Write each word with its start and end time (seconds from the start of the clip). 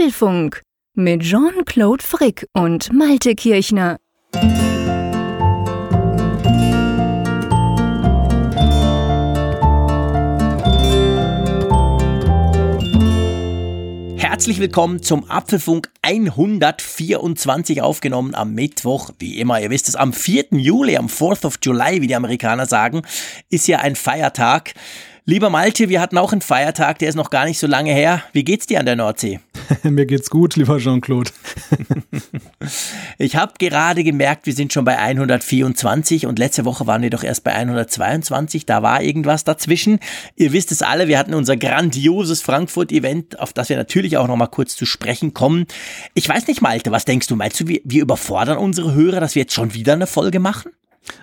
Apfelfunk 0.00 0.62
mit 0.94 1.20
Jean-Claude 1.20 2.02
Frick 2.02 2.46
und 2.54 2.90
Malte 2.90 3.34
Kirchner. 3.34 3.98
Herzlich 14.16 14.58
willkommen 14.58 15.02
zum 15.02 15.30
Apfelfunk 15.30 15.90
124 16.00 17.82
aufgenommen 17.82 18.34
am 18.34 18.54
Mittwoch. 18.54 19.10
Wie 19.18 19.38
immer, 19.38 19.60
ihr 19.60 19.68
wisst 19.68 19.86
es, 19.86 19.96
am 19.96 20.14
4. 20.14 20.46
Juli, 20.52 20.96
am 20.96 21.08
4th 21.08 21.44
of 21.44 21.58
July, 21.62 22.00
wie 22.00 22.06
die 22.06 22.16
Amerikaner 22.16 22.64
sagen, 22.64 23.02
ist 23.50 23.68
ja 23.68 23.80
ein 23.80 23.96
Feiertag. 23.96 24.72
Lieber 25.30 25.48
Malte, 25.48 25.88
wir 25.88 26.00
hatten 26.00 26.18
auch 26.18 26.32
einen 26.32 26.40
Feiertag, 26.40 26.98
der 26.98 27.08
ist 27.08 27.14
noch 27.14 27.30
gar 27.30 27.44
nicht 27.44 27.60
so 27.60 27.68
lange 27.68 27.92
her. 27.92 28.24
Wie 28.32 28.42
geht's 28.42 28.66
dir 28.66 28.80
an 28.80 28.86
der 28.86 28.96
Nordsee? 28.96 29.38
Mir 29.84 30.04
geht's 30.04 30.28
gut, 30.28 30.56
lieber 30.56 30.78
Jean-Claude. 30.78 31.30
ich 33.18 33.36
habe 33.36 33.52
gerade 33.60 34.02
gemerkt, 34.02 34.46
wir 34.46 34.54
sind 34.54 34.72
schon 34.72 34.84
bei 34.84 34.98
124 34.98 36.26
und 36.26 36.40
letzte 36.40 36.64
Woche 36.64 36.88
waren 36.88 37.02
wir 37.02 37.10
doch 37.10 37.22
erst 37.22 37.44
bei 37.44 37.52
122. 37.52 38.66
Da 38.66 38.82
war 38.82 39.04
irgendwas 39.04 39.44
dazwischen. 39.44 40.00
Ihr 40.34 40.52
wisst 40.52 40.72
es 40.72 40.82
alle, 40.82 41.06
wir 41.06 41.16
hatten 41.16 41.34
unser 41.34 41.56
grandioses 41.56 42.42
Frankfurt-Event, 42.42 43.38
auf 43.38 43.52
das 43.52 43.68
wir 43.68 43.76
natürlich 43.76 44.16
auch 44.16 44.26
noch 44.26 44.34
mal 44.34 44.48
kurz 44.48 44.74
zu 44.74 44.84
sprechen 44.84 45.32
kommen. 45.32 45.66
Ich 46.14 46.28
weiß 46.28 46.48
nicht, 46.48 46.60
Malte, 46.60 46.90
was 46.90 47.04
denkst 47.04 47.28
du? 47.28 47.36
Meinst 47.36 47.60
du, 47.60 47.68
wir, 47.68 47.80
wir 47.84 48.02
überfordern 48.02 48.58
unsere 48.58 48.94
Hörer, 48.94 49.20
dass 49.20 49.36
wir 49.36 49.42
jetzt 49.42 49.54
schon 49.54 49.74
wieder 49.74 49.92
eine 49.92 50.08
Folge 50.08 50.40
machen? 50.40 50.72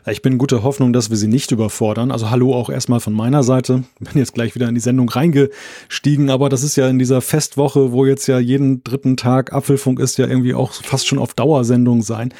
Ich 0.09 0.21
bin 0.21 0.37
guter 0.37 0.63
Hoffnung, 0.63 0.93
dass 0.93 1.09
wir 1.09 1.17
sie 1.17 1.27
nicht 1.27 1.51
überfordern. 1.51 2.11
Also 2.11 2.29
hallo 2.29 2.53
auch 2.53 2.69
erstmal 2.69 2.99
von 2.99 3.13
meiner 3.13 3.43
Seite. 3.43 3.83
Bin 3.99 4.13
jetzt 4.15 4.33
gleich 4.33 4.55
wieder 4.55 4.69
in 4.69 4.75
die 4.75 4.81
Sendung 4.81 5.09
reingestiegen, 5.09 6.29
aber 6.29 6.49
das 6.49 6.63
ist 6.63 6.77
ja 6.77 6.87
in 6.87 6.97
dieser 6.97 7.21
Festwoche, 7.21 7.91
wo 7.91 8.05
jetzt 8.05 8.27
ja 8.27 8.39
jeden 8.39 8.83
dritten 8.83 9.17
Tag 9.17 9.53
Apfelfunk 9.53 9.99
ist, 9.99 10.17
ja 10.17 10.27
irgendwie 10.27 10.53
auch 10.53 10.73
fast 10.73 11.07
schon 11.07 11.19
auf 11.19 11.33
Dauersendung 11.33 12.01
sein. 12.01 12.33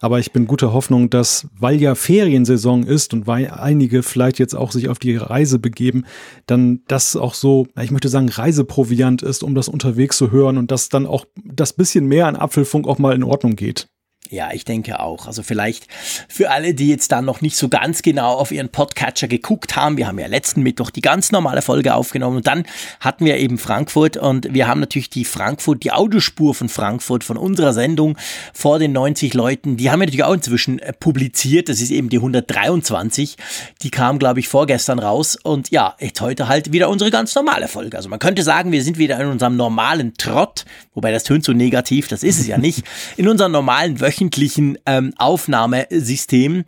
Aber 0.00 0.18
ich 0.18 0.32
bin 0.32 0.46
guter 0.46 0.74
Hoffnung, 0.74 1.08
dass, 1.08 1.46
weil 1.58 1.80
ja 1.80 1.94
Feriensaison 1.94 2.84
ist 2.84 3.14
und 3.14 3.26
weil 3.26 3.48
einige 3.48 4.02
vielleicht 4.02 4.38
jetzt 4.38 4.54
auch 4.54 4.70
sich 4.70 4.90
auf 4.90 4.98
die 4.98 5.16
Reise 5.16 5.58
begeben, 5.58 6.04
dann 6.46 6.82
das 6.88 7.16
auch 7.16 7.32
so, 7.32 7.66
ich 7.80 7.90
möchte 7.90 8.10
sagen, 8.10 8.28
Reiseproviant 8.28 9.22
ist, 9.22 9.42
um 9.42 9.54
das 9.54 9.68
unterwegs 9.68 10.18
zu 10.18 10.30
hören 10.30 10.58
und 10.58 10.70
dass 10.70 10.90
dann 10.90 11.06
auch 11.06 11.24
das 11.42 11.72
bisschen 11.72 12.06
mehr 12.06 12.26
an 12.26 12.36
Apfelfunk 12.36 12.86
auch 12.86 12.98
mal 12.98 13.14
in 13.14 13.24
Ordnung 13.24 13.56
geht. 13.56 13.88
Ja, 14.30 14.52
ich 14.54 14.64
denke 14.64 15.00
auch. 15.00 15.26
Also 15.26 15.42
vielleicht 15.42 15.86
für 16.28 16.50
alle, 16.50 16.72
die 16.72 16.88
jetzt 16.88 17.12
dann 17.12 17.26
noch 17.26 17.42
nicht 17.42 17.56
so 17.56 17.68
ganz 17.68 18.00
genau 18.00 18.32
auf 18.32 18.52
ihren 18.52 18.70
Podcatcher 18.70 19.28
geguckt 19.28 19.76
haben. 19.76 19.98
Wir 19.98 20.06
haben 20.06 20.18
ja 20.18 20.26
letzten 20.26 20.62
Mittwoch 20.62 20.88
die 20.88 21.02
ganz 21.02 21.30
normale 21.30 21.60
Folge 21.60 21.94
aufgenommen 21.94 22.38
und 22.38 22.46
dann 22.46 22.64
hatten 23.00 23.26
wir 23.26 23.36
eben 23.36 23.58
Frankfurt 23.58 24.16
und 24.16 24.54
wir 24.54 24.66
haben 24.66 24.80
natürlich 24.80 25.10
die 25.10 25.26
Frankfurt, 25.26 25.84
die 25.84 25.92
Audiospur 25.92 26.54
von 26.54 26.70
Frankfurt 26.70 27.22
von 27.22 27.36
unserer 27.36 27.74
Sendung 27.74 28.16
vor 28.54 28.78
den 28.78 28.92
90 28.92 29.34
Leuten, 29.34 29.76
die 29.76 29.90
haben 29.90 30.00
wir 30.00 30.06
natürlich 30.06 30.24
auch 30.24 30.32
inzwischen 30.32 30.78
äh, 30.78 30.94
publiziert. 30.94 31.68
Das 31.68 31.82
ist 31.82 31.90
eben 31.90 32.08
die 32.08 32.16
123. 32.16 33.36
Die 33.82 33.90
kam, 33.90 34.18
glaube 34.18 34.40
ich, 34.40 34.48
vorgestern 34.48 35.00
raus 35.00 35.36
und 35.36 35.70
ja, 35.70 35.96
jetzt 36.00 36.22
heute 36.22 36.48
halt 36.48 36.72
wieder 36.72 36.88
unsere 36.88 37.10
ganz 37.10 37.34
normale 37.34 37.68
Folge. 37.68 37.98
Also 37.98 38.08
man 38.08 38.20
könnte 38.20 38.42
sagen, 38.42 38.72
wir 38.72 38.82
sind 38.82 38.96
wieder 38.96 39.20
in 39.20 39.26
unserem 39.26 39.56
normalen 39.56 40.14
Trott, 40.14 40.64
wobei 40.94 41.12
das 41.12 41.24
tönt 41.24 41.44
so 41.44 41.52
negativ, 41.52 42.08
das 42.08 42.22
ist 42.22 42.40
es 42.40 42.46
ja 42.46 42.56
nicht, 42.56 42.84
in 43.18 43.28
unserem 43.28 43.52
normalen 43.52 44.00
Wöchentlichen 44.00 44.13
wöchentlichen 44.14 44.78
ähm, 44.86 45.12
Aufnahmesystem. 45.18 46.64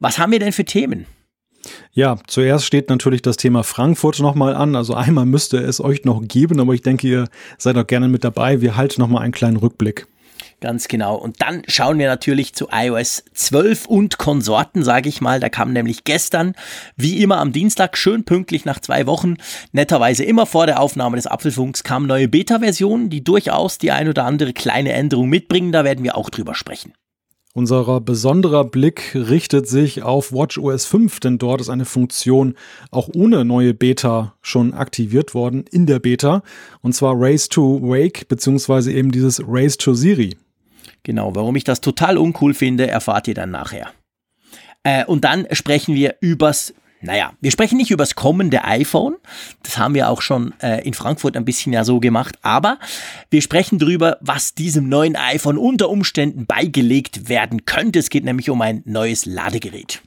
Was 0.00 0.18
haben 0.18 0.32
wir 0.32 0.38
denn 0.38 0.52
für 0.52 0.64
Themen? 0.64 1.06
Ja, 1.92 2.16
zuerst 2.26 2.64
steht 2.64 2.88
natürlich 2.88 3.22
das 3.22 3.36
Thema 3.36 3.64
Frankfurt 3.64 4.20
nochmal 4.20 4.54
an. 4.54 4.76
Also 4.76 4.94
einmal 4.94 5.26
müsste 5.26 5.58
es 5.58 5.80
euch 5.80 6.04
noch 6.04 6.22
geben, 6.22 6.60
aber 6.60 6.74
ich 6.74 6.82
denke, 6.82 7.06
ihr 7.06 7.28
seid 7.58 7.76
auch 7.76 7.86
gerne 7.86 8.08
mit 8.08 8.24
dabei. 8.24 8.60
Wir 8.60 8.76
halten 8.76 9.00
nochmal 9.00 9.22
einen 9.22 9.32
kleinen 9.32 9.56
Rückblick. 9.56 10.06
Ganz 10.60 10.88
genau. 10.88 11.16
Und 11.16 11.40
dann 11.40 11.62
schauen 11.66 11.98
wir 11.98 12.06
natürlich 12.06 12.52
zu 12.54 12.68
iOS 12.70 13.24
12 13.32 13.86
und 13.86 14.18
Konsorten, 14.18 14.82
sage 14.82 15.08
ich 15.08 15.22
mal. 15.22 15.40
Da 15.40 15.48
kam 15.48 15.72
nämlich 15.72 16.04
gestern, 16.04 16.54
wie 16.96 17.22
immer 17.22 17.38
am 17.38 17.52
Dienstag, 17.52 17.96
schön 17.96 18.24
pünktlich 18.24 18.66
nach 18.66 18.78
zwei 18.78 19.06
Wochen, 19.06 19.36
netterweise 19.72 20.22
immer 20.22 20.44
vor 20.44 20.66
der 20.66 20.80
Aufnahme 20.80 21.16
des 21.16 21.26
Apfelfunks, 21.26 21.82
kamen 21.82 22.06
neue 22.06 22.28
Beta-Versionen, 22.28 23.08
die 23.08 23.24
durchaus 23.24 23.78
die 23.78 23.90
ein 23.90 24.08
oder 24.08 24.24
andere 24.24 24.52
kleine 24.52 24.92
Änderung 24.92 25.30
mitbringen. 25.30 25.72
Da 25.72 25.82
werden 25.84 26.04
wir 26.04 26.16
auch 26.16 26.28
drüber 26.28 26.54
sprechen. 26.54 26.92
Unser 27.52 28.00
besonderer 28.00 28.64
Blick 28.64 29.12
richtet 29.14 29.66
sich 29.66 30.04
auf 30.04 30.30
WatchOS 30.32 30.86
5, 30.86 31.18
denn 31.18 31.38
dort 31.38 31.60
ist 31.60 31.68
eine 31.68 31.84
Funktion 31.84 32.54
auch 32.92 33.08
ohne 33.12 33.44
neue 33.44 33.74
Beta 33.74 34.34
schon 34.40 34.72
aktiviert 34.72 35.34
worden 35.34 35.64
in 35.68 35.86
der 35.86 35.98
Beta, 35.98 36.42
und 36.80 36.94
zwar 36.94 37.14
Race 37.16 37.48
to 37.48 37.80
Wake 37.82 38.28
beziehungsweise 38.28 38.92
eben 38.92 39.10
dieses 39.10 39.42
Race 39.44 39.76
to 39.76 39.94
Siri. 39.94 40.36
Genau, 41.02 41.34
warum 41.34 41.56
ich 41.56 41.64
das 41.64 41.80
total 41.80 42.18
uncool 42.18 42.54
finde, 42.54 42.86
erfahrt 42.86 43.28
ihr 43.28 43.34
dann 43.34 43.50
nachher. 43.50 43.90
Äh, 44.82 45.04
und 45.04 45.24
dann 45.24 45.46
sprechen 45.52 45.94
wir 45.94 46.16
übers 46.20 46.74
naja, 47.02 47.32
wir 47.40 47.50
sprechen 47.50 47.78
nicht 47.78 47.90
über 47.90 48.02
das 48.02 48.14
kommende 48.14 48.64
iPhone. 48.64 49.16
Das 49.62 49.78
haben 49.78 49.94
wir 49.94 50.10
auch 50.10 50.20
schon 50.20 50.52
äh, 50.60 50.86
in 50.86 50.92
Frankfurt 50.92 51.34
ein 51.34 51.46
bisschen 51.46 51.72
ja 51.72 51.82
so 51.82 51.98
gemacht. 51.98 52.36
Aber 52.42 52.78
wir 53.30 53.40
sprechen 53.40 53.78
darüber, 53.78 54.18
was 54.20 54.54
diesem 54.54 54.88
neuen 54.90 55.16
iPhone 55.16 55.56
unter 55.56 55.88
Umständen 55.88 56.44
beigelegt 56.44 57.30
werden 57.30 57.64
könnte. 57.64 57.98
Es 57.98 58.10
geht 58.10 58.24
nämlich 58.24 58.50
um 58.50 58.60
ein 58.60 58.82
neues 58.84 59.24
Ladegerät. 59.24 60.02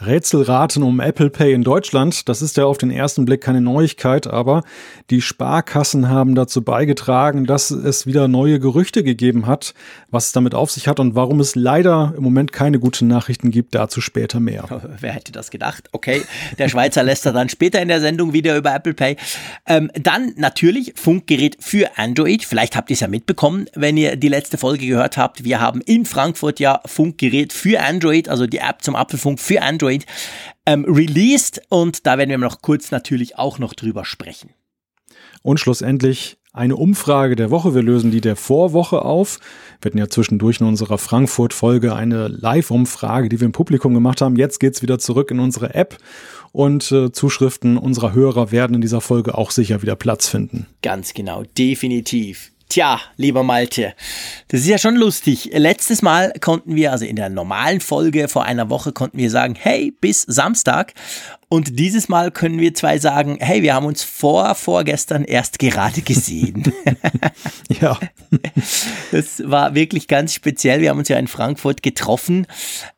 Rätselraten 0.00 0.82
um 0.82 0.98
Apple 0.98 1.30
Pay 1.30 1.52
in 1.52 1.62
Deutschland. 1.62 2.28
Das 2.28 2.42
ist 2.42 2.56
ja 2.56 2.64
auf 2.64 2.78
den 2.78 2.90
ersten 2.90 3.24
Blick 3.24 3.40
keine 3.40 3.60
Neuigkeit, 3.60 4.26
aber 4.26 4.64
die 5.10 5.20
Sparkassen 5.20 6.08
haben 6.08 6.34
dazu 6.34 6.62
beigetragen, 6.62 7.46
dass 7.46 7.70
es 7.70 8.04
wieder 8.04 8.26
neue 8.26 8.58
Gerüchte 8.58 9.04
gegeben 9.04 9.46
hat, 9.46 9.72
was 10.10 10.26
es 10.26 10.32
damit 10.32 10.54
auf 10.54 10.72
sich 10.72 10.88
hat 10.88 10.98
und 10.98 11.14
warum 11.14 11.38
es 11.38 11.54
leider 11.54 12.12
im 12.16 12.24
Moment 12.24 12.52
keine 12.52 12.80
guten 12.80 13.06
Nachrichten 13.06 13.52
gibt. 13.52 13.74
Dazu 13.74 14.00
später 14.00 14.40
mehr. 14.40 14.64
Wer 15.00 15.12
hätte 15.12 15.30
das 15.30 15.50
gedacht? 15.50 15.88
Okay, 15.92 16.22
der 16.58 16.68
Schweizer 16.68 17.04
lässt 17.04 17.24
er 17.24 17.32
dann 17.32 17.48
später 17.48 17.80
in 17.80 17.88
der 17.88 18.00
Sendung 18.00 18.32
wieder 18.32 18.56
über 18.56 18.74
Apple 18.74 18.94
Pay. 18.94 19.16
Ähm, 19.66 19.90
dann 19.94 20.32
natürlich 20.36 20.94
Funkgerät 20.96 21.56
für 21.60 21.96
Android. 21.98 22.44
Vielleicht 22.44 22.76
habt 22.76 22.90
ihr 22.90 22.94
es 22.94 23.00
ja 23.00 23.08
mitbekommen, 23.08 23.66
wenn 23.74 23.96
ihr 23.96 24.16
die 24.16 24.28
letzte 24.28 24.58
Folge 24.58 24.86
gehört 24.86 25.16
habt. 25.16 25.44
Wir 25.44 25.60
haben 25.60 25.80
in 25.82 26.04
Frankfurt 26.04 26.58
ja 26.58 26.80
Funkgerät 26.84 27.52
für 27.52 27.80
Android, 27.80 28.28
also 28.28 28.46
die 28.48 28.58
App 28.58 28.82
zum 28.82 28.96
Apfelfunk 28.96 29.38
für 29.38 29.62
Android 29.62 29.83
Android 29.84 30.06
ähm, 30.66 30.84
released 30.86 31.60
und 31.68 32.06
da 32.06 32.16
werden 32.16 32.30
wir 32.30 32.38
noch 32.38 32.62
kurz 32.62 32.90
natürlich 32.90 33.36
auch 33.38 33.58
noch 33.58 33.74
drüber 33.74 34.04
sprechen. 34.04 34.50
Und 35.42 35.60
schlussendlich 35.60 36.38
eine 36.54 36.76
Umfrage 36.76 37.36
der 37.36 37.50
Woche. 37.50 37.74
Wir 37.74 37.82
lösen 37.82 38.10
die 38.10 38.22
der 38.22 38.36
Vorwoche 38.36 39.02
auf. 39.02 39.40
Wir 39.82 39.90
hatten 39.90 39.98
ja 39.98 40.08
zwischendurch 40.08 40.60
in 40.60 40.66
unserer 40.66 40.96
Frankfurt-Folge 40.96 41.94
eine 41.94 42.28
Live-Umfrage, 42.28 43.28
die 43.28 43.40
wir 43.40 43.46
im 43.46 43.52
Publikum 43.52 43.92
gemacht 43.92 44.22
haben. 44.22 44.36
Jetzt 44.36 44.60
geht's 44.60 44.80
wieder 44.80 44.98
zurück 44.98 45.30
in 45.30 45.40
unsere 45.40 45.74
App 45.74 45.98
und 46.52 46.90
äh, 46.92 47.12
Zuschriften 47.12 47.76
unserer 47.76 48.14
Hörer 48.14 48.52
werden 48.52 48.74
in 48.74 48.80
dieser 48.80 49.00
Folge 49.00 49.36
auch 49.36 49.50
sicher 49.50 49.82
wieder 49.82 49.96
Platz 49.96 50.28
finden. 50.28 50.66
Ganz 50.80 51.12
genau, 51.12 51.42
definitiv. 51.58 52.52
Tja, 52.68 53.00
lieber 53.16 53.42
Malte, 53.42 53.94
das 54.48 54.60
ist 54.60 54.68
ja 54.68 54.78
schon 54.78 54.96
lustig. 54.96 55.50
Letztes 55.52 56.02
Mal 56.02 56.32
konnten 56.40 56.74
wir, 56.74 56.92
also 56.92 57.04
in 57.04 57.16
der 57.16 57.28
normalen 57.28 57.80
Folge 57.80 58.26
vor 58.28 58.44
einer 58.44 58.70
Woche, 58.70 58.92
konnten 58.92 59.18
wir 59.18 59.30
sagen, 59.30 59.54
hey, 59.54 59.92
bis 60.00 60.22
Samstag. 60.22 60.94
Und 61.48 61.78
dieses 61.78 62.08
Mal 62.08 62.30
können 62.30 62.58
wir 62.58 62.74
zwei 62.74 62.98
sagen, 62.98 63.36
hey, 63.40 63.62
wir 63.62 63.74
haben 63.74 63.86
uns 63.86 64.02
vor, 64.02 64.54
vorgestern 64.54 65.24
erst 65.24 65.58
gerade 65.58 66.00
gesehen. 66.00 66.72
ja. 67.80 67.98
Das 69.12 69.42
war 69.44 69.74
wirklich 69.74 70.08
ganz 70.08 70.34
speziell. 70.34 70.80
Wir 70.80 70.90
haben 70.90 70.98
uns 70.98 71.08
ja 71.08 71.18
in 71.18 71.28
Frankfurt 71.28 71.82
getroffen. 71.82 72.46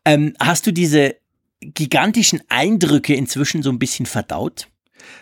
Ähm, 0.04 0.34
hast 0.40 0.66
du 0.66 0.72
diese 0.72 1.16
gigantischen 1.60 2.40
Eindrücke 2.48 3.14
inzwischen 3.14 3.62
so 3.62 3.70
ein 3.70 3.78
bisschen 3.78 4.06
verdaut? 4.06 4.68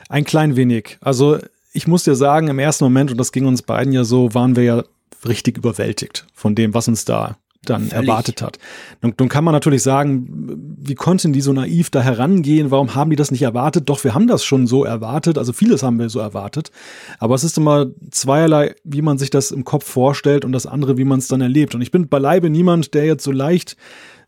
Ein 0.09 0.25
klein 0.25 0.55
wenig. 0.55 0.99
Also 1.01 1.39
ich 1.75 1.87
muss 1.87 2.05
dir 2.05 2.15
sagen, 2.15 2.49
im 2.49 2.59
ersten 2.59 2.85
Moment, 2.85 3.11
und 3.11 3.19
das 3.19 3.33
ging 3.33 3.47
uns 3.47 3.61
beiden 3.61 3.93
ja 3.93 4.05
so, 4.05 4.33
waren 4.33 4.57
wir 4.57 4.63
ja 4.63 4.85
richtig 5.27 5.59
überwältigt 5.59 6.25
von 6.33 6.55
dem, 6.55 6.73
was 6.73 6.89
uns 6.89 7.05
da 7.05 7.37
dann 7.65 7.89
Völlig. 7.89 8.09
erwartet 8.09 8.43
hat. 8.43 8.59
Nun, 9.03 9.15
nun, 9.19 9.29
kann 9.29 9.43
man 9.43 9.53
natürlich 9.53 9.83
sagen, 9.83 10.77
wie 10.79 10.95
konnten 10.95 11.33
die 11.33 11.41
so 11.41 11.53
naiv 11.53 11.91
da 11.91 12.03
herangehen? 12.03 12.71
Warum 12.71 12.95
haben 12.95 13.11
die 13.11 13.17
das 13.17 13.31
nicht 13.31 13.43
erwartet? 13.43 13.89
Doch, 13.89 14.05
wir 14.05 14.15
haben 14.15 14.27
das 14.27 14.45
schon 14.45 14.67
so 14.67 14.85
erwartet. 14.85 15.39
Also 15.39 15.53
vieles 15.53 15.83
haben 15.83 15.99
wir 15.99 16.11
so 16.11 16.21
erwartet. 16.21 16.71
Aber 17.19 17.35
es 17.35 17.43
ist 17.43 17.57
immer 17.57 17.87
zweierlei, 18.11 18.75
wie 18.85 19.03
man 19.03 19.19
sich 19.19 19.31
das 19.31 19.51
im 19.51 19.65
Kopf 19.65 19.87
vorstellt 19.87 20.45
und 20.45 20.53
das 20.53 20.67
andere, 20.67 20.99
wie 20.99 21.05
man 21.05 21.19
es 21.19 21.29
dann 21.29 21.41
erlebt. 21.41 21.75
Und 21.75 21.81
ich 21.81 21.91
bin 21.91 22.09
beileibe 22.09 22.51
niemand, 22.51 22.95
der 22.95 23.07
jetzt 23.07 23.25
so 23.25 23.33
leicht 23.33 23.77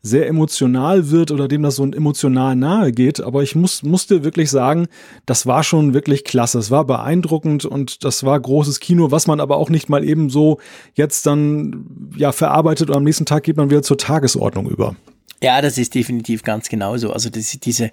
sehr 0.06 0.26
emotional 0.28 1.10
wird 1.10 1.30
oder 1.30 1.48
dem 1.48 1.62
das 1.62 1.76
so 1.76 1.84
emotional 1.84 2.56
nahe 2.56 2.92
geht. 2.92 3.20
Aber 3.20 3.42
ich 3.42 3.54
muss, 3.54 3.82
musste 3.82 4.24
wirklich 4.24 4.50
sagen, 4.50 4.86
das 5.26 5.46
war 5.46 5.62
schon 5.62 5.94
wirklich 5.94 6.24
klasse. 6.24 6.58
Es 6.58 6.70
war 6.70 6.84
beeindruckend 6.84 7.64
und 7.64 8.04
das 8.04 8.24
war 8.24 8.38
großes 8.38 8.80
Kino, 8.80 9.10
was 9.10 9.26
man 9.26 9.40
aber 9.40 9.56
auch 9.56 9.70
nicht 9.70 9.88
mal 9.88 10.04
eben 10.04 10.30
so 10.30 10.58
jetzt 10.94 11.26
dann 11.26 11.86
ja 12.16 12.32
verarbeitet 12.32 12.90
und 12.90 12.96
am 12.96 13.04
nächsten 13.04 13.26
Tag 13.26 13.42
geht 13.42 13.56
man 13.56 13.70
wieder 13.70 13.82
zur 13.82 13.98
Tagesordnung 13.98 14.68
über. 14.68 14.94
Ja, 15.42 15.60
das 15.60 15.76
ist 15.76 15.94
definitiv 15.94 16.42
ganz 16.42 16.68
genauso. 16.70 17.12
Also 17.12 17.28
das, 17.28 17.58
diese, 17.62 17.90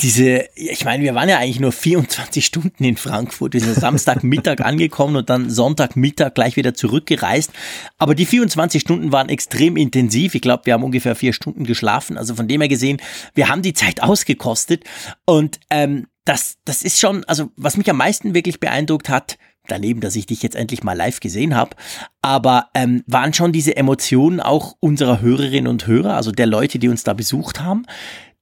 diese, 0.00 0.48
ich 0.54 0.84
meine, 0.86 1.04
wir 1.04 1.14
waren 1.14 1.28
ja 1.28 1.38
eigentlich 1.38 1.60
nur 1.60 1.72
24 1.72 2.44
Stunden 2.44 2.82
in 2.82 2.96
Frankfurt. 2.96 3.52
Wir 3.52 3.60
sind 3.60 3.74
Samstagmittag 3.74 4.60
angekommen 4.64 5.16
und 5.16 5.28
dann 5.28 5.50
Sonntagmittag 5.50 6.32
gleich 6.32 6.56
wieder 6.56 6.72
zurückgereist. 6.72 7.52
Aber 7.98 8.14
die 8.14 8.24
24 8.24 8.80
Stunden 8.80 9.12
waren 9.12 9.28
extrem 9.28 9.76
intensiv. 9.76 10.34
Ich 10.34 10.40
glaube, 10.40 10.64
wir 10.64 10.74
haben 10.74 10.84
ungefähr 10.84 11.14
vier 11.14 11.34
Stunden 11.34 11.64
geschlafen. 11.64 12.16
Also 12.16 12.34
von 12.34 12.48
dem 12.48 12.62
her 12.62 12.68
gesehen, 12.68 13.02
wir 13.34 13.48
haben 13.48 13.60
die 13.60 13.74
Zeit 13.74 14.02
ausgekostet. 14.02 14.84
Und 15.26 15.60
ähm, 15.68 16.06
das, 16.24 16.56
das 16.64 16.82
ist 16.82 16.98
schon, 16.98 17.24
also 17.24 17.50
was 17.56 17.76
mich 17.76 17.88
am 17.90 17.96
meisten 17.98 18.34
wirklich 18.34 18.60
beeindruckt 18.60 19.08
hat, 19.08 19.38
daneben, 19.68 20.00
dass 20.00 20.16
ich 20.16 20.26
dich 20.26 20.42
jetzt 20.42 20.56
endlich 20.56 20.82
mal 20.82 20.94
live 20.94 21.20
gesehen 21.20 21.54
habe, 21.54 21.76
aber 22.22 22.68
ähm, 22.74 23.04
waren 23.06 23.32
schon 23.32 23.52
diese 23.52 23.76
Emotionen 23.76 24.40
auch 24.40 24.76
unserer 24.80 25.20
Hörerinnen 25.20 25.68
und 25.68 25.86
Hörer, 25.86 26.14
also 26.14 26.32
der 26.32 26.46
Leute, 26.46 26.78
die 26.78 26.88
uns 26.88 27.04
da 27.04 27.12
besucht 27.12 27.60
haben. 27.60 27.84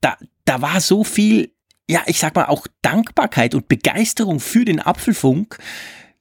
Da, 0.01 0.17
da 0.45 0.63
war 0.63 0.81
so 0.81 1.05
viel, 1.05 1.53
ja, 1.89 2.01
ich 2.07 2.19
sag 2.19 2.35
mal 2.35 2.47
auch 2.47 2.67
Dankbarkeit 2.83 3.55
und 3.55 3.69
Begeisterung 3.69 4.41
für 4.41 4.65
den 4.65 4.81
Apfelfunk. 4.81 5.59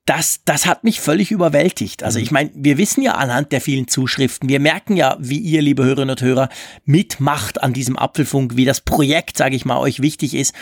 Das, 0.06 0.42
das 0.46 0.68
hat 0.68 0.84
mich 0.84 1.02
völlig 1.02 1.32
überwältigt. 1.32 2.04
Also 2.04 2.20
ich 2.20 2.30
meine, 2.30 2.52
wir 2.54 2.78
wissen 2.78 3.02
ja 3.02 3.16
anhand 3.16 3.52
der 3.52 3.60
vielen 3.60 3.88
Zuschriften, 3.88 4.48
wir 4.48 4.60
merken 4.60 4.96
ja, 4.96 5.18
wie 5.20 5.40
ihr, 5.40 5.64
liebe 5.64 5.84
Hörerinnen 5.84 6.12
und 6.12 6.22
Hörer, 6.22 6.50
mitmacht 6.86 7.64
an 7.64 7.74
diesem 7.74 7.98
Apfelfunk, 7.98 8.56
wie 8.56 8.66
das 8.66 8.82
Projekt, 8.82 9.36
sage 9.36 9.56
ich 9.56 9.66
mal, 9.66 9.80
euch 9.80 10.04
wichtig 10.04 10.36
ist. 10.36 10.54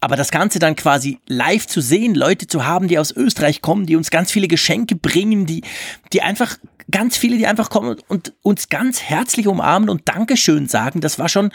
Aber 0.00 0.14
das 0.14 0.30
Ganze 0.30 0.60
dann 0.60 0.76
quasi 0.76 1.18
live 1.26 1.66
zu 1.66 1.80
sehen, 1.80 2.14
Leute 2.14 2.46
zu 2.46 2.64
haben, 2.64 2.86
die 2.86 2.98
aus 2.98 3.10
Österreich 3.10 3.60
kommen, 3.60 3.86
die 3.86 3.96
uns 3.96 4.10
ganz 4.10 4.30
viele 4.30 4.46
Geschenke 4.46 4.94
bringen, 4.94 5.46
die, 5.46 5.62
die 6.12 6.22
einfach, 6.22 6.56
ganz 6.90 7.16
viele, 7.16 7.38
die 7.38 7.46
einfach 7.46 7.70
kommen 7.70 7.96
und 8.06 8.34
uns 8.42 8.68
ganz 8.68 9.02
herzlich 9.02 9.48
umarmen 9.48 9.88
und 9.88 10.08
Dankeschön 10.08 10.68
sagen, 10.68 11.00
das 11.00 11.18
war 11.18 11.28
schon, 11.28 11.50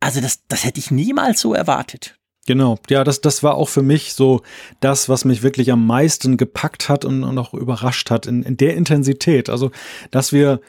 also 0.00 0.20
das, 0.20 0.40
das 0.48 0.64
hätte 0.64 0.80
ich 0.80 0.90
niemals 0.90 1.40
so 1.40 1.54
erwartet. 1.54 2.19
Genau, 2.50 2.80
ja, 2.88 3.04
das, 3.04 3.20
das 3.20 3.44
war 3.44 3.54
auch 3.54 3.68
für 3.68 3.82
mich 3.82 4.14
so 4.14 4.42
das, 4.80 5.08
was 5.08 5.24
mich 5.24 5.44
wirklich 5.44 5.70
am 5.70 5.86
meisten 5.86 6.36
gepackt 6.36 6.88
hat 6.88 7.04
und, 7.04 7.22
und 7.22 7.38
auch 7.38 7.54
überrascht 7.54 8.10
hat 8.10 8.26
in, 8.26 8.42
in 8.42 8.56
der 8.56 8.74
Intensität. 8.76 9.48
Also, 9.48 9.70
dass 10.10 10.32
wir 10.32 10.60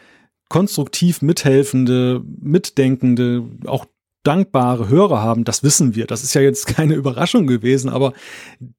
konstruktiv 0.48 1.24
mithelfende, 1.24 2.22
mitdenkende, 2.39 3.45
auch 3.66 3.88
dankbare 4.23 4.88
Hörer 4.88 5.21
haben, 5.21 5.44
das 5.44 5.63
wissen 5.63 5.95
wir. 5.95 6.06
Das 6.06 6.23
ist 6.23 6.33
ja 6.33 6.41
jetzt 6.41 6.68
keine 6.75 6.94
Überraschung 6.95 7.47
gewesen, 7.47 7.89
aber 7.89 8.13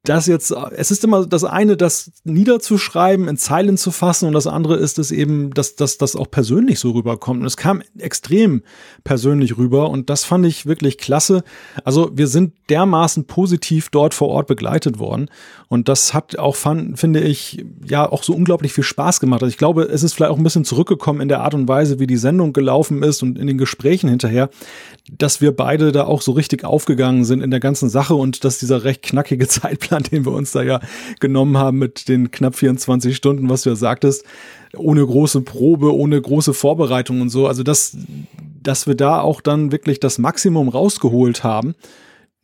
das 0.04 0.26
jetzt, 0.26 0.52
es 0.76 0.90
ist 0.90 1.04
immer 1.04 1.26
das 1.26 1.44
eine, 1.44 1.76
das 1.76 2.12
niederzuschreiben, 2.24 3.28
in 3.28 3.36
Zeilen 3.36 3.76
zu 3.76 3.90
fassen 3.90 4.26
und 4.26 4.34
das 4.34 4.46
andere 4.46 4.76
ist 4.76 4.98
es 4.98 5.10
eben, 5.10 5.50
dass, 5.52 5.74
das 5.74 6.16
auch 6.16 6.30
persönlich 6.30 6.78
so 6.78 6.92
rüberkommt. 6.92 7.40
Und 7.40 7.46
es 7.46 7.56
kam 7.56 7.82
extrem 7.98 8.62
persönlich 9.04 9.56
rüber 9.56 9.90
und 9.90 10.10
das 10.10 10.24
fand 10.24 10.46
ich 10.46 10.66
wirklich 10.66 10.98
klasse. 10.98 11.42
Also 11.84 12.10
wir 12.14 12.28
sind 12.28 12.54
dermaßen 12.70 13.26
positiv 13.26 13.90
dort 13.90 14.14
vor 14.14 14.28
Ort 14.28 14.46
begleitet 14.46 14.98
worden 14.98 15.28
und 15.68 15.88
das 15.88 16.14
hat 16.14 16.38
auch, 16.38 16.54
fand, 16.54 16.98
finde 16.98 17.20
ich, 17.20 17.64
ja 17.84 18.10
auch 18.10 18.22
so 18.22 18.34
unglaublich 18.34 18.72
viel 18.72 18.84
Spaß 18.84 19.20
gemacht. 19.20 19.42
Also 19.42 19.50
ich 19.50 19.58
glaube, 19.58 19.82
es 19.84 20.02
ist 20.02 20.14
vielleicht 20.14 20.30
auch 20.30 20.36
ein 20.36 20.44
bisschen 20.44 20.64
zurückgekommen 20.64 21.20
in 21.20 21.28
der 21.28 21.40
Art 21.40 21.54
und 21.54 21.66
Weise, 21.66 21.98
wie 21.98 22.06
die 22.06 22.16
Sendung 22.16 22.52
gelaufen 22.52 23.02
ist 23.02 23.22
und 23.22 23.38
in 23.38 23.46
den 23.46 23.58
Gesprächen 23.58 24.08
hinterher, 24.08 24.50
dass 25.32 25.40
wir 25.40 25.56
beide 25.56 25.92
da 25.92 26.04
auch 26.04 26.20
so 26.20 26.32
richtig 26.32 26.62
aufgegangen 26.62 27.24
sind 27.24 27.40
in 27.40 27.50
der 27.50 27.58
ganzen 27.58 27.88
Sache 27.88 28.14
und 28.14 28.44
dass 28.44 28.58
dieser 28.58 28.84
recht 28.84 29.00
knackige 29.02 29.48
Zeitplan, 29.48 30.02
den 30.02 30.26
wir 30.26 30.32
uns 30.32 30.52
da 30.52 30.62
ja 30.62 30.78
genommen 31.20 31.56
haben 31.56 31.78
mit 31.78 32.06
den 32.08 32.30
knapp 32.30 32.54
24 32.54 33.16
Stunden, 33.16 33.48
was 33.48 33.62
du 33.62 33.70
ja 33.70 33.76
sagtest, 33.76 34.26
ohne 34.76 35.06
große 35.06 35.40
Probe, 35.40 35.96
ohne 35.96 36.20
große 36.20 36.52
Vorbereitung 36.52 37.22
und 37.22 37.30
so, 37.30 37.46
also 37.46 37.62
dass, 37.62 37.96
dass 38.62 38.86
wir 38.86 38.94
da 38.94 39.22
auch 39.22 39.40
dann 39.40 39.72
wirklich 39.72 40.00
das 40.00 40.18
Maximum 40.18 40.68
rausgeholt 40.68 41.44
haben. 41.44 41.74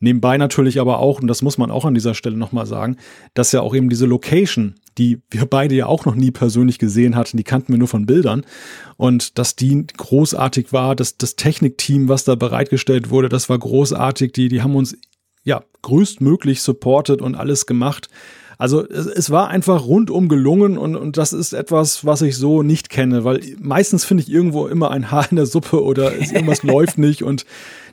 Nebenbei 0.01 0.37
natürlich 0.37 0.79
aber 0.79 0.99
auch, 0.99 1.19
und 1.19 1.27
das 1.27 1.41
muss 1.41 1.57
man 1.57 1.71
auch 1.71 1.83
an 1.83 1.93
dieser 1.93 2.13
Stelle 2.13 2.37
nochmal 2.37 2.65
sagen, 2.65 2.95
dass 3.33 3.51
ja 3.51 3.59
auch 3.59 3.75
eben 3.75 3.89
diese 3.89 4.05
Location, 4.05 4.75
die 4.97 5.21
wir 5.29 5.45
beide 5.45 5.75
ja 5.75 5.87
auch 5.87 6.05
noch 6.05 6.15
nie 6.15 6.31
persönlich 6.31 6.79
gesehen 6.79 7.17
hatten, 7.17 7.35
die 7.35 7.43
kannten 7.43 7.73
wir 7.73 7.79
nur 7.79 7.89
von 7.89 8.05
Bildern. 8.05 8.45
Und 8.95 9.37
dass 9.37 9.57
die 9.57 9.85
großartig 9.85 10.71
war, 10.71 10.95
dass 10.95 11.17
das 11.17 11.35
Technikteam, 11.35 12.07
was 12.07 12.23
da 12.23 12.35
bereitgestellt 12.35 13.09
wurde, 13.09 13.27
das 13.27 13.49
war 13.49 13.59
großartig. 13.59 14.31
Die, 14.31 14.47
die 14.47 14.61
haben 14.61 14.75
uns 14.75 14.97
ja 15.43 15.63
größtmöglich 15.81 16.61
supportet 16.61 17.21
und 17.21 17.35
alles 17.35 17.65
gemacht. 17.65 18.09
Also 18.57 18.87
es, 18.87 19.05
es 19.05 19.29
war 19.29 19.49
einfach 19.49 19.85
rundum 19.85 20.29
gelungen 20.29 20.77
und, 20.77 20.95
und 20.95 21.17
das 21.17 21.33
ist 21.33 21.51
etwas, 21.51 22.05
was 22.05 22.21
ich 22.21 22.37
so 22.37 22.63
nicht 22.63 22.89
kenne, 22.89 23.23
weil 23.25 23.41
meistens 23.57 24.05
finde 24.05 24.23
ich 24.23 24.29
irgendwo 24.29 24.67
immer 24.67 24.91
ein 24.91 25.11
Haar 25.11 25.29
in 25.29 25.37
der 25.37 25.45
Suppe 25.45 25.83
oder 25.83 26.17
irgendwas 26.17 26.63
läuft 26.63 26.97
nicht 26.97 27.23
und 27.23 27.45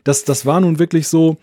das, 0.02 0.24
das 0.24 0.44
war 0.44 0.60
nun 0.60 0.80
wirklich 0.80 1.06
so, 1.06 1.36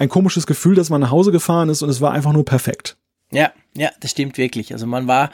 ein 0.00 0.08
komisches 0.08 0.46
Gefühl, 0.46 0.74
dass 0.74 0.90
man 0.90 1.02
nach 1.02 1.10
Hause 1.10 1.30
gefahren 1.30 1.68
ist 1.68 1.82
und 1.82 1.90
es 1.90 2.00
war 2.00 2.12
einfach 2.12 2.32
nur 2.32 2.44
perfekt. 2.44 2.96
Ja, 3.32 3.52
ja, 3.76 3.90
das 4.00 4.10
stimmt 4.10 4.38
wirklich. 4.38 4.72
Also 4.72 4.86
man 4.86 5.06
war, 5.06 5.30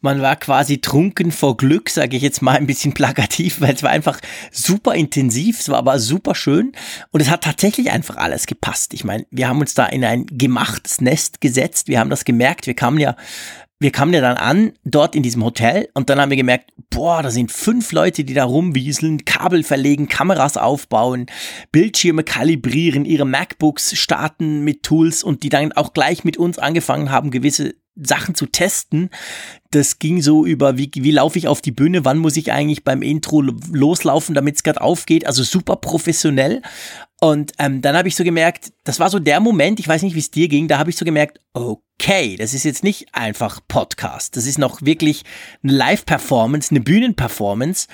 man 0.00 0.22
war 0.22 0.36
quasi 0.36 0.80
trunken 0.80 1.30
vor 1.30 1.58
Glück, 1.58 1.90
sage 1.90 2.16
ich 2.16 2.22
jetzt 2.22 2.40
mal 2.40 2.56
ein 2.56 2.66
bisschen 2.66 2.94
plakativ, 2.94 3.60
weil 3.60 3.74
es 3.74 3.82
war 3.82 3.90
einfach 3.90 4.18
super 4.50 4.94
intensiv, 4.94 5.60
es 5.60 5.68
war 5.68 5.76
aber 5.76 5.98
super 5.98 6.34
schön 6.34 6.72
und 7.10 7.20
es 7.20 7.28
hat 7.28 7.44
tatsächlich 7.44 7.90
einfach 7.90 8.16
alles 8.16 8.46
gepasst. 8.46 8.94
Ich 8.94 9.04
meine, 9.04 9.26
wir 9.30 9.48
haben 9.48 9.60
uns 9.60 9.74
da 9.74 9.84
in 9.84 10.04
ein 10.04 10.24
gemachtes 10.26 11.02
Nest 11.02 11.42
gesetzt, 11.42 11.88
wir 11.88 11.98
haben 11.98 12.08
das 12.08 12.24
gemerkt, 12.24 12.66
wir 12.66 12.74
kamen 12.74 12.98
ja 12.98 13.16
wir 13.80 13.90
kamen 13.90 14.14
ja 14.14 14.20
dann 14.20 14.36
an, 14.36 14.72
dort 14.84 15.14
in 15.14 15.22
diesem 15.22 15.44
Hotel, 15.44 15.88
und 15.94 16.08
dann 16.08 16.20
haben 16.20 16.30
wir 16.30 16.36
gemerkt, 16.36 16.72
boah, 16.90 17.22
da 17.22 17.30
sind 17.30 17.52
fünf 17.52 17.92
Leute, 17.92 18.24
die 18.24 18.34
da 18.34 18.44
rumwieseln, 18.44 19.24
Kabel 19.24 19.62
verlegen, 19.62 20.08
Kameras 20.08 20.56
aufbauen, 20.56 21.26
Bildschirme 21.72 22.24
kalibrieren, 22.24 23.04
ihre 23.04 23.24
MacBooks 23.24 23.96
starten 23.98 24.62
mit 24.62 24.82
Tools 24.84 25.22
und 25.22 25.42
die 25.42 25.48
dann 25.48 25.72
auch 25.72 25.92
gleich 25.92 26.24
mit 26.24 26.36
uns 26.36 26.58
angefangen 26.58 27.10
haben, 27.10 27.30
gewisse 27.30 27.74
Sachen 27.96 28.34
zu 28.34 28.46
testen. 28.46 29.10
Das 29.70 29.98
ging 29.98 30.20
so 30.20 30.44
über, 30.44 30.78
wie, 30.78 30.90
wie 30.94 31.10
laufe 31.10 31.38
ich 31.38 31.48
auf 31.48 31.60
die 31.60 31.70
Bühne, 31.70 32.04
wann 32.04 32.18
muss 32.18 32.36
ich 32.36 32.52
eigentlich 32.52 32.84
beim 32.84 33.02
Intro 33.02 33.40
loslaufen, 33.40 34.34
damit 34.34 34.56
es 34.56 34.62
gerade 34.62 34.80
aufgeht. 34.80 35.26
Also 35.26 35.42
super 35.42 35.76
professionell. 35.76 36.62
Und 37.20 37.52
ähm, 37.58 37.82
dann 37.82 37.96
habe 37.96 38.08
ich 38.08 38.16
so 38.16 38.24
gemerkt, 38.24 38.72
das 38.84 39.00
war 39.00 39.10
so 39.10 39.18
der 39.18 39.40
Moment, 39.40 39.78
ich 39.80 39.88
weiß 39.88 40.02
nicht, 40.02 40.14
wie 40.14 40.20
es 40.20 40.30
dir 40.30 40.48
ging, 40.48 40.68
da 40.68 40.78
habe 40.78 40.90
ich 40.90 40.96
so 40.96 41.04
gemerkt, 41.04 41.40
okay, 42.00 42.36
das 42.36 42.54
ist 42.54 42.64
jetzt 42.64 42.84
nicht 42.84 43.06
einfach 43.12 43.60
Podcast, 43.66 44.36
das 44.36 44.46
ist 44.46 44.58
noch 44.58 44.82
wirklich 44.82 45.22
eine 45.62 45.72
Live-Performance, 45.72 46.70
eine 46.70 46.80
Bühnenperformance. 46.80 47.86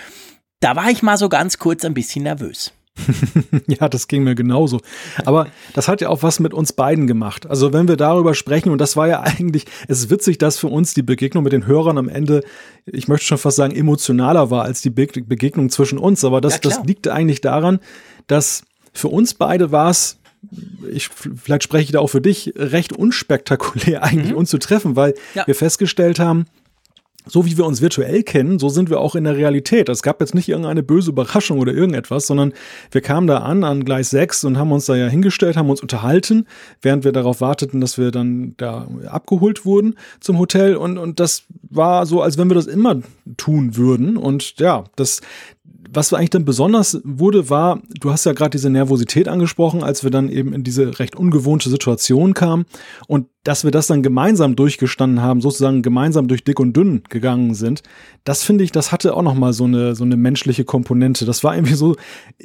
Da 0.61 0.77
war 0.77 0.91
ich 0.91 1.03
mal 1.03 1.17
so 1.17 1.29
ganz 1.29 1.59
kurz 1.59 1.85
ein 1.85 1.95
bisschen 1.95 2.25
nervös. 2.25 2.73
ja, 3.67 3.89
das 3.89 4.09
ging 4.09 4.25
mir 4.25 4.35
genauso. 4.35 4.81
Aber 5.25 5.47
das 5.75 5.89
hat 5.89 6.01
ja 6.01 6.09
auch 6.09 6.23
was 6.23 6.41
mit 6.41 6.53
uns 6.53 6.73
beiden 6.73 7.07
gemacht. 7.07 7.49
Also 7.49 7.73
wenn 7.73 7.89
wir 7.89 7.97
darüber 7.97 8.35
sprechen, 8.35 8.71
und 8.71 8.79
das 8.79 8.97
war 8.97 9.09
ja 9.09 9.21
eigentlich, 9.21 9.65
es 9.89 10.01
ist 10.01 10.11
witzig, 10.11 10.39
dass 10.39 10.59
für 10.59 10.69
uns 10.69 10.93
die 10.95 11.03
Begegnung 11.03 11.45
mit 11.45 11.53
den 11.53 11.67
Hörern 11.67 11.99
am 11.99 12.09
Ende, 12.09 12.43
ich 12.87 13.09
möchte 13.09 13.27
schon 13.27 13.39
fast 13.39 13.57
sagen, 13.57 13.75
emotionaler 13.75 14.51
war 14.51 14.65
als 14.65 14.83
die 14.83 14.91
Begegnung 14.91 15.71
zwischen 15.71 15.99
uns. 15.99 16.25
Aber 16.25 16.41
das, 16.41 16.55
ja, 16.55 16.61
das 16.63 16.85
liegt 16.85 17.09
eigentlich 17.09 17.41
daran, 17.41 17.81
dass 18.27 18.65
für 18.93 19.09
uns 19.09 19.35
beide 19.35 19.73
war 19.73 19.91
es 19.91 20.20
ich, 20.91 21.09
vielleicht 21.09 21.63
spreche 21.63 21.85
ich 21.85 21.93
da 21.93 22.01
auch 22.01 22.09
für 22.09 22.21
dich, 22.21 22.53
recht 22.57 22.93
unspektakulär 22.93 24.03
eigentlich 24.03 24.33
mhm. 24.33 24.39
uns 24.39 24.51
zu 24.51 24.59
treffen, 24.59 24.97
weil 24.97 25.15
ja. 25.35 25.47
wir 25.47 25.55
festgestellt 25.55 26.19
haben, 26.19 26.47
so 27.27 27.45
wie 27.45 27.57
wir 27.59 27.67
uns 27.67 27.83
virtuell 27.83 28.23
kennen, 28.23 28.59
so 28.59 28.71
sind 28.71 28.89
wir 28.89 28.99
auch 28.99 29.15
in 29.15 29.25
der 29.25 29.37
Realität. 29.37 29.89
Es 29.89 30.03
gab 30.03 30.21
jetzt 30.21 30.35
nicht 30.35 30.49
irgendeine 30.49 30.83
böse 30.83 31.11
Überraschung 31.11 31.59
oder 31.59 31.73
irgendetwas, 31.73 32.27
sondern 32.27 32.55
wir 32.91 33.03
kamen 33.03 33.27
da 33.27 33.39
an, 33.39 33.63
an 33.63 33.85
Gleis 33.85 34.11
6 34.11 34.45
und 34.45 34.59
haben 34.59 34.73
uns 34.73 34.87
da 34.87 34.97
ja 34.97 35.07
hingestellt, 35.07 35.57
haben 35.57 35.69
uns 35.69 35.83
unterhalten, 35.83 36.47
während 36.81 37.05
wir 37.05 37.13
darauf 37.13 37.41
warteten, 37.43 37.81
dass 37.81 37.99
wir 37.99 38.11
dann 38.11 38.55
da 38.57 38.89
abgeholt 39.07 39.67
wurden 39.67 39.97
zum 40.21 40.39
Hotel. 40.39 40.77
Und, 40.77 40.97
und 40.97 41.21
das 41.21 41.45
war 41.63 42.07
so, 42.07 42.23
als 42.23 42.39
wenn 42.39 42.49
wir 42.49 42.55
das 42.55 42.67
immer 42.67 43.01
tun 43.37 43.77
würden. 43.77 44.17
Und 44.17 44.59
ja, 44.59 44.85
das, 44.97 45.21
was 45.93 46.13
eigentlich 46.13 46.31
dann 46.31 46.45
besonders 46.45 47.01
wurde, 47.05 47.51
war, 47.51 47.81
du 48.01 48.11
hast 48.11 48.25
ja 48.25 48.33
gerade 48.33 48.51
diese 48.51 48.71
Nervosität 48.71 49.29
angesprochen, 49.29 49.83
als 49.83 50.05
wir 50.05 50.11
dann 50.11 50.29
eben 50.29 50.53
in 50.53 50.63
diese 50.63 50.99
recht 50.99 51.17
ungewohnte 51.17 51.69
Situation 51.69 52.35
kamen. 52.35 52.67
Und 53.07 53.27
dass 53.45 53.65
wir 53.65 53.71
das 53.71 53.87
dann 53.87 54.03
gemeinsam 54.03 54.55
durchgestanden 54.55 55.23
haben, 55.23 55.41
sozusagen 55.41 55.81
gemeinsam 55.81 56.29
durch 56.29 56.45
dick 56.45 56.61
und 56.61 56.77
dünn 56.77 57.03
gegangen 57.09 57.55
sind. 57.55 57.83
Das 58.25 58.43
finde 58.43 58.65
ich, 58.65 58.73
das 58.73 58.93
hatte 58.93 59.15
auch 59.15 59.23
noch 59.23 59.35
mal 59.35 59.55
so 59.55 59.65
eine 59.65 59.95
so 59.95 60.05
eine 60.05 60.17
menschliche 60.17 60.65
Komponente. 60.65 61.25
Das 61.25 61.43
war 61.43 61.55
irgendwie 61.55 61.75
so 61.75 61.97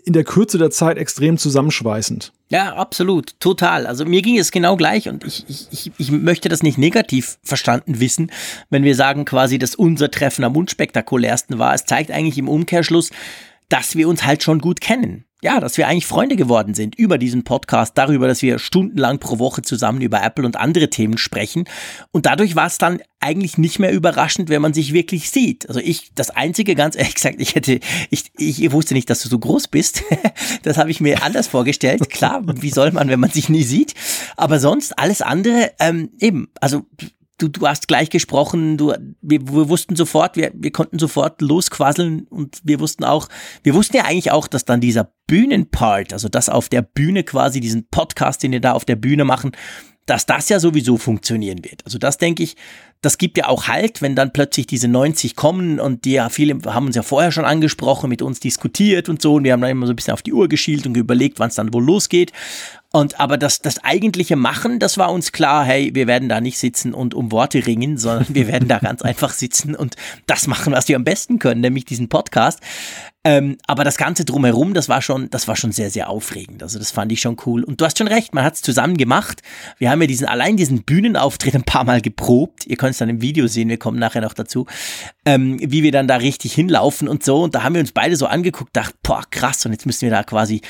in 0.06 0.14
der 0.14 0.24
Kürze 0.24 0.58
der 0.58 0.72
Zeit 0.72 0.98
extrem 0.98 1.38
zusammenschweißend. 1.38 2.32
Ja, 2.50 2.76
absolut, 2.76 3.38
total. 3.42 3.88
Also 3.88 4.06
mir 4.06 4.22
ging 4.22 4.38
es 4.38 4.52
genau 4.52 4.78
gleich 4.78 5.10
und 5.10 5.26
ich, 5.26 5.46
ich, 5.50 5.92
ich 5.98 6.12
möchte 6.12 6.48
das 6.48 6.64
nicht 6.64 6.78
negativ 6.78 7.40
verstanden 7.44 8.00
wissen, 8.00 8.32
wenn 8.70 8.84
wir 8.84 8.96
sagen 8.96 9.26
quasi, 9.26 9.60
dass 9.60 9.76
unser 9.76 10.10
Treffen 10.12 10.46
am 10.46 10.56
unspektakulärsten 10.56 11.60
war. 11.60 11.74
Es 11.74 11.86
zeigt 11.86 12.12
eigentlich 12.12 12.38
im 12.38 12.48
Umkehrschluss, 12.48 13.12
dass 13.68 13.96
wir 13.96 14.08
uns 14.08 14.26
halt 14.26 14.44
schon 14.44 14.60
gut 14.60 14.80
kennen. 14.80 15.25
Ja, 15.42 15.60
dass 15.60 15.78
wir 15.78 15.88
eigentlich 15.88 16.06
Freunde 16.06 16.36
geworden 16.36 16.74
sind 16.74 16.96
über 16.96 17.18
diesen 17.18 17.44
Podcast, 17.44 17.98
darüber, 17.98 18.28
dass 18.28 18.42
wir 18.42 18.58
stundenlang 18.58 19.20
pro 19.20 19.38
Woche 19.38 19.62
zusammen 19.62 20.02
über 20.02 20.24
Apple 20.24 20.46
und 20.46 20.56
andere 20.56 20.90
Themen 20.90 21.18
sprechen. 21.18 21.66
Und 22.12 22.26
dadurch 22.26 22.56
war 22.56 22.68
es 22.68 22.78
dann 22.78 23.00
eigentlich 23.20 23.58
nicht 23.58 23.80
mehr 23.80 23.92
überraschend, 23.92 24.50
wenn 24.50 24.62
man 24.62 24.74
sich 24.74 24.94
wirklich 24.94 25.30
sieht. 25.30 25.68
Also 25.68 25.80
ich, 25.80 26.12
das 26.16 26.30
Einzige, 26.30 26.76
ganz 26.76 26.96
ehrlich 26.96 27.16
gesagt, 27.16 27.36
ich 27.40 27.56
hätte, 27.56 27.80
ich, 28.10 28.32
ich 28.38 28.72
wusste 28.72 28.94
nicht, 28.94 29.10
dass 29.10 29.22
du 29.24 29.30
so 29.30 29.38
groß 29.38 29.68
bist. 29.68 30.04
das 30.64 30.78
habe 30.78 30.92
ich 30.92 31.02
mir 31.02 31.24
anders 31.24 31.48
vorgestellt. 31.48 32.10
Klar, 32.10 32.42
wie 32.46 32.72
soll 32.72 32.92
man, 32.92 33.10
wenn 33.10 33.20
man 33.20 33.32
sich 33.32 33.50
nie 33.50 33.64
sieht? 33.64 33.94
Aber 34.38 34.60
sonst 34.60 34.98
alles 34.98 35.22
andere, 35.22 35.72
ähm, 35.80 36.12
eben, 36.20 36.50
also 36.62 36.86
du, 37.38 37.48
du 37.48 37.68
hast 37.68 37.88
gleich 37.88 38.10
gesprochen, 38.10 38.78
du, 38.78 38.94
wir, 39.22 39.42
wir 39.48 39.70
wussten 39.70 39.96
sofort, 39.96 40.36
wir, 40.36 40.52
wir 40.56 40.72
konnten 40.72 41.00
sofort 41.00 41.42
losquasseln 41.42 42.28
und 42.30 42.60
wir 42.64 42.80
wussten 42.80 43.04
auch, 43.04 43.28
wir 43.64 43.74
wussten 43.74 43.98
ja 43.98 44.06
eigentlich 44.06 44.32
auch, 44.32 44.48
dass 44.48 44.66
dann 44.66 44.82
dieser 44.82 45.12
Bühnenpart, 45.28 46.14
also 46.14 46.30
das 46.30 46.50
auf 46.50 46.70
der 46.70 46.82
Bühne 46.82 47.24
quasi, 47.24 47.60
diesen 47.60 47.88
Podcast, 47.90 48.44
den 48.44 48.52
wir 48.52 48.62
da 48.62 48.74
auf 48.74 48.86
der 48.86 48.96
Bühne 48.96 49.26
machen, 49.26 49.52
dass 50.06 50.28
das 50.28 50.50
ja 50.50 50.60
sowieso 50.60 50.98
funktionieren 50.98 51.64
wird. 51.64 51.84
Also 51.84 51.98
das 51.98 52.18
denke 52.18 52.44
ich, 52.44 52.56
das 53.02 53.18
gibt 53.18 53.38
ja 53.38 53.48
auch 53.48 53.68
Halt, 53.68 54.02
wenn 54.02 54.16
dann 54.16 54.34
plötzlich 54.34 54.68
diese 54.68 54.88
90 54.88 55.36
kommen 55.36 55.80
und 55.80 56.06
die 56.06 56.14
ja 56.14 56.30
viele 56.30 56.58
haben 56.66 56.86
uns 56.86 56.96
ja 56.96 57.04
vorher 57.04 57.32
schon 57.32 57.46
angesprochen, 57.46 58.10
mit 58.10 58.22
uns 58.22 58.40
diskutiert 58.40 59.10
und 59.10 59.22
so 59.22 59.36
und 59.36 59.44
wir 59.44 59.54
haben 59.54 59.62
dann 59.62 59.72
immer 59.72 59.88
so 59.88 59.94
ein 59.94 59.96
bisschen 59.96 60.14
auf 60.14 60.22
die 60.22 60.34
Uhr 60.34 60.48
geschielt 60.48 60.86
und 60.86 60.96
überlegt, 60.96 61.40
wann 61.40 61.50
es 61.50 61.56
dann 61.56 61.74
wohl 61.74 61.84
losgeht. 61.84 62.32
Und 62.96 63.20
aber 63.20 63.38
das, 63.38 63.60
das 63.60 63.84
eigentliche 63.84 64.38
Machen, 64.38 64.80
das 64.80 64.98
war 64.98 65.12
uns 65.12 65.34
klar, 65.34 65.66
hey, 65.66 65.94
wir 65.94 66.08
werden 66.08 66.30
da 66.30 66.40
nicht 66.40 66.58
sitzen 66.58 66.94
und 66.94 67.14
um 67.14 67.30
Worte 67.34 67.68
ringen, 67.68 67.98
sondern 67.98 68.34
wir 68.34 68.48
werden 68.48 68.70
da 68.70 68.80
ganz 68.82 69.02
einfach 69.02 69.34
sitzen 69.34 69.76
und 69.76 69.98
das 70.28 70.48
machen, 70.48 70.72
was 70.72 70.88
wir 70.88 70.96
am 70.96 71.04
besten 71.04 71.38
können, 71.38 71.60
nämlich 71.60 71.84
diesen 71.84 72.08
Podcast. 72.08 72.62
Ähm, 73.28 73.58
aber 73.66 73.84
das 73.84 73.98
Ganze 73.98 74.24
drumherum, 74.24 74.76
das 74.76 74.88
war 74.88 75.02
schon, 75.02 75.32
das 75.32 75.48
war 75.48 75.56
schon 75.56 75.72
sehr, 75.72 75.90
sehr 75.90 76.10
aufregend. 76.12 76.62
Also 76.62 76.78
das 76.78 76.92
fand 76.92 77.12
ich 77.12 77.22
schon 77.22 77.38
cool. 77.48 77.64
Und 77.64 77.82
du 77.82 77.86
hast 77.86 77.98
schon 77.98 78.08
recht, 78.08 78.36
man 78.36 78.44
hat 78.44 78.54
es 78.54 78.62
zusammen 78.62 78.98
gemacht. 78.98 79.42
Wir 79.80 79.90
haben 79.90 80.00
ja 80.00 80.06
diesen, 80.06 80.28
allein 80.28 80.58
diesen 80.58 80.84
Bühnenauftritt 80.84 81.56
ein 81.56 81.64
paar 81.64 81.86
Mal 81.86 82.02
geprobt. 82.02 82.68
Ihr 82.68 82.78
könnt 82.78 82.92
es 82.92 83.00
dann 83.00 83.10
im 83.10 83.22
Video 83.22 83.48
sehen, 83.48 83.68
wir 83.68 83.80
kommen 83.80 83.98
nachher 83.98 84.22
noch 84.22 84.34
dazu, 84.34 84.68
ähm, 85.26 85.58
wie 85.60 85.82
wir 85.82 85.92
dann 85.92 86.08
da 86.08 86.18
richtig 86.18 86.54
hinlaufen 86.54 87.08
und 87.08 87.24
so. 87.24 87.42
Und 87.42 87.56
da 87.56 87.64
haben 87.64 87.74
wir 87.74 87.82
uns 87.82 87.94
beide 87.94 88.16
so 88.16 88.28
angeguckt, 88.28 88.78
dachte, 88.78 88.96
boah, 89.02 89.24
krass, 89.32 89.66
und 89.66 89.72
jetzt 89.72 89.88
müssen 89.88 90.04
wir 90.04 90.12
da 90.12 90.24
quasi 90.24 90.62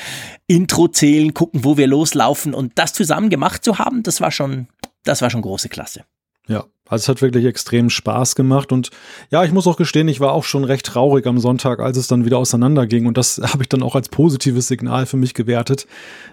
Intro 0.46 0.88
zählen, 0.88 1.34
gucken, 1.34 1.62
wo 1.62 1.76
wir 1.76 1.86
loslaufen. 1.86 2.54
Und 2.54 2.72
das 2.76 2.94
zusammen 2.94 3.28
gemacht 3.28 3.64
zu 3.64 3.78
haben, 3.78 4.02
das 4.02 4.22
war 4.22 4.30
schon, 4.30 4.68
das 5.04 5.20
war 5.20 5.28
schon 5.28 5.42
große 5.42 5.68
Klasse. 5.68 6.04
Ja, 6.48 6.64
also 6.88 7.02
es 7.02 7.08
hat 7.08 7.22
wirklich 7.22 7.44
extrem 7.44 7.90
Spaß 7.90 8.34
gemacht 8.34 8.72
und 8.72 8.90
ja, 9.30 9.44
ich 9.44 9.52
muss 9.52 9.66
auch 9.66 9.76
gestehen, 9.76 10.08
ich 10.08 10.20
war 10.20 10.32
auch 10.32 10.44
schon 10.44 10.64
recht 10.64 10.86
traurig 10.86 11.26
am 11.26 11.38
Sonntag, 11.38 11.80
als 11.80 11.96
es 11.96 12.06
dann 12.06 12.24
wieder 12.24 12.38
auseinanderging 12.38 13.06
und 13.06 13.16
das 13.16 13.38
habe 13.42 13.62
ich 13.62 13.68
dann 13.68 13.82
auch 13.82 13.94
als 13.94 14.08
positives 14.08 14.68
Signal 14.68 15.06
für 15.06 15.16
mich 15.16 15.34
gewertet, 15.34 15.86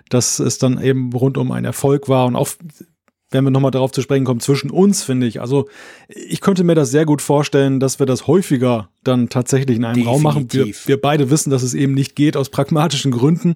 dass 0.09 0.39
es 0.39 0.57
dann 0.57 0.81
eben 0.81 1.11
rund 1.13 1.37
um 1.37 1.51
einen 1.51 1.65
Erfolg 1.65 2.07
war 2.07 2.25
und 2.27 2.35
auch 2.35 2.49
wenn 3.33 3.43
wir 3.43 3.51
nochmal 3.51 3.71
darauf 3.71 3.91
zu 3.91 4.01
sprechen 4.01 4.25
kommen, 4.25 4.39
zwischen 4.39 4.69
uns, 4.69 5.03
finde 5.03 5.27
ich. 5.27 5.41
Also 5.41 5.67
ich 6.07 6.41
könnte 6.41 6.63
mir 6.63 6.75
das 6.75 6.91
sehr 6.91 7.05
gut 7.05 7.21
vorstellen, 7.21 7.79
dass 7.79 7.99
wir 7.99 8.05
das 8.05 8.27
häufiger 8.27 8.89
dann 9.03 9.29
tatsächlich 9.29 9.77
in 9.77 9.85
einem 9.85 9.95
Definitiv. 9.95 10.13
Raum 10.13 10.23
machen. 10.23 10.47
Wir, 10.51 10.73
wir 10.85 11.01
beide 11.01 11.29
wissen, 11.29 11.49
dass 11.49 11.63
es 11.63 11.73
eben 11.73 11.93
nicht 11.93 12.15
geht 12.15 12.37
aus 12.37 12.49
pragmatischen 12.49 13.11
Gründen. 13.11 13.55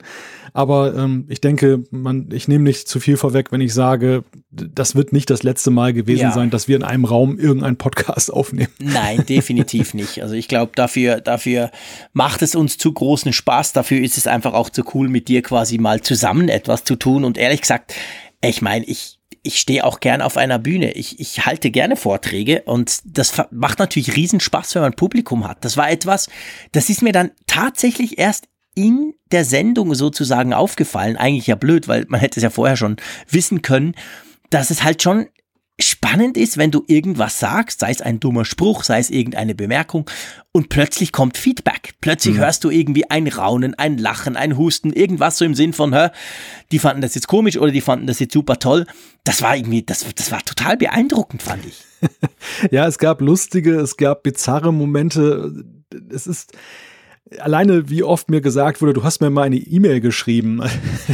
Aber 0.53 0.95
ähm, 0.95 1.25
ich 1.29 1.39
denke, 1.39 1.83
man, 1.91 2.29
ich 2.31 2.47
nehme 2.47 2.63
nicht 2.63 2.87
zu 2.87 2.99
viel 2.99 3.15
vorweg, 3.15 3.51
wenn 3.51 3.61
ich 3.61 3.73
sage, 3.73 4.23
das 4.49 4.95
wird 4.95 5.13
nicht 5.13 5.29
das 5.29 5.43
letzte 5.43 5.71
Mal 5.71 5.93
gewesen 5.93 6.23
ja. 6.23 6.31
sein, 6.31 6.49
dass 6.49 6.67
wir 6.67 6.75
in 6.75 6.83
einem 6.83 7.05
Raum 7.05 7.37
irgendeinen 7.37 7.77
Podcast 7.77 8.33
aufnehmen. 8.33 8.71
Nein, 8.79 9.23
definitiv 9.27 9.93
nicht. 9.93 10.21
Also 10.23 10.35
ich 10.35 10.47
glaube, 10.47 10.71
dafür, 10.75 11.21
dafür 11.21 11.71
macht 12.13 12.41
es 12.41 12.55
uns 12.55 12.77
zu 12.77 12.91
großen 12.91 13.33
Spaß. 13.33 13.73
Dafür 13.73 14.01
ist 14.01 14.17
es 14.17 14.27
einfach 14.27 14.53
auch 14.53 14.69
zu 14.69 14.83
cool, 14.93 15.09
mit 15.09 15.27
dir 15.27 15.41
quasi 15.41 15.77
mal 15.77 16.01
zusammen 16.01 16.49
etwas 16.49 16.83
zu 16.83 16.95
tun. 16.95 17.23
Und 17.23 17.37
ehrlich 17.37 17.61
gesagt, 17.61 17.93
ich 18.41 18.61
meine, 18.61 18.85
ich, 18.85 19.16
ich 19.47 19.59
stehe 19.59 19.85
auch 19.85 19.99
gern 20.01 20.21
auf 20.21 20.37
einer 20.37 20.59
Bühne. 20.59 20.91
Ich, 20.91 21.19
ich 21.19 21.45
halte 21.45 21.71
gerne 21.71 21.95
Vorträge 21.95 22.63
und 22.63 22.99
das 23.05 23.33
macht 23.49 23.79
natürlich 23.79 24.15
riesen 24.15 24.39
Spaß, 24.41 24.75
wenn 24.75 24.81
man 24.81 24.93
Publikum 24.93 25.47
hat. 25.47 25.63
Das 25.63 25.77
war 25.77 25.89
etwas, 25.89 26.29
das 26.73 26.89
ist 26.89 27.01
mir 27.01 27.13
dann 27.13 27.31
tatsächlich 27.47 28.19
erst 28.19 28.47
in 28.75 29.13
der 29.31 29.45
Sendung 29.45 29.95
sozusagen 29.95 30.53
aufgefallen. 30.53 31.17
Eigentlich 31.17 31.47
ja 31.47 31.55
blöd, 31.55 31.87
weil 31.87 32.05
man 32.09 32.19
hätte 32.19 32.39
es 32.39 32.43
ja 32.43 32.49
vorher 32.49 32.77
schon 32.77 32.97
wissen 33.29 33.61
können, 33.61 33.95
dass 34.49 34.69
es 34.69 34.83
halt 34.83 35.01
schon 35.01 35.27
spannend 35.79 36.37
ist, 36.37 36.57
wenn 36.57 36.71
du 36.71 36.83
irgendwas 36.87 37.39
sagst, 37.39 37.81
sei 37.81 37.91
es 37.91 38.01
ein 38.01 38.19
dummer 38.19 38.45
Spruch, 38.45 38.83
sei 38.83 38.99
es 38.99 39.09
irgendeine 39.09 39.53
Bemerkung 39.53 40.09
und 40.51 40.69
plötzlich 40.69 41.11
kommt 41.11 41.37
Feedback. 41.37 41.93
Plötzlich 42.01 42.35
mhm. 42.35 42.39
hörst 42.39 42.63
du 42.63 42.71
irgendwie 42.71 43.09
ein 43.09 43.27
Raunen, 43.27 43.75
ein 43.75 43.97
Lachen, 43.97 44.35
ein 44.35 44.57
Husten, 44.57 44.91
irgendwas 44.91 45.37
so 45.37 45.45
im 45.45 45.53
Sinn 45.53 45.73
von, 45.73 45.93
hör, 45.93 46.11
die 46.71 46.79
fanden 46.79 47.01
das 47.01 47.13
jetzt 47.13 47.27
komisch 47.27 47.57
oder 47.57 47.71
die 47.71 47.81
fanden 47.81 48.07
das 48.07 48.19
jetzt 48.19 48.33
super 48.33 48.57
toll. 48.57 48.87
Das 49.23 49.41
war 49.43 49.55
irgendwie, 49.55 49.83
das, 49.83 50.05
das 50.15 50.31
war 50.31 50.43
total 50.43 50.77
beeindruckend, 50.77 51.43
fand 51.43 51.65
ich. 51.65 51.83
ja, 52.71 52.87
es 52.87 52.97
gab 52.97 53.21
lustige, 53.21 53.75
es 53.75 53.97
gab 53.97 54.23
bizarre 54.23 54.73
Momente. 54.73 55.63
Es 56.09 56.25
ist, 56.25 56.53
alleine 57.39 57.89
wie 57.89 58.03
oft 58.03 58.29
mir 58.29 58.41
gesagt 58.41 58.81
wurde, 58.81 58.93
du 58.93 59.03
hast 59.03 59.21
mir 59.21 59.29
mal 59.29 59.43
eine 59.43 59.57
E-Mail 59.57 60.01
geschrieben. 60.01 60.61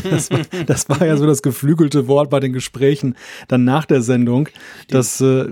Das 0.09 0.29
war, 0.29 0.39
das 0.65 0.89
war, 0.89 1.05
ja 1.05 1.17
so 1.17 1.25
das 1.25 1.41
geflügelte 1.41 2.07
Wort 2.07 2.29
bei 2.29 2.39
den 2.39 2.53
Gesprächen 2.53 3.15
dann 3.47 3.63
nach 3.63 3.85
der 3.85 4.01
Sendung, 4.01 4.49
dass 4.89 5.21
äh, 5.21 5.47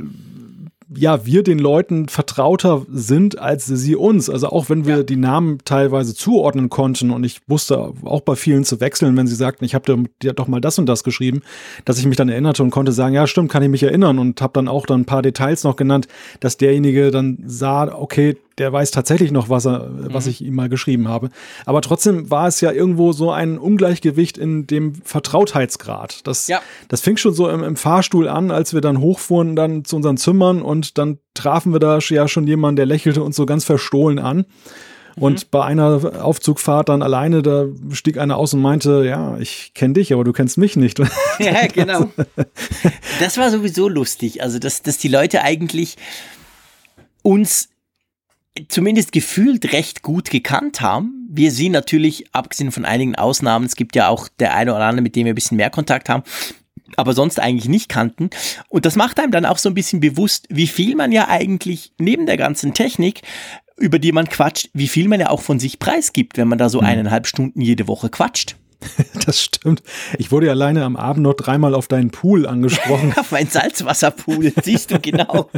ja, 0.95 1.25
wir 1.25 1.43
den 1.43 1.59
Leuten 1.59 2.09
vertrauter 2.09 2.85
sind 2.91 3.39
als 3.39 3.65
sie 3.65 3.95
uns. 3.95 4.29
Also 4.29 4.49
auch 4.49 4.69
wenn 4.69 4.85
wir 4.85 4.97
ja. 4.97 5.03
die 5.03 5.15
Namen 5.15 5.59
teilweise 5.63 6.13
zuordnen 6.13 6.69
konnten 6.69 7.11
und 7.11 7.23
ich 7.23 7.41
wusste 7.47 7.93
auch 8.03 8.21
bei 8.21 8.35
vielen 8.35 8.65
zu 8.65 8.81
wechseln, 8.81 9.15
wenn 9.15 9.27
sie 9.27 9.35
sagten, 9.35 9.63
ich 9.63 9.73
habe 9.73 10.05
dir 10.21 10.33
doch 10.33 10.47
mal 10.47 10.59
das 10.59 10.79
und 10.79 10.87
das 10.87 11.03
geschrieben, 11.03 11.41
dass 11.85 11.97
ich 11.97 12.05
mich 12.05 12.17
dann 12.17 12.29
erinnerte 12.29 12.61
und 12.63 12.71
konnte 12.71 12.91
sagen, 12.91 13.15
ja, 13.15 13.25
stimmt, 13.25 13.51
kann 13.51 13.63
ich 13.63 13.69
mich 13.69 13.83
erinnern 13.83 14.19
und 14.19 14.41
habe 14.41 14.53
dann 14.53 14.67
auch 14.67 14.85
dann 14.85 15.01
ein 15.01 15.05
paar 15.05 15.21
Details 15.21 15.63
noch 15.63 15.75
genannt, 15.75 16.07
dass 16.41 16.57
derjenige 16.57 17.11
dann 17.11 17.39
sah, 17.45 17.93
okay, 17.95 18.37
der 18.57 18.71
weiß 18.71 18.91
tatsächlich 18.91 19.31
noch, 19.31 19.49
was 19.49 19.65
er, 19.65 19.89
was 19.91 20.25
mhm. 20.25 20.31
ich 20.31 20.41
ihm 20.41 20.55
mal 20.55 20.69
geschrieben 20.69 21.07
habe. 21.07 21.29
Aber 21.65 21.81
trotzdem 21.81 22.29
war 22.29 22.47
es 22.47 22.61
ja 22.61 22.71
irgendwo 22.71 23.13
so 23.13 23.31
ein 23.31 23.57
Ungleichgewicht 23.57 24.37
in 24.37 24.67
dem 24.67 24.95
Vertrautheitsgrad. 24.95 26.27
Das, 26.27 26.47
ja. 26.47 26.61
das 26.87 27.01
fing 27.01 27.17
schon 27.17 27.33
so 27.33 27.49
im, 27.49 27.63
im, 27.63 27.75
Fahrstuhl 27.75 28.27
an, 28.27 28.51
als 28.51 28.73
wir 28.73 28.81
dann 28.81 28.99
hochfuhren 28.99 29.55
dann 29.55 29.85
zu 29.85 29.95
unseren 29.95 30.17
Zimmern 30.17 30.61
und 30.61 30.97
dann 30.97 31.19
trafen 31.33 31.73
wir 31.73 31.79
da 31.79 31.99
ja 31.99 32.27
schon 32.27 32.45
jemanden, 32.45 32.75
der 32.75 32.85
lächelte 32.85 33.23
uns 33.23 33.35
so 33.35 33.45
ganz 33.45 33.63
verstohlen 33.63 34.19
an. 34.19 34.45
Und 35.15 35.43
mhm. 35.43 35.47
bei 35.51 35.65
einer 35.65 36.23
Aufzugfahrt 36.23 36.89
dann 36.89 37.01
alleine, 37.01 37.41
da 37.41 37.65
stieg 37.91 38.17
einer 38.17 38.37
aus 38.37 38.53
und 38.53 38.61
meinte, 38.61 39.03
ja, 39.05 39.37
ich 39.39 39.73
kenne 39.73 39.95
dich, 39.95 40.13
aber 40.13 40.23
du 40.23 40.31
kennst 40.31 40.57
mich 40.57 40.75
nicht. 40.75 40.99
Ja, 41.39 41.67
genau. 41.67 42.09
Das 43.19 43.37
war 43.37 43.49
sowieso 43.49 43.87
lustig. 43.87 44.41
Also, 44.41 44.59
dass, 44.59 44.81
dass 44.83 44.97
die 44.97 45.07
Leute 45.07 45.41
eigentlich 45.41 45.97
uns 47.23 47.69
zumindest 48.67 49.11
gefühlt 49.11 49.73
recht 49.73 50.01
gut 50.01 50.29
gekannt 50.29 50.81
haben. 50.81 51.27
Wir 51.29 51.51
sie 51.51 51.69
natürlich, 51.69 52.25
abgesehen 52.33 52.71
von 52.71 52.85
einigen 52.85 53.15
Ausnahmen, 53.15 53.65
es 53.65 53.75
gibt 53.75 53.95
ja 53.95 54.09
auch 54.09 54.27
der 54.39 54.55
eine 54.55 54.73
oder 54.73 54.85
andere, 54.85 55.01
mit 55.01 55.15
dem 55.15 55.25
wir 55.25 55.33
ein 55.33 55.35
bisschen 55.35 55.57
mehr 55.57 55.69
Kontakt 55.69 56.09
haben, 56.09 56.23
aber 56.97 57.13
sonst 57.13 57.39
eigentlich 57.39 57.69
nicht 57.69 57.89
kannten. 57.89 58.29
Und 58.67 58.85
das 58.85 58.95
macht 58.95 59.19
einem 59.19 59.31
dann 59.31 59.45
auch 59.45 59.57
so 59.57 59.69
ein 59.69 59.75
bisschen 59.75 60.01
bewusst, 60.01 60.47
wie 60.49 60.67
viel 60.67 60.95
man 60.95 61.11
ja 61.11 61.29
eigentlich 61.29 61.93
neben 61.97 62.25
der 62.25 62.37
ganzen 62.37 62.73
Technik 62.73 63.21
über 63.77 63.99
die 63.99 64.11
man 64.11 64.29
quatscht, 64.29 64.69
wie 64.73 64.87
viel 64.87 65.07
man 65.07 65.19
ja 65.19 65.29
auch 65.29 65.41
von 65.41 65.59
sich 65.59 65.79
preisgibt, 65.79 66.37
wenn 66.37 66.47
man 66.47 66.59
da 66.59 66.69
so 66.69 66.81
mhm. 66.81 66.87
eineinhalb 66.87 67.25
Stunden 67.25 67.61
jede 67.61 67.87
Woche 67.87 68.09
quatscht. 68.09 68.55
Das 69.25 69.41
stimmt. 69.41 69.83
Ich 70.17 70.31
wurde 70.31 70.47
ja 70.47 70.53
alleine 70.53 70.83
am 70.83 70.95
Abend 70.95 71.23
noch 71.23 71.35
dreimal 71.35 71.75
auf 71.75 71.87
deinen 71.87 72.11
Pool 72.11 72.47
angesprochen. 72.47 73.13
auf 73.17 73.31
meinen 73.31 73.49
Salzwasserpool, 73.49 74.51
siehst 74.63 74.91
du 74.91 74.99
genau. 74.99 75.49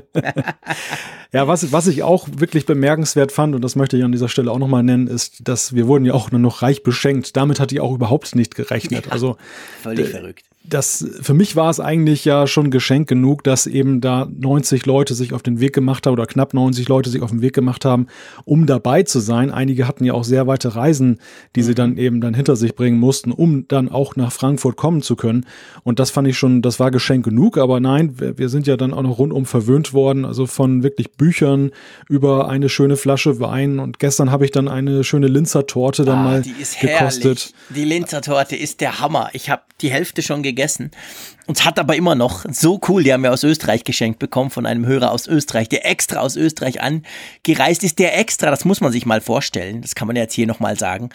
ja, 1.32 1.48
was, 1.48 1.72
was 1.72 1.88
ich 1.88 2.04
auch 2.04 2.28
wirklich 2.38 2.66
bemerkenswert 2.66 3.32
fand, 3.32 3.56
und 3.56 3.62
das 3.62 3.76
möchte 3.76 3.98
ich 3.98 4.04
an 4.04 4.12
dieser 4.12 4.30
Stelle 4.30 4.52
auch 4.52 4.60
nochmal 4.60 4.84
nennen, 4.84 5.08
ist, 5.08 5.48
dass 5.48 5.74
wir 5.74 5.88
wurden 5.88 6.06
ja 6.06 6.14
auch 6.14 6.32
nur 6.32 6.42
noch 6.42 6.62
reich 6.62 6.84
beschenkt. 6.84 7.38
Damit 7.38 7.60
hat 7.60 7.72
die 7.72 7.80
auch 7.80 7.94
überhaupt 7.94 8.36
nicht 8.36 8.56
gerechnet. 8.56 9.06
Ja, 9.06 9.12
also 9.12 9.38
völlig 9.82 10.10
verrückt 10.10 10.46
das, 10.66 11.06
für 11.22 11.34
mich 11.34 11.58
war 11.58 11.70
es 11.70 11.82
eigentlich 11.82 12.24
ja 12.24 12.48
schon 12.48 12.72
Geschenk 12.72 13.10
genug, 13.10 13.44
dass 13.44 13.68
eben 13.68 14.00
da 14.00 14.30
90 14.34 14.86
Leute 14.86 15.14
sich 15.14 15.34
auf 15.34 15.44
den 15.44 15.60
Weg 15.60 15.74
gemacht 15.74 16.06
haben 16.08 16.14
oder 16.14 16.26
knapp 16.26 16.54
90 16.54 16.88
Leute 16.88 17.10
sich 17.10 17.22
auf 17.22 17.32
den 17.32 17.42
Weg 17.42 17.54
gemacht 17.54 17.84
haben, 17.84 18.08
um 18.46 18.66
dabei 18.66 19.04
zu 19.04 19.20
sein. 19.20 19.52
Einige 19.52 19.88
hatten 19.88 20.06
ja 20.06 20.14
auch 20.14 20.24
sehr 20.24 20.48
weite 20.48 20.76
Reisen, 20.76 21.20
die 21.56 21.62
mhm. 21.62 21.66
sie 21.66 21.76
dann 21.76 21.98
eben 21.98 22.22
dann 22.22 22.34
hinter 22.34 22.56
sich 22.56 22.76
bringen 22.76 22.98
mussten, 22.98 23.34
um 23.34 23.68
dann 23.68 23.90
auch 23.90 24.16
nach 24.16 24.32
Frankfurt 24.32 24.78
kommen 24.78 25.02
zu 25.02 25.18
können. 25.18 25.46
Und 25.84 26.00
das 26.00 26.12
fand 26.12 26.30
ich 26.30 26.38
schon, 26.38 26.62
das 26.62 26.80
war 26.80 26.92
Geschenk 26.92 27.26
genug. 27.26 27.58
Aber 27.58 27.82
nein, 27.82 28.16
wir, 28.18 28.48
sind 28.48 28.66
ja 28.66 28.78
dann 28.78 28.94
auch 28.94 29.04
noch 29.04 29.20
rundum 29.20 29.46
verwöhnt 29.46 29.94
worden, 29.94 30.24
also 30.24 30.46
von 30.46 30.82
wirklich 30.82 31.12
Büchern 31.12 31.72
über 32.08 32.50
eine 32.50 32.70
schöne 32.70 32.96
Flasche 32.96 33.42
Wein. 33.42 33.80
Und 33.80 34.00
gestern 34.00 34.32
habe 34.32 34.46
ich 34.46 34.52
dann 34.52 34.70
eine 34.70 35.04
schöne 35.04 35.28
Linzer 35.28 35.68
Torte 35.68 36.06
dann 36.06 36.20
ah, 36.20 36.24
mal 36.24 36.42
die 36.42 36.52
ist 36.52 36.80
gekostet. 36.80 37.24
Herrlich. 37.24 37.54
Die 37.76 37.84
Linzer 37.84 38.22
Torte 38.22 38.56
ist 38.56 38.80
der 38.80 39.02
Hammer. 39.02 39.30
Ich 39.34 39.50
habe 39.50 39.64
die 39.82 39.92
Hälfte 39.92 40.22
schon 40.22 40.42
gegessen 40.42 40.53
gegessen. 40.54 40.92
Uns 41.46 41.66
hat 41.66 41.80
aber 41.80 41.96
immer 41.96 42.16
noch 42.16 42.46
so 42.50 42.80
cool, 42.88 43.04
die 43.04 43.12
haben 43.12 43.24
wir 43.24 43.34
aus 43.34 43.44
Österreich 43.44 43.84
geschenkt 43.84 44.20
bekommen 44.20 44.50
von 44.50 44.66
einem 44.66 44.86
Hörer 44.86 45.12
aus 45.12 45.28
Österreich, 45.28 45.68
der 45.68 45.90
extra 45.90 46.20
aus 46.22 46.36
Österreich 46.36 46.80
angereist 46.82 47.84
ist, 47.84 48.00
der 48.00 48.18
extra, 48.18 48.50
das 48.50 48.66
muss 48.66 48.80
man 48.80 48.92
sich 48.92 49.06
mal 49.06 49.20
vorstellen, 49.20 49.82
das 49.82 49.96
kann 49.96 50.08
man 50.08 50.16
jetzt 50.16 50.34
hier 50.34 50.48
nochmal 50.48 50.78
sagen, 50.78 51.10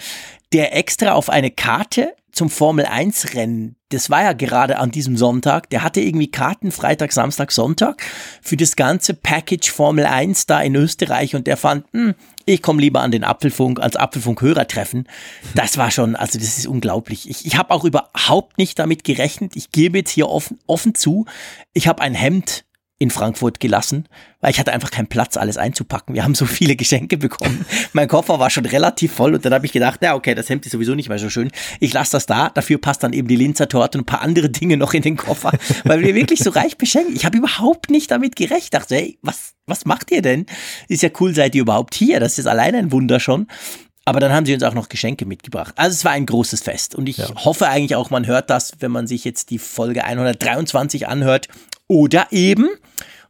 der 0.52 0.76
extra 0.76 1.12
auf 1.12 1.30
eine 1.30 1.50
Karte 1.50 2.14
zum 2.32 2.50
Formel 2.50 2.86
1 2.86 3.34
Rennen. 3.34 3.76
Das 3.90 4.10
war 4.10 4.22
ja 4.22 4.32
gerade 4.32 4.78
an 4.78 4.90
diesem 4.90 5.16
Sonntag. 5.16 5.70
Der 5.70 5.82
hatte 5.82 6.00
irgendwie 6.00 6.30
Karten 6.30 6.70
Freitag, 6.70 7.12
Samstag, 7.12 7.52
Sonntag 7.52 8.02
für 8.42 8.56
das 8.56 8.76
ganze 8.76 9.14
Package 9.14 9.70
Formel 9.70 10.06
1 10.06 10.46
da 10.46 10.60
in 10.60 10.74
Österreich 10.74 11.34
und 11.34 11.46
der 11.46 11.56
fand, 11.56 11.84
hm, 11.92 12.14
ich 12.44 12.62
komme 12.62 12.80
lieber 12.80 13.00
an 13.00 13.10
den 13.10 13.24
Apfelfunk 13.24 13.80
als 13.80 13.96
Apfelfunk-Hörertreffen. 13.96 15.08
Das 15.54 15.78
war 15.78 15.90
schon, 15.90 16.16
also 16.16 16.38
das 16.38 16.58
ist 16.58 16.66
unglaublich. 16.66 17.28
Ich, 17.28 17.46
ich 17.46 17.56
habe 17.56 17.72
auch 17.72 17.84
überhaupt 17.84 18.58
nicht 18.58 18.78
damit 18.78 19.04
gerechnet. 19.04 19.56
Ich 19.56 19.70
gebe 19.70 19.98
jetzt 19.98 20.10
hier 20.10 20.28
offen, 20.28 20.58
offen 20.66 20.94
zu, 20.94 21.26
ich 21.72 21.88
habe 21.88 22.02
ein 22.02 22.14
Hemd 22.14 22.64
in 23.00 23.10
Frankfurt 23.10 23.60
gelassen, 23.60 24.08
weil 24.40 24.50
ich 24.50 24.58
hatte 24.58 24.72
einfach 24.72 24.90
keinen 24.90 25.06
Platz, 25.06 25.36
alles 25.36 25.56
einzupacken. 25.56 26.14
Wir 26.14 26.24
haben 26.24 26.34
so 26.34 26.46
viele 26.46 26.74
Geschenke 26.74 27.16
bekommen. 27.16 27.64
mein 27.92 28.08
Koffer 28.08 28.40
war 28.40 28.50
schon 28.50 28.66
relativ 28.66 29.12
voll 29.12 29.34
und 29.34 29.44
dann 29.44 29.54
habe 29.54 29.66
ich 29.66 29.72
gedacht, 29.72 30.00
na 30.02 30.14
okay, 30.14 30.34
das 30.34 30.48
Hemd 30.48 30.66
ist 30.66 30.72
sowieso 30.72 30.96
nicht 30.96 31.08
mehr 31.08 31.18
so 31.18 31.30
schön. 31.30 31.50
Ich 31.78 31.92
lasse 31.92 32.12
das 32.12 32.26
da. 32.26 32.50
Dafür 32.50 32.78
passt 32.78 33.04
dann 33.04 33.12
eben 33.12 33.28
die 33.28 33.36
Linzer 33.36 33.68
Torte 33.68 33.98
und 33.98 34.02
ein 34.02 34.06
paar 34.06 34.22
andere 34.22 34.50
Dinge 34.50 34.76
noch 34.76 34.94
in 34.94 35.02
den 35.02 35.16
Koffer, 35.16 35.52
weil 35.84 36.00
wir 36.02 36.14
wirklich 36.16 36.40
so 36.40 36.50
reich 36.50 36.76
beschenken. 36.76 37.14
Ich 37.14 37.24
habe 37.24 37.38
überhaupt 37.38 37.88
nicht 37.90 38.10
damit 38.10 38.34
gerechnet. 38.34 38.74
Dachte, 38.74 38.96
hey, 38.96 39.18
was, 39.22 39.54
was 39.66 39.84
macht 39.84 40.10
ihr 40.10 40.22
denn? 40.22 40.46
Ist 40.88 41.02
ja 41.02 41.10
cool, 41.20 41.34
seid 41.34 41.54
ihr 41.54 41.62
überhaupt 41.62 41.94
hier. 41.94 42.18
Das 42.18 42.38
ist 42.38 42.46
alleine 42.46 42.78
ein 42.78 42.90
Wunder 42.90 43.20
schon. 43.20 43.46
Aber 44.08 44.20
dann 44.20 44.32
haben 44.32 44.46
sie 44.46 44.54
uns 44.54 44.62
auch 44.62 44.72
noch 44.72 44.88
Geschenke 44.88 45.26
mitgebracht. 45.26 45.74
Also 45.76 45.92
es 45.92 46.02
war 46.02 46.12
ein 46.12 46.24
großes 46.24 46.62
Fest. 46.62 46.94
Und 46.94 47.10
ich 47.10 47.18
ja. 47.18 47.28
hoffe 47.44 47.68
eigentlich 47.68 47.94
auch, 47.94 48.08
man 48.08 48.26
hört 48.26 48.48
das, 48.48 48.72
wenn 48.80 48.90
man 48.90 49.06
sich 49.06 49.22
jetzt 49.22 49.50
die 49.50 49.58
Folge 49.58 50.02
123 50.02 51.06
anhört. 51.06 51.48
Oder 51.88 52.28
eben, 52.30 52.68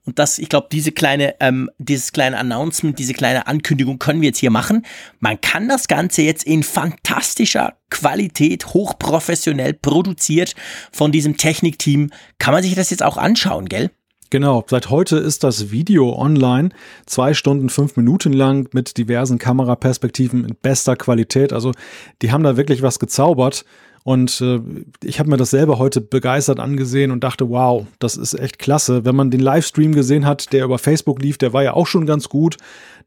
und 0.05 0.19
das, 0.19 0.39
ich 0.39 0.49
glaube, 0.49 0.69
diese 0.73 0.91
kleine, 0.93 1.35
ähm, 1.41 1.71
dieses 1.79 2.13
kleine 2.13 2.39
Announcement, 2.39 2.99
diese 2.99 3.13
kleine 3.13 3.47
Ankündigung 3.47 3.99
können 3.99 4.21
wir 4.21 4.29
jetzt 4.29 4.39
hier 4.39 4.51
machen. 4.51 4.85
Man 5.21 5.41
kann 5.41 5.69
das 5.69 5.87
Ganze 5.87 6.23
jetzt 6.23 6.45
in 6.45 6.63
fantastischer 6.63 7.75
Qualität, 7.91 8.67
hochprofessionell 8.67 9.75
produziert 9.75 10.55
von 10.93 11.13
diesem 11.13 11.37
Technikteam. 11.37 12.11
Kann 12.39 12.55
man 12.55 12.63
sich 12.63 12.75
das 12.75 12.91
jetzt 12.91 13.03
auch 13.03 13.17
anschauen, 13.17 13.67
gell? 13.67 13.91
Genau, 14.31 14.63
seit 14.67 14.91
heute 14.91 15.17
ist 15.17 15.43
das 15.43 15.71
Video 15.71 16.15
online, 16.15 16.69
zwei 17.07 17.33
Stunden, 17.33 17.71
fünf 17.71 17.97
Minuten 17.97 18.35
lang 18.35 18.69
mit 18.73 18.99
diversen 18.99 19.39
Kameraperspektiven 19.39 20.45
in 20.45 20.55
bester 20.61 20.97
Qualität. 20.97 21.53
Also 21.53 21.73
die 22.21 22.31
haben 22.31 22.45
da 22.45 22.59
wirklich 22.59 22.83
was 22.83 22.99
gezaubert. 22.99 23.65
Und 24.09 24.41
äh, 24.41 24.61
ich 25.05 25.19
habe 25.19 25.29
mir 25.29 25.37
das 25.37 25.51
selber 25.51 25.79
heute 25.79 26.01
begeistert 26.01 26.61
angesehen 26.61 27.11
und 27.11 27.23
dachte, 27.23 27.51
wow, 27.51 27.87
das 27.99 28.17
ist 28.17 28.33
echt 28.33 28.59
klasse. 28.59 29.05
Wenn 29.05 29.15
man 29.15 29.31
den 29.31 29.41
Livestream 29.41 29.95
gesehen 29.95 30.25
hat, 30.25 30.51
der 30.55 30.65
über 30.65 30.79
Facebook 30.79 31.21
lief, 31.21 31.37
der 31.37 31.53
war 31.53 31.63
ja 31.63 31.75
auch 31.75 31.87
schon 31.87 32.07
ganz 32.07 32.31
gut. 32.31 32.57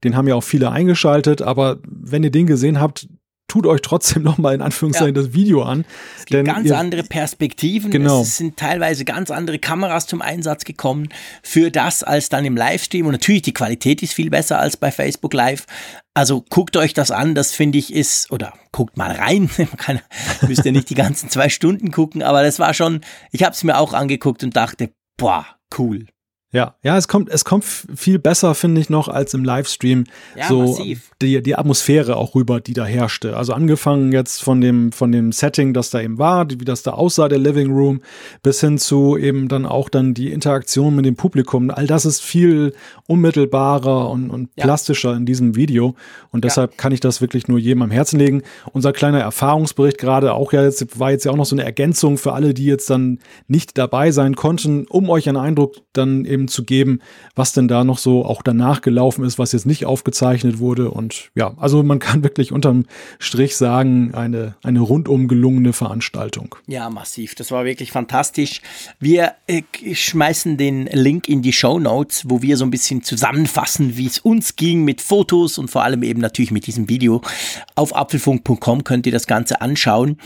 Den 0.04 0.16
haben 0.16 0.28
ja 0.28 0.36
auch 0.36 0.44
viele 0.44 0.70
eingeschaltet. 0.70 1.42
Aber 1.42 1.80
wenn 1.84 2.24
ihr 2.24 2.30
den 2.30 2.46
gesehen 2.46 2.80
habt, 2.80 3.08
tut 3.48 3.66
euch 3.66 3.82
trotzdem 3.82 4.22
nochmal 4.32 4.54
in 4.54 4.62
Anführungszeichen 4.62 5.16
ja. 5.16 5.24
das 5.24 5.34
Video 5.34 5.64
an. 5.64 5.86
Es 6.20 6.26
gibt 6.26 6.46
ganz 6.46 6.68
ihr, 6.68 6.78
andere 6.78 7.02
Perspektiven. 7.02 7.90
Genau. 7.90 8.22
Es 8.22 8.38
sind 8.38 8.58
teilweise 8.58 9.04
ganz 9.04 9.32
andere 9.32 9.58
Kameras 9.58 10.06
zum 10.06 10.22
Einsatz 10.22 10.66
gekommen 10.66 11.10
für 11.42 11.72
das 11.72 12.04
als 12.04 12.30
dann 12.30 12.46
im 12.46 12.56
Livestream. 12.56 13.08
Und 13.08 13.14
natürlich 13.14 13.42
die 13.42 13.54
Qualität 13.54 14.04
ist 14.04 14.14
viel 14.14 14.30
besser 14.30 14.60
als 14.60 14.78
bei 14.78 14.92
Facebook 14.92 15.34
Live. 15.34 15.66
Also 16.14 16.44
guckt 16.50 16.76
euch 16.76 16.94
das 16.94 17.10
an, 17.10 17.36
das 17.36 17.54
finde 17.54 17.78
ich 17.78 17.94
ist, 17.94 18.32
oder 18.32 18.54
guckt 18.74 18.98
mal 18.98 19.12
rein, 19.12 19.50
kann, 19.78 20.02
müsst 20.42 20.66
ihr 20.66 20.74
nicht 20.74 20.90
die 20.90 20.96
ganzen 20.96 21.30
zwei 21.30 21.48
Stunden 21.48 21.92
gucken, 21.92 22.22
aber 22.22 22.44
das 22.44 22.60
war 22.60 22.74
schon, 22.74 23.02
ich 23.32 23.44
habe 23.44 23.54
es 23.54 23.64
mir 23.64 23.78
auch 23.78 23.94
angeguckt 23.94 24.44
und 24.44 24.56
dachte, 24.56 24.94
boah, 25.16 25.46
cool. 25.78 26.08
Ja, 26.54 26.76
ja, 26.84 26.98
es 26.98 27.08
kommt, 27.08 27.30
es 27.30 27.46
kommt 27.46 27.64
viel 27.64 28.20
besser, 28.20 28.56
finde 28.56 28.82
ich, 28.82 28.90
noch 28.90 29.08
als 29.08 29.34
im 29.34 29.46
Livestream. 29.46 30.04
Ja, 30.36 30.50
so 30.50 30.64
massiv. 30.64 31.10
Die, 31.22 31.42
die 31.42 31.56
Atmosphäre 31.56 32.18
auch 32.18 32.36
rüber, 32.36 32.60
die 32.60 32.74
da 32.74 32.84
herrschte. 32.84 33.38
Also 33.38 33.54
angefangen 33.54 34.12
jetzt 34.12 34.44
von 34.44 34.60
dem, 34.60 34.92
von 34.92 35.14
dem 35.14 35.32
Setting, 35.32 35.74
das 35.74 35.92
da 35.92 36.02
eben 36.02 36.18
war, 36.18 36.50
wie 36.50 36.66
das 36.66 36.84
da 36.84 36.92
aussah, 36.92 37.30
der 37.30 37.38
Living 37.38 37.72
Room, 37.72 38.02
bis 38.44 38.60
hin 38.60 38.78
zu 38.78 39.16
eben 39.16 39.48
dann 39.48 39.66
auch 39.66 39.88
dann 39.88 40.14
die 40.14 40.34
Interaktion 40.34 40.94
mit 40.94 41.06
dem 41.06 41.16
Publikum. 41.16 41.70
All 41.72 41.88
das 41.88 42.06
ist 42.06 42.22
viel 42.22 42.74
unmittelbarer 43.08 44.10
und, 44.10 44.30
und 44.30 44.50
ja. 44.58 44.66
plastischer 44.66 45.16
in 45.16 45.26
diesem 45.26 45.56
Video. 45.56 45.96
Und 46.32 46.44
deshalb 46.44 46.72
ja. 46.72 46.78
kann 46.78 46.92
ich 46.92 47.00
das 47.00 47.22
wirklich 47.22 47.48
nur 47.48 47.60
jedem 47.60 47.82
am 47.82 47.92
Herzen 47.92 48.20
legen. 48.20 48.42
Unser 48.74 48.92
kleiner 48.92 49.22
Erfahrungsbericht 49.22 49.98
gerade 49.98 50.34
auch 50.34 50.52
ja 50.52 50.64
jetzt, 50.64 51.00
war 51.00 51.12
jetzt 51.12 51.24
ja 51.24 51.32
auch 51.32 51.38
noch 51.38 51.46
so 51.46 51.56
eine 51.56 51.64
Ergänzung 51.64 52.18
für 52.18 52.34
alle, 52.34 52.54
die 52.54 52.66
jetzt 52.66 52.90
dann 52.90 53.20
nicht 53.48 53.78
dabei 53.78 54.12
sein 54.12 54.36
konnten, 54.36 54.86
um 54.88 55.10
euch 55.10 55.30
einen 55.30 55.38
Eindruck 55.38 55.76
dann 55.94 56.26
eben 56.26 56.41
zu 56.48 56.64
geben, 56.64 57.00
was 57.36 57.54
denn 57.54 57.68
da 57.68 57.84
noch 57.84 57.98
so 57.98 58.26
auch 58.26 58.42
danach 58.42 58.82
gelaufen 58.82 59.24
ist, 59.26 59.40
was 59.40 59.52
jetzt 59.52 59.66
nicht 59.66 59.86
aufgezeichnet 59.86 60.60
wurde. 60.60 60.92
Und 60.92 61.32
ja, 61.36 61.54
also 61.58 61.84
man 61.84 62.00
kann 62.00 62.24
wirklich 62.24 62.52
unterm 62.52 62.86
Strich 63.20 63.56
sagen, 63.56 64.14
eine, 64.14 64.56
eine 64.64 64.80
rundum 64.80 65.28
gelungene 65.28 65.74
Veranstaltung. 65.74 66.56
Ja, 66.68 66.90
massiv. 66.90 67.36
Das 67.36 67.52
war 67.52 67.66
wirklich 67.66 67.92
fantastisch. 67.92 68.62
Wir 69.00 69.34
äh, 69.48 69.64
schmeißen 69.94 70.58
den 70.58 70.88
Link 70.88 71.28
in 71.28 71.42
die 71.42 71.54
Show 71.54 71.80
Notes, 71.80 72.24
wo 72.30 72.42
wir 72.42 72.58
so 72.58 72.66
ein 72.66 72.72
bisschen 72.72 73.04
zusammenfassen, 73.04 73.98
wie 73.98 74.08
es 74.08 74.20
uns 74.20 74.56
ging 74.56 74.84
mit 74.84 75.02
Fotos 75.02 75.58
und 75.58 75.70
vor 75.70 75.84
allem 75.84 76.04
eben 76.04 76.22
natürlich 76.22 76.52
mit 76.52 76.68
diesem 76.68 76.90
Video. 76.90 77.22
Auf 77.76 77.96
apfelfunk.com 77.96 78.84
könnt 78.84 79.06
ihr 79.06 79.12
das 79.12 79.28
Ganze 79.28 79.62
anschauen. 79.62 80.18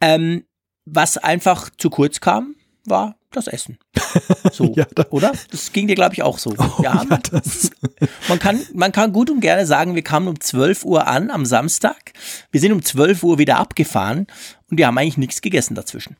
Ähm, 0.00 0.44
was 0.86 1.18
einfach 1.18 1.68
zu 1.76 1.90
kurz 1.90 2.20
kam, 2.20 2.54
war 2.88 3.16
das 3.30 3.46
Essen. 3.46 3.78
So, 4.52 4.72
ja, 4.74 4.86
da, 4.94 5.04
oder? 5.10 5.32
Das 5.50 5.72
ging 5.72 5.86
dir, 5.86 5.94
glaube 5.94 6.14
ich, 6.14 6.22
auch 6.22 6.38
so. 6.38 6.54
Oh, 6.56 6.82
ja, 6.82 7.04
man, 8.28 8.38
kann, 8.38 8.60
man 8.72 8.92
kann 8.92 9.12
gut 9.12 9.28
und 9.28 9.40
gerne 9.40 9.66
sagen, 9.66 9.94
wir 9.94 10.02
kamen 10.02 10.28
um 10.28 10.40
12 10.40 10.84
Uhr 10.84 11.06
an 11.06 11.30
am 11.30 11.44
Samstag. 11.44 12.12
Wir 12.50 12.60
sind 12.60 12.72
um 12.72 12.82
12 12.82 13.22
Uhr 13.22 13.38
wieder 13.38 13.58
abgefahren 13.58 14.26
und 14.70 14.78
wir 14.78 14.86
haben 14.86 14.96
eigentlich 14.96 15.18
nichts 15.18 15.42
gegessen 15.42 15.74
dazwischen. 15.74 16.16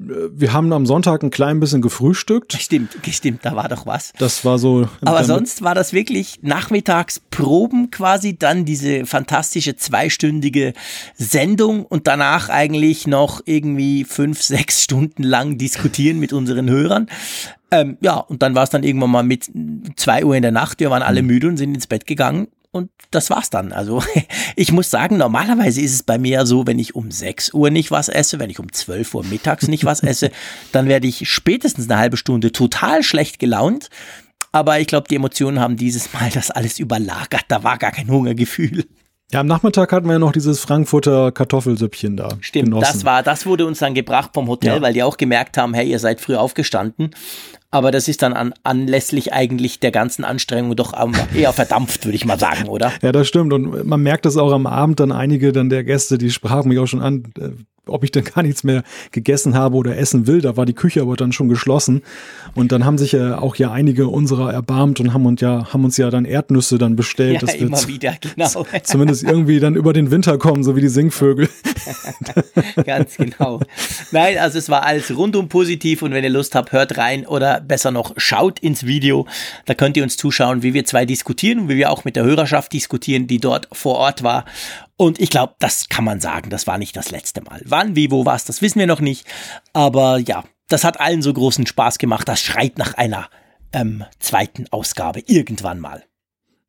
Wir 0.00 0.52
haben 0.52 0.72
am 0.72 0.86
Sonntag 0.86 1.24
ein 1.24 1.30
klein 1.30 1.58
bisschen 1.58 1.82
gefrühstückt. 1.82 2.52
Stimmt, 2.52 2.96
stimmt, 3.10 3.44
da 3.44 3.56
war 3.56 3.68
doch 3.68 3.84
was. 3.84 4.12
Das 4.18 4.44
war 4.44 4.58
so. 4.58 4.88
Aber 5.00 5.24
sonst 5.24 5.62
war 5.62 5.74
das 5.74 5.92
wirklich 5.92 6.38
Nachmittagsproben 6.40 7.90
quasi, 7.90 8.38
dann 8.38 8.64
diese 8.64 9.06
fantastische 9.06 9.74
zweistündige 9.74 10.72
Sendung 11.16 11.84
und 11.84 12.06
danach 12.06 12.48
eigentlich 12.48 13.08
noch 13.08 13.40
irgendwie 13.44 14.04
fünf, 14.04 14.40
sechs 14.40 14.84
Stunden 14.84 15.24
lang 15.24 15.58
diskutieren 15.58 16.20
mit 16.20 16.32
unseren 16.32 16.70
Hörern. 16.70 17.08
Ähm, 17.72 17.98
ja, 18.00 18.18
und 18.18 18.42
dann 18.42 18.54
war 18.54 18.62
es 18.62 18.70
dann 18.70 18.84
irgendwann 18.84 19.10
mal 19.10 19.24
mit 19.24 19.50
zwei 19.96 20.24
Uhr 20.24 20.36
in 20.36 20.42
der 20.42 20.52
Nacht. 20.52 20.78
Wir 20.78 20.90
waren 20.90 21.02
alle 21.02 21.22
mhm. 21.22 21.26
müde 21.26 21.48
und 21.48 21.56
sind 21.56 21.74
ins 21.74 21.88
Bett 21.88 22.06
gegangen 22.06 22.46
und 22.78 22.90
das 23.10 23.30
war's 23.30 23.50
dann. 23.50 23.72
Also 23.72 24.02
ich 24.56 24.72
muss 24.72 24.90
sagen, 24.90 25.18
normalerweise 25.18 25.80
ist 25.80 25.94
es 25.94 26.02
bei 26.02 26.18
mir 26.18 26.46
so, 26.46 26.66
wenn 26.66 26.78
ich 26.78 26.94
um 26.94 27.10
6 27.10 27.52
Uhr 27.52 27.70
nicht 27.70 27.90
was 27.90 28.08
esse, 28.08 28.38
wenn 28.38 28.50
ich 28.50 28.58
um 28.58 28.72
12 28.72 29.14
Uhr 29.14 29.24
mittags 29.24 29.68
nicht 29.68 29.84
was 29.84 30.02
esse, 30.02 30.30
dann 30.72 30.88
werde 30.88 31.06
ich 31.06 31.28
spätestens 31.28 31.90
eine 31.90 32.00
halbe 32.00 32.16
Stunde 32.16 32.52
total 32.52 33.02
schlecht 33.02 33.38
gelaunt. 33.38 33.90
Aber 34.50 34.80
ich 34.80 34.86
glaube, 34.86 35.08
die 35.08 35.16
Emotionen 35.16 35.60
haben 35.60 35.76
dieses 35.76 36.12
Mal 36.14 36.30
das 36.32 36.50
alles 36.50 36.78
überlagert. 36.78 37.44
Da 37.48 37.62
war 37.64 37.76
gar 37.76 37.92
kein 37.92 38.08
Hungergefühl. 38.08 38.86
Ja, 39.30 39.40
am 39.40 39.46
Nachmittag 39.46 39.92
hatten 39.92 40.06
wir 40.06 40.14
ja 40.14 40.18
noch 40.18 40.32
dieses 40.32 40.60
Frankfurter 40.60 41.32
Kartoffelsüppchen 41.32 42.16
da. 42.16 42.30
Stimmt, 42.40 42.70
genossen. 42.70 42.92
das 42.92 43.04
war, 43.04 43.22
das 43.22 43.44
wurde 43.44 43.66
uns 43.66 43.78
dann 43.78 43.92
gebracht 43.92 44.30
vom 44.32 44.48
Hotel, 44.48 44.76
ja. 44.76 44.80
weil 44.80 44.94
die 44.94 45.02
auch 45.02 45.18
gemerkt 45.18 45.58
haben, 45.58 45.74
hey, 45.74 45.86
ihr 45.86 45.98
seid 45.98 46.22
früh 46.22 46.34
aufgestanden. 46.34 47.10
Aber 47.70 47.90
das 47.90 48.08
ist 48.08 48.22
dann 48.22 48.32
an, 48.32 48.54
anlässlich 48.62 49.32
eigentlich 49.34 49.78
der 49.78 49.90
ganzen 49.90 50.24
Anstrengung 50.24 50.74
doch 50.74 50.94
eher 51.34 51.52
verdampft, 51.52 52.06
würde 52.06 52.16
ich 52.16 52.24
mal 52.24 52.38
sagen, 52.38 52.68
oder? 52.68 52.92
Ja, 53.02 53.12
das 53.12 53.28
stimmt. 53.28 53.52
Und 53.52 53.86
man 53.86 54.02
merkt 54.02 54.24
das 54.24 54.38
auch 54.38 54.52
am 54.52 54.66
Abend 54.66 55.00
dann 55.00 55.12
einige 55.12 55.52
dann 55.52 55.68
der 55.68 55.84
Gäste, 55.84 56.16
die 56.16 56.30
sprachen 56.30 56.68
mich 56.68 56.78
auch 56.78 56.86
schon 56.86 57.02
an, 57.02 57.24
äh, 57.38 57.50
ob 57.88 58.04
ich 58.04 58.12
dann 58.12 58.24
gar 58.24 58.42
nichts 58.42 58.64
mehr 58.64 58.82
gegessen 59.10 59.54
habe 59.54 59.76
oder 59.76 59.96
essen 59.96 60.26
will. 60.26 60.40
Da 60.40 60.56
war 60.56 60.66
die 60.66 60.74
Küche 60.74 61.00
aber 61.00 61.16
dann 61.16 61.32
schon 61.32 61.48
geschlossen. 61.48 62.02
Und 62.54 62.72
dann 62.72 62.84
haben 62.84 62.98
sich 62.98 63.12
ja 63.12 63.38
auch 63.38 63.56
ja 63.56 63.72
einige 63.72 64.08
unserer 64.08 64.52
erbarmt 64.52 65.00
und 65.00 65.12
haben 65.12 65.26
uns 65.26 65.40
ja, 65.40 65.72
haben 65.72 65.84
uns 65.84 65.96
ja 65.96 66.10
dann 66.10 66.24
Erdnüsse 66.24 66.78
dann 66.78 66.96
bestellt. 66.96 67.34
Ja, 67.34 67.40
dass 67.40 67.54
immer 67.54 67.88
wieder, 67.88 68.14
genau. 68.20 68.66
Zumindest 68.82 69.24
irgendwie 69.24 69.60
dann 69.60 69.74
über 69.74 69.92
den 69.92 70.10
Winter 70.10 70.38
kommen, 70.38 70.64
so 70.64 70.76
wie 70.76 70.80
die 70.80 70.88
Singvögel. 70.88 71.48
Ganz 72.84 73.16
genau. 73.16 73.60
Nein, 74.12 74.38
also 74.38 74.58
es 74.58 74.68
war 74.68 74.84
alles 74.84 75.16
rundum 75.16 75.48
positiv 75.48 76.02
und 76.02 76.12
wenn 76.12 76.24
ihr 76.24 76.30
Lust 76.30 76.54
habt, 76.54 76.72
hört 76.72 76.98
rein 76.98 77.26
oder 77.26 77.57
besser 77.60 77.90
noch 77.90 78.14
schaut 78.16 78.58
ins 78.58 78.86
Video. 78.86 79.26
Da 79.66 79.74
könnt 79.74 79.96
ihr 79.96 80.02
uns 80.02 80.16
zuschauen, 80.16 80.62
wie 80.62 80.74
wir 80.74 80.84
zwei 80.84 81.04
diskutieren 81.04 81.60
und 81.60 81.68
wie 81.68 81.76
wir 81.76 81.90
auch 81.90 82.04
mit 82.04 82.16
der 82.16 82.24
Hörerschaft 82.24 82.72
diskutieren, 82.72 83.26
die 83.26 83.38
dort 83.38 83.68
vor 83.72 83.96
Ort 83.96 84.22
war. 84.22 84.44
Und 84.96 85.20
ich 85.20 85.30
glaube, 85.30 85.54
das 85.58 85.88
kann 85.88 86.04
man 86.04 86.20
sagen, 86.20 86.50
das 86.50 86.66
war 86.66 86.78
nicht 86.78 86.96
das 86.96 87.10
letzte 87.10 87.42
Mal. 87.42 87.60
Wann, 87.64 87.94
wie, 87.96 88.10
wo, 88.10 88.26
was, 88.26 88.44
das 88.44 88.62
wissen 88.62 88.80
wir 88.80 88.86
noch 88.86 89.00
nicht. 89.00 89.26
Aber 89.72 90.18
ja, 90.18 90.44
das 90.68 90.84
hat 90.84 91.00
allen 91.00 91.22
so 91.22 91.32
großen 91.32 91.66
Spaß 91.66 91.98
gemacht. 91.98 92.28
Das 92.28 92.40
schreit 92.40 92.78
nach 92.78 92.94
einer 92.94 93.28
ähm, 93.72 94.04
zweiten 94.18 94.66
Ausgabe 94.70 95.22
irgendwann 95.26 95.80
mal. 95.80 96.04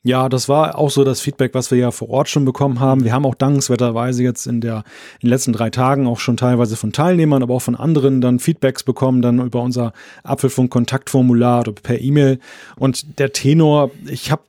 Ja, 0.02 0.30
das 0.30 0.48
war 0.48 0.78
auch 0.78 0.90
so 0.90 1.04
das 1.04 1.20
Feedback, 1.20 1.54
was 1.54 1.72
wir 1.72 1.78
ja 1.78 1.92
vor 1.92 2.10
Ort 2.10 2.30
schon 2.30 2.46
bekommen 2.46 2.80
haben. 2.80 3.04
Wir 3.04 3.12
haben 3.12 3.26
auch 3.26 3.36
dankenswerterweise 3.36 4.24
jetzt 4.24 4.48
in 4.48 4.62
der 4.62 4.86
in 5.16 5.28
den 5.28 5.30
letzten 5.30 5.52
drei 5.52 5.70
Tagen 5.70 6.08
auch 6.08 6.20
schon 6.20 6.38
teilweise 6.38 6.78
von 6.78 6.94
Teilnehmern, 6.94 7.44
aber 7.44 7.56
auch 7.56 7.62
von 7.62 7.76
anderen 7.76 8.22
dann 8.22 8.40
Feedbacks 8.40 8.84
bekommen, 8.84 9.22
dann 9.22 9.40
über 9.40 9.62
unser 9.62 9.92
Apfelfunk-Kontaktformular 10.24 11.62
oder 11.62 11.74
per 11.74 12.00
E-Mail. 12.00 12.40
Und 12.78 13.20
der 13.20 13.34
Tenor, 13.34 13.92
ich 14.08 14.32
habe 14.32 14.44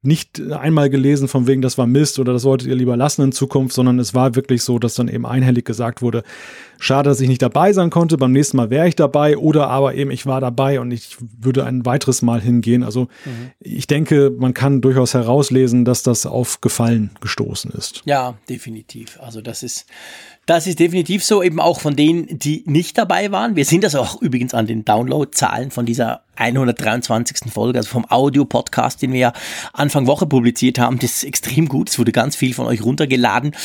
nicht 0.00 0.40
einmal 0.52 0.88
gelesen 0.88 1.28
von 1.28 1.46
wegen, 1.46 1.60
das 1.60 1.76
war 1.76 1.86
Mist 1.86 2.18
oder 2.18 2.32
das 2.32 2.42
solltet 2.42 2.68
ihr 2.68 2.76
lieber 2.76 2.96
lassen 2.96 3.22
in 3.22 3.32
Zukunft, 3.32 3.74
sondern 3.74 3.98
es 3.98 4.14
war 4.14 4.34
wirklich 4.34 4.62
so, 4.62 4.78
dass 4.78 4.94
dann 4.94 5.08
eben 5.08 5.26
einhellig 5.26 5.66
gesagt 5.66 6.00
wurde, 6.00 6.22
schade, 6.78 7.08
dass 7.08 7.20
ich 7.20 7.28
nicht 7.28 7.42
dabei 7.42 7.72
sein 7.72 7.90
konnte, 7.90 8.16
beim 8.16 8.32
nächsten 8.32 8.56
Mal 8.56 8.70
wäre 8.70 8.88
ich 8.88 8.96
dabei 8.96 9.36
oder 9.36 9.68
aber 9.68 9.94
eben 9.94 10.10
ich 10.10 10.26
war 10.26 10.40
dabei 10.40 10.80
und 10.80 10.90
ich 10.90 11.16
würde 11.20 11.64
ein 11.64 11.84
weiteres 11.86 12.22
Mal 12.22 12.40
hingehen. 12.40 12.82
Also 12.82 13.02
mhm. 13.24 13.50
ich 13.60 13.86
denke, 13.86 14.32
man 14.36 14.54
kann 14.54 14.80
durchaus 14.80 15.14
herauslesen, 15.14 15.84
dass 15.84 16.02
das 16.02 16.26
auf 16.26 16.60
Gefallen 16.60 17.10
gestoßen 17.20 17.70
ist. 17.72 18.02
Ja, 18.04 18.34
definitiv. 18.48 19.18
Also 19.20 19.40
das 19.40 19.62
ist 19.62 19.86
das 20.46 20.68
ist 20.68 20.78
definitiv 20.78 21.24
so, 21.24 21.42
eben 21.42 21.58
auch 21.58 21.80
von 21.80 21.96
denen, 21.96 22.38
die 22.38 22.62
nicht 22.66 22.96
dabei 22.96 23.32
waren. 23.32 23.56
Wir 23.56 23.64
sind 23.64 23.82
das 23.82 23.96
auch 23.96 24.22
übrigens 24.22 24.54
an 24.54 24.68
den 24.68 24.84
Downloadzahlen 24.84 25.72
von 25.72 25.86
dieser 25.86 26.22
123. 26.36 27.52
Folge, 27.52 27.78
also 27.78 27.88
vom 27.88 28.06
Audio-Podcast, 28.08 29.02
den 29.02 29.12
wir 29.12 29.18
ja 29.18 29.32
Anfang 29.72 30.06
Woche 30.06 30.26
publiziert 30.26 30.78
haben. 30.78 31.00
Das 31.00 31.16
ist 31.16 31.24
extrem 31.24 31.66
gut. 31.66 31.88
Es 31.88 31.98
wurde 31.98 32.12
ganz 32.12 32.36
viel 32.36 32.54
von 32.54 32.66
euch 32.66 32.84
runtergeladen 32.84 33.56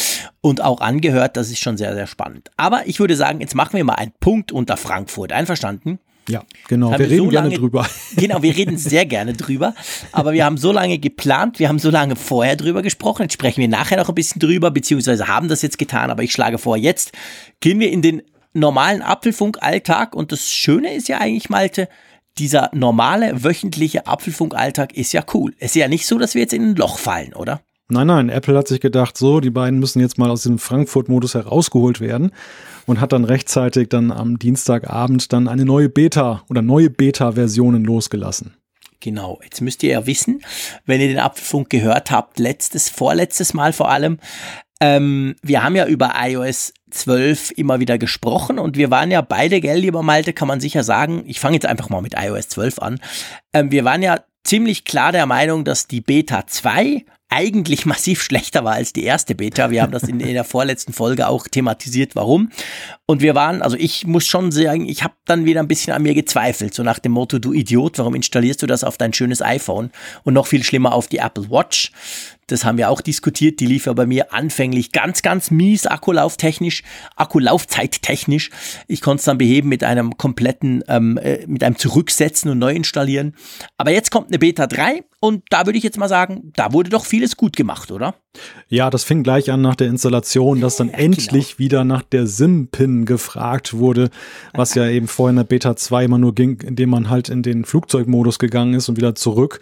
und 0.42 0.62
auch 0.62 0.82
angehört. 0.82 1.38
Das 1.38 1.52
ist 1.52 1.60
schon 1.60 1.78
sehr, 1.78 1.94
sehr 1.94 2.08
spannend. 2.08 2.50
Aber 2.58 2.88
ich 2.88 3.00
würde 3.02 3.18
sagen, 3.18 3.42
jetzt 3.42 3.56
machen 3.56 3.74
wir 3.76 3.84
mal 3.84 3.96
einen 3.96 4.14
Punkt 4.20 4.54
unter 4.54 4.78
Frankfurt. 4.78 5.34
Einverstanden? 5.34 6.00
Ja, 6.30 6.44
genau. 6.68 6.92
Wir 6.92 7.00
reden 7.00 7.18
so 7.18 7.28
gerne 7.28 7.50
drüber. 7.50 7.86
Genau, 8.16 8.42
wir 8.42 8.56
reden 8.56 8.78
sehr 8.78 9.06
gerne 9.06 9.34
drüber. 9.34 9.74
Aber 10.12 10.34
wir 10.34 10.46
haben 10.46 10.58
so 10.58 10.72
lange 10.72 11.00
geplant, 11.00 11.60
wir 11.60 11.68
haben 11.68 11.80
so 11.80 11.90
lange 11.90 12.16
vorher 12.16 12.56
drüber 12.56 12.82
gesprochen. 12.82 13.24
Jetzt 13.24 13.34
sprechen 13.34 13.62
wir 13.62 13.68
nachher 13.68 13.98
noch 13.98 14.10
ein 14.10 14.16
bisschen 14.16 14.40
drüber, 14.40 14.72
beziehungsweise 14.72 15.28
haben 15.28 15.50
das 15.50 15.62
jetzt 15.62 15.78
getan. 15.78 16.12
Aber 16.12 16.24
ich 16.24 16.32
schlage 16.32 16.58
vor, 16.58 16.78
jetzt 16.78 17.12
gehen 17.60 17.80
wir 17.80 17.92
in 17.92 18.02
den 18.02 18.22
normalen 18.54 19.02
Apfelfunk-Alltag. 19.02 20.16
Und 20.16 20.32
das 20.32 20.52
Schöne 20.52 20.94
ist 20.94 21.10
ja 21.10 21.20
eigentlich, 21.20 21.50
Malte, 21.50 21.90
dieser 22.38 22.70
normale 22.74 23.44
wöchentliche 23.44 24.08
Apfelfunk-Alltag 24.08 24.96
ist 24.96 25.14
ja 25.14 25.24
cool. 25.34 25.54
Es 25.60 25.72
ist 25.72 25.76
ja 25.76 25.88
nicht 25.88 26.06
so, 26.06 26.18
dass 26.18 26.36
wir 26.36 26.42
jetzt 26.42 26.54
in 26.54 26.72
ein 26.72 26.76
Loch 26.76 26.98
fallen, 26.98 27.34
oder? 27.34 27.62
Nein, 27.92 28.08
nein, 28.08 28.30
Apple 28.30 28.58
hat 28.58 28.70
sich 28.70 28.80
gedacht, 28.80 29.18
so, 29.18 29.42
die 29.42 29.50
beiden 29.50 29.78
müssen 29.80 30.00
jetzt 30.00 30.18
mal 30.18 30.30
aus 30.30 30.44
diesem 30.44 30.60
Frankfurt-Modus 30.60 31.36
herausgeholt 31.36 32.00
werden 32.00 32.32
und 32.86 33.02
hat 33.02 33.12
dann 33.12 33.26
rechtzeitig 33.26 33.90
dann 33.90 34.14
am 34.14 34.40
Dienstagabend 34.40 35.34
dann 35.34 35.50
eine 35.50 35.66
neue 35.66 35.90
Beta 35.90 36.44
oder 36.50 36.62
neue 36.62 36.90
Beta-Versionen 36.90 37.84
losgelassen. 37.84 38.56
Genau, 39.02 39.42
jetzt 39.44 39.60
müsst 39.60 39.84
ihr 39.84 39.92
ja 39.92 40.08
wissen, 40.08 40.42
wenn 40.86 41.02
ihr 41.02 41.10
den 41.10 41.20
Apfelfunk 41.20 41.70
gehört 41.70 42.12
habt, 42.12 42.40
letztes, 42.40 42.88
vorletztes 42.88 43.54
Mal 43.54 43.74
vor 43.74 43.90
allem, 43.90 44.20
ähm, 44.80 45.36
wir 45.44 45.62
haben 45.62 45.76
ja 45.76 45.86
über 45.86 46.14
iOS 46.18 46.74
12 46.92 47.52
immer 47.58 47.82
wieder 47.82 47.98
gesprochen 47.98 48.58
und 48.58 48.78
wir 48.78 48.90
waren 48.90 49.12
ja 49.12 49.20
beide, 49.20 49.60
gell, 49.60 49.80
lieber 49.80 50.02
Malte, 50.02 50.32
kann 50.32 50.48
man 50.48 50.62
sicher 50.62 50.84
sagen, 50.84 51.24
ich 51.28 51.42
fange 51.42 51.56
jetzt 51.56 51.66
einfach 51.66 51.90
mal 51.90 52.02
mit 52.02 52.16
iOS 52.18 52.48
12 52.48 52.80
an, 52.80 53.00
ähm, 53.52 53.70
wir 53.70 53.84
waren 53.84 54.02
ja 54.02 54.22
ziemlich 54.44 54.86
klar 54.86 55.12
der 55.12 55.26
Meinung, 55.26 55.66
dass 55.66 55.88
die 55.88 56.02
Beta 56.02 56.48
2 56.48 57.06
eigentlich 57.32 57.88
massiv 57.88 58.22
schlechter 58.24 58.64
war 58.64 58.74
als 58.74 58.94
die 58.94 59.04
erste 59.04 59.34
Beta. 59.34 59.72
Wir 59.72 59.82
haben 59.82 59.92
das 59.92 60.04
in, 60.04 60.20
in 60.20 60.34
der 60.34 60.44
vorletzten 60.44 60.94
Folge 60.94 61.28
auch 61.28 61.48
thematisiert, 61.48 62.16
warum. 62.16 62.52
Und 63.08 63.22
wir 63.22 63.34
waren, 63.34 63.62
also 63.64 63.76
ich 63.78 64.06
muss 64.06 64.28
schon 64.28 64.52
sagen, 64.52 64.88
ich 64.88 65.04
habe 65.04 65.16
dann 65.26 65.46
wieder 65.46 65.62
ein 65.62 65.68
bisschen 65.68 65.94
an 65.94 66.04
mir 66.04 66.14
gezweifelt, 66.14 66.74
so 66.74 66.84
nach 66.84 67.00
dem 67.00 67.14
Motto, 67.14 67.40
du 67.40 67.54
Idiot, 67.54 67.98
warum 67.98 68.14
installierst 68.14 68.62
du 68.62 68.68
das 68.68 68.84
auf 68.84 68.98
dein 68.98 69.14
schönes 69.14 69.42
iPhone 69.42 69.92
und 70.24 70.34
noch 70.34 70.48
viel 70.48 70.64
schlimmer 70.64 70.94
auf 70.94 71.08
die 71.08 71.18
Apple 71.18 71.50
Watch? 71.50 71.92
Das 72.52 72.66
haben 72.66 72.78
wir 72.78 72.90
auch 72.90 73.02
diskutiert. 73.02 73.60
Die 73.60 73.66
lief 73.66 73.86
ja 73.86 73.94
bei 73.94 74.06
mir 74.06 74.34
anfänglich 74.34 74.92
ganz, 74.92 75.22
ganz 75.22 75.52
mies 75.52 75.86
akkulauftechnisch, 75.88 76.84
akkulaufzeittechnisch. 77.16 78.50
Ich 78.88 79.02
konnte 79.02 79.20
es 79.20 79.26
dann 79.26 79.38
beheben 79.38 79.70
mit 79.70 79.84
einem 79.84 80.18
kompletten, 80.18 80.84
ähm, 80.88 81.18
äh, 81.18 81.46
mit 81.48 81.64
einem 81.64 81.78
Zurücksetzen 81.78 82.52
und 82.52 82.60
neu 82.60 82.74
installieren. 82.74 83.36
Aber 83.78 83.92
jetzt 83.92 84.12
kommt 84.12 84.28
eine 84.28 84.40
Beta 84.40 84.68
3 84.68 85.04
und 85.24 85.44
da 85.50 85.68
würde 85.68 85.78
ich 85.78 85.84
jetzt 85.84 86.00
mal 86.00 86.10
sagen, 86.10 86.52
da 86.56 86.74
wurde 86.74 86.90
doch 86.90 87.06
vieles 87.06 87.38
gut 87.38 87.56
gemacht, 87.56 87.92
oder? 87.92 88.16
Ja, 88.70 88.90
das 88.90 89.04
fing 89.04 89.22
gleich 89.22 89.52
an 89.52 89.62
nach 89.62 89.76
der 89.76 89.88
Installation, 89.88 90.62
dass 90.62 90.78
dann 90.78 90.90
ja, 90.92 90.96
endlich 90.96 91.58
genau. 91.58 91.60
wieder 91.60 91.84
nach 91.84 92.02
der 92.02 92.26
SIM-Pin 92.26 93.06
gefragt 93.06 93.74
wurde, 93.74 94.10
was 94.54 94.74
ja 94.74 94.88
eben 94.88 95.08
vorher 95.08 95.30
in 95.32 95.36
der 95.38 95.44
Beta 95.44 95.76
2 95.76 96.06
immer 96.06 96.18
nur 96.18 96.34
ging, 96.34 96.60
indem 96.62 96.90
man 96.90 97.10
halt 97.10 97.30
in 97.30 97.44
den 97.44 97.66
Flugzeugmodus 97.66 98.40
gegangen 98.40 98.74
ist 98.74 98.90
und 98.90 98.98
wieder 98.98 99.14
zurück. 99.14 99.60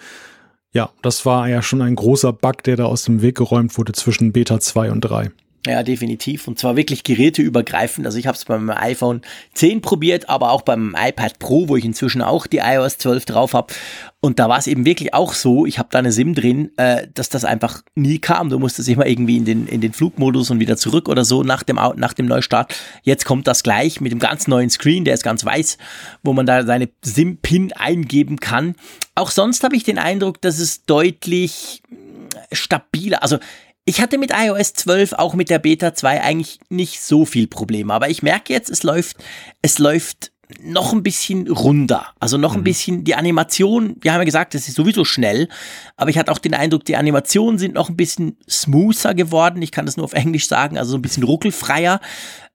Ja, 0.74 0.92
das 1.02 1.26
war 1.26 1.48
ja 1.50 1.62
schon 1.62 1.82
ein 1.82 1.96
großer 1.96 2.32
Bug, 2.32 2.64
der 2.64 2.76
da 2.76 2.86
aus 2.86 3.04
dem 3.04 3.22
Weg 3.22 3.38
geräumt 3.38 3.78
wurde 3.78 3.94
zwischen 3.94 4.32
Beta 4.32 4.60
2 4.60 4.92
und 4.92 5.02
3. 5.02 5.32
Ja, 5.68 5.84
definitiv. 5.84 6.48
Und 6.48 6.58
zwar 6.58 6.78
wirklich 6.78 7.04
geräteübergreifend. 7.04 8.06
Also 8.06 8.18
ich 8.18 8.28
habe 8.28 8.38
es 8.38 8.46
beim 8.46 8.70
iPhone 8.70 9.22
10 9.56 9.82
probiert, 9.82 10.30
aber 10.30 10.52
auch 10.52 10.62
beim 10.62 10.96
iPad 10.98 11.38
Pro, 11.38 11.68
wo 11.68 11.76
ich 11.76 11.84
inzwischen 11.84 12.22
auch 12.22 12.48
die 12.48 12.60
iOS 12.60 12.98
12 13.00 13.26
drauf 13.26 13.54
habe. 13.54 13.74
Und 14.22 14.40
da 14.40 14.48
war 14.48 14.58
es 14.58 14.68
eben 14.68 14.86
wirklich 14.86 15.14
auch 15.14 15.34
so, 15.34 15.66
ich 15.66 15.78
habe 15.78 15.90
da 15.92 16.00
eine 16.00 16.14
SIM 16.14 16.34
drin, 16.34 16.72
äh, 16.78 17.08
dass 17.14 17.28
das 17.28 17.44
einfach 17.44 17.84
nie 17.96 18.20
kam. 18.20 18.50
Du 18.50 18.58
musstest 18.58 18.88
immer 18.88 19.06
irgendwie 19.06 19.36
in 19.36 19.44
den, 19.44 19.68
in 19.68 19.82
den 19.82 19.92
Flugmodus 19.92 20.50
und 20.50 20.62
wieder 20.62 20.78
zurück 20.78 21.10
oder 21.10 21.26
so 21.26 21.44
nach 21.44 21.64
dem, 21.64 21.76
nach 21.76 22.14
dem 22.14 22.28
Neustart. 22.28 22.74
Jetzt 23.04 23.26
kommt 23.26 23.46
das 23.46 23.62
gleich 23.62 24.00
mit 24.00 24.14
dem 24.14 24.20
ganz 24.20 24.48
neuen 24.48 24.70
Screen, 24.70 25.04
der 25.04 25.14
ist 25.14 25.24
ganz 25.24 25.44
weiß, 25.44 25.78
wo 26.24 26.32
man 26.32 26.46
da 26.46 26.66
seine 26.66 26.90
SIM-Pin 27.02 27.74
eingeben 27.74 28.40
kann. 28.40 28.76
Auch 29.16 29.32
sonst 29.32 29.64
habe 29.66 29.76
ich 29.76 29.84
den 29.84 29.98
Eindruck, 29.98 30.42
dass 30.42 30.60
es 30.60 30.86
deutlich 30.86 31.82
stabiler, 32.52 33.24
also 33.24 33.38
ich 33.90 34.02
hatte 34.02 34.20
mit 34.20 34.32
iOS 34.32 34.74
12 34.74 35.14
auch 35.14 35.34
mit 35.34 35.50
der 35.50 35.58
Beta 35.58 35.96
2 35.96 36.22
eigentlich 36.22 36.60
nicht 36.70 37.02
so 37.02 37.26
viel 37.26 37.48
Probleme, 37.48 37.92
aber 37.92 38.08
ich 38.08 38.22
merke 38.22 38.54
jetzt, 38.54 38.70
es 38.70 38.84
läuft, 38.84 39.18
es 39.64 39.80
läuft 39.80 40.32
noch 40.62 40.94
ein 40.94 41.02
bisschen 41.02 41.48
runder. 41.48 42.06
Also 42.20 42.38
noch 42.38 42.54
ein 42.54 42.60
mhm. 42.60 42.66
bisschen 42.66 43.04
die 43.04 43.16
Animation, 43.16 43.96
wir 44.02 44.14
haben 44.14 44.22
ja 44.22 44.26
gesagt, 44.26 44.54
das 44.54 44.68
ist 44.68 44.76
sowieso 44.76 45.06
schnell, 45.06 45.50
aber 45.98 46.12
ich 46.12 46.20
hatte 46.20 46.32
auch 46.32 46.38
den 46.38 46.54
Eindruck, 46.54 46.86
die 46.86 46.98
Animationen 46.98 47.58
sind 47.58 47.74
noch 47.74 47.90
ein 47.90 47.98
bisschen 47.98 48.38
smoother 48.48 49.16
geworden. 49.16 49.60
Ich 49.64 49.72
kann 49.72 49.88
das 49.88 49.98
nur 49.98 50.04
auf 50.04 50.14
Englisch 50.14 50.48
sagen, 50.48 50.78
also 50.78 50.92
so 50.92 50.98
ein 50.98 51.02
bisschen 51.02 51.24
ruckelfreier. 51.24 52.00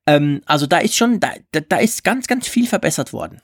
Ähm, 0.07 0.41
also 0.47 0.69
da 0.69 0.79
ist 0.79 0.95
schon, 0.95 1.19
da, 1.19 1.33
da 1.51 1.79
ist 1.79 2.05
ganz, 2.05 2.29
ganz 2.29 2.47
viel 2.47 2.69
verbessert 2.69 3.13
worden. 3.13 3.41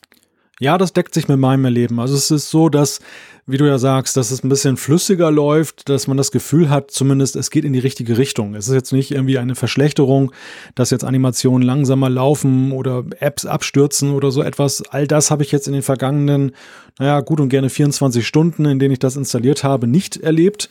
Ja, 0.63 0.77
das 0.77 0.93
deckt 0.93 1.15
sich 1.15 1.27
mit 1.27 1.39
meinem 1.39 1.65
Erleben. 1.65 1.99
Also 1.99 2.15
es 2.15 2.31
ist 2.31 2.51
so, 2.51 2.69
dass, 2.69 3.01
wie 3.47 3.57
du 3.57 3.65
ja 3.65 3.79
sagst, 3.79 4.19
dass 4.19 4.31
es 4.31 4.45
ein 4.45 4.51
bisschen 4.51 4.77
flüssiger 4.77 5.31
läuft, 5.31 5.89
dass 5.89 6.07
man 6.07 6.19
das 6.19 6.33
Gefühl 6.33 6.69
hat, 6.69 6.91
zumindest 6.91 7.35
es 7.35 7.51
geht 7.51 7.65
in 7.65 7.73
die 7.73 7.79
richtige 7.79 8.19
Richtung. 8.19 8.55
Es 8.55 8.69
ist 8.69 8.75
jetzt 8.75 8.93
nicht 8.93 9.11
irgendwie 9.11 9.39
eine 9.39 9.55
Verschlechterung, 9.55 10.33
dass 10.75 10.91
jetzt 10.91 11.03
Animationen 11.03 11.67
langsamer 11.67 12.11
laufen 12.11 12.73
oder 12.73 13.05
Apps 13.21 13.47
abstürzen 13.47 14.13
oder 14.13 14.31
so 14.31 14.43
etwas. 14.43 14.83
All 14.91 15.07
das 15.07 15.31
habe 15.31 15.43
ich 15.43 15.51
jetzt 15.51 15.67
in 15.67 15.73
den 15.73 15.83
vergangenen, 15.83 16.53
naja, 16.99 17.21
gut 17.23 17.41
und 17.41 17.49
gerne 17.49 17.71
24 17.71 18.27
Stunden, 18.27 18.67
in 18.67 18.79
denen 18.79 18.93
ich 18.93 18.99
das 18.99 19.17
installiert 19.17 19.65
habe, 19.65 19.87
nicht 19.87 20.19
erlebt. 20.19 20.69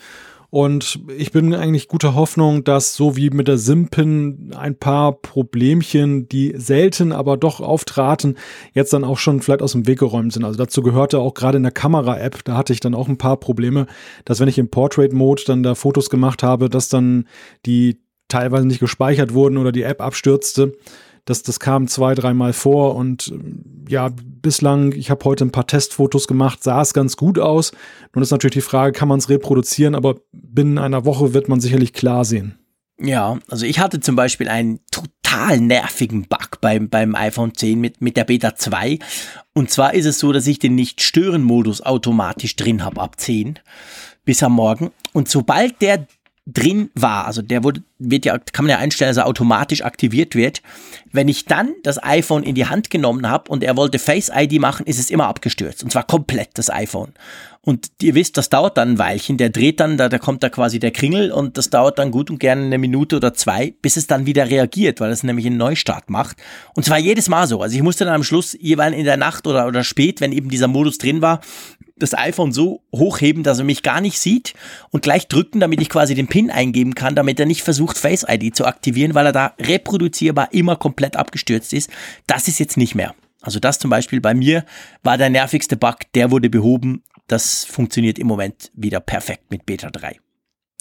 Und 0.52 1.00
ich 1.16 1.32
bin 1.32 1.54
eigentlich 1.54 1.88
guter 1.88 2.16
Hoffnung, 2.16 2.64
dass 2.64 2.96
so 2.96 3.16
wie 3.16 3.30
mit 3.30 3.48
der 3.48 3.60
Simpin 3.60 4.52
ein 4.58 4.76
paar 4.76 5.14
Problemchen, 5.14 6.28
die 6.28 6.54
selten 6.58 7.12
aber 7.12 7.38
doch 7.38 7.60
auftraten, 7.60 8.36
jetzt 8.74 8.92
dann 8.94 9.04
auch 9.04 9.20
schon 9.20 9.42
vielleicht 9.42 9.62
aus 9.62 9.74
dem 9.74 9.86
Weg 9.86 10.00
geräumt 10.00 10.34
sind. 10.34 10.44
Also 10.44 10.58
dazu 10.58 10.82
gehörte 10.82 11.20
auch 11.20 11.36
gerade 11.36 11.58
in 11.58 11.64
der 11.64 11.72
Kamera-App, 11.72 12.44
da 12.46 12.58
hatte 12.58 12.74
ich 12.74 12.80
dann 12.80 12.96
auch 12.96 13.08
ein 13.08 13.18
paar 13.18 13.38
Probleme, 13.38 13.86
dass 14.26 14.40
wenn 14.40 14.48
ich 14.48 14.58
im 14.58 14.70
Portrait-Mode 14.70 15.44
dann 15.46 15.62
da 15.62 15.76
Fotos 15.76 16.10
gemacht 16.10 16.42
habe, 16.42 16.70
dass 16.70 16.90
dann 16.90 17.28
die 17.68 18.00
teilweise 18.28 18.66
nicht 18.66 18.80
gespeichert 18.80 19.34
wurden 19.34 19.58
oder 19.58 19.72
die 19.72 19.84
App 19.84 20.02
abstürzte. 20.02 20.74
Das, 21.26 21.44
das 21.44 21.60
kam 21.60 21.88
zwei, 21.88 22.16
dreimal 22.16 22.54
vor 22.54 22.96
und 22.96 23.34
ja, 23.88 24.10
bislang, 24.42 24.92
ich 24.94 25.10
habe 25.10 25.26
heute 25.26 25.46
ein 25.46 25.52
paar 25.52 25.68
Testfotos 25.68 26.28
gemacht, 26.28 26.64
sah 26.64 26.82
es 26.82 26.94
ganz 26.94 27.18
gut 27.18 27.40
aus. 27.40 27.72
Nun 28.14 28.24
ist 28.24 28.32
natürlich 28.32 28.56
die 28.56 28.62
Frage, 28.62 28.92
kann 28.92 29.08
man 29.08 29.20
es 29.20 29.30
reproduzieren, 29.30 29.96
aber 29.96 30.16
binnen 30.32 30.78
einer 30.78 31.06
Woche 31.06 31.34
wird 31.34 31.50
man 31.50 31.60
sicherlich 31.60 31.94
klar 31.94 32.26
sehen. 32.26 32.58
Ja, 33.02 33.40
also 33.50 33.66
ich 33.66 33.80
hatte 33.80 34.00
zum 34.00 34.16
Beispiel 34.16 34.50
einen 34.50 34.80
total 34.92 35.60
nervigen 35.62 36.24
Bug 36.28 36.60
beim, 36.60 36.90
beim 36.90 37.16
iPhone 37.16 37.56
10 37.56 37.80
mit, 37.80 38.02
mit 38.02 38.18
der 38.18 38.26
Beta 38.26 38.56
2. 38.56 39.00
Und 39.54 39.72
zwar 39.72 39.94
ist 39.94 40.06
es 40.06 40.20
so, 40.20 40.34
dass 40.34 40.48
ich 40.48 40.60
den 40.60 40.76
Nicht-Stören-Modus 40.76 41.82
automatisch 41.82 42.56
drin 42.56 42.84
habe 42.84 43.02
ab 43.02 43.20
10 43.20 43.60
bis 44.26 44.44
am 44.44 44.54
Morgen. 44.54 44.92
Und 45.14 45.30
sobald 45.30 45.82
der 45.82 46.08
drin 46.54 46.90
war, 46.96 47.26
also 47.26 47.42
der 47.42 47.64
wurde, 47.64 47.82
wird 47.98 48.26
ja, 48.26 48.38
kann 48.38 48.66
man 48.66 48.72
ja 48.72 48.78
einstellen, 48.78 49.10
dass 49.10 49.18
er 49.18 49.28
automatisch 49.28 49.84
aktiviert 49.84 50.36
wird. 50.36 50.62
Wenn 51.12 51.28
ich 51.28 51.46
dann 51.46 51.74
das 51.84 52.02
iPhone 52.04 52.44
in 52.44 52.56
die 52.56 52.66
Hand 52.66 52.90
genommen 52.90 53.30
habe 53.30 53.52
und 53.52 53.64
er 53.64 53.78
wollte 53.78 54.00
Face 54.00 54.32
ID 54.34 54.60
machen, 54.60 54.86
ist 54.86 55.00
es 55.00 55.10
immer 55.10 55.28
abgestürzt. 55.28 55.84
Und 55.84 55.92
zwar 55.92 56.06
komplett 56.06 56.50
das 56.56 56.70
iPhone. 56.70 57.14
Und 57.62 57.92
ihr 58.02 58.16
wisst, 58.16 58.38
das 58.38 58.50
dauert 58.50 58.78
dann 58.78 58.94
ein 58.94 58.98
Weilchen. 59.00 59.38
Der 59.38 59.50
dreht 59.50 59.80
dann, 59.80 59.98
da, 59.98 60.08
da 60.08 60.18
kommt 60.18 60.44
da 60.44 60.50
quasi 60.50 60.80
der 60.80 60.92
Kringel 60.92 61.32
und 61.32 61.58
das 61.58 61.70
dauert 61.70 62.00
dann 62.00 62.10
gut 62.10 62.30
und 62.30 62.40
gerne 62.40 62.64
eine 62.64 62.78
Minute 62.78 63.18
oder 63.18 63.34
zwei, 63.34 63.74
bis 63.82 63.98
es 63.98 64.08
dann 64.08 64.26
wieder 64.26 64.50
reagiert, 64.50 65.02
weil 65.02 65.12
es 65.12 65.24
nämlich 65.24 65.46
einen 65.46 65.58
Neustart 65.58 66.10
macht. 66.10 66.38
Und 66.74 66.84
zwar 66.84 66.98
jedes 66.98 67.28
Mal 67.28 67.48
so. 67.48 67.62
Also 67.62 67.76
ich 67.76 67.84
musste 67.84 68.06
dann 68.06 68.14
am 68.14 68.24
Schluss 68.24 68.58
jeweils 68.60 68.96
in 68.96 69.04
der 69.04 69.18
Nacht 69.18 69.46
oder, 69.46 69.68
oder 69.68 69.84
spät, 69.84 70.22
wenn 70.22 70.32
eben 70.32 70.50
dieser 70.50 70.68
Modus 70.68 70.98
drin 70.98 71.22
war, 71.22 71.42
das 72.00 72.18
iPhone 72.18 72.52
so 72.52 72.82
hochheben, 72.94 73.44
dass 73.44 73.60
er 73.60 73.66
mich 73.66 73.84
gar 73.84 74.02
nicht 74.02 74.20
sieht 74.20 74.54
und 74.90 75.04
gleich 75.04 75.28
drücken, 75.28 75.60
damit 75.60 75.82
ich 75.82 75.90
quasi 75.90 76.16
den 76.16 76.28
PIN 76.28 76.50
eingeben 76.52 76.96
kann, 76.96 77.16
damit 77.16 77.40
er 77.40 77.46
nicht 77.46 77.62
versucht, 77.62 77.98
Face 77.98 78.26
ID 78.28 78.56
zu 78.56 78.66
aktivieren, 78.66 79.16
weil 79.16 79.26
er 79.26 79.32
da 79.32 79.54
reproduzierbar 79.60 80.54
immer 80.54 80.76
komplett 80.76 81.16
abgestürzt 81.16 81.74
ist. 81.74 81.90
Das 82.28 82.48
ist 82.48 82.60
jetzt 82.60 82.78
nicht 82.78 82.96
mehr. 82.96 83.14
Also 83.42 83.60
das 83.60 83.80
zum 83.80 83.90
Beispiel 83.90 84.22
bei 84.22 84.34
mir 84.34 84.66
war 85.04 85.18
der 85.18 85.30
nervigste 85.30 85.78
Bug, 85.78 86.00
der 86.14 86.32
wurde 86.32 86.50
behoben. 86.50 87.04
Das 87.28 87.64
funktioniert 87.64 88.20
im 88.20 88.28
Moment 88.28 88.72
wieder 88.74 89.00
perfekt 89.00 89.52
mit 89.52 89.66
Beta 89.66 89.90
3. 89.90 90.20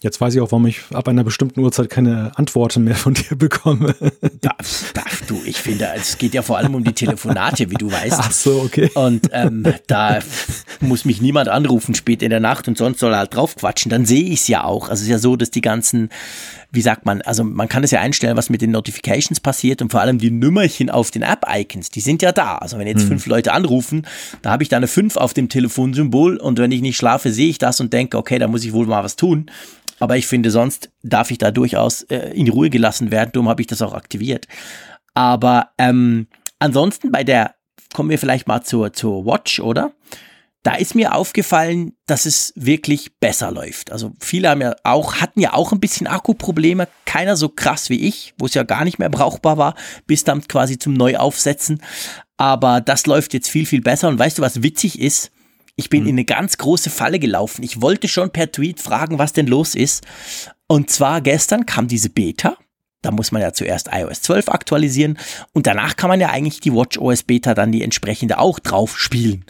Jetzt 0.00 0.20
weiß 0.20 0.32
ich 0.34 0.40
auch, 0.40 0.52
warum 0.52 0.66
ich 0.66 0.82
ab 0.92 1.08
einer 1.08 1.24
bestimmten 1.24 1.58
Uhrzeit 1.58 1.90
keine 1.90 2.30
Antworten 2.36 2.84
mehr 2.84 2.94
von 2.94 3.14
dir 3.14 3.36
bekomme. 3.36 3.96
Da, 4.40 4.54
da, 4.94 5.02
du, 5.26 5.40
ich 5.44 5.56
finde, 5.56 5.88
es 5.96 6.18
geht 6.18 6.34
ja 6.34 6.42
vor 6.42 6.56
allem 6.56 6.76
um 6.76 6.84
die 6.84 6.92
Telefonate, 6.92 7.68
wie 7.70 7.74
du 7.74 7.90
weißt. 7.90 8.16
Ach 8.16 8.30
so, 8.30 8.62
okay. 8.62 8.90
Und 8.94 9.28
ähm, 9.32 9.64
da 9.88 10.20
muss 10.80 11.04
mich 11.04 11.20
niemand 11.20 11.48
anrufen 11.48 11.96
spät 11.96 12.22
in 12.22 12.30
der 12.30 12.38
Nacht 12.38 12.68
und 12.68 12.78
sonst 12.78 13.00
soll 13.00 13.12
er 13.12 13.18
halt 13.18 13.34
drauf 13.34 13.56
quatschen. 13.56 13.90
Dann 13.90 14.06
sehe 14.06 14.22
ich 14.22 14.40
es 14.40 14.48
ja 14.48 14.62
auch. 14.62 14.88
Also 14.88 15.00
es 15.00 15.02
ist 15.02 15.08
ja 15.08 15.18
so, 15.18 15.34
dass 15.34 15.50
die 15.50 15.62
ganzen, 15.62 16.10
wie 16.70 16.82
sagt 16.82 17.06
man, 17.06 17.22
also 17.22 17.44
man 17.44 17.68
kann 17.68 17.82
es 17.82 17.90
ja 17.90 18.00
einstellen, 18.00 18.36
was 18.36 18.50
mit 18.50 18.60
den 18.60 18.72
Notifications 18.72 19.40
passiert 19.40 19.80
und 19.80 19.90
vor 19.90 20.00
allem 20.00 20.18
die 20.18 20.30
Nummerchen 20.30 20.90
auf 20.90 21.10
den 21.10 21.22
App-Icons, 21.22 21.90
die 21.90 22.00
sind 22.00 22.20
ja 22.20 22.32
da. 22.32 22.56
Also 22.56 22.78
wenn 22.78 22.86
jetzt 22.86 23.02
hm. 23.02 23.08
fünf 23.08 23.26
Leute 23.26 23.52
anrufen, 23.52 24.06
da 24.42 24.50
habe 24.50 24.62
ich 24.62 24.68
da 24.68 24.76
eine 24.76 24.86
fünf 24.86 25.16
auf 25.16 25.32
dem 25.32 25.48
Telefonsymbol 25.48 26.36
und 26.36 26.58
wenn 26.58 26.70
ich 26.70 26.82
nicht 26.82 26.96
schlafe, 26.96 27.32
sehe 27.32 27.48
ich 27.48 27.58
das 27.58 27.80
und 27.80 27.92
denke, 27.92 28.18
okay, 28.18 28.38
da 28.38 28.48
muss 28.48 28.64
ich 28.64 28.72
wohl 28.72 28.86
mal 28.86 29.02
was 29.02 29.16
tun. 29.16 29.50
Aber 29.98 30.16
ich 30.16 30.26
finde, 30.26 30.50
sonst 30.50 30.90
darf 31.02 31.30
ich 31.30 31.38
da 31.38 31.50
durchaus 31.50 32.02
äh, 32.02 32.30
in 32.34 32.48
Ruhe 32.48 32.70
gelassen 32.70 33.10
werden. 33.10 33.30
Darum 33.32 33.48
habe 33.48 33.62
ich 33.62 33.66
das 33.66 33.82
auch 33.82 33.94
aktiviert. 33.94 34.46
Aber 35.14 35.70
ähm, 35.78 36.28
ansonsten 36.58 37.10
bei 37.10 37.24
der, 37.24 37.54
kommen 37.94 38.10
wir 38.10 38.18
vielleicht 38.18 38.46
mal 38.46 38.62
zur, 38.62 38.92
zur 38.92 39.24
Watch, 39.24 39.58
oder? 39.58 39.92
Da 40.68 40.74
ist 40.74 40.94
mir 40.94 41.14
aufgefallen, 41.14 41.94
dass 42.04 42.26
es 42.26 42.52
wirklich 42.54 43.18
besser 43.20 43.50
läuft. 43.50 43.90
Also 43.90 44.12
viele 44.20 44.50
haben 44.50 44.60
ja 44.60 44.76
auch, 44.84 45.14
hatten 45.14 45.40
ja 45.40 45.54
auch 45.54 45.72
ein 45.72 45.80
bisschen 45.80 46.06
Akkuprobleme. 46.06 46.88
Keiner 47.06 47.36
so 47.36 47.48
krass 47.48 47.88
wie 47.88 48.06
ich, 48.06 48.34
wo 48.36 48.44
es 48.44 48.52
ja 48.52 48.64
gar 48.64 48.84
nicht 48.84 48.98
mehr 48.98 49.08
brauchbar 49.08 49.56
war, 49.56 49.74
bis 50.06 50.24
dann 50.24 50.46
quasi 50.46 50.78
zum 50.78 50.92
Neuaufsetzen. 50.92 51.82
Aber 52.36 52.82
das 52.82 53.06
läuft 53.06 53.32
jetzt 53.32 53.48
viel, 53.48 53.64
viel 53.64 53.80
besser. 53.80 54.08
Und 54.08 54.18
weißt 54.18 54.36
du, 54.36 54.42
was 54.42 54.62
witzig 54.62 55.00
ist? 55.00 55.30
Ich 55.76 55.88
bin 55.88 56.02
mhm. 56.02 56.08
in 56.10 56.14
eine 56.16 56.24
ganz 56.26 56.58
große 56.58 56.90
Falle 56.90 57.18
gelaufen. 57.18 57.62
Ich 57.62 57.80
wollte 57.80 58.06
schon 58.06 58.28
per 58.30 58.52
Tweet 58.52 58.78
fragen, 58.78 59.18
was 59.18 59.32
denn 59.32 59.46
los 59.46 59.74
ist. 59.74 60.04
Und 60.66 60.90
zwar 60.90 61.22
gestern 61.22 61.64
kam 61.64 61.88
diese 61.88 62.10
Beta. 62.10 62.58
Da 63.08 63.12
muss 63.12 63.32
man 63.32 63.40
ja 63.40 63.54
zuerst 63.54 63.88
iOS 63.90 64.20
12 64.20 64.50
aktualisieren 64.50 65.16
und 65.54 65.66
danach 65.66 65.96
kann 65.96 66.10
man 66.10 66.20
ja 66.20 66.28
eigentlich 66.28 66.60
die 66.60 66.74
WatchOS 66.74 67.22
Beta 67.22 67.54
dann 67.54 67.72
die 67.72 67.82
entsprechende 67.82 68.38
auch 68.38 68.58
drauf 68.58 68.98
spielen. 68.98 69.46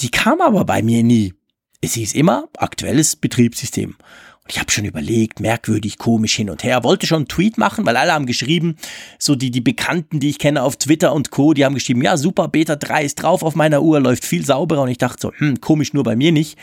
Die 0.00 0.10
kam 0.10 0.40
aber 0.40 0.64
bei 0.64 0.80
mir 0.80 1.02
nie. 1.02 1.34
Es 1.82 1.92
hieß 1.92 2.14
immer 2.14 2.48
aktuelles 2.56 3.16
Betriebssystem. 3.16 3.90
Und 3.90 4.50
ich 4.50 4.58
habe 4.58 4.70
schon 4.70 4.86
überlegt, 4.86 5.40
merkwürdig, 5.40 5.98
komisch 5.98 6.36
hin 6.36 6.48
und 6.48 6.64
her. 6.64 6.84
Wollte 6.84 7.06
schon 7.06 7.18
einen 7.18 7.28
Tweet 7.28 7.58
machen, 7.58 7.84
weil 7.84 7.98
alle 7.98 8.14
haben 8.14 8.24
geschrieben, 8.24 8.76
so 9.18 9.34
die, 9.34 9.50
die 9.50 9.60
Bekannten, 9.60 10.18
die 10.18 10.30
ich 10.30 10.38
kenne 10.38 10.62
auf 10.62 10.78
Twitter 10.78 11.12
und 11.12 11.30
Co., 11.30 11.52
die 11.52 11.66
haben 11.66 11.74
geschrieben, 11.74 12.00
ja, 12.00 12.16
super, 12.16 12.48
Beta 12.48 12.76
3 12.76 13.04
ist 13.04 13.16
drauf 13.16 13.42
auf 13.42 13.54
meiner 13.54 13.82
Uhr, 13.82 14.00
läuft 14.00 14.24
viel 14.24 14.46
sauberer. 14.46 14.80
Und 14.80 14.88
ich 14.88 14.96
dachte 14.96 15.20
so, 15.20 15.32
hm, 15.36 15.60
komisch, 15.60 15.92
nur 15.92 16.02
bei 16.02 16.16
mir 16.16 16.32
nicht. 16.32 16.58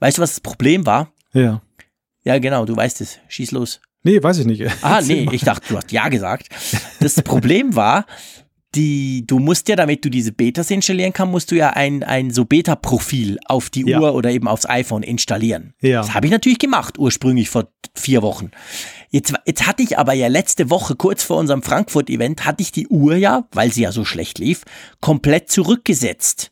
Weißt 0.00 0.18
du, 0.18 0.22
was 0.22 0.32
das 0.32 0.40
Problem 0.40 0.84
war? 0.84 1.10
Ja. 1.32 1.62
Ja, 2.24 2.38
genau, 2.38 2.66
du 2.66 2.76
weißt 2.76 3.00
es. 3.00 3.20
Schieß 3.28 3.52
los. 3.52 3.80
Nee, 4.04 4.22
weiß 4.22 4.38
ich 4.38 4.46
nicht. 4.46 4.62
Ah, 4.82 5.00
nee, 5.00 5.26
ich 5.32 5.42
dachte, 5.42 5.66
du 5.68 5.76
hast 5.76 5.90
ja 5.90 6.08
gesagt. 6.08 6.48
Das 7.00 7.20
Problem 7.22 7.74
war, 7.74 8.06
die, 8.74 9.24
du 9.26 9.38
musst 9.38 9.68
ja, 9.68 9.76
damit 9.76 10.04
du 10.04 10.10
diese 10.10 10.32
Betas 10.32 10.70
installieren 10.70 11.12
kannst, 11.12 11.32
musst 11.32 11.50
du 11.50 11.56
ja 11.56 11.70
ein, 11.70 12.02
ein 12.02 12.30
so 12.30 12.44
Beta-Profil 12.44 13.38
auf 13.46 13.70
die 13.70 13.88
ja. 13.88 14.00
Uhr 14.00 14.14
oder 14.14 14.30
eben 14.30 14.48
aufs 14.48 14.68
iPhone 14.68 15.02
installieren. 15.02 15.74
Ja. 15.80 16.00
Das 16.00 16.14
habe 16.14 16.26
ich 16.26 16.32
natürlich 16.32 16.58
gemacht, 16.58 16.98
ursprünglich 16.98 17.48
vor 17.48 17.68
vier 17.94 18.22
Wochen. 18.22 18.50
Jetzt, 19.10 19.32
jetzt 19.46 19.66
hatte 19.66 19.82
ich 19.82 19.98
aber 19.98 20.12
ja 20.12 20.28
letzte 20.28 20.70
Woche, 20.70 20.96
kurz 20.96 21.22
vor 21.22 21.38
unserem 21.38 21.62
Frankfurt-Event, 21.62 22.44
hatte 22.44 22.62
ich 22.62 22.72
die 22.72 22.88
Uhr 22.88 23.16
ja, 23.16 23.46
weil 23.52 23.72
sie 23.72 23.82
ja 23.82 23.92
so 23.92 24.04
schlecht 24.04 24.38
lief, 24.38 24.64
komplett 25.00 25.50
zurückgesetzt. 25.50 26.50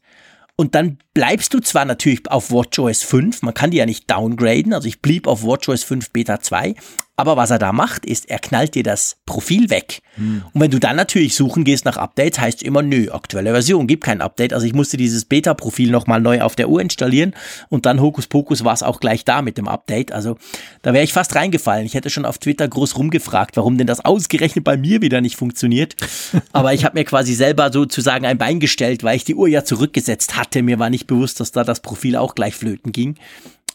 Und 0.57 0.75
dann 0.75 0.99
bleibst 1.15 1.55
du 1.55 1.61
zwar 1.61 1.85
natürlich 1.85 2.31
auf 2.31 2.51
WatchOS 2.51 3.03
5, 3.03 3.43
man 3.43 3.55
kann 3.55 3.71
die 3.71 3.79
ja 3.79 3.87
nicht 3.87 4.11
downgraden, 4.11 4.73
also 4.73 4.89
ich 4.89 5.01
blieb 5.01 5.27
auf 5.27 5.43
WatchOS 5.45 5.85
5 5.85 6.11
Beta 6.11 6.41
2, 6.41 6.75
aber 7.15 7.37
was 7.37 7.51
er 7.51 7.59
da 7.59 7.73
macht, 7.73 8.07
ist, 8.07 8.31
er 8.31 8.39
knallt 8.39 8.75
dir 8.75 8.83
das 8.83 9.19
Profil 9.27 9.69
weg. 9.69 10.01
Hm. 10.15 10.43
Und 10.53 10.61
wenn 10.61 10.71
du 10.71 10.81
dann 10.81 10.97
natürlich 10.97 11.35
suchen 11.35 11.63
gehst 11.63 11.85
nach 11.85 11.99
Updates, 11.99 12.41
heißt 12.41 12.63
immer, 12.63 12.81
nö, 12.81 13.11
aktuelle 13.11 13.53
Version, 13.53 13.87
gibt 13.87 14.05
kein 14.05 14.23
Update. 14.23 14.55
Also 14.55 14.67
ich 14.67 14.73
musste 14.73 14.97
dieses 14.97 15.27
Beta-Profil 15.27 15.91
nochmal 15.91 16.23
neu 16.23 16.41
auf 16.41 16.57
der 16.57 16.71
Uhr 16.71 16.81
installieren 16.81 17.35
und 17.69 17.85
dann 17.85 18.01
Hokuspokus 18.01 18.65
war 18.65 18.73
es 18.73 18.83
auch 18.83 18.99
gleich 18.99 19.27
da 19.27 19.43
mit 19.43 19.59
dem 19.59 19.69
Update. 19.69 20.11
Also 20.11 20.39
da 20.81 20.95
wäre 20.95 21.05
ich 21.05 21.13
fast 21.13 21.35
reingefallen. 21.35 21.85
Ich 21.85 21.95
hätte 21.95 22.09
schon 22.09 22.25
auf 22.25 22.39
Twitter 22.39 22.67
groß 22.67 22.97
rumgefragt, 22.97 23.59
warum 23.59 23.77
denn 23.77 23.87
das 23.87 24.05
ausgerechnet 24.05 24.65
bei 24.65 24.79
mir 24.79 25.03
wieder 25.03 25.21
nicht 25.21 25.37
funktioniert. 25.37 25.95
aber 26.53 26.73
ich 26.73 26.85
habe 26.85 26.99
mir 26.99 27.05
quasi 27.05 27.35
selber 27.35 27.71
sozusagen 27.71 28.25
ein 28.25 28.39
Bein 28.39 28.59
gestellt, 28.59 29.05
weil 29.05 29.17
ich 29.17 29.25
die 29.25 29.35
Uhr 29.35 29.49
ja 29.49 29.65
zurückgesetzt 29.65 30.37
hatte. 30.37 30.63
Mir 30.63 30.79
war 30.79 30.89
nicht 30.89 31.02
bewusst, 31.07 31.41
dass 31.41 31.53
da 31.53 31.65
das 31.65 31.81
Profil 31.81 32.17
auch 32.17 32.35
gleich 32.35 32.55
flöten 32.55 32.93
ging. 32.93 33.17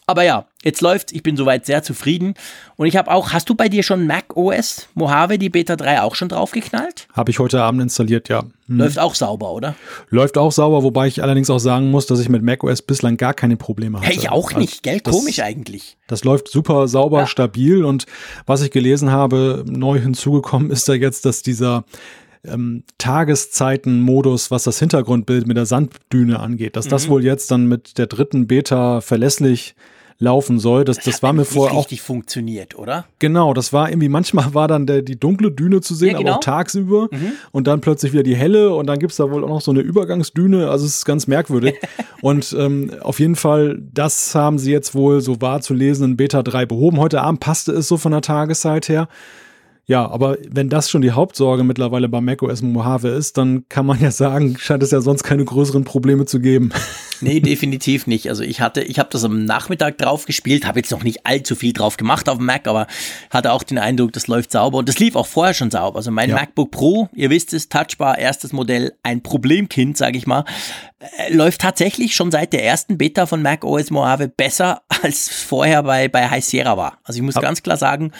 Aber 0.08 0.22
ja, 0.22 0.46
jetzt 0.62 0.80
läuft's. 0.80 1.12
Ich 1.12 1.22
bin 1.22 1.36
soweit 1.36 1.66
sehr 1.66 1.82
zufrieden. 1.82 2.32
Und 2.76 2.86
ich 2.86 2.96
habe 2.96 3.10
auch, 3.10 3.34
hast 3.34 3.50
du 3.50 3.54
bei 3.54 3.68
dir 3.68 3.82
schon 3.82 4.06
Mac 4.06 4.38
OS 4.38 4.88
Mojave, 4.94 5.36
die 5.36 5.50
Beta 5.50 5.76
3 5.76 6.00
auch 6.00 6.14
schon 6.14 6.30
draufgeknallt? 6.30 7.08
Habe 7.12 7.30
ich 7.30 7.38
heute 7.38 7.60
Abend 7.60 7.82
installiert, 7.82 8.30
ja. 8.30 8.40
Hm. 8.68 8.78
Läuft 8.78 8.98
auch 8.98 9.14
sauber, 9.14 9.52
oder? 9.52 9.74
Läuft 10.08 10.38
auch 10.38 10.50
sauber, 10.50 10.82
wobei 10.82 11.08
ich 11.08 11.22
allerdings 11.22 11.50
auch 11.50 11.58
sagen 11.58 11.90
muss, 11.90 12.06
dass 12.06 12.20
ich 12.20 12.30
mit 12.30 12.42
Mac 12.42 12.64
OS 12.64 12.80
bislang 12.80 13.18
gar 13.18 13.34
keine 13.34 13.58
Probleme 13.58 14.00
hatte. 14.00 14.10
Ich 14.10 14.30
auch 14.30 14.54
nicht, 14.54 14.82
gell? 14.82 15.00
Das, 15.00 15.14
Komisch 15.14 15.40
eigentlich. 15.40 15.98
Das 16.06 16.24
läuft 16.24 16.48
super 16.48 16.88
sauber, 16.88 17.20
ja. 17.20 17.26
stabil. 17.26 17.84
Und 17.84 18.06
was 18.46 18.62
ich 18.62 18.70
gelesen 18.70 19.12
habe, 19.12 19.62
neu 19.68 20.00
hinzugekommen 20.00 20.70
ist 20.70 20.88
da 20.88 20.94
jetzt, 20.94 21.26
dass 21.26 21.42
dieser 21.42 21.84
ähm, 22.44 22.84
Tageszeiten-Modus, 22.98 24.50
was 24.50 24.64
das 24.64 24.78
Hintergrundbild 24.78 25.46
mit 25.46 25.56
der 25.56 25.66
Sanddüne 25.66 26.40
angeht, 26.40 26.76
dass 26.76 26.86
mhm. 26.86 26.90
das 26.90 27.08
wohl 27.08 27.24
jetzt 27.24 27.50
dann 27.50 27.66
mit 27.66 27.98
der 27.98 28.06
dritten 28.06 28.46
Beta 28.46 29.00
verlässlich 29.00 29.74
laufen 30.20 30.58
soll. 30.58 30.84
Das, 30.84 30.96
das, 30.96 31.04
das 31.04 31.22
war 31.22 31.32
mir 31.32 31.44
vorher 31.44 31.76
auch 31.76 31.82
richtig 31.82 32.02
funktioniert, 32.02 32.76
oder? 32.76 33.04
Genau, 33.20 33.54
das 33.54 33.72
war 33.72 33.88
irgendwie 33.88 34.08
manchmal 34.08 34.52
war 34.52 34.66
dann 34.66 34.86
der, 34.86 35.02
die 35.02 35.18
dunkle 35.18 35.52
Düne 35.52 35.80
zu 35.80 35.94
sehen, 35.94 36.12
ja, 36.12 36.18
genau. 36.18 36.30
aber 36.30 36.38
auch 36.38 36.44
tagsüber 36.44 37.08
mhm. 37.10 37.32
und 37.52 37.66
dann 37.66 37.80
plötzlich 37.80 38.12
wieder 38.12 38.24
die 38.24 38.34
helle 38.34 38.74
und 38.74 38.86
dann 38.86 38.98
gibt's 38.98 39.16
da 39.16 39.30
wohl 39.30 39.44
auch 39.44 39.48
noch 39.48 39.60
so 39.60 39.70
eine 39.70 39.80
Übergangsdüne. 39.80 40.68
Also 40.70 40.86
es 40.86 40.96
ist 40.96 41.04
ganz 41.04 41.28
merkwürdig. 41.28 41.76
und 42.20 42.54
ähm, 42.58 42.90
auf 43.00 43.20
jeden 43.20 43.36
Fall, 43.36 43.80
das 43.92 44.34
haben 44.34 44.58
sie 44.58 44.72
jetzt 44.72 44.94
wohl 44.94 45.20
so 45.20 45.40
wahr 45.40 45.60
zu 45.60 45.72
lesen 45.72 46.04
in 46.04 46.16
Beta 46.16 46.42
3 46.42 46.66
behoben. 46.66 46.98
Heute 46.98 47.22
Abend 47.22 47.40
passte 47.40 47.72
es 47.72 47.86
so 47.86 47.96
von 47.96 48.12
der 48.12 48.22
Tageszeit 48.22 48.88
her. 48.88 49.08
Ja, 49.88 50.06
aber 50.06 50.36
wenn 50.46 50.68
das 50.68 50.90
schon 50.90 51.00
die 51.00 51.12
Hauptsorge 51.12 51.64
mittlerweile 51.64 52.10
bei 52.10 52.20
macOS 52.20 52.60
Mojave 52.60 53.08
ist, 53.08 53.38
dann 53.38 53.64
kann 53.70 53.86
man 53.86 53.98
ja 53.98 54.10
sagen, 54.10 54.58
scheint 54.58 54.82
es 54.82 54.90
ja 54.90 55.00
sonst 55.00 55.22
keine 55.22 55.46
größeren 55.46 55.84
Probleme 55.84 56.26
zu 56.26 56.40
geben. 56.40 56.70
Nee, 57.20 57.40
definitiv 57.40 58.06
nicht. 58.06 58.28
Also 58.28 58.44
ich 58.44 58.60
hatte, 58.60 58.80
ich 58.80 59.00
habe 59.00 59.08
das 59.10 59.24
am 59.24 59.44
Nachmittag 59.44 59.98
drauf 59.98 60.24
gespielt, 60.24 60.64
habe 60.68 60.78
jetzt 60.78 60.92
noch 60.92 61.02
nicht 61.02 61.26
allzu 61.26 61.56
viel 61.56 61.72
drauf 61.72 61.96
gemacht 61.96 62.28
auf 62.28 62.36
dem 62.36 62.46
Mac, 62.46 62.68
aber 62.68 62.86
hatte 63.30 63.50
auch 63.50 63.64
den 63.64 63.76
Eindruck, 63.78 64.12
das 64.12 64.28
läuft 64.28 64.52
sauber 64.52 64.78
und 64.78 64.88
das 64.88 65.00
lief 65.00 65.16
auch 65.16 65.26
vorher 65.26 65.52
schon 65.52 65.72
sauber. 65.72 65.96
Also 65.96 66.12
mein 66.12 66.30
ja. 66.30 66.36
MacBook 66.36 66.70
Pro, 66.70 67.08
ihr 67.12 67.30
wisst 67.30 67.52
es, 67.54 67.68
Touchbar, 67.68 68.18
erstes 68.18 68.52
Modell, 68.52 68.92
ein 69.02 69.20
Problemkind, 69.20 69.96
sage 69.96 70.16
ich 70.16 70.28
mal, 70.28 70.44
äh, 71.00 71.34
läuft 71.34 71.60
tatsächlich 71.60 72.14
schon 72.14 72.30
seit 72.30 72.52
der 72.52 72.64
ersten 72.64 72.98
Beta 72.98 73.26
von 73.26 73.42
macOS 73.42 73.90
Mojave 73.90 74.28
besser 74.28 74.82
als 75.02 75.28
vorher 75.28 75.82
bei 75.82 76.06
bei 76.06 76.30
High 76.30 76.44
Sierra 76.44 76.76
war. 76.76 76.98
Also 77.02 77.18
ich 77.18 77.24
muss 77.24 77.34
Hab 77.34 77.42
ganz 77.42 77.64
klar 77.64 77.76
sagen, 77.76 78.12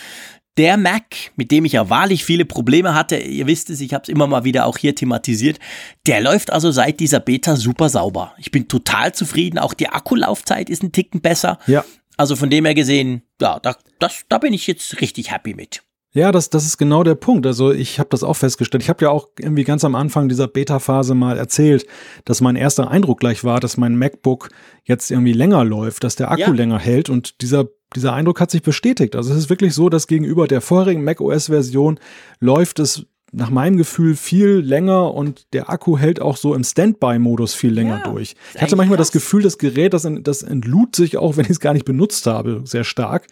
der 0.59 0.77
Mac, 0.77 1.05
mit 1.37 1.51
dem 1.51 1.64
ich 1.64 1.73
ja 1.73 1.88
wahrlich 1.88 2.25
viele 2.25 2.44
Probleme 2.44 2.94
hatte, 2.94 3.16
ihr 3.16 3.47
wisst 3.47 3.71
es, 3.71 3.81
ich 3.81 3.94
habe 3.94 4.03
es 4.03 4.09
immer 4.09 4.27
mal 4.27 4.44
wieder 4.44 4.66
auch 4.66 4.77
hier 4.77 4.94
thematisiert, 4.94 5.59
der 6.07 6.21
läuft 6.21 6.53
also 6.53 6.71
seit 6.71 7.01
dieser 7.01 7.21
Beta 7.21 7.57
super 7.57 7.88
sauber. 7.88 8.35
Ich 8.38 8.51
bin 8.51 8.68
total 8.68 9.14
zufrieden, 9.14 9.59
auch 9.59 9.73
die 9.73 9.88
Akkulaufzeit 9.88 10.68
ist 10.68 10.83
ein 10.83 10.92
Ticken 10.92 11.21
besser. 11.21 11.59
Ja. 11.66 11.85
Also 12.16 12.35
von 12.35 12.51
dem 12.51 12.64
her 12.64 12.75
gesehen, 12.75 13.23
ja, 13.40 13.61
da, 13.61 13.77
das, 14.01 14.25
da 14.29 14.38
bin 14.38 14.53
ich 14.53 14.66
jetzt 14.66 15.01
richtig 15.01 15.31
happy 15.31 15.55
mit. 15.55 15.83
Ja, 16.12 16.33
das, 16.33 16.51
das 16.51 16.64
ist 16.64 16.79
genau 16.79 17.05
der 17.05 17.14
Punkt. 17.14 17.47
Also 17.47 17.71
ich 17.71 18.01
habe 18.01 18.09
das 18.11 18.25
auch 18.25 18.35
festgestellt. 18.35 18.83
Ich 18.83 18.88
habe 18.88 19.05
ja 19.05 19.11
auch 19.11 19.29
irgendwie 19.38 19.62
ganz 19.62 19.85
am 19.85 19.94
Anfang 19.94 20.29
dieser 20.29 20.49
Beta-Phase 20.49 21.14
mal 21.14 21.38
erzählt, 21.38 21.87
dass 22.25 22.40
mein 22.40 22.57
erster 22.57 22.90
Eindruck 22.90 23.21
gleich 23.21 23.44
war, 23.44 23.61
dass 23.61 23.77
mein 23.77 23.97
MacBook 23.97 24.49
jetzt 24.85 25.11
irgendwie 25.11 25.35
länger 25.35 25.64
läuft, 25.64 26.03
dass 26.05 26.16
der 26.16 26.31
Akku 26.31 26.40
ja. 26.40 26.51
länger 26.51 26.79
hält 26.79 27.11
und 27.11 27.42
dieser 27.42 27.68
dieser 27.94 28.12
Eindruck 28.12 28.40
hat 28.40 28.51
sich 28.51 28.62
bestätigt. 28.62 29.16
Also 29.16 29.33
es 29.33 29.38
ist 29.38 29.51
wirklich 29.51 29.74
so, 29.74 29.88
dass 29.88 30.07
gegenüber 30.07 30.46
der 30.46 30.61
vorherigen 30.61 31.05
macOS-Version 31.05 31.98
läuft 32.40 32.79
es 32.79 33.07
nach 33.31 33.51
meinem 33.51 33.77
Gefühl 33.77 34.16
viel 34.16 34.48
länger 34.48 35.12
und 35.12 35.53
der 35.53 35.68
Akku 35.68 35.98
hält 35.98 36.20
auch 36.20 36.37
so 36.37 36.55
im 36.55 36.64
Standby-Modus 36.64 37.55
viel 37.55 37.72
länger 37.72 37.98
ja, 38.05 38.11
durch. 38.11 38.37
Ich 38.55 38.62
hatte 38.62 38.77
manchmal 38.77 38.96
krass. 38.96 39.09
das 39.09 39.12
Gefühl, 39.12 39.42
das 39.42 39.59
Gerät, 39.59 39.92
das, 39.92 40.09
das 40.22 40.42
entlud 40.42 40.96
sich 40.96 41.18
auch, 41.18 41.37
wenn 41.37 41.44
ich 41.44 41.51
es 41.51 41.61
gar 41.61 41.74
nicht 41.74 41.85
benutzt 41.85 42.27
habe, 42.27 42.62
sehr 42.64 42.85
stark. 42.85 43.27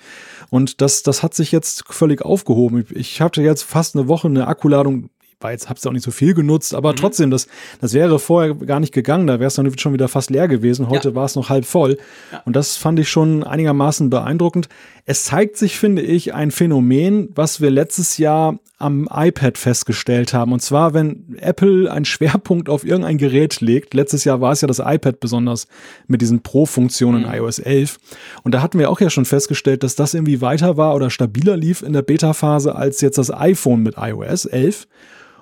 Und 0.50 0.80
das, 0.80 1.02
das 1.02 1.22
hat 1.22 1.34
sich 1.34 1.50
jetzt 1.50 1.84
völlig 1.88 2.22
aufgehoben. 2.22 2.84
Ich 2.94 3.20
hatte 3.20 3.42
jetzt 3.42 3.62
fast 3.62 3.96
eine 3.96 4.06
Woche 4.06 4.28
eine 4.28 4.48
Akkuladung 4.48 5.08
war 5.40 5.52
jetzt, 5.52 5.68
hab's 5.68 5.86
auch 5.86 5.92
nicht 5.92 6.04
so 6.04 6.10
viel 6.10 6.32
genutzt, 6.32 6.74
aber 6.74 6.92
mhm. 6.92 6.96
trotzdem, 6.96 7.30
das, 7.30 7.46
das 7.80 7.92
wäre 7.92 8.18
vorher 8.18 8.54
gar 8.54 8.80
nicht 8.80 8.94
gegangen, 8.94 9.26
da 9.26 9.34
wäre 9.38 9.48
es 9.48 9.54
dann 9.54 9.78
schon 9.78 9.92
wieder 9.92 10.08
fast 10.08 10.30
leer 10.30 10.48
gewesen. 10.48 10.88
Heute 10.88 11.10
ja. 11.10 11.14
war 11.14 11.26
es 11.26 11.36
noch 11.36 11.50
halb 11.50 11.66
voll. 11.66 11.98
Ja. 12.32 12.42
Und 12.46 12.56
das 12.56 12.76
fand 12.76 12.98
ich 12.98 13.10
schon 13.10 13.44
einigermaßen 13.44 14.08
beeindruckend. 14.08 14.68
Es 15.04 15.24
zeigt 15.24 15.56
sich, 15.56 15.78
finde 15.78 16.02
ich, 16.02 16.34
ein 16.34 16.50
Phänomen, 16.50 17.28
was 17.34 17.60
wir 17.60 17.70
letztes 17.70 18.16
Jahr 18.18 18.58
am 18.78 19.08
iPad 19.10 19.56
festgestellt 19.56 20.34
haben. 20.34 20.52
Und 20.52 20.60
zwar, 20.60 20.92
wenn 20.92 21.36
Apple 21.38 21.90
einen 21.90 22.04
Schwerpunkt 22.04 22.68
auf 22.68 22.84
irgendein 22.84 23.16
Gerät 23.16 23.60
legt. 23.60 23.94
Letztes 23.94 24.24
Jahr 24.24 24.40
war 24.40 24.52
es 24.52 24.60
ja 24.60 24.68
das 24.68 24.80
iPad 24.80 25.18
besonders 25.18 25.66
mit 26.06 26.20
diesen 26.20 26.42
Pro-Funktionen 26.42 27.22
mhm. 27.22 27.32
iOS 27.32 27.58
11. 27.58 27.98
Und 28.42 28.54
da 28.54 28.62
hatten 28.62 28.78
wir 28.78 28.90
auch 28.90 29.00
ja 29.00 29.08
schon 29.08 29.24
festgestellt, 29.24 29.82
dass 29.82 29.96
das 29.96 30.12
irgendwie 30.12 30.40
weiter 30.40 30.76
war 30.76 30.94
oder 30.94 31.08
stabiler 31.08 31.56
lief 31.56 31.82
in 31.82 31.94
der 31.94 32.02
Beta-Phase 32.02 32.74
als 32.74 33.00
jetzt 33.00 33.16
das 33.16 33.32
iPhone 33.32 33.82
mit 33.82 33.96
iOS 33.96 34.44
11. 34.44 34.86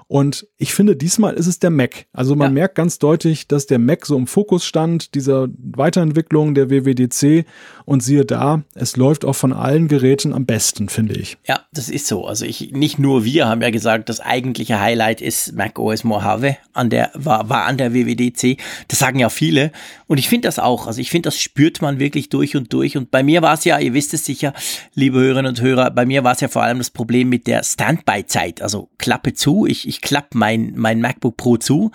Und 0.07 0.47
ich 0.59 0.75
finde, 0.75 0.97
diesmal 0.97 1.35
ist 1.35 1.47
es 1.47 1.59
der 1.59 1.71
Mac. 1.71 2.07
Also 2.13 2.37
man 2.37 2.49
ja. 2.51 2.55
merkt 2.55 2.75
ganz 2.75 2.99
deutlich, 2.99 3.49
dass 3.49 3.67
der 3.67 3.79
Mac 3.79 4.07
so 4.07 4.17
im 4.17 4.27
Fokus 4.27 4.65
stand, 4.65 5.15
dieser 5.15 5.49
Weiterentwicklung 5.59 6.55
der 6.55 6.71
WWDC. 6.71 7.47
Und 7.87 8.03
siehe 8.03 8.25
da, 8.25 8.63
es 8.75 8.97
läuft 8.97 9.25
auch 9.25 9.35
von 9.35 9.53
allen 9.53 9.89
Geräten 9.89 10.33
am 10.33 10.47
besten, 10.47 10.89
finde 10.89 11.15
ich. 11.15 11.37
Ja, 11.47 11.61
das 11.73 11.91
ist 11.91 12.07
so. 12.07 12.27
Also 12.27 12.47
ich, 12.47 12.73
nicht 12.73 12.99
nur 12.99 13.25
wir 13.25 13.47
haben 13.47 13.61
ja 13.61 13.71
gesagt, 13.71 14.09
das 14.09 14.21
eigentliche 14.21 14.81
Highlight 14.81 15.21
ist 15.21 15.53
Mac 15.53 15.79
OS 15.79 16.03
Mojave 16.03 16.57
an 16.73 16.89
der, 16.89 17.11
war, 17.15 17.49
war 17.51 17.67
an 17.67 17.77
der 17.77 17.93
WWDC. 17.93 18.59
Das 18.89 18.99
sagen 18.99 19.19
ja 19.19 19.29
viele. 19.29 19.71
Und 20.07 20.19
ich 20.19 20.29
finde 20.29 20.49
das 20.49 20.59
auch. 20.59 20.87
Also 20.87 21.01
ich 21.01 21.11
finde, 21.11 21.27
das 21.29 21.39
spürt 21.39 21.83
man 21.83 21.99
wirklich 21.99 22.31
durch 22.31 22.57
und 22.57 22.73
durch. 22.73 22.97
Und 22.97 23.11
bei 23.11 23.23
mir 23.23 23.43
war 23.43 23.55
es 23.55 23.65
ja, 23.65 23.79
ihr 23.79 23.93
wisst 23.93 24.15
es 24.15 24.25
sicher, 24.25 24.55
liebe 24.95 25.19
Hörerinnen 25.19 25.51
und 25.51 25.61
Hörer, 25.61 25.91
bei 25.91 26.07
mir 26.07 26.25
war 26.25 26.33
es 26.33 26.41
ja 26.41 26.49
vor 26.49 26.63
allem 26.63 26.79
das 26.79 26.91
Problem 26.91 27.29
mit 27.29 27.47
der 27.47 27.63
Standby-Zeit. 27.63 28.63
Also 28.63 28.89
Klappe 28.99 29.35
zu, 29.35 29.67
ich, 29.67 29.87
ich 29.87 29.94
klappe 30.01 30.37
mein, 30.37 30.73
mein 30.77 31.01
MacBook 31.01 31.37
Pro 31.37 31.57
zu 31.57 31.91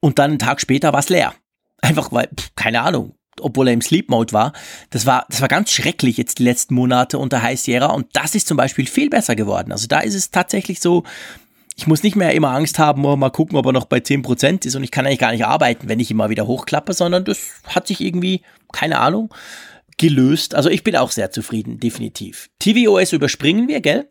und 0.00 0.18
dann 0.18 0.32
einen 0.32 0.38
Tag 0.38 0.60
später 0.60 0.92
war 0.92 1.00
es 1.00 1.08
leer. 1.08 1.34
Einfach 1.80 2.12
weil, 2.12 2.28
pff, 2.28 2.50
keine 2.56 2.82
Ahnung, 2.82 3.14
obwohl 3.40 3.68
er 3.68 3.74
im 3.74 3.80
Sleep 3.80 4.10
Mode 4.10 4.32
war. 4.32 4.52
Das 4.90 5.06
war, 5.06 5.26
das 5.28 5.40
war 5.40 5.48
ganz 5.48 5.70
schrecklich 5.70 6.16
jetzt 6.16 6.38
die 6.38 6.44
letzten 6.44 6.74
Monate 6.74 7.18
unter 7.18 7.42
High 7.42 7.58
Sierra 7.58 7.86
und 7.86 8.06
das 8.12 8.34
ist 8.34 8.48
zum 8.48 8.56
Beispiel 8.56 8.86
viel 8.86 9.10
besser 9.10 9.36
geworden. 9.36 9.72
Also 9.72 9.86
da 9.86 10.00
ist 10.00 10.14
es 10.14 10.30
tatsächlich 10.30 10.80
so, 10.80 11.04
ich 11.76 11.86
muss 11.86 12.02
nicht 12.02 12.16
mehr 12.16 12.34
immer 12.34 12.50
Angst 12.50 12.78
haben, 12.78 13.04
oh, 13.04 13.16
mal 13.16 13.30
gucken, 13.30 13.56
ob 13.56 13.66
er 13.66 13.72
noch 13.72 13.84
bei 13.84 13.98
10% 13.98 14.66
ist 14.66 14.74
und 14.74 14.82
ich 14.82 14.90
kann 14.90 15.06
eigentlich 15.06 15.20
gar 15.20 15.32
nicht 15.32 15.46
arbeiten, 15.46 15.88
wenn 15.88 16.00
ich 16.00 16.10
immer 16.10 16.28
wieder 16.28 16.46
hochklappe, 16.46 16.92
sondern 16.92 17.24
das 17.24 17.38
hat 17.68 17.86
sich 17.86 18.00
irgendwie, 18.00 18.42
keine 18.72 18.98
Ahnung, 18.98 19.32
gelöst. 19.98 20.54
Also 20.54 20.70
ich 20.70 20.84
bin 20.84 20.96
auch 20.96 21.10
sehr 21.10 21.30
zufrieden, 21.30 21.78
definitiv. 21.78 22.48
tvOS 22.60 23.12
überspringen 23.12 23.68
wir, 23.68 23.80
gell? 23.80 24.08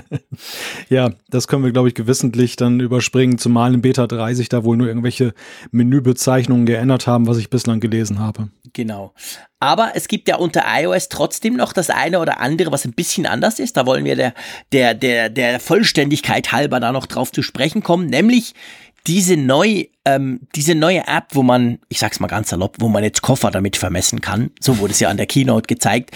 ja, 0.88 1.10
das 1.28 1.48
können 1.48 1.64
wir, 1.64 1.72
glaube 1.72 1.88
ich, 1.88 1.94
gewissentlich 1.94 2.56
dann 2.56 2.80
überspringen, 2.80 3.36
zumal 3.36 3.74
in 3.74 3.82
Beta 3.82 4.06
3 4.06 4.34
sich 4.34 4.48
da 4.48 4.64
wohl 4.64 4.76
nur 4.76 4.86
irgendwelche 4.86 5.34
Menübezeichnungen 5.72 6.66
geändert 6.66 7.06
haben, 7.06 7.26
was 7.26 7.38
ich 7.38 7.50
bislang 7.50 7.80
gelesen 7.80 8.20
habe. 8.20 8.48
Genau. 8.72 9.12
Aber 9.60 9.92
es 9.94 10.08
gibt 10.08 10.28
ja 10.28 10.36
unter 10.36 10.62
iOS 10.66 11.08
trotzdem 11.08 11.54
noch 11.54 11.72
das 11.72 11.90
eine 11.90 12.18
oder 12.18 12.40
andere, 12.40 12.72
was 12.72 12.84
ein 12.84 12.94
bisschen 12.94 13.26
anders 13.26 13.58
ist. 13.58 13.76
Da 13.76 13.86
wollen 13.86 14.04
wir 14.04 14.16
der, 14.16 14.34
der, 14.72 14.94
der, 14.94 15.28
der 15.28 15.60
Vollständigkeit 15.60 16.52
halber 16.52 16.80
da 16.80 16.92
noch 16.92 17.06
drauf 17.06 17.30
zu 17.32 17.42
sprechen 17.42 17.82
kommen, 17.82 18.06
nämlich 18.06 18.54
diese 19.06 19.36
neue, 19.36 19.88
ähm, 20.04 20.40
diese 20.54 20.74
neue 20.74 21.06
App, 21.06 21.28
wo 21.32 21.42
man, 21.42 21.78
ich 21.88 21.98
sag's 21.98 22.20
mal 22.20 22.28
ganz 22.28 22.50
salopp, 22.50 22.76
wo 22.78 22.88
man 22.88 23.04
jetzt 23.04 23.22
Koffer 23.22 23.50
damit 23.50 23.76
vermessen 23.76 24.20
kann, 24.20 24.50
so 24.60 24.78
wurde 24.78 24.92
es 24.92 25.00
ja 25.00 25.08
an 25.08 25.16
der 25.16 25.26
Keynote 25.26 25.66
gezeigt, 25.66 26.10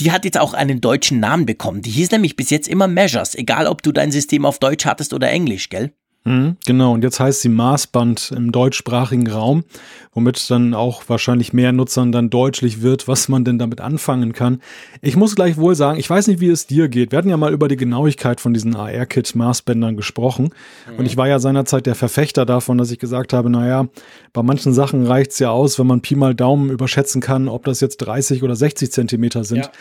die 0.00 0.12
hat 0.12 0.24
jetzt 0.24 0.38
auch 0.38 0.54
einen 0.54 0.80
deutschen 0.80 1.20
Namen 1.20 1.46
bekommen. 1.46 1.82
Die 1.82 1.90
hieß 1.90 2.10
nämlich 2.10 2.36
bis 2.36 2.50
jetzt 2.50 2.68
immer 2.68 2.88
Measures, 2.88 3.34
egal 3.34 3.66
ob 3.66 3.82
du 3.82 3.92
dein 3.92 4.10
System 4.10 4.46
auf 4.46 4.58
Deutsch 4.58 4.86
hattest 4.86 5.12
oder 5.12 5.30
Englisch, 5.30 5.68
gell? 5.68 5.92
Mhm, 6.24 6.56
genau, 6.66 6.92
und 6.92 7.02
jetzt 7.02 7.18
heißt 7.18 7.40
sie 7.40 7.48
Maßband 7.48 8.32
im 8.36 8.52
deutschsprachigen 8.52 9.26
Raum, 9.26 9.64
womit 10.12 10.50
dann 10.50 10.74
auch 10.74 11.04
wahrscheinlich 11.08 11.54
mehr 11.54 11.72
Nutzern 11.72 12.12
dann 12.12 12.28
deutlich 12.28 12.82
wird, 12.82 13.08
was 13.08 13.30
man 13.30 13.42
denn 13.42 13.58
damit 13.58 13.80
anfangen 13.80 14.34
kann. 14.34 14.60
Ich 15.00 15.16
muss 15.16 15.34
gleich 15.34 15.56
wohl 15.56 15.74
sagen, 15.74 15.98
ich 15.98 16.10
weiß 16.10 16.26
nicht, 16.26 16.40
wie 16.40 16.50
es 16.50 16.66
dir 16.66 16.90
geht. 16.90 17.10
Wir 17.10 17.18
hatten 17.18 17.30
ja 17.30 17.38
mal 17.38 17.54
über 17.54 17.68
die 17.68 17.76
Genauigkeit 17.76 18.38
von 18.42 18.52
diesen 18.52 18.76
AR-Kit-Maßbändern 18.76 19.96
gesprochen. 19.96 20.50
Mhm. 20.90 20.98
Und 20.98 21.06
ich 21.06 21.16
war 21.16 21.26
ja 21.26 21.38
seinerzeit 21.38 21.86
der 21.86 21.94
Verfechter 21.94 22.44
davon, 22.44 22.76
dass 22.76 22.90
ich 22.90 22.98
gesagt 22.98 23.32
habe, 23.32 23.48
naja, 23.48 23.88
bei 24.34 24.42
manchen 24.42 24.74
Sachen 24.74 25.06
reicht's 25.06 25.38
ja 25.38 25.50
aus, 25.50 25.78
wenn 25.78 25.86
man 25.86 26.02
Pi 26.02 26.16
mal 26.16 26.34
Daumen 26.34 26.68
überschätzen 26.68 27.22
kann, 27.22 27.48
ob 27.48 27.64
das 27.64 27.80
jetzt 27.80 27.96
30 27.98 28.42
oder 28.42 28.56
60 28.56 28.92
Zentimeter 28.92 29.42
sind. 29.44 29.64
Ja. 29.64 29.72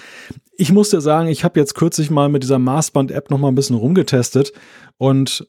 Ich 0.56 0.72
muss 0.72 0.90
dir 0.90 1.02
sagen, 1.02 1.28
ich 1.28 1.44
habe 1.44 1.60
jetzt 1.60 1.76
kürzlich 1.76 2.10
mal 2.10 2.30
mit 2.30 2.44
dieser 2.44 2.60
Maßband-App 2.60 3.30
noch 3.30 3.40
mal 3.40 3.50
ein 3.50 3.56
bisschen 3.56 3.76
rumgetestet 3.76 4.54
und 4.98 5.46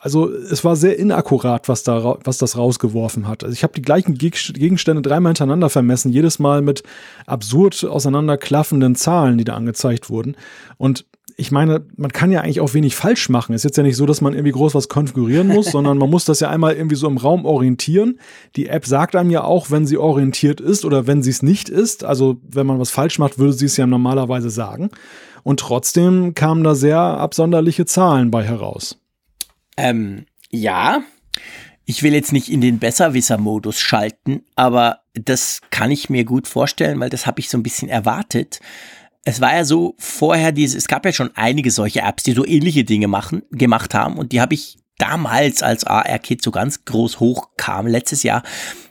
also 0.00 0.30
es 0.30 0.64
war 0.64 0.76
sehr 0.76 0.98
inakkurat, 0.98 1.68
was 1.68 1.82
da 1.82 2.18
was 2.24 2.38
das 2.38 2.56
rausgeworfen 2.56 3.26
hat. 3.26 3.42
Also 3.42 3.54
ich 3.54 3.62
habe 3.62 3.72
die 3.72 3.82
gleichen 3.82 4.14
Gegenstände 4.14 5.02
dreimal 5.02 5.30
hintereinander 5.30 5.70
vermessen, 5.70 6.12
jedes 6.12 6.38
Mal 6.38 6.60
mit 6.62 6.82
absurd 7.26 7.84
auseinanderklaffenden 7.84 8.96
Zahlen, 8.96 9.38
die 9.38 9.44
da 9.44 9.54
angezeigt 9.54 10.10
wurden. 10.10 10.36
Und 10.76 11.06
ich 11.36 11.50
meine, 11.50 11.86
man 11.96 12.12
kann 12.12 12.30
ja 12.30 12.42
eigentlich 12.42 12.60
auch 12.60 12.74
wenig 12.74 12.94
falsch 12.94 13.30
machen. 13.30 13.54
Es 13.54 13.60
ist 13.60 13.70
jetzt 13.70 13.76
ja 13.78 13.82
nicht 13.82 13.96
so, 13.96 14.04
dass 14.04 14.20
man 14.20 14.34
irgendwie 14.34 14.52
groß 14.52 14.74
was 14.74 14.90
konfigurieren 14.90 15.48
muss, 15.48 15.66
sondern 15.72 15.96
man 15.96 16.10
muss 16.10 16.26
das 16.26 16.40
ja 16.40 16.50
einmal 16.50 16.74
irgendwie 16.74 16.96
so 16.96 17.08
im 17.08 17.16
Raum 17.16 17.46
orientieren. 17.46 18.20
Die 18.56 18.66
App 18.66 18.84
sagt 18.84 19.16
einem 19.16 19.30
ja 19.30 19.42
auch, 19.42 19.70
wenn 19.70 19.86
sie 19.86 19.96
orientiert 19.96 20.60
ist 20.60 20.84
oder 20.84 21.06
wenn 21.06 21.22
sie 21.22 21.30
es 21.30 21.42
nicht 21.42 21.70
ist. 21.70 22.04
Also 22.04 22.36
wenn 22.46 22.66
man 22.66 22.78
was 22.78 22.90
falsch 22.90 23.18
macht, 23.18 23.38
würde 23.38 23.54
sie 23.54 23.66
es 23.66 23.78
ja 23.78 23.86
normalerweise 23.86 24.50
sagen. 24.50 24.90
Und 25.42 25.60
trotzdem 25.60 26.34
kamen 26.34 26.62
da 26.62 26.74
sehr 26.74 26.98
absonderliche 26.98 27.86
Zahlen 27.86 28.30
bei 28.30 28.44
heraus. 28.44 28.99
Ähm, 29.80 30.26
ja, 30.50 31.02
ich 31.86 32.02
will 32.02 32.12
jetzt 32.12 32.32
nicht 32.32 32.50
in 32.50 32.60
den 32.60 32.78
Besserwisser-Modus 32.78 33.80
schalten, 33.80 34.42
aber 34.56 35.00
das 35.14 35.60
kann 35.70 35.90
ich 35.90 36.10
mir 36.10 36.24
gut 36.24 36.46
vorstellen, 36.46 37.00
weil 37.00 37.10
das 37.10 37.26
habe 37.26 37.40
ich 37.40 37.48
so 37.48 37.58
ein 37.58 37.62
bisschen 37.62 37.88
erwartet. 37.88 38.60
Es 39.24 39.40
war 39.40 39.54
ja 39.54 39.64
so 39.64 39.94
vorher 39.98 40.52
diese, 40.52 40.76
es 40.76 40.86
gab 40.86 41.04
ja 41.04 41.12
schon 41.12 41.30
einige 41.34 41.70
solche 41.70 42.00
Apps, 42.00 42.22
die 42.22 42.32
so 42.32 42.46
ähnliche 42.46 42.84
Dinge 42.84 43.08
machen, 43.08 43.42
gemacht 43.50 43.94
haben 43.94 44.18
und 44.18 44.32
die 44.32 44.40
habe 44.40 44.54
ich 44.54 44.78
damals, 44.98 45.62
als 45.62 45.84
AR-Kit 45.84 46.42
so 46.42 46.50
ganz 46.50 46.84
groß 46.84 47.20
hochkam, 47.20 47.86
letztes 47.86 48.22
Jahr, 48.22 48.42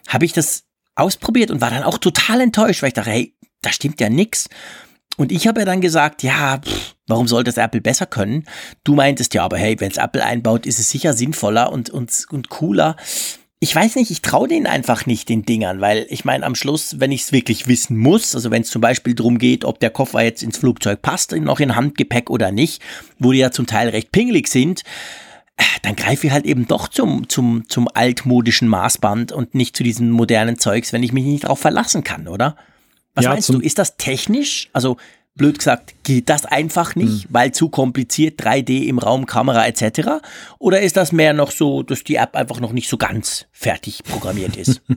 habe 0.08 0.24
ich 0.24 0.32
das 0.32 0.64
ausprobiert 0.96 1.50
und 1.50 1.60
war 1.60 1.70
dann 1.70 1.84
auch 1.84 1.98
total 1.98 2.40
enttäuscht, 2.40 2.82
weil 2.82 2.88
ich 2.88 2.94
dachte, 2.94 3.10
hey, 3.10 3.36
da 3.62 3.72
stimmt 3.72 4.00
ja 4.00 4.08
nix. 4.08 4.48
Und 5.20 5.32
ich 5.32 5.46
habe 5.46 5.60
ja 5.60 5.66
dann 5.66 5.82
gesagt, 5.82 6.22
ja, 6.22 6.56
pff, 6.64 6.94
warum 7.06 7.28
sollte 7.28 7.50
das 7.50 7.58
Apple 7.58 7.82
besser 7.82 8.06
können? 8.06 8.46
Du 8.84 8.94
meintest 8.94 9.34
ja, 9.34 9.44
aber 9.44 9.58
hey, 9.58 9.78
wenn 9.78 9.90
es 9.90 9.98
Apple 9.98 10.24
einbaut, 10.24 10.64
ist 10.64 10.78
es 10.78 10.88
sicher 10.88 11.12
sinnvoller 11.12 11.72
und, 11.72 11.90
und, 11.90 12.24
und 12.30 12.48
cooler. 12.48 12.96
Ich 13.58 13.76
weiß 13.76 13.96
nicht, 13.96 14.10
ich 14.10 14.22
traue 14.22 14.48
denen 14.48 14.66
einfach 14.66 15.04
nicht 15.04 15.28
den 15.28 15.42
Dingern, 15.42 15.82
weil 15.82 16.06
ich 16.08 16.24
meine, 16.24 16.46
am 16.46 16.54
Schluss, 16.54 17.00
wenn 17.00 17.12
ich 17.12 17.24
es 17.24 17.32
wirklich 17.32 17.68
wissen 17.68 17.98
muss, 17.98 18.34
also 18.34 18.50
wenn 18.50 18.62
es 18.62 18.70
zum 18.70 18.80
Beispiel 18.80 19.14
darum 19.14 19.36
geht, 19.36 19.66
ob 19.66 19.78
der 19.78 19.90
Koffer 19.90 20.22
jetzt 20.22 20.42
ins 20.42 20.56
Flugzeug 20.56 21.02
passt, 21.02 21.32
noch 21.32 21.60
in 21.60 21.76
Handgepäck 21.76 22.30
oder 22.30 22.50
nicht, 22.50 22.80
wo 23.18 23.32
die 23.32 23.40
ja 23.40 23.50
zum 23.50 23.66
Teil 23.66 23.90
recht 23.90 24.12
pingelig 24.12 24.48
sind, 24.48 24.84
dann 25.82 25.96
greife 25.96 26.28
ich 26.28 26.32
halt 26.32 26.46
eben 26.46 26.66
doch 26.66 26.88
zum, 26.88 27.28
zum, 27.28 27.68
zum 27.68 27.88
altmodischen 27.92 28.68
Maßband 28.68 29.32
und 29.32 29.54
nicht 29.54 29.76
zu 29.76 29.82
diesem 29.82 30.08
modernen 30.08 30.58
Zeugs, 30.58 30.94
wenn 30.94 31.02
ich 31.02 31.12
mich 31.12 31.26
nicht 31.26 31.44
darauf 31.44 31.58
verlassen 31.58 32.04
kann, 32.04 32.26
oder? 32.26 32.56
Was 33.14 33.24
ja, 33.24 33.30
meinst 33.30 33.48
du? 33.48 33.60
Ist 33.60 33.78
das 33.78 33.96
technisch? 33.96 34.70
Also 34.72 34.96
blöd 35.34 35.58
gesagt, 35.58 35.94
geht 36.10 36.28
das 36.28 36.44
einfach 36.44 36.96
nicht, 36.96 37.30
mhm. 37.30 37.34
weil 37.34 37.52
zu 37.52 37.68
kompliziert, 37.68 38.40
3D 38.42 38.86
im 38.86 38.98
Raum, 38.98 39.26
Kamera 39.26 39.64
etc. 39.68 40.20
Oder 40.58 40.80
ist 40.80 40.96
das 40.96 41.12
mehr 41.12 41.32
noch 41.32 41.52
so, 41.52 41.84
dass 41.84 42.02
die 42.02 42.16
App 42.16 42.34
einfach 42.34 42.58
noch 42.58 42.72
nicht 42.72 42.88
so 42.88 42.96
ganz 42.96 43.46
fertig 43.52 44.02
programmiert 44.02 44.56
ist? 44.56 44.82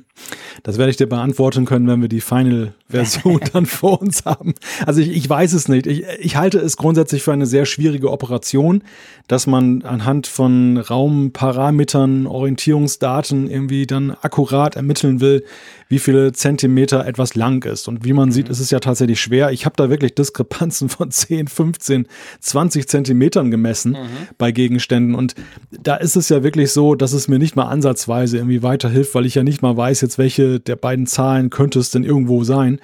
Das 0.61 0.77
werde 0.77 0.91
ich 0.91 0.97
dir 0.97 1.07
beantworten 1.07 1.65
können, 1.65 1.87
wenn 1.87 2.01
wir 2.01 2.07
die 2.07 2.21
Final-Version 2.21 3.41
dann 3.53 3.65
vor 3.65 4.01
uns 4.01 4.23
haben. 4.23 4.53
Also 4.85 5.01
ich, 5.01 5.09
ich 5.09 5.27
weiß 5.27 5.51
es 5.53 5.67
nicht. 5.67 5.87
Ich, 5.87 6.05
ich 6.19 6.35
halte 6.37 6.59
es 6.59 6.77
grundsätzlich 6.77 7.23
für 7.23 7.33
eine 7.33 7.45
sehr 7.47 7.65
schwierige 7.65 8.11
Operation, 8.11 8.83
dass 9.27 9.47
man 9.47 9.81
anhand 9.81 10.27
von 10.27 10.77
Raumparametern, 10.77 12.27
Orientierungsdaten 12.27 13.49
irgendwie 13.49 13.85
dann 13.87 14.11
akkurat 14.11 14.75
ermitteln 14.75 15.19
will, 15.19 15.43
wie 15.89 15.99
viele 15.99 16.31
Zentimeter 16.31 17.05
etwas 17.05 17.35
lang 17.35 17.65
ist. 17.65 17.87
Und 17.87 18.05
wie 18.05 18.13
man 18.13 18.31
sieht, 18.31 18.45
mhm. 18.45 18.51
ist 18.51 18.59
es 18.59 18.71
ja 18.71 18.79
tatsächlich 18.79 19.19
schwer. 19.19 19.51
Ich 19.51 19.65
habe 19.65 19.75
da 19.75 19.89
wirklich 19.89 20.15
Diskrepanzen 20.15 20.89
von 20.89 21.02
10, 21.09 21.47
15, 21.47 22.07
20 22.39 22.87
Zentimetern 22.87 23.51
gemessen 23.51 23.91
mhm. 23.91 24.27
bei 24.37 24.51
Gegenständen. 24.51 25.15
Und 25.15 25.35
da 25.71 25.95
ist 25.95 26.15
es 26.15 26.29
ja 26.29 26.43
wirklich 26.43 26.71
so, 26.71 26.95
dass 26.95 27.13
es 27.13 27.27
mir 27.27 27.39
nicht 27.39 27.55
mal 27.55 27.67
ansatzweise 27.67 28.37
irgendwie 28.37 28.63
weiterhilft, 28.63 29.15
weil 29.15 29.25
ich 29.25 29.35
ja 29.35 29.43
nicht 29.43 29.61
mal 29.61 29.75
weiß 29.75 30.01
jetzt, 30.01 30.17
welche 30.17 30.59
der 30.59 30.75
beiden 30.75 31.07
Zahlen 31.07 31.49
könnte 31.49 31.79
es 31.79 31.91
denn 31.91 32.03
irgendwo 32.03 32.43
sein. 32.43 32.79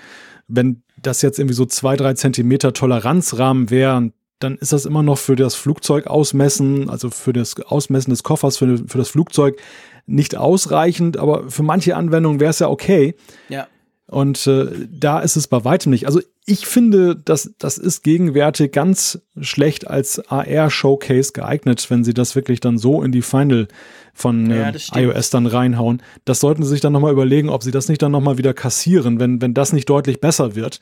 Wenn 0.47 0.81
das 1.01 1.21
jetzt 1.21 1.39
irgendwie 1.39 1.55
so 1.55 1.65
zwei, 1.65 1.95
drei 1.95 2.13
Zentimeter 2.13 2.73
Toleranzrahmen 2.73 3.69
wären, 3.69 4.13
dann 4.39 4.57
ist 4.57 4.71
das 4.71 4.85
immer 4.85 5.03
noch 5.03 5.17
für 5.17 5.35
das 5.35 5.55
Flugzeug 5.55 6.07
ausmessen, 6.07 6.89
also 6.89 7.09
für 7.09 7.33
das 7.33 7.59
Ausmessen 7.59 8.09
des 8.11 8.23
Koffers 8.23 8.57
für, 8.57 8.77
für 8.87 8.97
das 8.97 9.09
Flugzeug 9.09 9.61
nicht 10.05 10.35
ausreichend, 10.35 11.17
aber 11.17 11.49
für 11.49 11.63
manche 11.63 11.95
Anwendungen 11.95 12.39
wäre 12.39 12.49
es 12.49 12.59
ja 12.59 12.69
okay. 12.69 13.15
Ja. 13.49 13.67
Und 14.09 14.47
äh, 14.47 14.65
da 14.89 15.19
ist 15.19 15.35
es 15.35 15.47
bei 15.47 15.63
weitem 15.63 15.91
nicht. 15.91 16.07
Also 16.07 16.19
ich 16.45 16.65
finde, 16.65 17.15
dass 17.15 17.53
das 17.59 17.77
ist 17.77 18.01
gegenwärtig 18.01 18.71
ganz 18.71 19.21
schlecht 19.39 19.87
als 19.87 20.19
AR-Showcase 20.31 21.31
geeignet, 21.33 21.85
wenn 21.89 22.03
sie 22.03 22.15
das 22.15 22.35
wirklich 22.35 22.59
dann 22.59 22.79
so 22.79 23.03
in 23.03 23.11
die 23.11 23.21
Final 23.21 23.67
von 24.15 24.49
äh, 24.49 24.73
ja, 24.73 24.99
iOS 24.99 25.29
dann 25.29 25.45
reinhauen. 25.45 26.01
Das 26.25 26.39
sollten 26.39 26.63
sie 26.63 26.69
sich 26.69 26.81
dann 26.81 26.91
nochmal 26.91 27.13
überlegen, 27.13 27.49
ob 27.49 27.61
sie 27.61 27.69
das 27.69 27.87
nicht 27.87 28.01
dann 28.01 28.11
nochmal 28.11 28.39
wieder 28.39 28.55
kassieren, 28.55 29.19
wenn, 29.19 29.43
wenn 29.43 29.53
das 29.53 29.73
nicht 29.73 29.87
deutlich 29.87 30.19
besser 30.19 30.55
wird. 30.55 30.81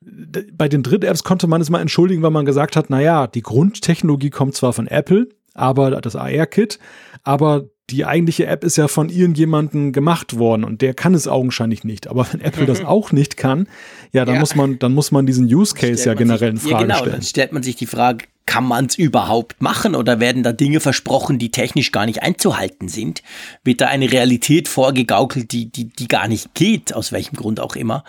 Bei 0.00 0.68
den 0.68 0.84
Dritt-Apps 0.84 1.24
konnte 1.24 1.48
man 1.48 1.60
es 1.60 1.70
mal 1.70 1.80
entschuldigen, 1.80 2.22
weil 2.22 2.30
man 2.30 2.46
gesagt 2.46 2.76
hat, 2.76 2.88
naja, 2.88 3.26
die 3.26 3.42
Grundtechnologie 3.42 4.30
kommt 4.30 4.54
zwar 4.54 4.72
von 4.72 4.86
Apple, 4.86 5.28
aber 5.54 6.00
das 6.00 6.14
AR-Kit, 6.14 6.78
aber 7.24 7.64
die 7.90 8.04
eigentliche 8.04 8.46
App 8.46 8.64
ist 8.64 8.76
ja 8.76 8.88
von 8.88 9.08
irgendjemandem 9.08 9.92
gemacht 9.92 10.38
worden 10.38 10.64
und 10.64 10.80
der 10.82 10.94
kann 10.94 11.14
es 11.14 11.28
augenscheinlich 11.28 11.84
nicht. 11.84 12.06
Aber 12.06 12.26
wenn 12.32 12.40
Apple 12.40 12.66
das 12.66 12.84
auch 12.84 13.12
nicht 13.12 13.36
kann, 13.36 13.68
ja, 14.12 14.24
dann 14.24 14.36
ja. 14.36 14.40
muss 14.40 14.54
man, 14.54 14.78
dann 14.78 14.92
muss 14.92 15.10
man 15.10 15.26
diesen 15.26 15.52
Use 15.52 15.74
Case 15.74 16.08
ja 16.08 16.14
generell 16.14 16.50
in 16.50 16.56
Frage 16.58 16.72
ja, 16.72 16.80
genau, 16.80 16.96
stellen. 16.96 17.12
Dann 17.12 17.22
stellt 17.22 17.52
man 17.52 17.62
sich 17.62 17.76
die 17.76 17.86
Frage, 17.86 18.26
kann 18.46 18.64
man 18.64 18.86
es 18.86 18.96
überhaupt 18.96 19.62
machen 19.62 19.94
oder 19.94 20.20
werden 20.20 20.42
da 20.42 20.52
Dinge 20.52 20.80
versprochen, 20.80 21.38
die 21.38 21.50
technisch 21.50 21.92
gar 21.92 22.06
nicht 22.06 22.22
einzuhalten 22.22 22.88
sind? 22.88 23.22
Wird 23.64 23.80
da 23.80 23.86
eine 23.86 24.10
Realität 24.10 24.68
vorgegaukelt, 24.68 25.52
die, 25.52 25.70
die, 25.70 25.88
die 25.88 26.08
gar 26.08 26.28
nicht 26.28 26.54
geht, 26.54 26.94
aus 26.94 27.12
welchem 27.12 27.36
Grund 27.36 27.60
auch 27.60 27.76
immer? 27.76 28.04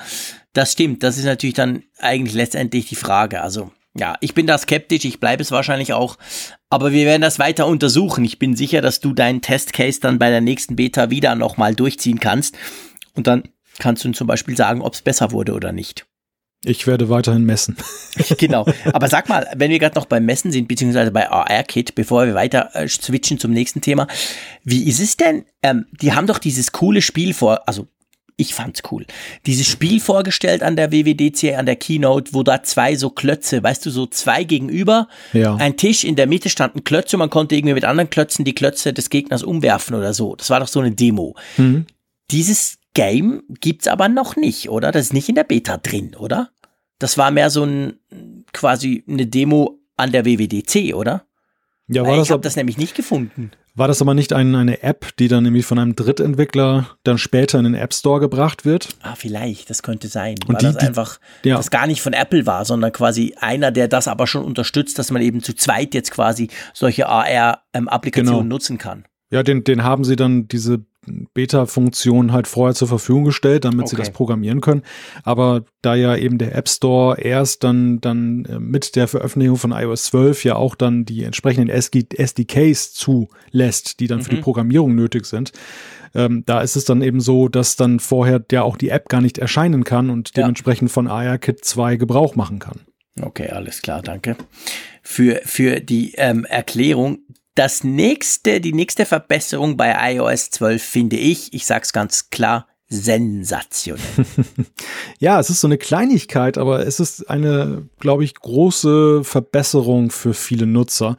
Das 0.53 0.71
stimmt, 0.71 1.03
das 1.03 1.17
ist 1.17 1.25
natürlich 1.25 1.55
dann 1.55 1.83
eigentlich 1.99 2.35
letztendlich 2.35 2.87
die 2.87 2.95
Frage. 2.95 3.41
Also 3.41 3.71
ja, 3.95 4.15
ich 4.21 4.33
bin 4.33 4.47
da 4.47 4.57
skeptisch, 4.57 5.05
ich 5.05 5.19
bleibe 5.19 5.43
es 5.43 5.51
wahrscheinlich 5.51 5.93
auch, 5.93 6.17
aber 6.69 6.91
wir 6.91 7.05
werden 7.05 7.21
das 7.21 7.39
weiter 7.39 7.67
untersuchen. 7.67 8.25
Ich 8.25 8.39
bin 8.39 8.55
sicher, 8.55 8.81
dass 8.81 8.99
du 8.99 9.13
deinen 9.13 9.41
Testcase 9.41 9.99
dann 9.99 10.19
bei 10.19 10.29
der 10.29 10.41
nächsten 10.41 10.75
Beta 10.75 11.09
wieder 11.09 11.35
nochmal 11.35 11.75
durchziehen 11.75 12.19
kannst 12.19 12.57
und 13.13 13.27
dann 13.27 13.43
kannst 13.79 14.03
du 14.03 14.11
zum 14.11 14.27
Beispiel 14.27 14.57
sagen, 14.57 14.81
ob 14.81 14.93
es 14.93 15.01
besser 15.01 15.31
wurde 15.31 15.53
oder 15.53 15.71
nicht. 15.71 16.05
Ich 16.65 16.87
werde 16.87 17.09
weiterhin 17.09 17.43
messen. 17.43 17.75
genau. 18.37 18.65
Aber 18.93 19.09
sag 19.09 19.27
mal, 19.27 19.47
wenn 19.55 19.69
wir 19.69 19.79
gerade 19.79 19.95
noch 19.99 20.05
beim 20.05 20.25
Messen 20.25 20.51
sind, 20.51 20.69
beziehungsweise 20.69 21.11
bei 21.11 21.29
AR-Kit, 21.29 21.93
bevor 21.93 22.25
wir 22.25 22.35
weiter 22.35 22.69
äh, 22.73 22.87
switchen 22.87 23.37
zum 23.37 23.51
nächsten 23.51 23.81
Thema, 23.81 24.07
wie 24.63 24.87
ist 24.87 25.01
es 25.01 25.17
denn? 25.17 25.45
Ähm, 25.61 25.87
die 25.91 26.13
haben 26.13 26.25
doch 26.25 26.39
dieses 26.39 26.71
coole 26.71 27.01
Spiel 27.01 27.33
vor, 27.33 27.67
also 27.67 27.87
ich 28.37 28.53
fand's 28.53 28.81
cool. 28.91 29.05
Dieses 29.45 29.67
Spiel 29.67 29.99
vorgestellt 29.99 30.63
an 30.63 30.75
der 30.75 30.91
WWDC, 30.91 31.55
an 31.55 31.65
der 31.65 31.75
Keynote, 31.75 32.33
wo 32.33 32.43
da 32.43 32.63
zwei 32.63 32.95
so 32.95 33.09
Klötze, 33.09 33.63
weißt 33.63 33.85
du, 33.85 33.89
so 33.89 34.05
zwei 34.05 34.43
gegenüber, 34.43 35.07
ja. 35.33 35.55
ein 35.55 35.77
Tisch, 35.77 36.03
in 36.03 36.15
der 36.15 36.27
Mitte 36.27 36.49
standen 36.49 36.83
Klötze, 36.83 37.17
man 37.17 37.29
konnte 37.29 37.55
irgendwie 37.55 37.73
mit 37.73 37.85
anderen 37.85 38.09
Klötzen 38.09 38.45
die 38.45 38.55
Klötze 38.55 38.93
des 38.93 39.09
Gegners 39.09 39.43
umwerfen 39.43 39.95
oder 39.95 40.13
so. 40.13 40.35
Das 40.35 40.49
war 40.49 40.59
doch 40.59 40.67
so 40.67 40.79
eine 40.79 40.91
Demo. 40.91 41.35
Mhm. 41.57 41.85
Dieses 42.31 42.79
Game 42.93 43.43
gibt's 43.59 43.87
aber 43.87 44.09
noch 44.09 44.35
nicht, 44.35 44.69
oder? 44.69 44.91
Das 44.91 45.07
ist 45.07 45.13
nicht 45.13 45.29
in 45.29 45.35
der 45.35 45.43
Beta 45.43 45.77
drin, 45.77 46.15
oder? 46.15 46.49
Das 46.99 47.17
war 47.17 47.31
mehr 47.31 47.49
so 47.49 47.63
ein, 47.63 47.99
quasi 48.53 49.03
eine 49.07 49.27
Demo 49.27 49.79
an 49.97 50.11
der 50.11 50.25
WWDC, 50.25 50.93
oder? 50.93 51.25
Ja, 51.87 52.03
war 52.03 52.21
ich 52.21 52.31
habe 52.31 52.41
das 52.41 52.55
nämlich 52.55 52.77
nicht 52.77 52.95
gefunden. 52.95 53.51
War 53.75 53.87
das 53.87 54.03
aber 54.03 54.13
nicht 54.13 54.33
ein, 54.33 54.53
eine 54.53 54.83
App, 54.83 55.17
die 55.17 55.27
dann 55.27 55.43
nämlich 55.43 55.65
von 55.65 55.79
einem 55.79 55.95
Drittentwickler 55.95 56.89
dann 57.03 57.17
später 57.17 57.57
in 57.57 57.63
den 57.63 57.73
App 57.73 57.91
Store 57.91 58.19
gebracht 58.19 58.65
wird? 58.65 58.89
Ah, 59.01 59.15
vielleicht, 59.15 59.71
das 59.71 59.81
könnte 59.81 60.09
sein. 60.09 60.35
Und 60.47 60.53
weil 60.53 60.57
die, 60.57 60.65
das 60.65 60.75
einfach, 60.77 61.19
die, 61.43 61.49
ja. 61.49 61.57
das 61.57 61.71
gar 61.71 61.87
nicht 61.87 62.01
von 62.01 62.13
Apple 62.13 62.45
war, 62.45 62.65
sondern 62.65 62.91
quasi 62.91 63.33
einer, 63.39 63.71
der 63.71 63.87
das 63.87 64.07
aber 64.07 64.27
schon 64.27 64.45
unterstützt, 64.45 64.99
dass 64.99 65.09
man 65.09 65.23
eben 65.23 65.41
zu 65.41 65.55
zweit 65.55 65.95
jetzt 65.95 66.11
quasi 66.11 66.49
solche 66.73 67.07
AR-Applikationen 67.07 68.41
ähm, 68.41 68.43
genau. 68.43 68.55
nutzen 68.55 68.77
kann. 68.77 69.05
Ja, 69.31 69.41
den, 69.41 69.63
den 69.63 69.83
haben 69.83 70.03
sie 70.03 70.15
dann 70.15 70.47
diese 70.47 70.85
Beta-Funktion 71.33 72.31
halt 72.31 72.47
vorher 72.47 72.75
zur 72.75 72.87
Verfügung 72.87 73.25
gestellt, 73.25 73.65
damit 73.65 73.81
okay. 73.81 73.89
sie 73.89 73.95
das 73.95 74.11
programmieren 74.11 74.61
können. 74.61 74.83
Aber 75.23 75.65
da 75.81 75.95
ja 75.95 76.15
eben 76.15 76.37
der 76.37 76.55
App 76.55 76.69
Store 76.69 77.19
erst 77.19 77.63
dann, 77.63 77.99
dann 78.01 78.45
äh, 78.45 78.59
mit 78.59 78.95
der 78.95 79.07
Veröffentlichung 79.07 79.57
von 79.57 79.71
iOS 79.71 80.05
12 80.05 80.43
ja 80.45 80.55
auch 80.55 80.75
dann 80.75 81.05
die 81.05 81.23
entsprechenden 81.23 81.69
SDKs 81.69 82.93
zulässt, 82.93 83.99
die 83.99 84.07
dann 84.07 84.19
mhm. 84.19 84.23
für 84.23 84.29
die 84.31 84.37
mhm. 84.37 84.41
Programmierung 84.41 84.95
nötig 84.95 85.25
sind, 85.25 85.51
ähm, 86.15 86.43
da 86.45 86.61
ist 86.61 86.75
es 86.75 86.85
dann 86.85 87.01
eben 87.01 87.19
so, 87.19 87.47
dass 87.47 87.75
dann 87.75 87.99
vorher 87.99 88.43
ja 88.51 88.63
auch 88.63 88.77
die 88.77 88.89
App 88.89 89.09
gar 89.09 89.21
nicht 89.21 89.37
erscheinen 89.37 89.83
kann 89.83 90.09
und 90.09 90.29
ja. 90.29 90.43
dementsprechend 90.43 90.91
von 90.91 91.07
ARKit 91.07 91.63
2 91.65 91.95
Gebrauch 91.95 92.35
machen 92.35 92.59
kann. 92.59 92.81
Okay, 93.21 93.49
alles 93.49 93.81
klar, 93.81 94.01
danke. 94.01 94.35
Für, 95.01 95.41
für 95.43 95.79
die 95.79 96.13
ähm, 96.17 96.45
Erklärung, 96.45 97.19
das 97.55 97.83
nächste, 97.83 98.61
die 98.61 98.73
nächste 98.73 99.05
Verbesserung 99.05 99.77
bei 99.77 100.13
iOS 100.13 100.49
12 100.51 100.83
finde 100.83 101.15
ich, 101.17 101.53
ich 101.53 101.65
sag's 101.65 101.93
ganz 101.93 102.29
klar, 102.29 102.67
sensationell. 102.93 104.03
ja, 105.19 105.39
es 105.39 105.49
ist 105.49 105.61
so 105.61 105.67
eine 105.67 105.79
Kleinigkeit, 105.79 106.59
aber 106.59 106.85
es 106.85 106.99
ist 106.99 107.27
eine, 107.29 107.87
glaube 107.99 108.23
ich, 108.23 108.35
große 108.35 109.23
Verbesserung 109.23 110.11
für 110.11 110.35
viele 110.35 110.67
Nutzer. 110.67 111.17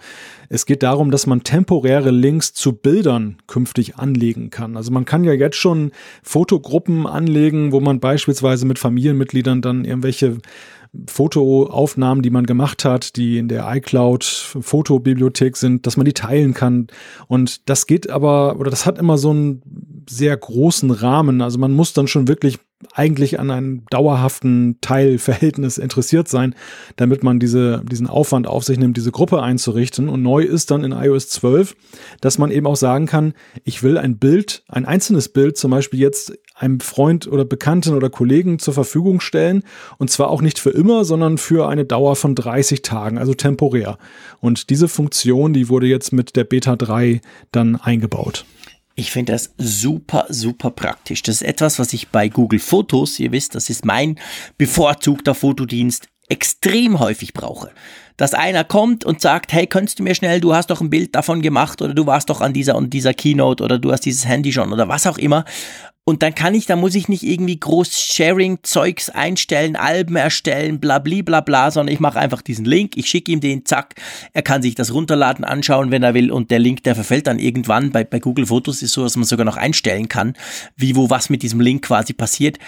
Es 0.49 0.67
geht 0.67 0.85
darum, 0.85 1.11
dass 1.11 1.27
man 1.27 1.43
temporäre 1.43 2.11
Links 2.13 2.53
zu 2.55 2.75
Bildern 2.75 3.39
künftig 3.49 3.97
anlegen 3.97 4.51
kann. 4.51 4.77
Also 4.77 4.93
man 4.93 5.05
kann 5.05 5.25
ja 5.25 5.33
jetzt 5.33 5.57
schon 5.57 5.91
Fotogruppen 6.23 7.09
anlegen, 7.09 7.73
wo 7.73 7.81
man 7.81 7.99
beispielsweise 7.99 8.67
mit 8.67 8.79
Familienmitgliedern 8.79 9.61
dann 9.61 9.85
irgendwelche 9.85 10.39
Fotoaufnahmen, 11.07 12.23
die 12.23 12.31
man 12.31 12.47
gemacht 12.47 12.85
hat, 12.85 13.17
die 13.17 13.39
in 13.39 13.49
der 13.49 13.71
iCloud 13.75 14.25
Fotobibliothek 14.25 15.57
sind, 15.57 15.87
dass 15.87 15.97
man 15.97 16.05
die 16.05 16.13
teilen 16.13 16.55
kann. 16.55 16.89
Und 17.27 17.69
das 17.69 17.87
geht 17.87 18.11
aber, 18.11 18.59
oder 18.59 18.71
das 18.71 18.87
hat 18.87 18.99
immer 18.99 19.19
so 19.19 19.31
einen 19.31 20.05
sehr 20.09 20.37
großen 20.37 20.91
Rahmen. 20.91 21.41
Also 21.41 21.59
man 21.59 21.73
muss 21.73 21.93
dann 21.93 22.07
schon 22.07 22.29
wirklich 22.29 22.59
eigentlich 22.93 23.41
an 23.41 23.51
einem 23.51 23.87
dauerhaften 23.91 24.79
Teilverhältnis 24.81 25.79
interessiert 25.79 26.29
sein, 26.29 26.55
damit 26.97 27.23
man 27.23 27.41
diese, 27.41 27.83
diesen 27.91 28.07
Aufwand 28.07 28.47
auf 28.47 28.65
sich 28.65 28.79
nimmt, 28.79 28.97
diese 28.97 29.13
Gruppe 29.13 29.43
einzurichten. 29.43 30.09
Und 30.09 30.23
neu 30.23 30.43
ist 30.43 30.71
dann 30.71 30.85
in 30.85 30.93
iOS 30.93 31.29
12, 31.31 31.77
dass 32.21 32.39
man 32.39 32.51
eben 32.51 32.67
auch 32.67 32.77
sagen 32.77 33.07
kann, 33.07 33.33
ich 33.65 33.83
will 33.83 33.97
ein 33.97 34.19
Bild, 34.19 34.65
ein 34.69 34.85
einzelnes 34.85 35.31
Bild 35.31 35.57
zum 35.57 35.71
Beispiel 35.71 36.01
jetzt 36.01 36.37
einem 36.55 36.81
Freund 36.81 37.27
oder 37.27 37.45
Bekannten 37.45 37.95
oder 37.95 38.11
Kollegen 38.11 38.59
zur 38.59 38.75
Verfügung 38.75 39.21
stellen. 39.21 39.65
Und 39.99 40.11
zwar 40.11 40.31
auch 40.31 40.41
nicht 40.41 40.59
für 40.59 40.71
immer, 40.71 41.05
sondern 41.05 41.37
für 41.37 41.69
eine 41.69 41.85
Dauer 41.85 42.17
von 42.17 42.35
30 42.35 42.83
Tagen, 42.83 43.19
also 43.19 43.35
temporär. 43.35 43.99
Und 44.41 44.71
diese 44.71 44.89
Funktion, 44.89 45.53
die 45.53 45.69
wurde 45.69 45.87
jetzt 45.87 46.13
mit 46.13 46.37
der 46.37 46.45
Beta 46.45 46.77
3 46.77 47.21
dann 47.51 47.77
eingebaut. 47.77 48.45
Ich 48.97 49.11
finde 49.11 49.33
das 49.33 49.55
super, 49.59 50.27
super 50.29 50.71
praktisch. 50.71 51.23
Das 51.25 51.37
ist 51.37 51.43
etwas, 51.43 51.81
was 51.81 51.93
ich 51.93 52.09
bei 52.09 52.29
Google 52.29 52.61
Fotos, 52.61 53.19
ihr 53.19 53.33
wisst, 53.33 53.57
das 53.57 53.69
ist 53.69 53.85
mein 53.85 54.21
bevorzugter 54.57 55.35
Fotodienst, 55.35 56.07
extrem 56.29 57.01
häufig 57.01 57.35
brauche. 57.35 57.71
Dass 58.17 58.35
einer 58.35 58.63
kommt 58.63 59.05
und 59.05 59.21
sagt, 59.21 59.53
hey, 59.53 59.67
könntest 59.67 59.99
du 59.99 60.05
mir 60.05 60.15
schnell, 60.15 60.41
du 60.41 60.55
hast 60.55 60.71
doch 60.71 60.81
ein 60.81 60.91
Bild 60.91 61.17
davon 61.17 61.43
gemacht 61.43 61.83
oder 61.83 61.93
du 61.93 62.07
warst 62.07 62.31
doch 62.31 62.41
an 62.41 62.53
dieser 62.53 62.77
und 62.77 62.91
dieser 62.91 63.13
Keynote 63.13 63.65
oder 63.65 63.81
du 63.81 63.91
hast 63.91 64.03
dieses 64.03 64.27
Handy 64.27 64.53
schon 64.53 64.73
oder 64.73 64.89
was 64.89 65.09
auch 65.09 65.19
immer. 65.19 65.45
Und 66.07 66.23
dann 66.23 66.35
kann 66.35 66.55
ich, 66.55 66.67
da 66.67 66.77
muss 66.77 66.95
ich 66.95 67.09
nicht 67.09 67.23
irgendwie 67.23 67.59
groß 67.59 67.99
Sharing-Zeugs 67.99 69.09
einstellen, 69.09 69.75
Alben 69.75 70.17
erstellen, 70.17 70.79
bla 70.79 70.99
bla 70.99 71.41
bla 71.41 71.71
sondern 71.71 71.95
ich 71.95 72.01
mache 72.01 72.19
einfach 72.19 72.43
diesen 72.43 72.67
Link, 72.67 72.99
ich 72.99 73.09
schicke 73.09 73.33
ihm 73.33 73.41
den, 73.41 73.65
zack, 73.65 73.95
er 74.35 74.43
kann 74.43 74.61
sich 74.61 74.75
das 74.75 74.93
runterladen, 74.93 75.47
anschauen, 75.47 75.91
wenn 75.91 76.03
er 76.03 76.13
will 76.13 76.31
und 76.31 76.51
der 76.51 76.59
Link, 76.59 76.83
der 76.83 76.95
verfällt 76.95 77.27
dann 77.27 77.39
irgendwann. 77.39 77.91
Bei, 77.91 78.05
bei 78.05 78.19
Google 78.19 78.45
Fotos 78.45 78.83
ist 78.83 78.93
so, 78.93 79.03
dass 79.03 79.17
man 79.17 79.25
sogar 79.25 79.47
noch 79.47 79.57
einstellen 79.57 80.09
kann, 80.09 80.35
wie, 80.77 80.95
wo, 80.95 81.09
was 81.09 81.31
mit 81.31 81.43
diesem 81.43 81.61
Link 81.61 81.87
quasi 81.87 82.13
passiert. 82.13 82.59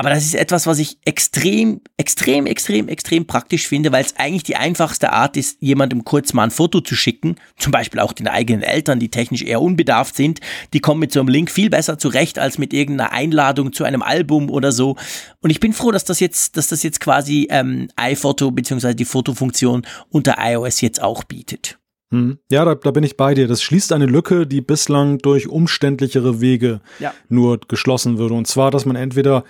Aber 0.00 0.08
das 0.08 0.24
ist 0.24 0.34
etwas, 0.34 0.66
was 0.66 0.78
ich 0.78 0.96
extrem, 1.04 1.82
extrem, 1.98 2.46
extrem, 2.46 2.88
extrem 2.88 3.26
praktisch 3.26 3.68
finde, 3.68 3.92
weil 3.92 4.02
es 4.02 4.16
eigentlich 4.16 4.44
die 4.44 4.56
einfachste 4.56 5.12
Art 5.12 5.36
ist, 5.36 5.58
jemandem 5.60 6.04
kurz 6.04 6.32
mal 6.32 6.44
ein 6.44 6.50
Foto 6.50 6.80
zu 6.80 6.96
schicken. 6.96 7.36
Zum 7.58 7.70
Beispiel 7.70 8.00
auch 8.00 8.14
den 8.14 8.26
eigenen 8.26 8.62
Eltern, 8.62 8.98
die 8.98 9.10
technisch 9.10 9.42
eher 9.42 9.60
unbedarft 9.60 10.16
sind. 10.16 10.40
Die 10.72 10.80
kommen 10.80 11.00
mit 11.00 11.12
so 11.12 11.20
einem 11.20 11.28
Link 11.28 11.50
viel 11.50 11.68
besser 11.68 11.98
zurecht 11.98 12.38
als 12.38 12.56
mit 12.56 12.72
irgendeiner 12.72 13.12
Einladung 13.12 13.74
zu 13.74 13.84
einem 13.84 14.00
Album 14.00 14.48
oder 14.48 14.72
so. 14.72 14.96
Und 15.42 15.50
ich 15.50 15.60
bin 15.60 15.74
froh, 15.74 15.90
dass 15.90 16.06
das 16.06 16.18
jetzt, 16.18 16.56
dass 16.56 16.68
das 16.68 16.82
jetzt 16.82 17.00
quasi 17.00 17.48
ähm, 17.50 17.88
iPhoto 17.96 18.50
bzw. 18.52 18.94
die 18.94 19.04
Fotofunktion 19.04 19.86
unter 20.08 20.36
iOS 20.38 20.80
jetzt 20.80 21.02
auch 21.02 21.24
bietet. 21.24 21.78
Hm. 22.12 22.38
Ja, 22.50 22.64
da, 22.64 22.74
da 22.74 22.90
bin 22.90 23.04
ich 23.04 23.16
bei 23.16 23.34
dir. 23.34 23.46
Das 23.46 23.62
schließt 23.62 23.92
eine 23.92 24.06
Lücke, 24.06 24.46
die 24.46 24.60
bislang 24.60 25.18
durch 25.18 25.48
umständlichere 25.48 26.40
Wege 26.40 26.80
ja. 26.98 27.14
nur 27.28 27.60
geschlossen 27.68 28.18
würde. 28.18 28.34
Und 28.34 28.46
zwar, 28.46 28.70
dass 28.70 28.84
man 28.84 28.96
entweder 28.96 29.44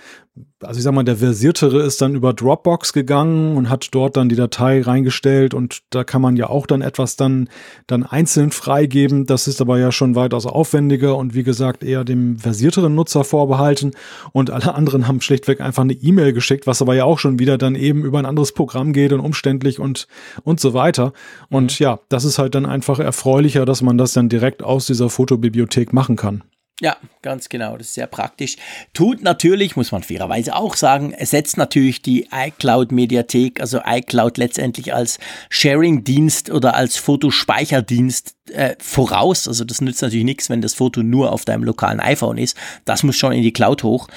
also 0.63 0.77
ich 0.77 0.83
sag 0.83 0.93
mal, 0.93 1.03
der 1.03 1.17
versiertere 1.17 1.81
ist 1.81 2.01
dann 2.01 2.15
über 2.15 2.33
Dropbox 2.33 2.93
gegangen 2.93 3.57
und 3.57 3.69
hat 3.69 3.89
dort 3.91 4.15
dann 4.15 4.29
die 4.29 4.35
Datei 4.35 4.81
reingestellt 4.81 5.53
und 5.53 5.81
da 5.89 6.03
kann 6.03 6.21
man 6.21 6.37
ja 6.37 6.49
auch 6.49 6.67
dann 6.67 6.81
etwas 6.81 7.15
dann, 7.15 7.49
dann 7.87 8.03
einzeln 8.03 8.51
freigeben. 8.51 9.25
Das 9.25 9.47
ist 9.47 9.59
aber 9.59 9.79
ja 9.79 9.91
schon 9.91 10.15
weitaus 10.15 10.45
aufwendiger 10.45 11.17
und 11.17 11.33
wie 11.33 11.43
gesagt 11.43 11.83
eher 11.83 12.03
dem 12.03 12.37
versierteren 12.37 12.93
Nutzer 12.93 13.23
vorbehalten 13.23 13.91
und 14.31 14.51
alle 14.51 14.75
anderen 14.75 15.07
haben 15.07 15.19
schlichtweg 15.21 15.61
einfach 15.61 15.83
eine 15.83 15.93
E-Mail 15.93 16.31
geschickt, 16.31 16.67
was 16.67 16.81
aber 16.81 16.95
ja 16.95 17.05
auch 17.05 17.19
schon 17.19 17.39
wieder 17.39 17.57
dann 17.57 17.75
eben 17.75 18.05
über 18.05 18.19
ein 18.19 18.25
anderes 18.25 18.53
Programm 18.53 18.93
geht 18.93 19.13
und 19.13 19.19
umständlich 19.19 19.79
und, 19.79 20.07
und 20.43 20.59
so 20.59 20.73
weiter. 20.73 21.11
Und 21.49 21.79
mhm. 21.79 21.83
ja, 21.83 21.99
das 22.07 22.23
ist 22.23 22.37
halt 22.37 22.50
dann 22.55 22.65
einfach 22.65 22.99
erfreulicher, 22.99 23.65
dass 23.65 23.81
man 23.81 23.97
das 23.97 24.13
dann 24.13 24.29
direkt 24.29 24.63
aus 24.63 24.85
dieser 24.85 25.09
Fotobibliothek 25.09 25.93
machen 25.93 26.15
kann. 26.15 26.43
Ja, 26.81 26.97
ganz 27.21 27.47
genau. 27.47 27.77
Das 27.77 27.87
ist 27.87 27.93
sehr 27.93 28.07
praktisch. 28.07 28.57
Tut 28.95 29.21
natürlich, 29.21 29.75
muss 29.75 29.91
man 29.91 30.01
fairerweise 30.01 30.55
auch 30.55 30.75
sagen, 30.75 31.11
ersetzt 31.11 31.55
natürlich 31.55 32.01
die 32.01 32.27
iCloud-Mediathek, 32.31 33.61
also 33.61 33.81
iCloud 33.85 34.39
letztendlich 34.39 34.91
als 34.91 35.19
Sharing-Dienst 35.49 36.49
oder 36.49 36.73
als 36.73 36.97
Fotospeicherdienst 36.97 38.33
äh, 38.51 38.75
voraus. 38.79 39.47
Also 39.47 39.63
das 39.63 39.79
nützt 39.81 40.01
natürlich 40.01 40.25
nichts, 40.25 40.49
wenn 40.49 40.61
das 40.61 40.73
Foto 40.73 41.03
nur 41.03 41.31
auf 41.31 41.45
deinem 41.45 41.63
lokalen 41.63 41.99
iPhone 41.99 42.39
ist. 42.39 42.57
Das 42.83 43.03
muss 43.03 43.15
schon 43.15 43.33
in 43.33 43.43
die 43.43 43.53
Cloud 43.53 43.83
hoch. 43.83 44.07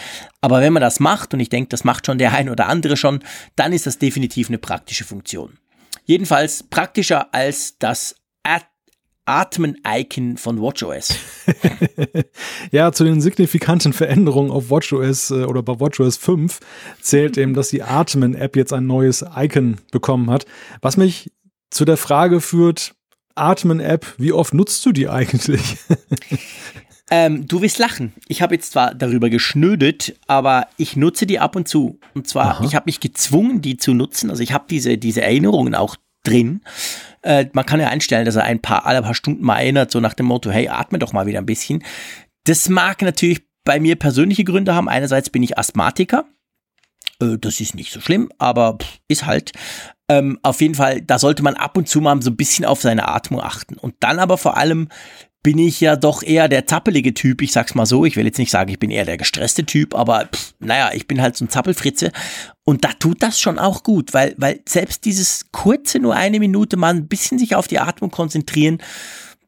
Aber 0.40 0.62
wenn 0.62 0.72
man 0.72 0.80
das 0.80 1.00
macht, 1.00 1.34
und 1.34 1.40
ich 1.40 1.50
denke, 1.50 1.68
das 1.68 1.84
macht 1.84 2.06
schon 2.06 2.16
der 2.16 2.32
ein 2.32 2.48
oder 2.48 2.68
andere 2.68 2.96
schon, 2.96 3.22
dann 3.56 3.74
ist 3.74 3.86
das 3.86 3.98
definitiv 3.98 4.48
eine 4.48 4.58
praktische 4.58 5.04
Funktion. 5.04 5.58
Jedenfalls 6.06 6.62
praktischer 6.62 7.34
als 7.34 7.76
das 7.78 8.16
Atmen-Icon 9.26 10.36
von 10.36 10.60
WatchOS. 10.60 11.16
ja, 12.70 12.92
zu 12.92 13.04
den 13.04 13.20
signifikanten 13.20 13.92
Veränderungen 13.92 14.50
auf 14.50 14.70
WatchOS 14.70 15.30
äh, 15.30 15.44
oder 15.44 15.62
bei 15.62 15.80
WatchOS 15.80 16.16
5 16.16 16.60
zählt 17.00 17.38
eben, 17.38 17.54
dass 17.54 17.68
die 17.68 17.82
Atmen-App 17.82 18.56
jetzt 18.56 18.72
ein 18.72 18.86
neues 18.86 19.24
Icon 19.36 19.78
bekommen 19.90 20.30
hat. 20.30 20.46
Was 20.82 20.96
mich 20.96 21.32
zu 21.70 21.84
der 21.84 21.96
Frage 21.96 22.40
führt, 22.40 22.94
Atmen-App, 23.34 24.14
wie 24.18 24.32
oft 24.32 24.54
nutzt 24.54 24.84
du 24.86 24.92
die 24.92 25.08
eigentlich? 25.08 25.78
Ähm, 27.10 27.46
du 27.46 27.60
wirst 27.60 27.78
lachen. 27.78 28.14
Ich 28.28 28.40
habe 28.40 28.54
jetzt 28.54 28.72
zwar 28.72 28.94
darüber 28.94 29.28
geschnödet, 29.28 30.16
aber 30.26 30.68
ich 30.78 30.96
nutze 30.96 31.26
die 31.26 31.38
ab 31.38 31.54
und 31.54 31.68
zu. 31.68 32.00
Und 32.14 32.26
zwar, 32.26 32.56
Aha. 32.56 32.64
ich 32.64 32.74
habe 32.74 32.84
mich 32.86 32.98
gezwungen, 32.98 33.60
die 33.60 33.76
zu 33.76 33.92
nutzen. 33.92 34.30
Also 34.30 34.42
ich 34.42 34.52
habe 34.52 34.64
diese, 34.70 34.96
diese 34.96 35.20
Erinnerungen 35.20 35.74
auch 35.74 35.96
drin. 36.24 36.62
Äh, 37.22 37.46
man 37.52 37.64
kann 37.64 37.80
ja 37.80 37.88
einstellen, 37.88 38.24
dass 38.24 38.36
er 38.36 38.44
ein 38.44 38.60
paar, 38.60 38.86
alle 38.86 39.02
paar 39.02 39.14
Stunden 39.14 39.44
mal 39.44 39.58
erinnert, 39.58 39.90
so 39.90 40.00
nach 40.00 40.14
dem 40.14 40.26
Motto, 40.26 40.50
hey, 40.50 40.68
atme 40.68 40.98
doch 40.98 41.12
mal 41.12 41.26
wieder 41.26 41.38
ein 41.38 41.46
bisschen. 41.46 41.84
Das 42.44 42.68
mag 42.68 43.00
natürlich 43.02 43.42
bei 43.64 43.80
mir 43.80 43.96
persönliche 43.96 44.44
Gründe 44.44 44.74
haben. 44.74 44.88
Einerseits 44.88 45.30
bin 45.30 45.42
ich 45.42 45.58
Asthmatiker. 45.58 46.26
Äh, 47.20 47.38
das 47.38 47.60
ist 47.60 47.74
nicht 47.74 47.92
so 47.92 48.00
schlimm, 48.00 48.30
aber 48.38 48.78
ist 49.08 49.26
halt. 49.26 49.52
Ähm, 50.06 50.38
auf 50.42 50.60
jeden 50.60 50.74
Fall, 50.74 51.00
da 51.00 51.18
sollte 51.18 51.42
man 51.42 51.54
ab 51.54 51.78
und 51.78 51.88
zu 51.88 52.02
mal 52.02 52.20
so 52.20 52.30
ein 52.30 52.36
bisschen 52.36 52.66
auf 52.66 52.82
seine 52.82 53.08
Atmung 53.08 53.40
achten. 53.40 53.76
Und 53.76 53.94
dann 54.00 54.18
aber 54.18 54.36
vor 54.36 54.58
allem 54.58 54.88
bin 55.44 55.58
ich 55.58 55.78
ja 55.80 55.94
doch 55.94 56.22
eher 56.22 56.48
der 56.48 56.66
zappelige 56.66 57.12
Typ. 57.12 57.42
Ich 57.42 57.52
sag's 57.52 57.74
mal 57.74 57.84
so. 57.84 58.04
Ich 58.06 58.16
will 58.16 58.24
jetzt 58.24 58.38
nicht 58.38 58.50
sagen, 58.50 58.70
ich 58.70 58.78
bin 58.78 58.90
eher 58.90 59.04
der 59.04 59.18
gestresste 59.18 59.64
Typ, 59.64 59.94
aber 59.94 60.26
pff, 60.32 60.54
naja, 60.58 60.90
ich 60.94 61.06
bin 61.06 61.20
halt 61.20 61.36
so 61.36 61.44
ein 61.44 61.50
Zappelfritze. 61.50 62.10
Und 62.64 62.82
da 62.82 62.88
tut 62.98 63.22
das 63.22 63.38
schon 63.38 63.58
auch 63.58 63.82
gut, 63.82 64.14
weil, 64.14 64.34
weil 64.38 64.60
selbst 64.66 65.04
dieses 65.04 65.52
kurze, 65.52 65.98
nur 65.98 66.16
eine 66.16 66.40
Minute 66.40 66.78
mal 66.78 66.94
ein 66.94 67.08
bisschen 67.08 67.38
sich 67.38 67.54
auf 67.54 67.68
die 67.68 67.78
Atmung 67.78 68.10
konzentrieren, 68.10 68.78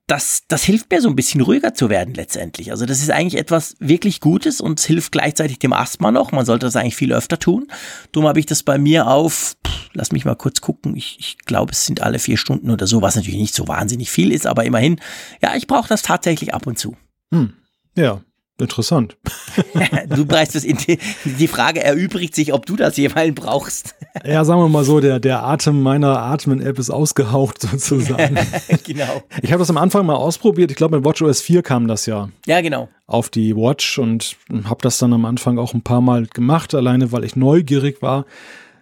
das, 0.07 0.43
das 0.47 0.63
hilft 0.63 0.91
mir 0.91 1.01
so 1.01 1.09
ein 1.09 1.17
bisschen 1.17 1.41
ruhiger 1.41 1.75
zu 1.75 1.91
werden 1.91 2.15
letztendlich. 2.15 2.71
Also 2.71 2.87
das 2.87 3.03
ist 3.03 3.11
eigentlich 3.11 3.41
etwas 3.41 3.75
wirklich 3.81 4.21
Gutes 4.21 4.61
und 4.61 4.79
hilft 4.81 5.11
gleichzeitig 5.11 5.59
dem 5.59 5.73
Asthma 5.73 6.13
noch. 6.13 6.31
Man 6.31 6.47
sollte 6.47 6.67
das 6.67 6.77
eigentlich 6.77 6.97
viel 6.97 7.13
öfter 7.13 7.39
tun. 7.39 7.67
Darum 8.13 8.29
habe 8.29 8.39
ich 8.39 8.47
das 8.47 8.63
bei 8.63 8.79
mir 8.79 9.09
auf, 9.09 9.57
lass 9.95 10.13
mich 10.13 10.25
mal 10.25 10.37
kurz 10.37 10.61
gucken, 10.61 10.97
ich, 10.97 11.17
ich 11.19 11.39
glaube 11.39 11.73
es 11.73 11.87
sind 11.87 12.03
alle 12.03 12.21
vier 12.21 12.37
Stunden 12.37 12.71
oder 12.71 12.87
so, 12.87 13.03
was 13.03 13.17
natürlich 13.17 13.41
nicht 13.41 13.55
so 13.55 13.67
wahnsinnig 13.67 14.11
viel 14.11 14.31
ist, 14.31 14.47
aber 14.47 14.65
immerhin, 14.65 15.01
ja, 15.43 15.57
ich 15.57 15.67
brauche 15.67 15.89
das 15.89 16.03
tatsächlich 16.03 16.55
ab 16.55 16.69
und 16.69 16.79
zu. 16.79 16.97
Hm. 17.33 17.55
Ja, 17.97 18.23
Interessant. 18.59 19.19
du 20.09 20.25
brauchst 20.25 20.55
das, 20.55 20.63
die, 20.63 20.99
die 21.25 21.47
Frage 21.47 21.83
erübrigt 21.83 22.35
sich, 22.35 22.55
ob 22.55 22.65
du 22.65 22.75
das 22.75 22.97
jemals 22.97 23.35
brauchst. 23.35 23.95
ja, 24.25 24.45
sagen 24.47 24.61
wir 24.63 24.69
mal 24.69 24.85
so, 24.85 25.01
der, 25.01 25.21
der 25.21 25.43
Atem 25.43 25.83
meiner 25.83 26.19
Atmen-App 26.23 26.79
ist 26.79 26.89
ausgehaucht 26.89 27.61
sozusagen. 27.71 28.39
genau. 28.85 29.23
Ich 29.43 29.53
habe 29.53 29.59
das 29.59 29.69
am 29.69 29.77
Anfang 29.77 30.07
mal 30.07 30.15
ausprobiert. 30.15 30.71
Ich 30.71 30.77
glaube, 30.77 30.97
mit 30.97 31.05
WatchOS 31.05 31.43
4 31.43 31.63
kam 31.63 31.87
das 31.87 32.07
ja. 32.07 32.31
Ja, 32.47 32.63
genau. 32.63 32.89
Auf 33.07 33.29
die 33.29 33.55
Watch 33.55 33.99
und 33.99 34.37
habe 34.65 34.81
das 34.81 34.97
dann 34.99 35.13
am 35.13 35.27
Anfang 35.27 35.59
auch 35.59 35.75
ein 35.75 35.83
paar 35.83 36.01
Mal 36.01 36.27
gemacht, 36.27 36.75
alleine 36.75 37.13
weil 37.13 37.25
ich 37.25 37.37
neugierig 37.37 38.01
war. 38.01 38.25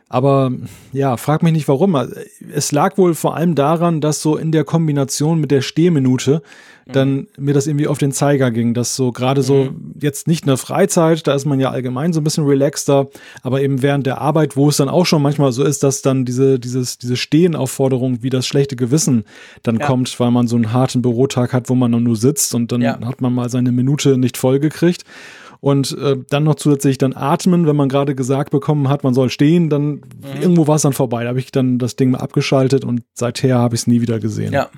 Aber 0.08 0.52
ja, 0.92 1.16
frag 1.16 1.42
mich 1.42 1.52
nicht 1.52 1.68
warum. 1.68 1.96
Es 2.52 2.72
lag 2.72 2.98
wohl 2.98 3.14
vor 3.14 3.36
allem 3.36 3.54
daran, 3.54 4.00
dass 4.00 4.20
so 4.20 4.36
in 4.36 4.52
der 4.52 4.64
Kombination 4.64 5.40
mit 5.40 5.50
der 5.50 5.62
Stehminute 5.62 6.42
dann 6.86 7.28
mir 7.38 7.54
das 7.54 7.66
irgendwie 7.66 7.86
auf 7.86 7.98
den 7.98 8.12
Zeiger 8.12 8.50
ging, 8.50 8.74
dass 8.74 8.94
so 8.94 9.10
gerade 9.10 9.42
so 9.42 9.64
mhm. 9.64 9.94
jetzt 10.00 10.26
nicht 10.26 10.42
in 10.42 10.48
der 10.48 10.58
Freizeit, 10.58 11.26
da 11.26 11.34
ist 11.34 11.46
man 11.46 11.58
ja 11.58 11.70
allgemein 11.70 12.12
so 12.12 12.20
ein 12.20 12.24
bisschen 12.24 12.44
relaxter, 12.44 13.08
aber 13.42 13.62
eben 13.62 13.80
während 13.80 14.06
der 14.06 14.20
Arbeit, 14.20 14.56
wo 14.56 14.68
es 14.68 14.76
dann 14.76 14.90
auch 14.90 15.06
schon 15.06 15.22
manchmal 15.22 15.52
so 15.52 15.64
ist, 15.64 15.82
dass 15.82 16.02
dann 16.02 16.24
diese, 16.24 16.58
dieses, 16.58 16.98
diese 16.98 17.16
Stehenaufforderung 17.16 18.22
wie 18.22 18.30
das 18.30 18.46
schlechte 18.46 18.76
Gewissen 18.76 19.24
dann 19.62 19.78
ja. 19.78 19.86
kommt, 19.86 20.18
weil 20.20 20.30
man 20.30 20.46
so 20.46 20.56
einen 20.56 20.72
harten 20.72 21.00
Bürotag 21.00 21.54
hat, 21.54 21.70
wo 21.70 21.74
man 21.74 21.90
dann 21.90 22.02
nur 22.02 22.16
sitzt 22.16 22.54
und 22.54 22.70
dann 22.70 22.82
ja. 22.82 22.98
hat 23.00 23.22
man 23.22 23.32
mal 23.32 23.48
seine 23.48 23.72
Minute 23.72 24.18
nicht 24.18 24.36
vollgekriegt 24.36 25.04
und 25.60 25.96
äh, 25.98 26.16
dann 26.28 26.44
noch 26.44 26.56
zusätzlich 26.56 26.98
dann 26.98 27.14
atmen, 27.14 27.66
wenn 27.66 27.76
man 27.76 27.88
gerade 27.88 28.14
gesagt 28.14 28.50
bekommen 28.50 28.88
hat, 28.88 29.04
man 29.04 29.14
soll 29.14 29.30
stehen, 29.30 29.70
dann 29.70 29.86
mhm. 29.86 30.02
irgendwo 30.40 30.66
war 30.66 30.76
es 30.76 30.82
dann 30.82 30.92
vorbei. 30.92 31.24
Da 31.24 31.30
habe 31.30 31.38
ich 31.38 31.52
dann 31.52 31.78
das 31.78 31.96
Ding 31.96 32.10
mal 32.10 32.18
abgeschaltet 32.18 32.84
und 32.84 33.02
seither 33.14 33.58
habe 33.58 33.74
ich 33.74 33.82
es 33.82 33.86
nie 33.86 34.00
wieder 34.00 34.20
gesehen. 34.20 34.52
Ja. 34.52 34.68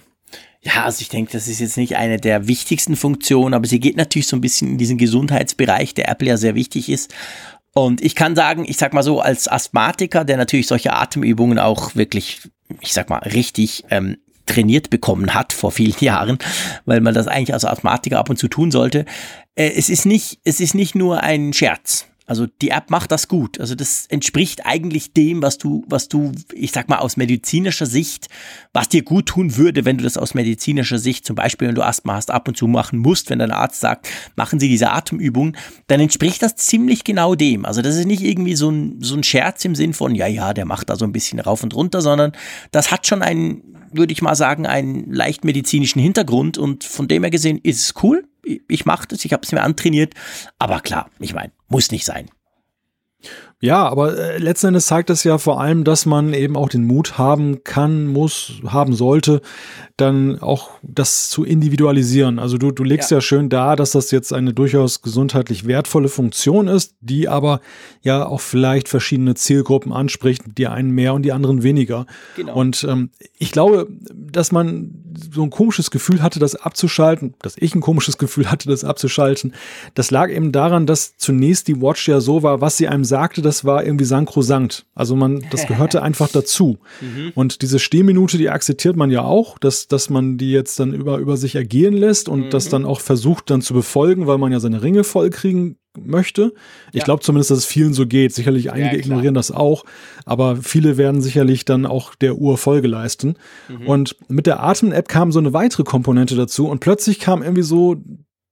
Ja, 0.63 0.85
also 0.85 1.01
ich 1.01 1.09
denke, 1.09 1.31
das 1.31 1.47
ist 1.47 1.61
jetzt 1.61 1.77
nicht 1.77 1.97
eine 1.97 2.17
der 2.17 2.49
wichtigsten 2.49 2.97
Funktionen, 2.97 3.55
aber 3.55 3.69
sie 3.69 3.79
geht 3.79 3.97
natürlich 3.97 4.27
so 4.27 4.37
ein 4.37 4.41
bisschen 4.41 4.73
in 4.73 4.79
diesen 4.79 4.99
Gesundheitsbereich, 4.99 5.95
der 5.95 6.09
Apple 6.09 6.27
ja 6.27 6.37
sehr 6.37 6.57
wichtig 6.57 6.89
ist. 6.89 7.15
Und 7.73 8.01
ich 8.01 8.17
kann 8.17 8.35
sagen, 8.35 8.65
ich 8.67 8.77
sag 8.77 8.93
mal 8.93 9.05
so, 9.05 9.21
als 9.21 9.47
Asthmatiker, 9.47 10.25
der 10.25 10.39
natürlich 10.39 10.67
solche 10.67 10.93
Atemübungen 10.93 11.61
auch 11.61 11.95
wirklich, 11.95 12.41
ich 12.81 12.95
sag 12.95 13.11
mal, 13.11 13.19
richtig 13.19 13.85
ähm, 13.91 14.17
trainiert 14.47 14.91
bekommen 14.91 15.35
hat 15.35 15.53
vor 15.53 15.71
vielen 15.71 15.95
Jahren, 16.01 16.39
weil 16.85 17.01
man 17.01 17.15
das 17.15 17.29
eigentlich 17.29 17.53
als 17.53 17.65
Asthmatiker 17.65 18.19
ab 18.19 18.31
und 18.31 18.39
zu 18.39 18.49
tun 18.49 18.71
sollte. 18.71 19.05
Äh, 19.57 19.73
es 19.77 19.89
ist 19.89 20.07
nicht, 20.07 20.39
es 20.45 20.61
ist 20.61 20.75
nicht 20.75 20.95
nur 20.95 21.23
ein 21.23 21.53
Scherz. 21.53 22.07
Also 22.29 22.47
die 22.61 22.71
App 22.71 22.91
macht 22.91 23.13
das 23.13 23.29
gut. 23.29 23.61
Also 23.61 23.77
das 23.77 24.07
entspricht 24.09 24.67
eigentlich 24.67 25.13
dem, 25.13 25.43
was 25.43 25.59
du, 25.59 25.85
was 25.87 26.09
du, 26.09 26.33
ich 26.53 26.73
sag 26.73 26.89
mal, 26.89 26.99
aus 26.99 27.17
medizinischer 27.17 27.87
Sicht, 27.87 28.27
was 28.73 28.89
dir 28.89 29.03
gut 29.03 29.27
tun 29.27 29.57
würde, 29.57 29.85
wenn 29.85 29.97
du 29.97 30.03
das 30.03 30.19
aus 30.19 30.35
medizinischer 30.35 30.99
Sicht, 30.99 31.25
zum 31.25 31.37
Beispiel, 31.37 31.69
wenn 31.69 31.77
du 31.77 31.87
Asthma 31.87 32.15
hast, 32.15 32.33
ab 32.33 32.49
und 32.49 32.57
zu 32.57 32.67
machen 32.67 32.99
musst, 32.99 33.31
wenn 33.31 33.39
dein 33.39 33.53
Arzt 33.53 33.81
sagt, 33.81 34.09
machen 34.35 34.59
Sie 34.59 34.69
diese 34.69 34.91
Atemübung, 34.91 35.57
dann 35.87 36.01
entspricht 36.01 36.43
das 36.43 36.57
ziemlich 36.57 37.05
genau 37.05 37.37
dem. 37.37 37.65
Also 37.65 37.81
das 37.81 37.95
ist 37.95 38.07
nicht 38.07 38.23
irgendwie 38.23 38.57
so 38.57 38.71
ein, 38.71 38.97
so 39.01 39.15
ein 39.15 39.23
Scherz 39.23 39.65
im 39.65 39.77
Sinn 39.77 39.93
von, 39.93 40.17
ja, 40.17 40.27
ja, 40.27 40.53
der 40.53 40.65
macht 40.65 40.91
da 40.91 40.97
so 40.97 41.05
ein 41.05 41.13
bisschen 41.13 41.39
rauf 41.39 41.63
und 41.63 41.77
runter, 41.77 42.01
sondern 42.01 42.33
das 42.73 42.91
hat 42.91 43.07
schon 43.07 43.23
einen, 43.23 43.63
würde 43.93 44.13
ich 44.13 44.21
mal 44.21 44.35
sagen, 44.35 44.67
einen 44.67 45.13
leicht 45.13 45.45
medizinischen 45.45 46.01
Hintergrund 46.01 46.59
und 46.59 46.83
von 46.83 47.07
dem 47.07 47.23
her 47.23 47.31
gesehen 47.31 47.61
ist 47.63 47.81
es 47.83 47.95
cool 48.03 48.25
ich 48.47 48.87
mache 48.87 49.09
das, 49.09 49.25
ich 49.25 49.33
habe 49.33 49.43
es 49.43 49.53
mir 49.53 49.63
antrainiert. 49.63 50.15
Aber 50.59 50.81
klar, 50.81 51.11
ich 51.19 51.35
meine, 51.35 51.53
muss 51.69 51.91
nicht 51.91 52.05
sein. 52.05 52.31
Ja, 53.61 53.89
aber 53.89 54.19
äh, 54.19 54.39
letzten 54.39 54.69
Endes 54.69 54.87
zeigt 54.87 55.09
es 55.09 55.25
ja 55.25 55.39
vor 55.39 55.61
allem, 55.61 55.85
dass 55.85 56.05
man 56.05 56.35
eben 56.35 56.57
auch 56.57 56.69
den 56.69 56.85
Mut 56.85 57.17
haben 57.17 57.65
kann, 57.65 58.07
muss, 58.07 58.61
haben 58.67 58.93
sollte, 58.93 59.41
dann 59.97 60.39
auch 60.41 60.73
das 60.83 61.31
zu 61.31 61.43
individualisieren. 61.43 62.39
Also 62.39 62.59
du, 62.59 62.71
du 62.71 62.85
legst 62.85 63.11
ja. 63.11 63.17
ja 63.17 63.21
schön 63.23 63.49
dar, 63.49 63.75
dass 63.77 63.93
das 63.93 64.11
jetzt 64.11 64.35
eine 64.35 64.53
durchaus 64.53 65.01
gesundheitlich 65.01 65.67
wertvolle 65.67 66.11
Funktion 66.11 66.69
ist, 66.69 66.97
die 67.01 67.29
aber 67.29 67.63
ja 68.03 68.27
auch 68.27 68.43
vielleicht 68.43 68.89
verschiedene 68.89 69.35
Zielgruppen 69.35 69.91
anspricht, 69.91 70.43
die 70.59 70.67
einen 70.67 70.91
mehr 70.91 71.15
und 71.15 71.23
die 71.23 71.33
anderen 71.33 71.63
weniger. 71.63 72.05
Genau. 72.37 72.55
Und 72.55 72.85
ähm, 72.87 73.09
ich 73.39 73.53
glaube, 73.53 73.89
dass 74.15 74.53
man 74.53 75.03
so 75.33 75.43
ein 75.43 75.51
komisches 75.51 75.91
Gefühl 75.91 76.23
hatte, 76.23 76.41
das 76.41 76.57
abzuschalten, 76.57 77.33
dass 77.41 77.57
ich 77.57 77.75
ein 77.75 77.81
komisches 77.81 78.19
Gefühl 78.19 78.51
hatte, 78.51 78.69
das 78.69 78.85
abzuschalten, 78.85 79.55
das 79.95 80.11
lag 80.11 80.29
eben 80.29 80.53
daran, 80.53 80.85
dass 80.85 81.17
zunächst 81.17 81.69
die 81.69 81.81
Watch 81.81 82.07
ja 82.07 82.21
so 82.21 82.43
war, 82.43 82.61
was 82.61 82.77
sie 82.77 82.87
einem 82.87 83.05
sagte, 83.05 83.41
das 83.47 83.65
war 83.65 83.85
irgendwie 83.85 84.05
sankrosankt. 84.05 84.87
Also 84.95 85.17
man, 85.17 85.45
das 85.51 85.67
gehörte 85.67 86.03
einfach 86.07 86.29
dazu. 86.29 86.79
Mhm. 87.01 87.33
Und 87.35 87.63
diese 87.63 87.79
Stehminute, 87.79 88.37
die 88.37 88.51
akzeptiert 88.51 88.97
man 88.97 89.11
ja 89.11 89.23
auch, 89.23 89.59
dass, 89.59 89.89
dass 89.89 90.11
man 90.11 90.37
die 90.37 90.51
jetzt 90.51 90.79
dann 90.79 90.93
über, 90.93 91.19
über 91.19 91.37
sich 91.37 91.55
ergehen 91.55 91.95
lässt 91.95 92.29
und 92.29 92.47
mhm. 92.47 92.51
das 92.51 92.69
dann 92.69 92.85
auch 92.85 93.01
versucht 93.01 93.51
dann 93.51 93.63
zu 93.63 93.73
befolgen, 93.73 94.27
weil 94.27 94.39
man 94.39 94.53
ja 94.53 94.61
seine 94.61 94.83
Ringe 94.83 95.05
vollkriegen 95.05 95.77
möchte. 95.99 96.53
Ich 96.93 96.99
ja. 96.99 97.05
glaube 97.05 97.23
zumindest, 97.23 97.51
dass 97.51 97.59
es 97.59 97.67
vielen 97.67 97.95
so 97.95 98.07
geht. 98.07 98.35
Sicherlich 98.35 98.73
einige 98.73 98.97
ja, 98.97 99.01
ignorieren 99.01 99.35
das 99.35 99.51
auch, 99.51 99.85
aber 100.25 100.57
viele 100.57 100.97
werden 100.97 101.23
sicherlich 101.23 101.65
dann 101.65 101.87
auch 101.87 102.15
der 102.15 102.37
Uhr 102.37 102.59
Folge 102.59 102.89
leisten. 102.89 103.37
Mhm. 103.69 103.87
Und 103.87 104.17
mit 104.29 104.47
der 104.47 104.63
Atmen-App 104.63 105.09
kam 105.09 105.33
so 105.33 105.39
eine 105.39 105.53
weitere 105.53 105.85
Komponente 105.85 106.37
dazu 106.37 106.69
und 106.69 106.81
plötzlich 106.81 107.21
kam 107.21 107.43
irgendwie 107.43 107.63
so 107.63 107.97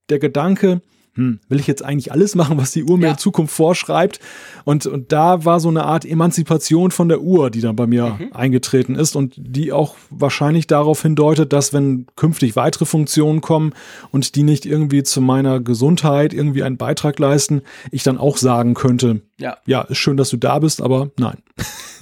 der 0.09 0.19
Gedanke, 0.19 0.81
hm, 1.15 1.39
will 1.49 1.59
ich 1.59 1.67
jetzt 1.67 1.83
eigentlich 1.83 2.11
alles 2.11 2.35
machen, 2.35 2.57
was 2.57 2.71
die 2.71 2.83
Uhr 2.83 2.97
mir 2.97 3.05
Ja. 3.07 3.11
in 3.13 3.17
Zukunft 3.17 3.53
vorschreibt? 3.55 4.19
Und, 4.65 4.85
und 4.85 5.11
da 5.11 5.45
war 5.45 5.59
so 5.59 5.69
eine 5.69 5.83
Art 5.85 6.05
Emanzipation 6.05 6.91
von 6.91 7.09
der 7.09 7.21
Uhr, 7.21 7.49
die 7.49 7.61
dann 7.61 7.75
bei 7.75 7.87
mir 7.87 8.17
Mhm. 8.19 8.33
eingetreten 8.33 8.95
ist 8.95 9.15
und 9.15 9.33
die 9.37 9.71
auch 9.71 9.95
wahrscheinlich 10.09 10.67
darauf 10.67 11.01
hindeutet, 11.01 11.53
dass 11.53 11.73
wenn 11.73 12.05
künftig 12.15 12.55
weitere 12.55 12.85
Funktionen 12.85 13.41
kommen 13.41 13.73
und 14.11 14.35
die 14.35 14.43
nicht 14.43 14.65
irgendwie 14.65 15.03
zu 15.03 15.21
meiner 15.21 15.59
Gesundheit 15.59 16.33
irgendwie 16.33 16.63
einen 16.63 16.77
Beitrag 16.77 17.17
leisten, 17.19 17.61
ich 17.91 18.03
dann 18.03 18.17
auch 18.17 18.37
sagen 18.37 18.73
könnte, 18.73 19.21
Ja. 19.37 19.57
ja, 19.65 19.81
ist 19.81 19.97
schön, 19.97 20.15
dass 20.15 20.29
du 20.29 20.37
da 20.37 20.59
bist, 20.59 20.81
aber 20.81 21.11
nein. 21.19 21.37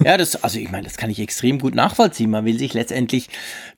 Ja, 0.04 0.16
das, 0.16 0.42
also 0.42 0.58
ich 0.58 0.70
meine, 0.70 0.84
das 0.84 0.96
kann 0.96 1.10
ich 1.10 1.18
extrem 1.18 1.58
gut 1.58 1.74
nachvollziehen. 1.74 2.30
Man 2.30 2.44
will 2.44 2.58
sich 2.58 2.74
letztendlich 2.74 3.28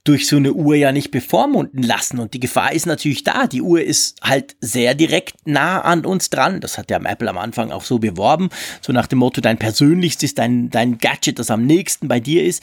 durch 0.05 0.27
so 0.27 0.37
eine 0.37 0.53
Uhr 0.53 0.75
ja 0.75 0.93
nicht 0.93 1.11
bevormunden 1.11 1.83
lassen. 1.83 2.19
Und 2.19 2.35
die 2.35 2.41
Gefahr 2.41 2.73
ist 2.73 2.87
natürlich 2.87 3.25
da. 3.25 3.47
Die 3.47 3.63
Uhr 3.63 3.83
ist 3.83 4.19
halt 4.23 4.57
sehr 4.61 4.95
direkt 4.95 5.47
nah 5.47 5.81
an 5.81 6.05
uns 6.05 6.31
dran. 6.31 6.61
Das 6.61 6.79
hat 6.79 6.91
ja 6.91 6.99
Apple 6.99 7.29
am 7.29 7.39
Anfang 7.39 7.71
auch 7.71 7.85
so 7.85 7.99
beworben. 7.99 8.51
So 8.81 8.93
nach 8.93 9.07
dem 9.07 9.19
Motto, 9.19 9.41
dein 9.41 9.59
persönlichstes, 9.59 10.35
dein, 10.35 10.71
dein 10.71 10.99
Gadget, 10.99 11.39
das 11.39 11.51
am 11.51 11.67
nächsten 11.67 12.09
bei 12.09 12.21
dir 12.21 12.45
ist. 12.45 12.63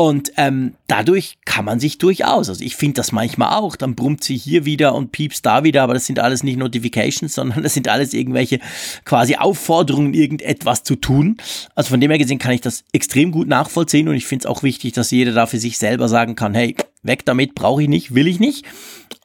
Und 0.00 0.32
ähm, 0.38 0.76
dadurch 0.86 1.36
kann 1.44 1.66
man 1.66 1.78
sich 1.78 1.98
durchaus, 1.98 2.48
also 2.48 2.64
ich 2.64 2.74
finde 2.74 2.94
das 2.94 3.12
manchmal 3.12 3.58
auch, 3.58 3.76
dann 3.76 3.94
brummt 3.94 4.24
sie 4.24 4.38
hier 4.38 4.64
wieder 4.64 4.94
und 4.94 5.12
piepst 5.12 5.44
da 5.44 5.62
wieder, 5.62 5.82
aber 5.82 5.92
das 5.92 6.06
sind 6.06 6.18
alles 6.18 6.42
nicht 6.42 6.56
Notifications, 6.56 7.34
sondern 7.34 7.62
das 7.62 7.74
sind 7.74 7.86
alles 7.86 8.14
irgendwelche 8.14 8.60
quasi 9.04 9.36
Aufforderungen, 9.36 10.14
irgendetwas 10.14 10.84
zu 10.84 10.96
tun. 10.96 11.36
Also 11.74 11.90
von 11.90 12.00
dem 12.00 12.10
her 12.10 12.16
gesehen 12.16 12.38
kann 12.38 12.52
ich 12.52 12.62
das 12.62 12.82
extrem 12.94 13.30
gut 13.30 13.46
nachvollziehen 13.46 14.08
und 14.08 14.14
ich 14.14 14.24
finde 14.24 14.44
es 14.44 14.46
auch 14.46 14.62
wichtig, 14.62 14.94
dass 14.94 15.10
jeder 15.10 15.32
da 15.32 15.44
für 15.44 15.58
sich 15.58 15.76
selber 15.76 16.08
sagen 16.08 16.34
kann, 16.34 16.54
hey, 16.54 16.76
weg 17.02 17.26
damit, 17.26 17.54
brauche 17.54 17.82
ich 17.82 17.88
nicht, 17.90 18.14
will 18.14 18.26
ich 18.26 18.40
nicht. 18.40 18.64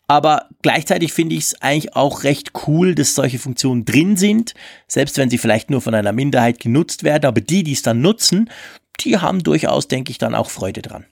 Aber 0.08 0.50
gleichzeitig 0.62 1.14
finde 1.14 1.36
ich 1.36 1.46
es 1.46 1.62
eigentlich 1.62 1.96
auch 1.96 2.24
recht 2.24 2.52
cool, 2.68 2.96
dass 2.96 3.16
solche 3.16 3.40
Funktionen 3.40 3.86
drin 3.86 4.18
sind, 4.18 4.54
selbst 4.90 5.18
wenn 5.18 5.30
sie 5.30 5.38
vielleicht 5.38 5.70
nur 5.70 5.80
von 5.80 5.96
einer 5.96 6.12
Minderheit 6.12 6.60
genutzt 6.60 7.06
werden. 7.06 7.28
Aber 7.28 7.40
die, 7.40 7.64
die 7.64 7.72
es 7.72 7.82
dann 7.82 8.02
nutzen, 8.02 8.50
die 9.02 9.18
haben 9.18 9.44
durchaus, 9.44 9.88
denke 9.88 10.12
ich, 10.12 10.18
dann 10.18 10.36
auch 10.36 10.50
Freude 10.50 10.82
dran. 10.82 11.06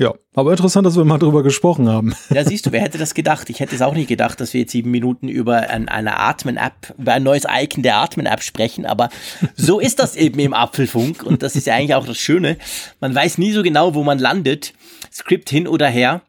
Ja, 0.00 0.14
aber 0.34 0.52
interessant, 0.52 0.86
dass 0.86 0.96
wir 0.96 1.04
mal 1.04 1.18
drüber 1.18 1.42
gesprochen 1.42 1.86
haben. 1.86 2.14
Ja, 2.30 2.42
siehst 2.42 2.64
du, 2.64 2.72
wer 2.72 2.80
hätte 2.80 2.96
das 2.96 3.12
gedacht? 3.12 3.50
Ich 3.50 3.60
hätte 3.60 3.74
es 3.74 3.82
auch 3.82 3.92
nicht 3.92 4.08
gedacht, 4.08 4.40
dass 4.40 4.54
wir 4.54 4.62
jetzt 4.62 4.72
sieben 4.72 4.90
Minuten 4.90 5.28
über 5.28 5.68
ein, 5.68 5.88
eine 5.88 6.18
Atmen-App, 6.18 6.94
über 6.96 7.12
ein 7.12 7.22
neues 7.22 7.44
Icon 7.46 7.82
der 7.82 7.96
Atmen-App 7.96 8.42
sprechen, 8.42 8.86
aber 8.86 9.10
so 9.56 9.78
ist 9.78 9.98
das 9.98 10.16
eben 10.16 10.38
im 10.38 10.54
Apfelfunk 10.54 11.22
und 11.22 11.42
das 11.42 11.54
ist 11.54 11.66
ja 11.66 11.74
eigentlich 11.74 11.94
auch 11.94 12.06
das 12.06 12.16
Schöne. 12.16 12.56
Man 13.00 13.14
weiß 13.14 13.36
nie 13.36 13.52
so 13.52 13.62
genau, 13.62 13.94
wo 13.94 14.02
man 14.02 14.18
landet, 14.18 14.72
Skript 15.12 15.50
hin 15.50 15.68
oder 15.68 15.88
her. 15.88 16.22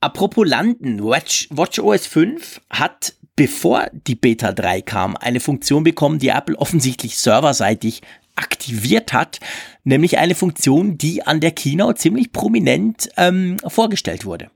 Apropos 0.00 0.48
landen, 0.48 1.04
Watch, 1.04 1.46
WatchOS 1.50 2.08
5 2.08 2.60
hat, 2.70 3.14
bevor 3.36 3.86
die 3.92 4.16
Beta 4.16 4.50
3 4.52 4.82
kam, 4.82 5.16
eine 5.16 5.38
Funktion 5.38 5.84
bekommen, 5.84 6.18
die 6.18 6.30
Apple 6.30 6.58
offensichtlich 6.58 7.18
serverseitig 7.18 8.02
aktiviert 8.36 9.12
hat, 9.12 9.40
nämlich 9.84 10.18
eine 10.18 10.34
Funktion, 10.34 10.98
die 10.98 11.22
an 11.22 11.40
der 11.40 11.52
Keynote 11.52 11.98
ziemlich 11.98 12.32
prominent 12.32 13.10
ähm, 13.16 13.56
vorgestellt 13.66 14.24
wurde. 14.24 14.50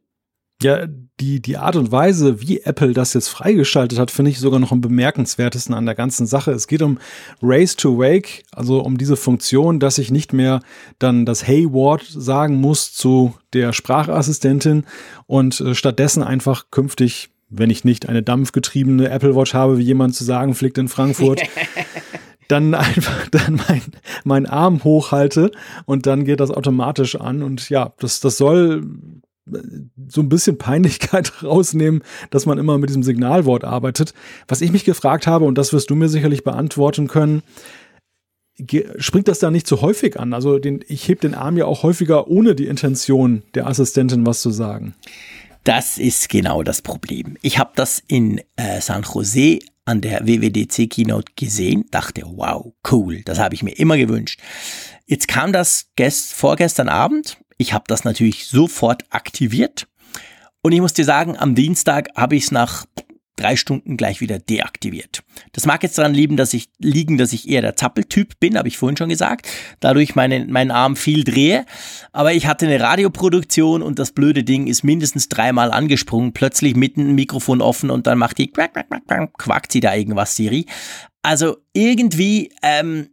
Ja, 0.62 0.86
die, 1.20 1.40
die 1.40 1.58
Art 1.58 1.76
und 1.76 1.92
Weise, 1.92 2.40
wie 2.40 2.60
Apple 2.62 2.94
das 2.94 3.12
jetzt 3.12 3.28
freigeschaltet 3.28 3.98
hat, 3.98 4.10
finde 4.10 4.30
ich 4.30 4.38
sogar 4.38 4.58
noch 4.58 4.72
am 4.72 4.80
bemerkenswertesten 4.80 5.74
an 5.74 5.84
der 5.84 5.94
ganzen 5.94 6.26
Sache. 6.26 6.52
Es 6.52 6.66
geht 6.66 6.80
um 6.80 6.98
Race 7.42 7.76
to 7.76 7.98
Wake, 7.98 8.44
also 8.52 8.80
um 8.80 8.96
diese 8.96 9.16
Funktion, 9.16 9.80
dass 9.80 9.98
ich 9.98 10.10
nicht 10.10 10.32
mehr 10.32 10.60
dann 10.98 11.26
das 11.26 11.46
Hey-Wort 11.46 12.06
sagen 12.08 12.56
muss 12.56 12.94
zu 12.94 13.34
der 13.52 13.74
Sprachassistentin 13.74 14.84
und 15.26 15.60
äh, 15.60 15.74
stattdessen 15.74 16.22
einfach 16.22 16.70
künftig, 16.70 17.28
wenn 17.50 17.68
ich 17.68 17.84
nicht 17.84 18.08
eine 18.08 18.22
dampfgetriebene 18.22 19.10
Apple 19.10 19.36
Watch 19.36 19.52
habe, 19.52 19.76
wie 19.76 19.84
jemand 19.84 20.14
zu 20.14 20.24
sagen 20.24 20.54
pflegt 20.54 20.78
in 20.78 20.88
Frankfurt, 20.88 21.42
dann 22.48 22.74
einfach 22.74 23.28
dann 23.28 23.60
mein, 23.68 23.82
mein 24.24 24.46
Arm 24.46 24.84
hochhalte 24.84 25.50
und 25.84 26.06
dann 26.06 26.24
geht 26.24 26.40
das 26.40 26.50
automatisch 26.50 27.16
an. 27.16 27.42
Und 27.42 27.68
ja, 27.70 27.92
das, 27.98 28.20
das 28.20 28.38
soll 28.38 28.82
so 30.08 30.20
ein 30.20 30.28
bisschen 30.28 30.58
Peinlichkeit 30.58 31.32
rausnehmen, 31.42 32.02
dass 32.30 32.46
man 32.46 32.58
immer 32.58 32.78
mit 32.78 32.90
diesem 32.90 33.02
Signalwort 33.02 33.64
arbeitet. 33.64 34.12
Was 34.48 34.60
ich 34.60 34.72
mich 34.72 34.84
gefragt 34.84 35.26
habe, 35.26 35.44
und 35.44 35.56
das 35.56 35.72
wirst 35.72 35.90
du 35.90 35.94
mir 35.94 36.08
sicherlich 36.08 36.44
beantworten 36.44 37.06
können, 37.06 37.42
springt 38.98 39.28
das 39.28 39.38
da 39.38 39.50
nicht 39.50 39.66
zu 39.66 39.82
häufig 39.82 40.18
an? 40.18 40.32
Also 40.32 40.58
den, 40.58 40.84
ich 40.88 41.08
heb 41.08 41.20
den 41.20 41.34
Arm 41.34 41.56
ja 41.56 41.66
auch 41.66 41.82
häufiger 41.82 42.28
ohne 42.28 42.54
die 42.54 42.66
Intention 42.66 43.42
der 43.54 43.66
Assistentin 43.66 44.26
was 44.26 44.40
zu 44.40 44.50
sagen. 44.50 44.94
Das 45.64 45.98
ist 45.98 46.28
genau 46.28 46.62
das 46.62 46.80
Problem. 46.80 47.36
Ich 47.42 47.58
habe 47.58 47.72
das 47.74 48.02
in 48.06 48.40
äh, 48.56 48.80
San 48.80 49.02
Jose 49.02 49.58
an 49.86 50.00
der 50.02 50.26
WWDC 50.26 50.90
Keynote 50.90 51.32
gesehen, 51.36 51.86
dachte, 51.90 52.22
wow, 52.26 52.74
cool, 52.90 53.22
das 53.22 53.38
habe 53.38 53.54
ich 53.54 53.62
mir 53.62 53.78
immer 53.78 53.96
gewünscht. 53.96 54.40
Jetzt 55.06 55.28
kam 55.28 55.52
das 55.52 55.90
gest 55.96 56.34
vorgestern 56.34 56.88
Abend. 56.88 57.38
Ich 57.56 57.72
habe 57.72 57.84
das 57.86 58.04
natürlich 58.04 58.46
sofort 58.46 59.04
aktiviert. 59.10 59.86
Und 60.60 60.72
ich 60.72 60.80
muss 60.80 60.92
dir 60.92 61.04
sagen, 61.04 61.38
am 61.38 61.54
Dienstag 61.54 62.08
habe 62.16 62.34
ich 62.36 62.44
es 62.44 62.50
nach 62.50 62.84
drei 63.36 63.56
Stunden 63.56 63.96
gleich 63.96 64.20
wieder 64.20 64.38
deaktiviert. 64.38 65.22
Das 65.52 65.66
mag 65.66 65.82
jetzt 65.82 65.98
daran 65.98 66.14
liegen, 66.14 66.36
dass 66.36 66.54
ich, 66.54 66.70
liegen, 66.78 67.18
dass 67.18 67.32
ich 67.32 67.48
eher 67.48 67.62
der 67.62 67.76
Zappeltyp 67.76 68.40
bin, 68.40 68.58
habe 68.58 68.68
ich 68.68 68.78
vorhin 68.78 68.96
schon 68.96 69.08
gesagt. 69.08 69.48
Dadurch 69.80 70.14
meine, 70.14 70.46
meinen 70.46 70.70
Arm 70.70 70.96
viel 70.96 71.22
drehe. 71.24 71.66
Aber 72.12 72.32
ich 72.32 72.46
hatte 72.46 72.66
eine 72.66 72.80
Radioproduktion 72.80 73.82
und 73.82 73.98
das 73.98 74.12
blöde 74.12 74.42
Ding 74.42 74.66
ist 74.66 74.82
mindestens 74.82 75.28
dreimal 75.28 75.70
angesprungen. 75.70 76.32
Plötzlich 76.32 76.74
mitten 76.74 77.10
ein 77.10 77.14
Mikrofon 77.14 77.60
offen 77.60 77.90
und 77.90 78.06
dann 78.06 78.18
macht 78.18 78.38
die 78.38 78.50
quack, 78.50 78.72
quack, 78.72 78.88
quack, 79.06 79.38
quackt 79.38 79.72
sie 79.72 79.80
da 79.80 79.94
irgendwas, 79.94 80.34
Siri. 80.34 80.66
Also 81.22 81.58
irgendwie, 81.72 82.52
ähm, 82.62 83.08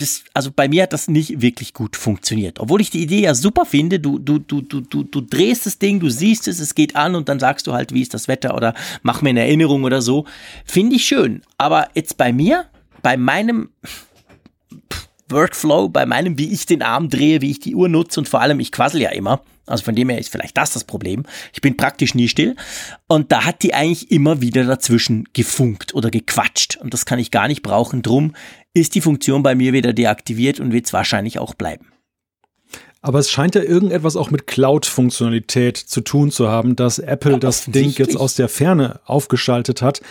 das, 0.00 0.24
also 0.32 0.50
bei 0.54 0.66
mir 0.66 0.84
hat 0.84 0.92
das 0.92 1.08
nicht 1.08 1.42
wirklich 1.42 1.74
gut 1.74 1.94
funktioniert. 1.94 2.58
Obwohl 2.58 2.80
ich 2.80 2.90
die 2.90 3.02
Idee 3.02 3.20
ja 3.20 3.34
super 3.34 3.66
finde. 3.66 4.00
Du, 4.00 4.18
du, 4.18 4.38
du, 4.38 4.62
du, 4.62 4.80
du, 4.80 5.02
du 5.04 5.20
drehst 5.20 5.66
das 5.66 5.78
Ding, 5.78 6.00
du 6.00 6.08
siehst 6.08 6.48
es, 6.48 6.58
es 6.58 6.74
geht 6.74 6.96
an 6.96 7.14
und 7.14 7.28
dann 7.28 7.38
sagst 7.38 7.66
du 7.66 7.74
halt, 7.74 7.92
wie 7.92 8.00
ist 8.00 8.14
das 8.14 8.26
Wetter 8.26 8.54
oder 8.54 8.74
mach 9.02 9.20
mir 9.20 9.30
eine 9.30 9.40
Erinnerung 9.40 9.84
oder 9.84 10.00
so. 10.00 10.24
Finde 10.64 10.96
ich 10.96 11.04
schön. 11.04 11.42
Aber 11.58 11.88
jetzt 11.94 12.16
bei 12.16 12.32
mir, 12.32 12.66
bei 13.02 13.16
meinem 13.16 13.68
Workflow, 15.28 15.90
bei 15.90 16.06
meinem, 16.06 16.38
wie 16.38 16.52
ich 16.52 16.66
den 16.66 16.82
Arm 16.82 17.08
drehe, 17.08 17.42
wie 17.42 17.50
ich 17.50 17.60
die 17.60 17.74
Uhr 17.74 17.88
nutze 17.88 18.20
und 18.20 18.28
vor 18.28 18.40
allem, 18.40 18.58
ich 18.58 18.72
quassel 18.72 19.02
ja 19.02 19.10
immer. 19.10 19.42
Also 19.66 19.84
von 19.84 19.94
dem 19.94 20.08
her 20.08 20.18
ist 20.18 20.30
vielleicht 20.30 20.56
das 20.56 20.72
das 20.72 20.84
Problem. 20.84 21.24
Ich 21.52 21.60
bin 21.60 21.76
praktisch 21.76 22.14
nie 22.14 22.28
still. 22.28 22.56
Und 23.06 23.30
da 23.30 23.44
hat 23.44 23.62
die 23.62 23.72
eigentlich 23.72 24.10
immer 24.10 24.40
wieder 24.40 24.64
dazwischen 24.64 25.28
gefunkt 25.32 25.94
oder 25.94 26.10
gequatscht. 26.10 26.76
Und 26.76 26.92
das 26.92 27.06
kann 27.06 27.20
ich 27.20 27.30
gar 27.30 27.46
nicht 27.46 27.62
brauchen. 27.62 28.02
Drum 28.02 28.34
ist 28.74 28.94
die 28.94 29.00
Funktion 29.00 29.42
bei 29.42 29.54
mir 29.54 29.72
wieder 29.72 29.92
deaktiviert 29.92 30.60
und 30.60 30.72
wird 30.72 30.86
es 30.86 30.92
wahrscheinlich 30.92 31.38
auch 31.38 31.54
bleiben. 31.54 31.86
Aber 33.02 33.18
es 33.18 33.30
scheint 33.30 33.54
ja 33.54 33.62
irgendetwas 33.62 34.14
auch 34.16 34.30
mit 34.30 34.46
Cloud-Funktionalität 34.46 35.76
zu 35.78 36.02
tun 36.02 36.30
zu 36.30 36.48
haben, 36.48 36.76
dass 36.76 36.98
Apple 36.98 37.32
Ja, 37.32 37.38
das 37.38 37.64
Ding 37.64 37.90
jetzt 37.96 38.16
aus 38.16 38.34
der 38.34 38.48
Ferne 38.48 39.00
aufgeschaltet 39.06 39.80
hat. 39.80 40.02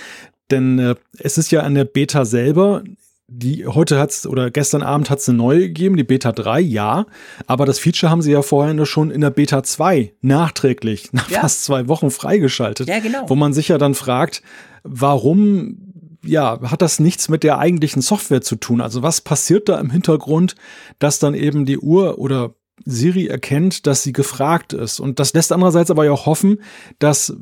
Denn 0.49 0.79
äh, 0.79 0.95
es 1.19 1.37
ist 1.37 1.51
ja 1.51 1.61
an 1.61 1.75
der 1.75 1.85
Beta 1.85 2.25
selber, 2.25 2.83
die 3.27 3.67
heute 3.67 3.99
hat's 3.99 4.25
oder 4.25 4.49
gestern 4.49 4.81
Abend 4.81 5.11
hat's 5.11 5.29
eine 5.29 5.37
neue 5.37 5.59
gegeben, 5.59 5.97
die 5.97 6.03
Beta 6.03 6.31
3, 6.31 6.59
ja. 6.61 7.05
Aber 7.45 7.67
das 7.67 7.77
Feature 7.77 8.09
haben 8.11 8.23
sie 8.23 8.31
ja 8.31 8.41
vorher 8.41 8.83
schon 8.87 9.11
in 9.11 9.21
der 9.21 9.29
Beta 9.29 9.61
2 9.61 10.13
nachträglich, 10.21 11.09
nach 11.13 11.29
Ja. 11.29 11.41
fast 11.41 11.63
zwei 11.63 11.87
Wochen 11.87 12.09
freigeschaltet. 12.09 12.89
Ja, 12.89 12.97
genau. 12.99 13.29
Wo 13.29 13.35
man 13.35 13.53
sich 13.53 13.67
ja 13.67 13.77
dann 13.77 13.93
fragt, 13.93 14.41
warum 14.83 15.88
ja, 16.23 16.59
hat 16.63 16.81
das 16.81 16.99
nichts 16.99 17.29
mit 17.29 17.43
der 17.43 17.59
eigentlichen 17.59 18.01
Software 18.01 18.41
zu 18.41 18.55
tun? 18.55 18.81
Also 18.81 19.03
was 19.03 19.21
passiert 19.21 19.69
da 19.69 19.79
im 19.79 19.89
Hintergrund, 19.89 20.55
dass 20.99 21.19
dann 21.19 21.33
eben 21.33 21.65
die 21.65 21.79
Uhr 21.79 22.17
oder 22.17 22.53
Siri 22.85 23.27
erkennt, 23.27 23.87
dass 23.87 24.03
sie 24.03 24.13
gefragt 24.13 24.73
ist? 24.73 24.99
Und 24.99 25.19
das 25.19 25.33
lässt 25.33 25.51
andererseits 25.51 25.91
aber 25.91 26.05
ja 26.05 26.11
auch 26.11 26.25
hoffen, 26.25 26.61
dass, 26.99 27.33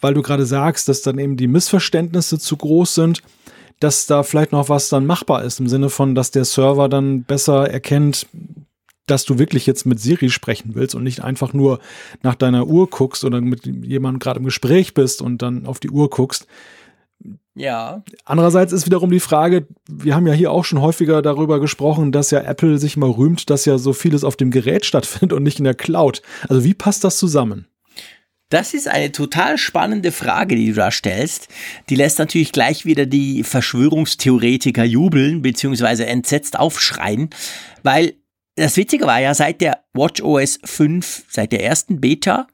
weil 0.00 0.14
du 0.14 0.22
gerade 0.22 0.46
sagst, 0.46 0.88
dass 0.88 1.02
dann 1.02 1.18
eben 1.18 1.36
die 1.36 1.46
Missverständnisse 1.46 2.38
zu 2.38 2.56
groß 2.56 2.94
sind, 2.94 3.22
dass 3.80 4.06
da 4.06 4.22
vielleicht 4.22 4.52
noch 4.52 4.68
was 4.68 4.88
dann 4.88 5.06
machbar 5.06 5.44
ist, 5.44 5.60
im 5.60 5.68
Sinne 5.68 5.90
von, 5.90 6.14
dass 6.14 6.30
der 6.30 6.44
Server 6.44 6.88
dann 6.88 7.24
besser 7.24 7.70
erkennt, 7.70 8.26
dass 9.06 9.24
du 9.24 9.38
wirklich 9.38 9.66
jetzt 9.66 9.86
mit 9.86 10.00
Siri 10.00 10.30
sprechen 10.30 10.74
willst 10.74 10.94
und 10.94 11.04
nicht 11.04 11.22
einfach 11.22 11.52
nur 11.52 11.78
nach 12.22 12.34
deiner 12.34 12.66
Uhr 12.66 12.88
guckst 12.90 13.24
oder 13.24 13.40
mit 13.40 13.66
jemandem 13.66 14.18
gerade 14.18 14.40
im 14.40 14.44
Gespräch 14.46 14.94
bist 14.94 15.22
und 15.22 15.42
dann 15.42 15.66
auf 15.66 15.78
die 15.78 15.90
Uhr 15.90 16.10
guckst. 16.10 16.46
Ja. 17.56 18.04
Andererseits 18.26 18.72
ist 18.74 18.84
wiederum 18.84 19.10
die 19.10 19.18
Frage, 19.18 19.66
wir 19.88 20.14
haben 20.14 20.26
ja 20.26 20.34
hier 20.34 20.52
auch 20.52 20.64
schon 20.64 20.82
häufiger 20.82 21.22
darüber 21.22 21.58
gesprochen, 21.58 22.12
dass 22.12 22.30
ja 22.30 22.40
Apple 22.40 22.78
sich 22.78 22.98
mal 22.98 23.10
rühmt, 23.10 23.48
dass 23.48 23.64
ja 23.64 23.78
so 23.78 23.94
vieles 23.94 24.24
auf 24.24 24.36
dem 24.36 24.50
Gerät 24.50 24.84
stattfindet 24.84 25.32
und 25.32 25.42
nicht 25.42 25.58
in 25.58 25.64
der 25.64 25.74
Cloud. 25.74 26.20
Also 26.48 26.64
wie 26.64 26.74
passt 26.74 27.02
das 27.02 27.16
zusammen? 27.16 27.66
Das 28.50 28.74
ist 28.74 28.88
eine 28.88 29.10
total 29.10 29.58
spannende 29.58 30.12
Frage, 30.12 30.54
die 30.54 30.68
du 30.68 30.74
da 30.74 30.90
stellst. 30.90 31.48
Die 31.88 31.96
lässt 31.96 32.18
natürlich 32.18 32.52
gleich 32.52 32.84
wieder 32.84 33.06
die 33.06 33.42
Verschwörungstheoretiker 33.42 34.84
jubeln 34.84 35.40
beziehungsweise 35.42 36.06
entsetzt 36.06 36.58
aufschreien, 36.58 37.30
weil 37.82 38.12
das 38.54 38.76
Witzige 38.76 39.06
war 39.06 39.20
ja, 39.20 39.34
seit 39.34 39.60
der 39.60 39.84
WatchOS 39.94 40.60
5, 40.64 41.24
seit 41.28 41.52
der 41.52 41.64
ersten 41.64 42.00
Beta 42.00 42.46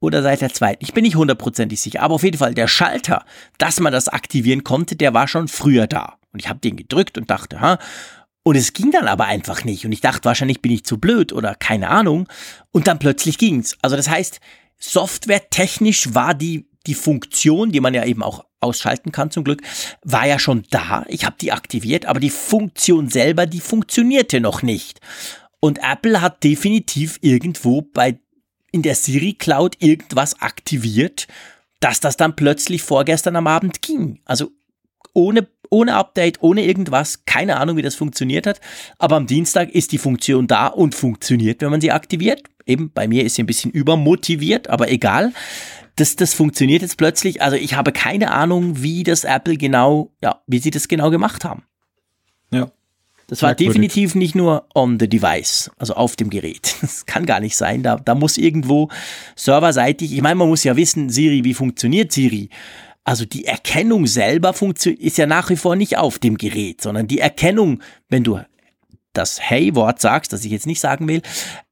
oder 0.00 0.22
seit 0.22 0.40
der 0.40 0.52
zweiten. 0.52 0.84
Ich 0.84 0.94
bin 0.94 1.04
nicht 1.04 1.16
hundertprozentig 1.16 1.80
sicher, 1.80 2.02
aber 2.02 2.14
auf 2.14 2.22
jeden 2.22 2.38
Fall 2.38 2.54
der 2.54 2.68
Schalter, 2.68 3.24
dass 3.58 3.80
man 3.80 3.92
das 3.92 4.08
aktivieren 4.08 4.64
konnte, 4.64 4.96
der 4.96 5.14
war 5.14 5.28
schon 5.28 5.48
früher 5.48 5.86
da. 5.86 6.16
Und 6.32 6.40
ich 6.40 6.48
habe 6.48 6.60
den 6.60 6.76
gedrückt 6.76 7.18
und 7.18 7.30
dachte, 7.30 7.60
ha, 7.60 7.78
und 8.42 8.56
es 8.56 8.72
ging 8.72 8.90
dann 8.90 9.06
aber 9.06 9.26
einfach 9.26 9.64
nicht. 9.64 9.84
Und 9.84 9.92
ich 9.92 10.00
dachte, 10.00 10.24
wahrscheinlich 10.24 10.62
bin 10.62 10.72
ich 10.72 10.84
zu 10.84 10.98
blöd 10.98 11.32
oder 11.32 11.54
keine 11.54 11.88
Ahnung. 11.88 12.26
Und 12.72 12.88
dann 12.88 12.98
plötzlich 12.98 13.36
ging's. 13.36 13.76
Also 13.82 13.96
das 13.96 14.08
heißt, 14.08 14.40
softwaretechnisch 14.78 16.14
war 16.14 16.34
die, 16.34 16.66
die 16.86 16.94
Funktion, 16.94 17.70
die 17.70 17.80
man 17.80 17.92
ja 17.92 18.04
eben 18.04 18.22
auch 18.22 18.44
ausschalten 18.60 19.12
kann 19.12 19.30
zum 19.30 19.44
Glück, 19.44 19.62
war 20.02 20.26
ja 20.26 20.38
schon 20.38 20.64
da. 20.70 21.04
Ich 21.08 21.24
habe 21.24 21.36
die 21.40 21.52
aktiviert, 21.52 22.06
aber 22.06 22.20
die 22.20 22.30
Funktion 22.30 23.08
selber, 23.08 23.46
die 23.46 23.60
funktionierte 23.60 24.40
noch 24.40 24.62
nicht. 24.62 25.00
Und 25.60 25.78
Apple 25.82 26.22
hat 26.22 26.42
definitiv 26.42 27.18
irgendwo 27.20 27.82
bei 27.82 28.18
in 28.72 28.82
der 28.82 28.94
Siri 28.94 29.34
Cloud 29.34 29.76
irgendwas 29.80 30.40
aktiviert, 30.40 31.26
dass 31.80 32.00
das 32.00 32.16
dann 32.16 32.36
plötzlich 32.36 32.82
vorgestern 32.82 33.36
am 33.36 33.46
Abend 33.46 33.82
ging. 33.82 34.20
Also 34.24 34.50
ohne, 35.12 35.48
ohne 35.70 35.94
Update, 35.94 36.42
ohne 36.42 36.64
irgendwas, 36.64 37.24
keine 37.24 37.56
Ahnung, 37.56 37.76
wie 37.76 37.82
das 37.82 37.94
funktioniert 37.94 38.46
hat. 38.46 38.60
Aber 38.98 39.16
am 39.16 39.26
Dienstag 39.26 39.70
ist 39.70 39.92
die 39.92 39.98
Funktion 39.98 40.46
da 40.46 40.66
und 40.66 40.94
funktioniert, 40.94 41.62
wenn 41.62 41.70
man 41.70 41.80
sie 41.80 41.92
aktiviert. 41.92 42.42
Eben 42.66 42.90
bei 42.92 43.08
mir 43.08 43.24
ist 43.24 43.34
sie 43.34 43.42
ein 43.42 43.46
bisschen 43.46 43.70
übermotiviert, 43.70 44.68
aber 44.68 44.90
egal. 44.90 45.32
Das, 45.96 46.16
das 46.16 46.34
funktioniert 46.34 46.82
jetzt 46.82 46.96
plötzlich. 46.96 47.42
Also 47.42 47.56
ich 47.56 47.74
habe 47.74 47.92
keine 47.92 48.30
Ahnung, 48.30 48.82
wie 48.82 49.02
das 49.02 49.24
Apple 49.24 49.56
genau, 49.56 50.12
ja, 50.22 50.42
wie 50.46 50.58
sie 50.58 50.70
das 50.70 50.88
genau 50.88 51.10
gemacht 51.10 51.44
haben. 51.44 51.64
Ja. 52.52 52.70
Das 53.30 53.42
war 53.42 53.50
Merkwürdig. 53.50 53.74
definitiv 53.74 54.16
nicht 54.16 54.34
nur 54.34 54.66
on 54.74 54.98
the 54.98 55.08
device, 55.08 55.70
also 55.78 55.94
auf 55.94 56.16
dem 56.16 56.30
Gerät. 56.30 56.74
Das 56.80 57.06
kann 57.06 57.26
gar 57.26 57.38
nicht 57.38 57.56
sein. 57.56 57.84
Da, 57.84 57.96
da 57.96 58.16
muss 58.16 58.36
irgendwo 58.36 58.88
serverseitig, 59.36 60.12
ich 60.12 60.20
meine, 60.20 60.34
man 60.34 60.48
muss 60.48 60.64
ja 60.64 60.74
wissen, 60.74 61.10
Siri, 61.10 61.44
wie 61.44 61.54
funktioniert 61.54 62.10
Siri? 62.10 62.50
Also 63.04 63.24
die 63.24 63.44
Erkennung 63.44 64.08
selber 64.08 64.52
ist 64.84 65.16
ja 65.16 65.26
nach 65.26 65.48
wie 65.48 65.56
vor 65.56 65.76
nicht 65.76 65.96
auf 65.96 66.18
dem 66.18 66.38
Gerät, 66.38 66.80
sondern 66.80 67.06
die 67.06 67.20
Erkennung, 67.20 67.80
wenn 68.08 68.24
du 68.24 68.40
das 69.12 69.40
Hey-Wort 69.40 70.00
sagst, 70.00 70.32
das 70.32 70.44
ich 70.44 70.50
jetzt 70.50 70.66
nicht 70.66 70.80
sagen 70.80 71.06
will, 71.06 71.22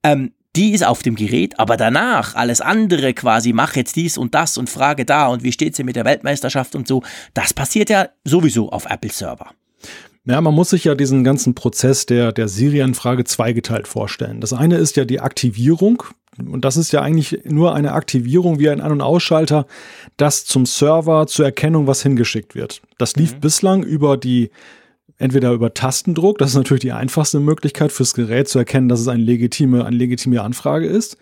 ähm, 0.04 0.32
die 0.54 0.70
ist 0.72 0.84
auf 0.84 1.02
dem 1.02 1.16
Gerät, 1.16 1.58
aber 1.58 1.76
danach 1.76 2.36
alles 2.36 2.60
andere 2.60 3.14
quasi, 3.14 3.52
mach 3.52 3.74
jetzt 3.74 3.96
dies 3.96 4.16
und 4.16 4.36
das 4.36 4.58
und 4.58 4.70
frage 4.70 5.04
da 5.04 5.26
und 5.26 5.42
wie 5.42 5.52
steht's 5.52 5.76
denn 5.78 5.86
mit 5.86 5.96
der 5.96 6.04
Weltmeisterschaft 6.04 6.76
und 6.76 6.86
so, 6.86 7.02
das 7.34 7.52
passiert 7.52 7.90
ja 7.90 8.10
sowieso 8.24 8.70
auf 8.70 8.86
Apple-Server. 8.86 9.50
Ja, 10.28 10.42
man 10.42 10.54
muss 10.54 10.70
sich 10.70 10.84
ja 10.84 10.94
diesen 10.94 11.24
ganzen 11.24 11.54
Prozess 11.54 12.04
der, 12.04 12.32
der 12.32 12.48
Siri-Anfrage 12.48 13.24
zweigeteilt 13.24 13.88
vorstellen. 13.88 14.42
Das 14.42 14.52
eine 14.52 14.76
ist 14.76 14.96
ja 14.96 15.06
die 15.06 15.20
Aktivierung. 15.20 16.02
Und 16.38 16.66
das 16.66 16.76
ist 16.76 16.92
ja 16.92 17.00
eigentlich 17.00 17.40
nur 17.44 17.74
eine 17.74 17.92
Aktivierung 17.92 18.58
wie 18.58 18.68
ein 18.68 18.82
An- 18.82 18.92
und 18.92 19.00
Ausschalter, 19.00 19.66
das 20.18 20.44
zum 20.44 20.66
Server 20.66 21.26
zur 21.26 21.46
Erkennung 21.46 21.86
was 21.86 22.02
hingeschickt 22.02 22.54
wird. 22.54 22.82
Das 22.98 23.16
lief 23.16 23.34
mhm. 23.36 23.40
bislang 23.40 23.82
über 23.82 24.18
die, 24.18 24.50
entweder 25.16 25.50
über 25.52 25.72
Tastendruck, 25.72 26.38
das 26.38 26.50
ist 26.50 26.56
natürlich 26.56 26.82
die 26.82 26.92
einfachste 26.92 27.40
Möglichkeit 27.40 27.90
fürs 27.90 28.14
Gerät 28.14 28.48
zu 28.48 28.58
erkennen, 28.58 28.88
dass 28.88 29.00
es 29.00 29.08
eine 29.08 29.22
legitime, 29.22 29.84
eine 29.84 29.96
legitime 29.96 30.42
Anfrage 30.42 30.86
ist. 30.86 31.16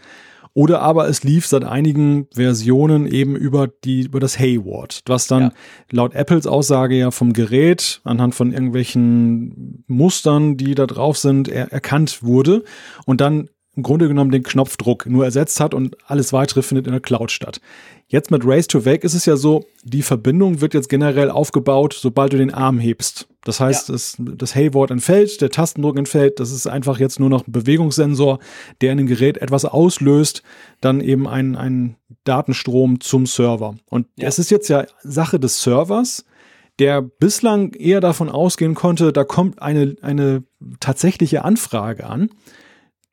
Oder 0.57 0.81
aber 0.81 1.07
es 1.07 1.23
lief 1.23 1.47
seit 1.47 1.65
einigen 1.65 2.29
Versionen 2.33 3.07
eben 3.07 3.37
über 3.37 3.69
die, 3.69 4.05
über 4.05 4.21
das 4.21 4.39
Hayward, 4.39 5.03
was 5.05 5.27
dann 5.27 5.43
ja. 5.43 5.53
laut 5.93 6.15
Apples 6.15 6.47
Aussage 6.47 6.95
ja 6.95 7.11
vom 7.11 7.35
Gerät 7.35 8.01
anhand 8.05 8.35
von 8.35 8.55
irgendwelchen 8.55 9.85
Mustern, 9.87 10.57
die 10.57 10.75
da 10.75 10.87
drauf 10.87 11.19
sind, 11.19 11.49
er 11.49 11.73
erkannt 11.73 12.23
wurde 12.23 12.65
und 13.05 13.21
dann 13.21 13.51
im 13.75 13.83
Grunde 13.83 14.09
genommen 14.09 14.31
den 14.31 14.45
Knopfdruck 14.45 15.05
nur 15.05 15.27
ersetzt 15.27 15.61
hat 15.61 15.75
und 15.75 15.95
alles 16.07 16.33
weitere 16.33 16.63
findet 16.63 16.87
in 16.87 16.93
der 16.93 17.03
Cloud 17.03 17.31
statt. 17.31 17.61
Jetzt 18.09 18.31
mit 18.31 18.43
Race 18.45 18.69
to 18.69 18.85
Wake 18.85 19.03
ist 19.03 19.15
es 19.15 19.27
ja 19.27 19.37
so, 19.37 19.65
die 19.83 20.03
Verbindung 20.03 20.61
wird 20.61 20.75
jetzt 20.75 20.89
generell 20.89 21.29
aufgebaut, 21.29 21.93
sobald 21.93 22.33
du 22.33 22.37
den 22.37 22.55
Arm 22.55 22.79
hebst. 22.79 23.27
Das 23.43 23.59
heißt, 23.59 23.89
ja. 23.89 23.95
das, 23.95 24.17
das 24.19 24.55
Hey-Wort 24.55 24.93
entfällt, 24.93 25.41
der 25.41 25.51
Tastendruck 25.51 25.99
entfällt. 25.99 26.39
Das 26.39 26.53
ist 26.53 26.69
einfach 26.69 27.01
jetzt 27.01 27.19
nur 27.19 27.31
noch 27.31 27.47
ein 27.47 27.53
Bewegungssensor, 27.53 28.39
der 28.81 28.93
in 28.93 28.99
dem 28.99 29.07
Gerät 29.09 29.39
etwas 29.39 29.65
auslöst, 29.65 30.45
dann 30.81 31.01
eben 31.01 31.27
ein, 31.27 31.57
ein 31.57 31.97
Datenstrom 32.23 33.01
zum 33.01 33.27
Server. 33.27 33.77
Und 33.91 34.07
ja. 34.17 34.29
es 34.29 34.39
ist 34.39 34.51
jetzt 34.51 34.69
ja 34.69 34.87
Sache 35.03 35.41
des 35.41 35.63
Servers, 35.63 36.25
der 36.79 37.03
bislang 37.03 37.73
eher 37.73 38.01
davon 38.01 38.29
ausgehen 38.29 38.75
konnte, 38.75 39.13
da 39.13 39.25
kommt 39.25 39.61
eine, 39.63 39.97
eine 40.03 40.45
tatsächliche 40.79 41.45
Anfrage 41.45 42.07
an 42.07 42.31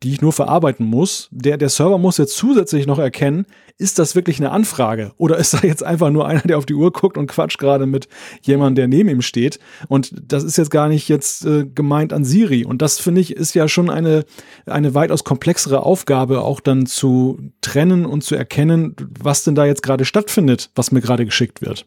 die 0.03 0.11
ich 0.11 0.21
nur 0.21 0.33
verarbeiten 0.33 0.85
muss. 0.85 1.29
Der, 1.31 1.57
der 1.57 1.69
Server 1.69 1.97
muss 1.97 2.17
jetzt 2.17 2.35
zusätzlich 2.35 2.85
noch 2.85 2.99
erkennen, 2.99 3.45
ist 3.77 3.99
das 3.99 4.15
wirklich 4.15 4.39
eine 4.39 4.51
Anfrage 4.51 5.13
oder 5.17 5.37
ist 5.37 5.53
da 5.53 5.59
jetzt 5.63 5.83
einfach 5.83 6.09
nur 6.09 6.27
einer, 6.27 6.41
der 6.41 6.57
auf 6.57 6.65
die 6.65 6.73
Uhr 6.73 6.91
guckt 6.91 7.17
und 7.17 7.27
quatscht 7.27 7.57
gerade 7.57 7.85
mit 7.85 8.07
jemandem, 8.41 8.75
der 8.75 8.87
neben 8.87 9.09
ihm 9.09 9.21
steht. 9.21 9.59
Und 9.87 10.13
das 10.21 10.43
ist 10.43 10.57
jetzt 10.57 10.71
gar 10.71 10.89
nicht 10.89 11.07
jetzt 11.09 11.45
äh, 11.45 11.65
gemeint 11.65 12.13
an 12.13 12.25
Siri. 12.25 12.65
Und 12.65 12.81
das 12.81 12.99
finde 12.99 13.21
ich 13.21 13.35
ist 13.35 13.55
ja 13.55 13.67
schon 13.67 13.89
eine, 13.89 14.25
eine 14.65 14.93
weitaus 14.93 15.23
komplexere 15.23 15.83
Aufgabe, 15.83 16.41
auch 16.41 16.59
dann 16.59 16.85
zu 16.85 17.39
trennen 17.61 18.05
und 18.05 18.23
zu 18.23 18.35
erkennen, 18.35 18.95
was 19.19 19.43
denn 19.43 19.55
da 19.55 19.65
jetzt 19.65 19.83
gerade 19.83 20.05
stattfindet, 20.05 20.69
was 20.75 20.91
mir 20.91 21.01
gerade 21.01 21.25
geschickt 21.25 21.61
wird. 21.61 21.85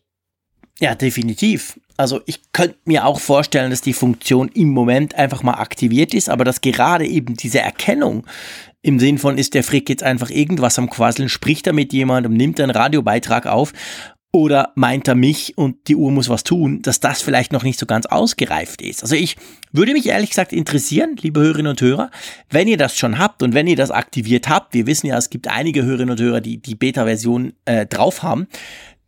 Ja, 0.79 0.95
definitiv. 0.95 1.79
Also 1.97 2.21
ich 2.27 2.41
könnte 2.53 2.77
mir 2.85 3.07
auch 3.07 3.21
vorstellen, 3.21 3.71
dass 3.71 3.81
die 3.81 3.93
Funktion 3.93 4.49
im 4.49 4.71
Moment 4.71 5.15
einfach 5.15 5.43
mal 5.43 5.55
aktiviert 5.55 6.15
ist, 6.15 6.29
aber 6.29 6.45
dass 6.45 6.61
gerade 6.61 7.07
eben 7.07 7.37
diese 7.37 7.61
Erkennung 7.61 8.27
im 8.83 9.01
Sinn 9.01 9.19
von, 9.19 9.39
ist 9.39 9.55
der 9.55 9.65
Frick 9.65 9.89
jetzt 9.89 10.03
einfach 10.03 10.31
irgendwas 10.31 10.79
am 10.79 10.91
Quasseln, 10.91 11.29
spricht 11.29 11.67
er 11.67 11.73
mit 11.73 11.93
jemandem, 11.93 12.35
nimmt 12.35 12.61
einen 12.61 12.71
Radiobeitrag 12.71 13.47
auf 13.47 13.73
oder 14.37 14.73
meint 14.75 15.09
er 15.09 15.15
mich 15.15 15.57
und 15.57 15.89
die 15.89 15.97
Uhr 15.97 16.11
muss 16.11 16.29
was 16.29 16.45
tun, 16.45 16.83
dass 16.83 17.01
das 17.01 17.23
vielleicht 17.23 17.53
noch 17.53 17.63
nicht 17.63 17.79
so 17.79 17.87
ganz 17.87 18.05
ausgereift 18.05 18.83
ist. 18.83 19.03
Also 19.03 19.15
ich 19.15 19.37
würde 19.73 19.93
mich 19.93 20.07
ehrlich 20.07 20.29
gesagt 20.29 20.53
interessieren, 20.53 21.17
liebe 21.19 21.41
Hörerinnen 21.41 21.71
und 21.71 21.81
Hörer, 21.81 22.11
wenn 22.51 22.69
ihr 22.69 22.77
das 22.77 22.97
schon 22.97 23.19
habt 23.19 23.43
und 23.43 23.55
wenn 23.55 23.67
ihr 23.67 23.77
das 23.77 23.91
aktiviert 23.91 24.49
habt, 24.49 24.75
wir 24.75 24.87
wissen 24.87 25.07
ja, 25.07 25.17
es 25.17 25.31
gibt 25.31 25.49
einige 25.49 25.85
Hörerinnen 25.85 26.11
und 26.11 26.21
Hörer, 26.21 26.43
die 26.43 26.59
die 26.59 26.75
Beta-Version 26.75 27.55
äh, 27.65 27.87
drauf 27.87 28.23
haben, 28.23 28.47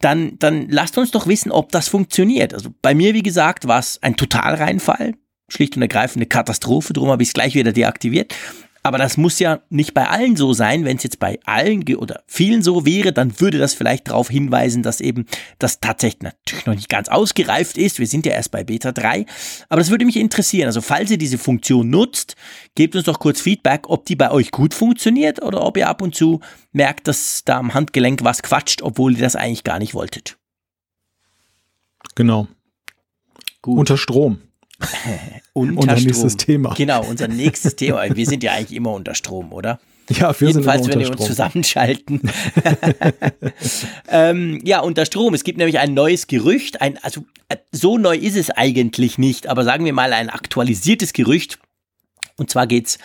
dann, 0.01 0.39
dann 0.39 0.69
lasst 0.69 0.97
uns 0.99 1.11
doch 1.11 1.27
wissen, 1.27 1.51
ob 1.51 1.73
das 1.73 1.89
funktioniert. 1.89 2.55
Also 2.55 2.71
bei 2.83 2.95
mir, 2.95 3.15
wie 3.15 3.23
gesagt, 3.23 3.67
war 3.67 3.81
es 3.81 4.03
ein 4.03 4.17
Totalreinfall, 4.17 5.15
schlicht 5.49 5.77
und 5.77 5.83
ergreifend 5.83 6.19
eine 6.19 6.27
Katastrophe, 6.27 6.93
darum 6.93 7.11
habe 7.11 7.23
ich 7.23 7.31
es 7.31 7.35
gleich 7.35 7.55
wieder 7.55 7.73
deaktiviert. 7.73 8.35
Aber 8.83 8.99
das 8.99 9.17
muss 9.17 9.39
ja 9.39 9.61
nicht 9.71 9.95
bei 9.95 10.09
allen 10.09 10.37
so 10.37 10.53
sein. 10.53 10.85
Wenn 10.85 10.97
es 10.97 11.03
jetzt 11.03 11.19
bei 11.19 11.39
allen 11.45 11.83
oder 11.97 12.23
vielen 12.27 12.63
so 12.63 12.87
wäre, 12.87 13.13
dann 13.13 13.41
würde 13.41 13.59
das 13.59 13.75
vielleicht 13.75 14.09
darauf 14.09 14.31
hinweisen, 14.31 14.83
dass 14.83 15.01
eben 15.01 15.27
das 15.59 15.81
tatsächlich 15.81 16.23
natürlich 16.23 16.67
noch 16.67 16.75
nicht 16.75 16.89
ganz 16.89 17.09
ausgereift 17.09 17.77
ist. 17.77 17.99
Wir 17.99 18.07
sind 18.07 18.25
ja 18.25 18.33
erst 18.33 18.51
bei 18.51 18.65
Beta 18.65 18.93
3. 18.93 19.27
Aber 19.69 19.81
das 19.81 19.91
würde 19.91 20.05
mich 20.05 20.17
interessieren. 20.17 20.67
Also 20.67 20.81
falls 20.81 21.11
ihr 21.11 21.19
diese 21.19 21.39
Funktion 21.39 21.91
nutzt, 21.91 22.37
gebt 22.75 22.95
uns 22.97 23.05
doch 23.05 23.19
kurz 23.19 23.41
Feedback, 23.41 23.89
ob 23.89 24.07
die 24.07 24.17
bei 24.17 24.31
euch 24.31 24.51
gut 24.51 24.75
funktioniert 24.75 25.43
oder 25.43 25.65
ob 25.65 25.77
ihr 25.77 25.89
ab 25.89 26.01
und 26.03 26.15
zu 26.15 26.41
merkt, 26.73 27.09
dass 27.09 27.43
da 27.45 27.59
am 27.59 27.75
Handgelenk 27.75 28.25
was 28.25 28.43
quatscht, 28.43 28.83
obwohl 28.83 29.15
ihr 29.15 29.23
das 29.23 29.37
eigentlich 29.37 29.65
gar 29.65 29.79
nicht 29.79 29.95
wolltet. 29.95 30.39
Genau. 32.15 32.49
Gut. 33.63 33.79
Unter 33.79 33.99
Strom. 33.99 34.41
unter 35.53 35.81
unser 35.83 35.95
nächstes 35.95 36.37
Thema. 36.37 36.75
Genau, 36.75 37.05
unser 37.05 37.29
nächstes 37.29 37.77
Thema. 37.77 38.15
Wir 38.15 38.27
sind 38.27 38.43
ja 38.43 38.53
eigentlich 38.53 38.77
immer 38.77 38.93
unter 38.93 39.15
Strom, 39.15 39.53
oder? 39.53 39.81
Ja, 40.11 40.39
wir 40.41 40.49
Jedenfalls, 40.49 40.85
sind 40.85 40.95
immer 40.95 41.05
wenn 41.05 41.13
wir 41.13 41.19
uns 41.19 41.27
zusammenschalten. 41.27 42.23
ähm, 44.09 44.61
ja, 44.65 44.81
unter 44.81 45.05
Strom. 45.05 45.35
Es 45.35 45.45
gibt 45.45 45.59
nämlich 45.59 45.79
ein 45.79 45.93
neues 45.93 46.29
Gerücht. 46.29 46.81
Ein, 46.81 46.97
also 47.03 47.27
äh, 47.49 47.57
so 47.73 47.99
neu 47.99 48.17
ist 48.17 48.37
es 48.37 48.51
eigentlich 48.51 49.19
nicht, 49.19 49.49
aber 49.49 49.65
sagen 49.65 49.85
wir 49.85 49.93
mal 49.93 50.13
ein 50.13 50.31
aktualisiertes 50.31 51.13
Gerücht. 51.13 51.59
Und 52.37 52.49
zwar 52.49 52.67
geht's 52.67 52.99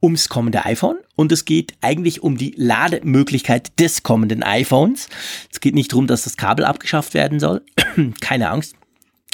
ums 0.00 0.28
kommende 0.28 0.66
iPhone 0.66 0.98
und 1.16 1.32
es 1.32 1.46
geht 1.46 1.72
eigentlich 1.80 2.22
um 2.22 2.36
die 2.36 2.54
Lademöglichkeit 2.56 3.80
des 3.80 4.02
kommenden 4.02 4.42
iPhones. 4.42 5.08
Es 5.50 5.60
geht 5.60 5.74
nicht 5.74 5.90
darum, 5.92 6.06
dass 6.06 6.24
das 6.24 6.36
Kabel 6.36 6.66
abgeschafft 6.66 7.14
werden 7.14 7.40
soll. 7.40 7.62
Keine 8.20 8.50
Angst 8.50 8.76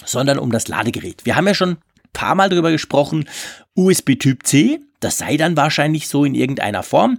sondern 0.05 0.38
um 0.38 0.51
das 0.51 0.68
Ladegerät. 0.68 1.24
Wir 1.24 1.36
haben 1.36 1.46
ja 1.46 1.55
schon 1.55 1.70
ein 1.70 1.78
paar 2.12 2.34
Mal 2.34 2.48
darüber 2.48 2.70
gesprochen, 2.70 3.28
USB 3.74 4.16
Typ 4.18 4.46
C, 4.46 4.80
das 5.01 5.18
sei 5.18 5.36
dann 5.36 5.57
wahrscheinlich 5.57 6.09
so 6.09 6.24
in 6.24 6.34
irgendeiner 6.34 6.82
Form. 6.82 7.18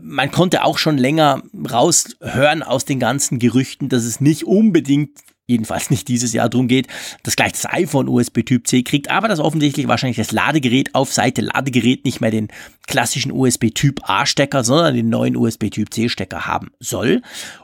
Man 0.00 0.30
konnte 0.30 0.62
auch 0.62 0.78
schon 0.78 0.98
länger 0.98 1.42
raushören 1.68 2.62
aus 2.62 2.84
den 2.84 3.00
ganzen 3.00 3.40
Gerüchten, 3.40 3.88
dass 3.88 4.04
es 4.04 4.20
nicht 4.20 4.44
unbedingt 4.44 5.18
jedenfalls 5.50 5.90
nicht 5.90 6.08
dieses 6.08 6.32
Jahr 6.32 6.48
darum 6.48 6.68
geht, 6.68 6.86
dass 7.24 7.36
gleich 7.36 7.52
das 7.52 7.66
iPhone 7.66 8.08
USB 8.08 8.42
Typ 8.46 8.66
C 8.68 8.82
kriegt, 8.82 9.10
aber 9.10 9.28
dass 9.28 9.40
offensichtlich 9.40 9.88
wahrscheinlich 9.88 10.16
das 10.16 10.30
Ladegerät 10.30 10.94
auf 10.94 11.12
Seite 11.12 11.42
Ladegerät 11.42 12.04
nicht 12.04 12.20
mehr 12.20 12.30
den 12.30 12.48
klassischen 12.86 13.32
USB 13.32 13.74
Typ 13.74 14.08
A 14.08 14.26
Stecker, 14.26 14.64
sondern 14.64 14.94
den 14.94 15.08
neuen 15.08 15.36
USB 15.36 15.70
Typ 15.70 15.92
C 15.92 16.08
Stecker 16.08 16.46
haben 16.46 16.70
soll. 16.78 17.22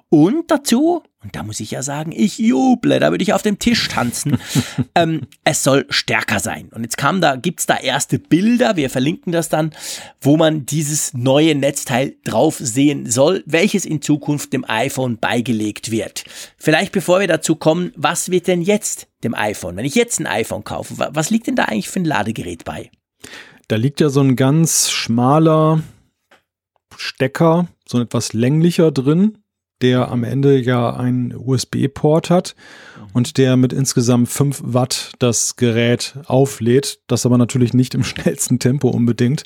Und 0.08 0.50
dazu, 0.50 1.02
und 1.26 1.34
da 1.34 1.42
muss 1.42 1.58
ich 1.58 1.72
ja 1.72 1.82
sagen, 1.82 2.12
ich 2.12 2.38
juble, 2.38 3.00
da 3.00 3.10
würde 3.10 3.24
ich 3.24 3.32
auf 3.32 3.42
dem 3.42 3.58
Tisch 3.58 3.88
tanzen. 3.88 4.38
ähm, 4.94 5.22
es 5.42 5.64
soll 5.64 5.84
stärker 5.90 6.38
sein. 6.38 6.68
Und 6.72 6.84
jetzt 6.84 6.96
kam 6.96 7.20
da, 7.20 7.34
gibt's 7.34 7.66
da 7.66 7.76
erste 7.76 8.20
Bilder, 8.20 8.76
wir 8.76 8.90
verlinken 8.90 9.32
das 9.32 9.48
dann, 9.48 9.72
wo 10.20 10.36
man 10.36 10.66
dieses 10.66 11.14
neue 11.14 11.56
Netzteil 11.56 12.14
drauf 12.22 12.58
sehen 12.60 13.10
soll, 13.10 13.42
welches 13.44 13.84
in 13.84 14.00
Zukunft 14.02 14.52
dem 14.52 14.64
iPhone 14.68 15.18
beigelegt 15.18 15.90
wird. 15.90 16.22
Vielleicht 16.58 16.92
bevor 16.92 17.18
wir 17.18 17.26
dazu 17.26 17.56
kommen, 17.56 17.90
was 17.96 18.30
wird 18.30 18.46
denn 18.46 18.62
jetzt 18.62 19.08
dem 19.24 19.34
iPhone, 19.34 19.76
wenn 19.76 19.84
ich 19.84 19.96
jetzt 19.96 20.20
ein 20.20 20.28
iPhone 20.28 20.62
kaufe, 20.62 20.94
was 20.96 21.30
liegt 21.30 21.48
denn 21.48 21.56
da 21.56 21.64
eigentlich 21.64 21.88
für 21.88 21.98
ein 21.98 22.04
Ladegerät 22.04 22.64
bei? 22.64 22.88
Da 23.66 23.74
liegt 23.74 24.00
ja 24.00 24.10
so 24.10 24.20
ein 24.20 24.36
ganz 24.36 24.92
schmaler 24.92 25.82
Stecker, 26.96 27.66
so 27.84 28.00
etwas 28.00 28.32
länglicher 28.32 28.92
drin, 28.92 29.38
der 29.82 30.10
am 30.10 30.24
Ende 30.24 30.58
ja 30.58 30.94
einen 30.94 31.34
USB-Port 31.34 32.30
hat 32.30 32.54
und 33.12 33.36
der 33.36 33.56
mit 33.56 33.72
insgesamt 33.72 34.28
5 34.28 34.60
Watt 34.62 35.12
das 35.18 35.56
Gerät 35.56 36.14
auflädt, 36.26 37.00
das 37.06 37.26
aber 37.26 37.38
natürlich 37.38 37.74
nicht 37.74 37.94
im 37.94 38.04
schnellsten 38.04 38.58
Tempo 38.58 38.88
unbedingt. 38.88 39.44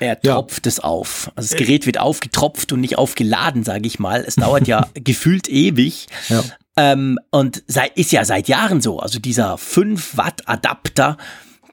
Er 0.00 0.20
tropft 0.20 0.66
ja. 0.66 0.68
es 0.68 0.80
auf. 0.80 1.30
Also 1.34 1.54
das 1.54 1.58
Gerät 1.58 1.86
wird 1.86 1.98
aufgetropft 1.98 2.72
und 2.72 2.80
nicht 2.80 2.98
aufgeladen, 2.98 3.64
sage 3.64 3.86
ich 3.86 3.98
mal. 3.98 4.24
Es 4.26 4.36
dauert 4.36 4.66
ja 4.66 4.88
gefühlt 4.94 5.48
ewig. 5.48 6.06
Ja. 6.28 6.44
Ähm, 6.76 7.18
und 7.30 7.64
sei, 7.66 7.90
ist 7.94 8.12
ja 8.12 8.24
seit 8.24 8.48
Jahren 8.48 8.80
so. 8.80 8.98
Also 9.00 9.18
dieser 9.18 9.58
5 9.58 10.16
Watt 10.16 10.48
Adapter, 10.48 11.16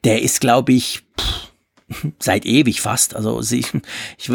der 0.04 0.22
ist, 0.22 0.42
glaube 0.42 0.74
ich, 0.74 1.04
pff, 1.20 1.45
seit 2.20 2.46
ewig 2.46 2.82
fast. 2.82 3.16
Also 3.16 3.40
ich, 3.42 3.72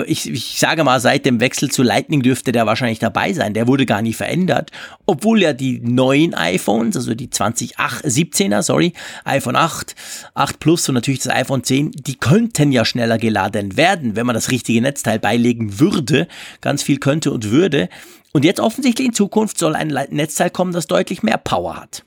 ich, 0.06 0.30
ich 0.30 0.58
sage 0.58 0.84
mal, 0.84 1.00
seit 1.00 1.26
dem 1.26 1.40
Wechsel 1.40 1.70
zu 1.70 1.82
Lightning 1.82 2.22
dürfte 2.22 2.52
der 2.52 2.66
wahrscheinlich 2.66 3.00
dabei 3.00 3.32
sein. 3.32 3.54
Der 3.54 3.66
wurde 3.66 3.86
gar 3.86 4.02
nie 4.02 4.12
verändert. 4.12 4.70
Obwohl 5.06 5.42
ja 5.42 5.52
die 5.52 5.80
neuen 5.80 6.34
iPhones, 6.34 6.96
also 6.96 7.14
die 7.14 7.28
2017er, 7.28 8.62
sorry, 8.62 8.92
iPhone 9.24 9.56
8, 9.56 9.96
8 10.34 10.60
Plus 10.60 10.88
und 10.88 10.94
natürlich 10.94 11.20
das 11.20 11.32
iPhone 11.32 11.64
10, 11.64 11.90
die 11.92 12.16
könnten 12.16 12.70
ja 12.70 12.84
schneller 12.84 13.18
geladen 13.18 13.76
werden, 13.76 14.14
wenn 14.14 14.26
man 14.26 14.34
das 14.34 14.50
richtige 14.50 14.80
Netzteil 14.80 15.18
beilegen 15.18 15.80
würde. 15.80 16.28
Ganz 16.60 16.82
viel 16.82 16.98
könnte 16.98 17.32
und 17.32 17.50
würde. 17.50 17.88
Und 18.32 18.44
jetzt 18.44 18.60
offensichtlich 18.60 19.08
in 19.08 19.14
Zukunft 19.14 19.58
soll 19.58 19.74
ein 19.74 19.88
Netzteil 20.10 20.50
kommen, 20.50 20.72
das 20.72 20.86
deutlich 20.86 21.24
mehr 21.24 21.38
Power 21.38 21.76
hat. 21.76 22.04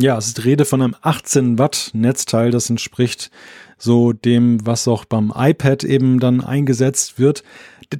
Ja, 0.00 0.16
es 0.16 0.28
ist 0.28 0.44
Rede 0.44 0.64
von 0.64 0.80
einem 0.80 0.94
18 1.02 1.58
Watt 1.58 1.90
Netzteil, 1.92 2.52
das 2.52 2.70
entspricht 2.70 3.30
so 3.78 4.12
dem, 4.12 4.64
was 4.66 4.86
auch 4.88 5.04
beim 5.04 5.32
iPad 5.34 5.84
eben 5.84 6.20
dann 6.20 6.42
eingesetzt 6.42 7.18
wird. 7.18 7.44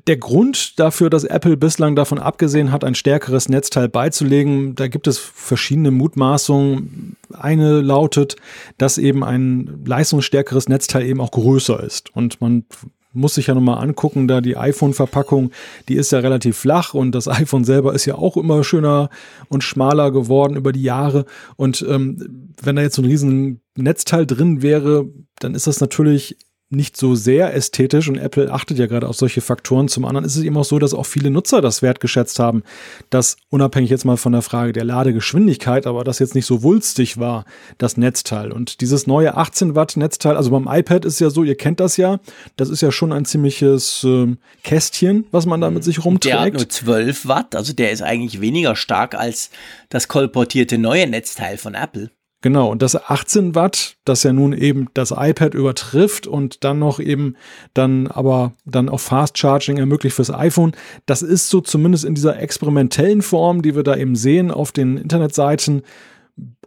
Der 0.07 0.18
Grund 0.18 0.79
dafür, 0.79 1.09
dass 1.09 1.24
Apple 1.24 1.57
bislang 1.57 1.97
davon 1.97 2.18
abgesehen 2.18 2.72
hat, 2.72 2.85
ein 2.85 2.95
stärkeres 2.95 3.49
Netzteil 3.49 3.89
beizulegen, 3.89 4.74
da 4.74 4.87
gibt 4.87 5.07
es 5.07 5.16
verschiedene 5.16 5.91
Mutmaßungen. 5.91 7.16
Eine 7.33 7.81
lautet, 7.81 8.37
dass 8.76 8.99
eben 8.99 9.24
ein 9.24 9.81
leistungsstärkeres 9.87 10.68
Netzteil 10.68 11.07
eben 11.07 11.22
auch 11.22 11.31
größer 11.31 11.83
ist 11.83 12.14
und 12.14 12.41
man 12.43 12.64
muss 13.13 13.35
sich 13.35 13.47
ja 13.47 13.55
nochmal 13.55 13.83
angucken, 13.83 14.29
da 14.29 14.41
die 14.41 14.57
iPhone-Verpackung, 14.57 15.51
die 15.89 15.97
ist 15.97 16.13
ja 16.13 16.19
relativ 16.19 16.57
flach 16.57 16.95
und 16.95 17.13
das 17.13 17.29
iPhone 17.29 17.65
selber 17.65 17.95
ist 17.95 18.05
ja 18.07 18.15
auch 18.17 18.37
immer 18.37 18.65
schöner 18.65 19.11
und 19.49 19.65
schmaler 19.65 20.11
geworden 20.11 20.57
über 20.57 20.73
die 20.73 20.83
Jahre. 20.83 21.25
Und 21.57 21.85
ähm, 21.89 22.53
wenn 22.63 22.77
da 22.77 22.83
jetzt 22.83 22.97
so 22.97 23.03
ein 23.03 23.07
riesen 23.07 23.61
Netzteil 23.77 24.27
drin 24.27 24.63
wäre, 24.63 25.07
dann 25.39 25.55
ist 25.55 25.67
das 25.67 25.81
natürlich 25.81 26.37
nicht 26.71 26.99
so 26.99 27.14
sehr 27.14 27.55
ästhetisch 27.55 28.09
und 28.09 28.19
Apple 28.19 28.53
achtet 28.53 28.79
ja 28.79 28.87
gerade 28.87 29.09
auf 29.09 29.16
solche 29.16 29.41
Faktoren. 29.41 29.89
Zum 29.89 30.05
anderen 30.05 30.27
ist 30.27 30.37
es 30.37 30.43
eben 30.43 30.57
auch 30.59 30.64
so, 30.64 30.79
dass 30.79 30.93
auch 30.93 31.07
viele 31.07 31.31
Nutzer 31.31 31.62
das 31.62 31.81
wertgeschätzt 31.81 32.39
haben, 32.39 32.62
dass 33.09 33.39
unabhängig 33.49 33.89
jetzt 33.89 34.05
mal 34.05 34.19
von 34.19 34.33
der 34.33 34.43
Frage 34.43 34.73
der 34.75 34.85
Ladegeschwindigkeit, 34.85 35.87
aber 35.87 36.05
das 36.05 36.19
jetzt 36.19 36.35
nicht 36.35 36.45
so 36.45 36.62
wulstig 36.62 37.19
war, 37.19 37.47
das 37.79 37.97
Netzteil. 37.97 38.53
Und 38.53 38.83
dieses 38.83 39.07
neue 39.07 39.37
18 39.37 39.75
Watt 39.75 39.97
Netzteil, 39.97 40.37
also 40.37 40.51
beim 40.51 40.69
iPad 40.69 41.07
ist 41.07 41.21
ja 41.21 41.31
so, 41.31 41.43
ihr 41.43 41.57
kennt 41.57 41.81
das 41.81 41.97
ja, 41.97 42.21
das 42.57 42.69
ist 42.69 42.83
ja 42.83 42.93
schon 42.93 43.12
ein 43.12 43.25
ziemliches 43.25 44.05
äh, 44.05 44.37
Kästchen, 44.62 45.27
was 45.31 45.47
man 45.47 45.62
da 45.62 45.71
mit 45.71 45.85
sich 45.85 46.05
rumträgt. 46.05 46.35
Der 46.35 46.43
hat 46.43 46.53
nur 46.53 46.69
12 46.69 47.29
Watt, 47.29 47.57
also 47.57 47.73
der 47.73 47.93
ist 47.93 48.03
eigentlich 48.03 48.43
weniger 48.43 48.77
stark 48.77 49.14
als 49.14 49.51
das 49.89 50.09
kolportierte 50.09 50.77
neue 50.77 51.07
Netzteil 51.07 51.57
von 51.57 51.75
Apple. 51.75 52.11
Genau, 52.41 52.70
und 52.70 52.82
das 52.82 52.95
18 52.95 53.57
Watt, 53.57 53.97
das 54.05 54.22
ja 54.22 54.32
nun 54.32 54.53
eben 54.53 54.86
das 54.95 55.11
iPad 55.11 55.55
übertrifft 55.55 56.28
und 56.28 56.62
dann 56.62 56.78
noch 56.78 57.01
eben 57.01 57.34
dann 57.74 58.07
aber 58.07 58.53
dann 58.64 58.89
auch 58.89 59.01
Fast 59.01 59.36
Charging 59.39 59.78
ermöglicht 59.78 60.14
fürs 60.14 60.32
iPhone, 60.32 60.72
das 61.07 61.22
ist 61.22 61.49
so 61.49 61.61
zumindest 61.61 62.05
in 62.05 62.14
dieser 62.14 62.39
experimentellen 62.39 63.22
Form, 63.22 63.62
die 63.62 63.74
wir 63.74 63.82
da 63.82 63.97
eben 63.97 64.14
sehen 64.14 64.53
auf 64.53 64.70
den 64.70 64.99
Internetseiten, 64.99 65.82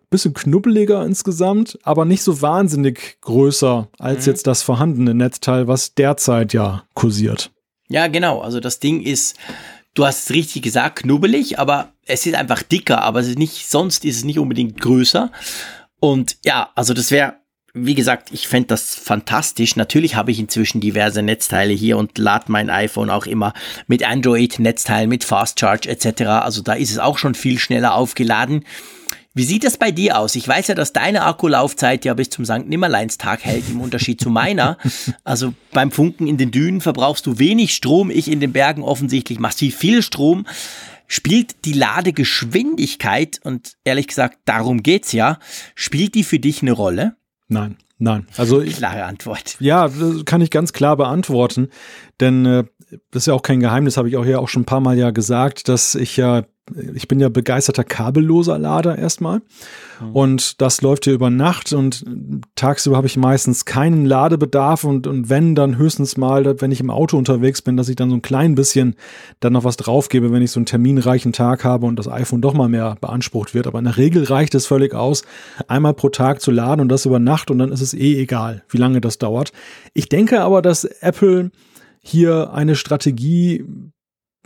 bisschen 0.09 0.33
knubbeliger 0.33 1.05
insgesamt, 1.05 1.79
aber 1.83 2.03
nicht 2.03 2.21
so 2.21 2.41
wahnsinnig 2.41 3.17
größer 3.21 3.87
als 3.97 4.25
mhm. 4.25 4.31
jetzt 4.31 4.45
das 4.45 4.61
vorhandene 4.61 5.13
Netzteil, 5.13 5.69
was 5.69 5.95
derzeit 5.95 6.51
ja 6.51 6.83
kursiert. 6.93 7.51
Ja, 7.87 8.07
genau. 8.07 8.41
Also 8.41 8.59
das 8.59 8.79
Ding 8.79 9.01
ist 9.01 9.37
du 9.93 10.05
hast 10.05 10.25
es 10.25 10.35
richtig 10.35 10.63
gesagt, 10.63 10.99
knubbelig, 10.99 11.59
aber 11.59 11.93
es 12.05 12.25
ist 12.25 12.35
einfach 12.35 12.63
dicker, 12.63 13.01
aber 13.01 13.19
es 13.19 13.27
ist 13.27 13.39
nicht, 13.39 13.67
sonst 13.69 14.05
ist 14.05 14.17
es 14.17 14.23
nicht 14.23 14.39
unbedingt 14.39 14.79
größer. 14.79 15.31
Und 15.99 16.37
ja, 16.43 16.71
also 16.75 16.93
das 16.93 17.11
wäre, 17.11 17.35
wie 17.73 17.95
gesagt, 17.95 18.29
ich 18.31 18.47
fände 18.47 18.67
das 18.67 18.95
fantastisch. 18.95 19.75
Natürlich 19.75 20.15
habe 20.15 20.31
ich 20.31 20.39
inzwischen 20.39 20.81
diverse 20.81 21.21
Netzteile 21.21 21.73
hier 21.73 21.97
und 21.97 22.17
lade 22.17 22.45
mein 22.47 22.69
iPhone 22.69 23.09
auch 23.09 23.25
immer 23.25 23.53
mit 23.87 24.03
Android-Netzteilen, 24.03 25.09
mit 25.09 25.23
Fast 25.23 25.59
Charge 25.59 25.89
etc. 25.89 26.23
Also 26.23 26.61
da 26.61 26.73
ist 26.73 26.91
es 26.91 26.99
auch 26.99 27.17
schon 27.17 27.35
viel 27.35 27.59
schneller 27.59 27.93
aufgeladen. 27.93 28.65
Wie 29.33 29.43
sieht 29.43 29.63
das 29.63 29.77
bei 29.77 29.91
dir 29.91 30.19
aus? 30.19 30.35
Ich 30.35 30.45
weiß 30.45 30.67
ja, 30.67 30.75
dass 30.75 30.91
deine 30.91 31.23
Akkulaufzeit 31.23 32.03
ja 32.03 32.13
bis 32.13 32.29
zum 32.29 32.43
St. 32.43 32.67
Nimmerleinstag 32.67 33.45
hält, 33.45 33.69
im 33.69 33.79
Unterschied 33.79 34.19
zu 34.19 34.29
meiner. 34.29 34.77
Also 35.23 35.53
beim 35.71 35.91
Funken 35.91 36.27
in 36.27 36.37
den 36.37 36.51
Dünen 36.51 36.81
verbrauchst 36.81 37.25
du 37.25 37.39
wenig 37.39 37.73
Strom, 37.73 38.09
ich 38.09 38.29
in 38.29 38.39
den 38.39 38.51
Bergen 38.51 38.83
offensichtlich 38.83 39.39
massiv 39.39 39.77
viel 39.77 40.01
Strom. 40.01 40.45
Spielt 41.07 41.65
die 41.65 41.73
Ladegeschwindigkeit, 41.73 43.39
und 43.43 43.75
ehrlich 43.83 44.07
gesagt, 44.07 44.39
darum 44.45 44.83
geht's 44.83 45.11
ja, 45.11 45.39
spielt 45.75 46.15
die 46.15 46.23
für 46.23 46.39
dich 46.39 46.61
eine 46.61 46.71
Rolle? 46.71 47.15
Nein. 47.47 47.77
Nein, 48.03 48.25
also 48.35 48.61
klare 48.61 49.03
Antwort. 49.03 49.57
Ja, 49.59 49.87
kann 50.25 50.41
ich 50.41 50.49
ganz 50.49 50.73
klar 50.73 50.97
beantworten, 50.97 51.69
denn 52.19 52.47
äh, 52.47 52.63
das 53.11 53.23
ist 53.23 53.27
ja 53.27 53.35
auch 53.35 53.43
kein 53.43 53.59
Geheimnis, 53.59 53.95
habe 53.95 54.09
ich 54.09 54.17
auch 54.17 54.25
hier 54.25 54.39
auch 54.39 54.49
schon 54.49 54.63
ein 54.63 54.65
paar 54.65 54.79
Mal 54.79 54.97
ja 54.97 55.11
gesagt, 55.11 55.69
dass 55.69 55.93
ich 55.93 56.17
ja 56.17 56.43
ich 56.93 57.07
bin 57.07 57.19
ja 57.19 57.29
begeisterter 57.29 57.83
kabelloser 57.83 58.57
Lader 58.57 58.97
erstmal. 58.97 59.41
Mhm. 59.99 60.11
Und 60.11 60.61
das 60.61 60.81
läuft 60.81 61.05
hier 61.05 61.13
über 61.13 61.29
Nacht 61.29 61.73
und 61.73 62.05
tagsüber 62.55 62.97
habe 62.97 63.07
ich 63.07 63.17
meistens 63.17 63.65
keinen 63.65 64.05
Ladebedarf 64.05 64.83
und, 64.83 65.07
und 65.07 65.29
wenn, 65.29 65.55
dann 65.55 65.77
höchstens 65.77 66.17
mal, 66.17 66.61
wenn 66.61 66.71
ich 66.71 66.79
im 66.79 66.89
Auto 66.89 67.17
unterwegs 67.17 67.61
bin, 67.61 67.77
dass 67.77 67.89
ich 67.89 67.95
dann 67.95 68.09
so 68.09 68.15
ein 68.15 68.21
klein 68.21 68.55
bisschen 68.55 68.95
dann 69.39 69.53
noch 69.53 69.63
was 69.63 69.77
draufgebe, 69.77 70.31
wenn 70.31 70.43
ich 70.43 70.51
so 70.51 70.59
einen 70.59 70.65
terminreichen 70.65 71.33
Tag 71.33 71.63
habe 71.63 71.85
und 71.87 71.97
das 71.97 72.07
iPhone 72.07 72.41
doch 72.41 72.53
mal 72.53 72.69
mehr 72.69 72.95
beansprucht 73.01 73.53
wird. 73.53 73.67
Aber 73.67 73.79
in 73.79 73.85
der 73.85 73.97
Regel 73.97 74.23
reicht 74.23 74.55
es 74.55 74.65
völlig 74.65 74.93
aus, 74.93 75.23
einmal 75.67 75.93
pro 75.93 76.09
Tag 76.09 76.41
zu 76.41 76.51
laden 76.51 76.81
und 76.81 76.89
das 76.89 77.05
über 77.05 77.19
Nacht 77.19 77.51
und 77.51 77.57
dann 77.57 77.71
ist 77.71 77.81
es 77.81 77.93
eh 77.93 78.21
egal, 78.21 78.63
wie 78.69 78.77
lange 78.77 79.01
das 79.01 79.17
dauert. 79.17 79.51
Ich 79.93 80.09
denke 80.09 80.41
aber, 80.41 80.61
dass 80.61 80.85
Apple 80.85 81.51
hier 82.01 82.53
eine 82.53 82.75
Strategie 82.75 83.65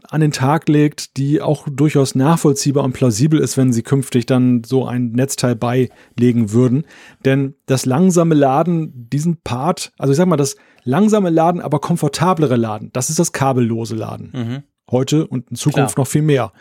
an 0.09 0.21
den 0.21 0.31
Tag 0.31 0.67
legt, 0.69 1.17
die 1.17 1.41
auch 1.41 1.67
durchaus 1.69 2.15
nachvollziehbar 2.15 2.83
und 2.83 2.93
plausibel 2.93 3.39
ist, 3.39 3.57
wenn 3.57 3.73
sie 3.73 3.83
künftig 3.83 4.25
dann 4.25 4.63
so 4.63 4.85
ein 4.85 5.11
Netzteil 5.11 5.55
beilegen 5.55 6.51
würden. 6.51 6.85
Denn 7.23 7.55
das 7.65 7.85
langsame 7.85 8.35
Laden, 8.35 9.09
diesen 9.09 9.37
Part, 9.41 9.91
also 9.97 10.11
ich 10.11 10.17
sag 10.17 10.27
mal, 10.27 10.37
das 10.37 10.55
langsame 10.83 11.29
Laden, 11.29 11.61
aber 11.61 11.79
komfortablere 11.79 12.55
Laden, 12.55 12.89
das 12.93 13.09
ist 13.09 13.19
das 13.19 13.31
kabellose 13.31 13.95
Laden. 13.95 14.31
Mhm. 14.33 14.63
Heute 14.89 15.25
und 15.27 15.49
in 15.49 15.55
Zukunft 15.55 15.95
Klar. 15.95 16.03
noch 16.03 16.07
viel 16.09 16.21
mehr. 16.21 16.51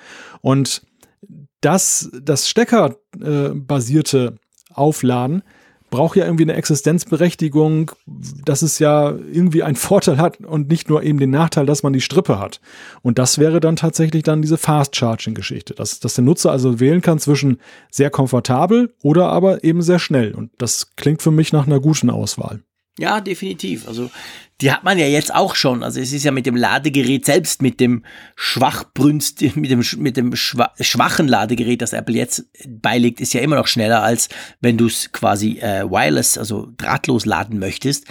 Und 0.40 0.82
das, 1.60 2.10
das 2.22 2.48
Steckerbasierte 2.48 4.34
äh, 4.34 4.74
Aufladen, 4.74 5.42
braucht 5.94 6.16
ja 6.16 6.24
irgendwie 6.24 6.42
eine 6.42 6.54
Existenzberechtigung, 6.54 7.92
dass 8.44 8.62
es 8.62 8.80
ja 8.80 9.10
irgendwie 9.10 9.62
einen 9.62 9.76
Vorteil 9.76 10.18
hat 10.18 10.40
und 10.40 10.68
nicht 10.68 10.90
nur 10.90 11.04
eben 11.04 11.20
den 11.20 11.30
Nachteil, 11.30 11.66
dass 11.66 11.84
man 11.84 11.92
die 11.92 12.00
Strippe 12.00 12.40
hat. 12.40 12.60
Und 13.02 13.16
das 13.16 13.38
wäre 13.38 13.60
dann 13.60 13.76
tatsächlich 13.76 14.24
dann 14.24 14.42
diese 14.42 14.58
Fast-Charging-Geschichte, 14.58 15.74
dass, 15.74 16.00
dass 16.00 16.14
der 16.14 16.24
Nutzer 16.24 16.50
also 16.50 16.80
wählen 16.80 17.00
kann 17.00 17.20
zwischen 17.20 17.58
sehr 17.92 18.10
komfortabel 18.10 18.92
oder 19.04 19.28
aber 19.28 19.62
eben 19.62 19.82
sehr 19.82 20.00
schnell. 20.00 20.34
Und 20.34 20.50
das 20.58 20.96
klingt 20.96 21.22
für 21.22 21.30
mich 21.30 21.52
nach 21.52 21.68
einer 21.68 21.78
guten 21.78 22.10
Auswahl. 22.10 22.60
Ja, 22.98 23.20
definitiv. 23.20 23.88
Also 23.88 24.10
die 24.60 24.70
hat 24.70 24.84
man 24.84 24.98
ja 24.98 25.06
jetzt 25.06 25.34
auch 25.34 25.56
schon. 25.56 25.82
Also 25.82 26.00
es 26.00 26.12
ist 26.12 26.24
ja 26.24 26.30
mit 26.30 26.46
dem 26.46 26.54
Ladegerät 26.54 27.26
selbst, 27.26 27.60
mit 27.60 27.80
dem 27.80 28.04
Schwachbrünst, 28.36 29.42
mit 29.56 29.70
dem, 29.70 29.84
mit 29.98 30.16
dem 30.16 30.36
schwachen 30.36 31.26
Ladegerät, 31.26 31.82
das 31.82 31.92
Apple 31.92 32.14
jetzt 32.14 32.44
beilegt, 32.68 33.20
ist 33.20 33.34
ja 33.34 33.40
immer 33.40 33.56
noch 33.56 33.66
schneller, 33.66 34.02
als 34.02 34.28
wenn 34.60 34.78
du 34.78 34.86
es 34.86 35.10
quasi 35.10 35.58
äh, 35.58 35.84
wireless, 35.90 36.38
also 36.38 36.68
drahtlos 36.76 37.26
laden 37.26 37.58
möchtest. 37.58 38.06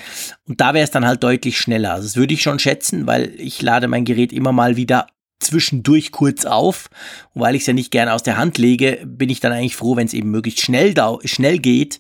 Und 0.45 0.59
da 0.59 0.73
wäre 0.73 0.84
es 0.84 0.91
dann 0.91 1.05
halt 1.05 1.23
deutlich 1.23 1.57
schneller. 1.57 1.93
Also 1.93 2.07
das 2.07 2.17
würde 2.17 2.34
ich 2.34 2.41
schon 2.41 2.59
schätzen, 2.59 3.07
weil 3.07 3.34
ich 3.38 3.61
lade 3.61 3.88
mein 3.88 4.03
Gerät 4.03 4.34
immer 4.34 4.51
mal 4.51 4.75
wieder 4.75 5.07
zwischendurch 5.39 6.11
kurz 6.11 6.43
auf. 6.43 6.89
Und 7.34 7.41
weil 7.41 7.55
ich 7.55 7.61
es 7.61 7.67
ja 7.67 7.73
nicht 7.73 7.91
gerne 7.91 8.13
aus 8.13 8.23
der 8.23 8.38
Hand 8.38 8.57
lege, 8.57 9.01
bin 9.05 9.29
ich 9.29 9.39
dann 9.39 9.53
eigentlich 9.53 9.77
froh, 9.77 9.95
wenn 9.95 10.07
es 10.07 10.13
eben 10.13 10.29
möglichst 10.29 10.61
schnell, 10.61 10.93
schnell 11.23 11.59
geht. 11.59 11.99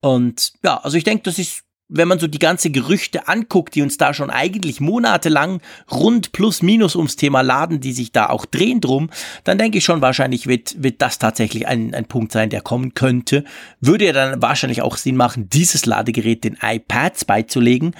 Und 0.00 0.52
ja, 0.62 0.76
also 0.76 0.96
ich 0.96 1.04
denke, 1.04 1.22
das 1.24 1.38
ist 1.38 1.64
wenn 1.88 2.08
man 2.08 2.18
so 2.18 2.26
die 2.26 2.38
ganze 2.38 2.70
Gerüchte 2.70 3.28
anguckt, 3.28 3.74
die 3.74 3.82
uns 3.82 3.96
da 3.96 4.12
schon 4.12 4.30
eigentlich 4.30 4.80
monatelang 4.80 5.60
rund 5.90 6.32
plus 6.32 6.62
minus 6.62 6.96
ums 6.96 7.16
Thema 7.16 7.40
Laden, 7.40 7.80
die 7.80 7.92
sich 7.92 8.12
da 8.12 8.28
auch 8.28 8.44
drehen 8.44 8.80
drum, 8.80 9.10
dann 9.44 9.58
denke 9.58 9.78
ich 9.78 9.84
schon, 9.84 10.02
wahrscheinlich 10.02 10.46
wird, 10.46 10.82
wird 10.82 11.00
das 11.00 11.18
tatsächlich 11.18 11.66
ein, 11.66 11.94
ein 11.94 12.04
Punkt 12.04 12.32
sein, 12.32 12.50
der 12.50 12.60
kommen 12.60 12.94
könnte. 12.94 13.44
Würde 13.80 14.06
ja 14.06 14.12
dann 14.12 14.42
wahrscheinlich 14.42 14.82
auch 14.82 14.96
Sinn 14.96 15.16
machen, 15.16 15.48
dieses 15.48 15.86
Ladegerät 15.86 16.44
den 16.44 16.58
iPads 16.60 17.24
beizulegen 17.24 17.94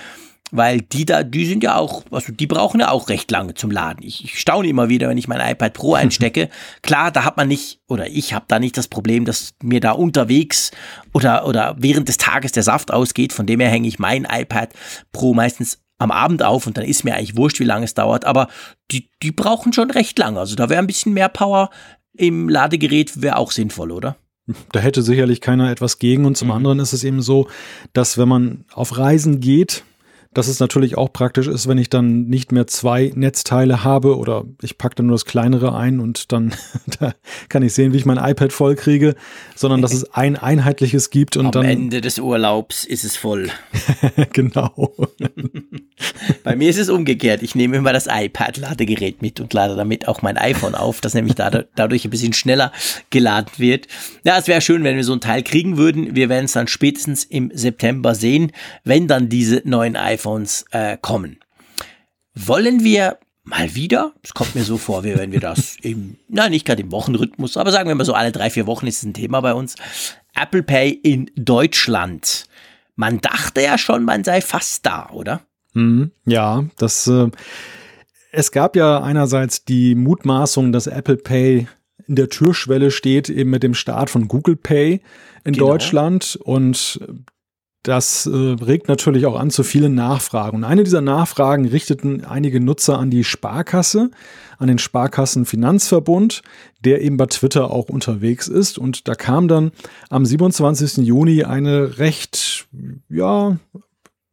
weil 0.51 0.81
die 0.81 1.05
da, 1.05 1.23
die 1.23 1.47
sind 1.47 1.63
ja 1.63 1.77
auch, 1.77 2.05
also 2.11 2.33
die 2.33 2.47
brauchen 2.47 2.81
ja 2.81 2.91
auch 2.91 3.09
recht 3.09 3.31
lange 3.31 3.55
zum 3.55 3.71
Laden. 3.71 4.03
Ich, 4.03 4.25
ich 4.25 4.39
staune 4.39 4.69
immer 4.69 4.89
wieder, 4.89 5.09
wenn 5.09 5.19
ich 5.19 5.29
mein 5.29 5.41
iPad 5.41 5.73
Pro 5.75 5.95
einstecke. 5.95 6.49
Klar, 6.83 7.11
da 7.11 7.25
hat 7.25 7.37
man 7.37 7.49
nicht, 7.49 7.81
oder 7.89 8.07
ich 8.09 8.35
habe 8.35 8.47
da 8.49 8.59
nicht 8.59 8.77
das 8.77 8.89
Problem, 8.89 9.25
dass 9.25 9.55
mir 9.63 9.81
da 9.81 9.93
unterwegs 9.93 10.71
oder, 11.13 11.47
oder 11.47 11.77
während 11.79 12.09
des 12.09 12.19
Tages 12.19 12.53
der 12.53 12.63
Saft 12.63 12.93
ausgeht. 12.93 13.33
Von 13.33 13.47
dem 13.47 13.61
her 13.61 13.71
hänge 13.71 13.89
ich 13.89 13.99
mein 13.99 14.27
iPad 14.31 14.73
Pro 15.13 15.35
meistens 15.35 15.81
am 15.99 16.11
Abend 16.11 16.43
auf 16.43 16.67
und 16.67 16.77
dann 16.77 16.85
ist 16.85 17.05
mir 17.05 17.15
eigentlich 17.15 17.37
wurscht, 17.37 17.59
wie 17.61 17.65
lange 17.65 17.85
es 17.85 17.95
dauert. 17.95 18.25
Aber 18.25 18.49
die, 18.91 19.11
die 19.23 19.33
brauchen 19.33 19.73
schon 19.73 19.91
recht 19.91 20.19
lange. 20.19 20.39
Also 20.39 20.55
da 20.55 20.69
wäre 20.69 20.81
ein 20.81 20.87
bisschen 20.87 21.13
mehr 21.13 21.29
Power 21.29 21.71
im 22.17 22.49
Ladegerät, 22.49 23.21
wäre 23.21 23.37
auch 23.37 23.51
sinnvoll, 23.51 23.91
oder? 23.91 24.17
Da 24.73 24.81
hätte 24.81 25.03
sicherlich 25.03 25.41
keiner 25.41 25.71
etwas 25.71 25.99
gegen. 25.99 26.25
Und 26.25 26.37
zum 26.37 26.49
mhm. 26.49 26.55
anderen 26.55 26.79
ist 26.79 26.93
es 26.93 27.05
eben 27.05 27.21
so, 27.21 27.49
dass 27.93 28.17
wenn 28.17 28.29
man 28.29 28.65
auf 28.73 28.97
Reisen 28.97 29.41
geht, 29.41 29.85
dass 30.35 30.47
es 30.47 30.61
natürlich 30.61 30.99
auch 30.99 31.13
praktisch 31.13 31.47
ist, 31.47 31.69
wenn 31.69 31.79
ich 31.79 31.89
dann 31.89 32.27
nicht 32.27 32.53
mehr 32.53 32.67
zwei 32.67 33.13
Netzteile 33.15 33.83
habe 33.83 34.19
oder 34.19 34.45
ich 34.63 34.77
packe 34.77 34.97
dann 34.97 35.07
nur 35.07 35.15
das 35.15 35.25
kleinere 35.25 35.75
ein 35.75 36.01
und 36.01 36.33
dann 36.33 36.55
da 37.01 37.15
kann 37.49 37.63
ich 37.63 37.73
sehen, 37.73 37.93
wie 37.93 37.97
ich 37.97 38.05
mein 38.05 38.19
iPad 38.19 38.53
voll 38.53 38.77
kriege, 38.77 39.15
sondern 39.57 39.81
dass 39.81 39.93
es 39.93 40.05
ein 40.13 40.37
einheitliches 40.37 41.11
gibt 41.11 41.37
und 41.37 41.47
Am 41.47 41.53
dann. 41.53 41.65
Am 41.65 41.71
Ende 41.71 42.01
des 42.01 42.19
Urlaubs 42.19 42.85
ist 42.85 43.05
es 43.05 43.17
voll. 43.17 43.49
genau. 44.33 44.93
Bei 46.45 46.57
mir 46.57 46.69
ist 46.69 46.79
es 46.79 46.91
umgekehrt. 46.91 47.43
Ich 47.43 47.55
nehme 47.55 47.77
immer 47.77 47.93
das 47.93 48.07
iPad-Ladegerät 48.07 49.23
mit 49.23 49.41
und 49.41 49.53
lade 49.55 49.77
damit 49.77 50.09
auch 50.09 50.21
mein 50.21 50.37
iPhone 50.37 50.75
auf, 50.75 51.01
das 51.01 51.15
nämlich 51.15 51.37
dadurch 51.37 52.05
ein 52.05 52.11
bisschen 52.11 52.35
schneller 52.35 52.73
geladen 53.11 53.53
wird. 53.57 53.89
Ja, 54.25 54.39
es 54.39 54.47
wäre 54.47 54.61
schön, 54.61 54.85
wenn 54.85 54.97
wir 54.97 55.05
so 55.05 55.15
ein 55.15 55.21
Teil 55.21 55.43
kriegen 55.43 55.79
würden. 55.79 56.15
Wir 56.15 56.29
werden 56.29 56.45
es 56.45 56.53
dann 56.53 56.69
spätestens 56.69 57.25
im 57.25 57.51
September 57.55 58.15
sehen, 58.15 58.53
wenn 58.85 59.09
dann 59.09 59.29
diese 59.29 59.63
neuen 59.65 59.97
iPhones 59.97 60.18
iPhones 60.19 60.65
äh, 60.73 60.97
kommen. 61.01 61.39
Wollen 62.35 62.83
wir 62.85 63.19
mal 63.45 63.75
wieder, 63.75 64.13
es 64.23 64.35
kommt 64.35 64.55
mir 64.55 64.65
so 64.65 64.77
vor, 64.77 65.05
wie 65.05 65.17
wenn 65.17 65.33
wir 65.33 65.41
das 65.41 65.77
im, 65.83 66.17
na 66.29 66.49
nicht 66.49 66.67
gerade 66.67 66.83
im 66.83 66.93
Wochenrhythmus, 66.93 67.57
aber 67.57 67.73
sagen 67.73 67.89
wir 67.89 67.95
mal 67.95 68.05
so 68.05 68.15
alle 68.15 68.33
drei, 68.33 68.51
vier 68.51 68.67
Wochen 68.67 68.87
ist 68.87 68.99
es 68.99 69.05
ein 69.05 69.15
Thema 69.15 69.41
bei 69.41 69.55
uns, 69.55 69.77
Apple 70.35 70.63
Pay 70.63 70.91
in 70.91 71.31
Deutschland. 71.37 72.47
Man 72.97 73.21
dachte 73.21 73.63
ja 73.63 73.79
schon, 73.79 74.05
man 74.05 74.25
sei 74.25 74.41
fast 74.41 74.85
da, 74.85 75.09
oder? 75.11 75.41
Mhm, 75.75 76.11
ja, 76.27 76.65
das, 76.77 77.07
äh, 77.07 77.29
es 78.33 78.53
gab 78.53 78.77
ja 78.77 79.03
einerseits 79.03 79.65
die 79.65 79.95
Mutmaßung, 79.95 80.73
dass 80.73 80.87
Apple 80.87 81.17
Pay 81.17 81.69
in 82.07 82.17
der 82.17 82.29
Türschwelle 82.29 82.91
steht, 82.91 83.29
eben 83.29 83.51
mit 83.51 83.63
dem 83.63 83.75
Start 83.75 84.11
von 84.11 84.29
Google 84.29 84.57
Pay 84.57 85.01
in 85.45 85.53
genau. 85.53 85.69
Deutschland 85.69 86.39
und 86.43 87.01
das 87.83 88.27
äh, 88.27 88.31
regt 88.31 88.89
natürlich 88.89 89.27
auch 89.27 89.39
an 89.39 89.51
zu 89.51 89.63
vielen 89.63 89.95
Nachfragen. 89.95 90.59
Und 90.59 90.65
eine 90.65 90.85
dieser 90.85 91.01
Nachfragen 91.01 91.67
richteten 91.67 92.25
einige 92.25 92.61
Nutzer 92.61 92.99
an 92.99 93.11
die 93.11 93.25
Sparkasse, 93.25 94.11
an 94.59 94.69
den 94.69 94.79
Sparkassenfinanzverbund, 94.79 96.43
der 96.85 97.01
eben 97.03 97.17
bei 97.17 97.27
Twitter 97.27 97.71
auch 97.71 97.89
unterwegs 97.89 98.49
ist. 98.49 98.79
Und 98.79 99.07
da 99.09 99.15
kam 99.15 99.49
dann 99.49 99.71
am 100.11 100.27
27. 100.27 100.99
Juni 101.07 101.45
eine 101.45 101.99
recht, 101.99 102.69
ja, 103.09 103.57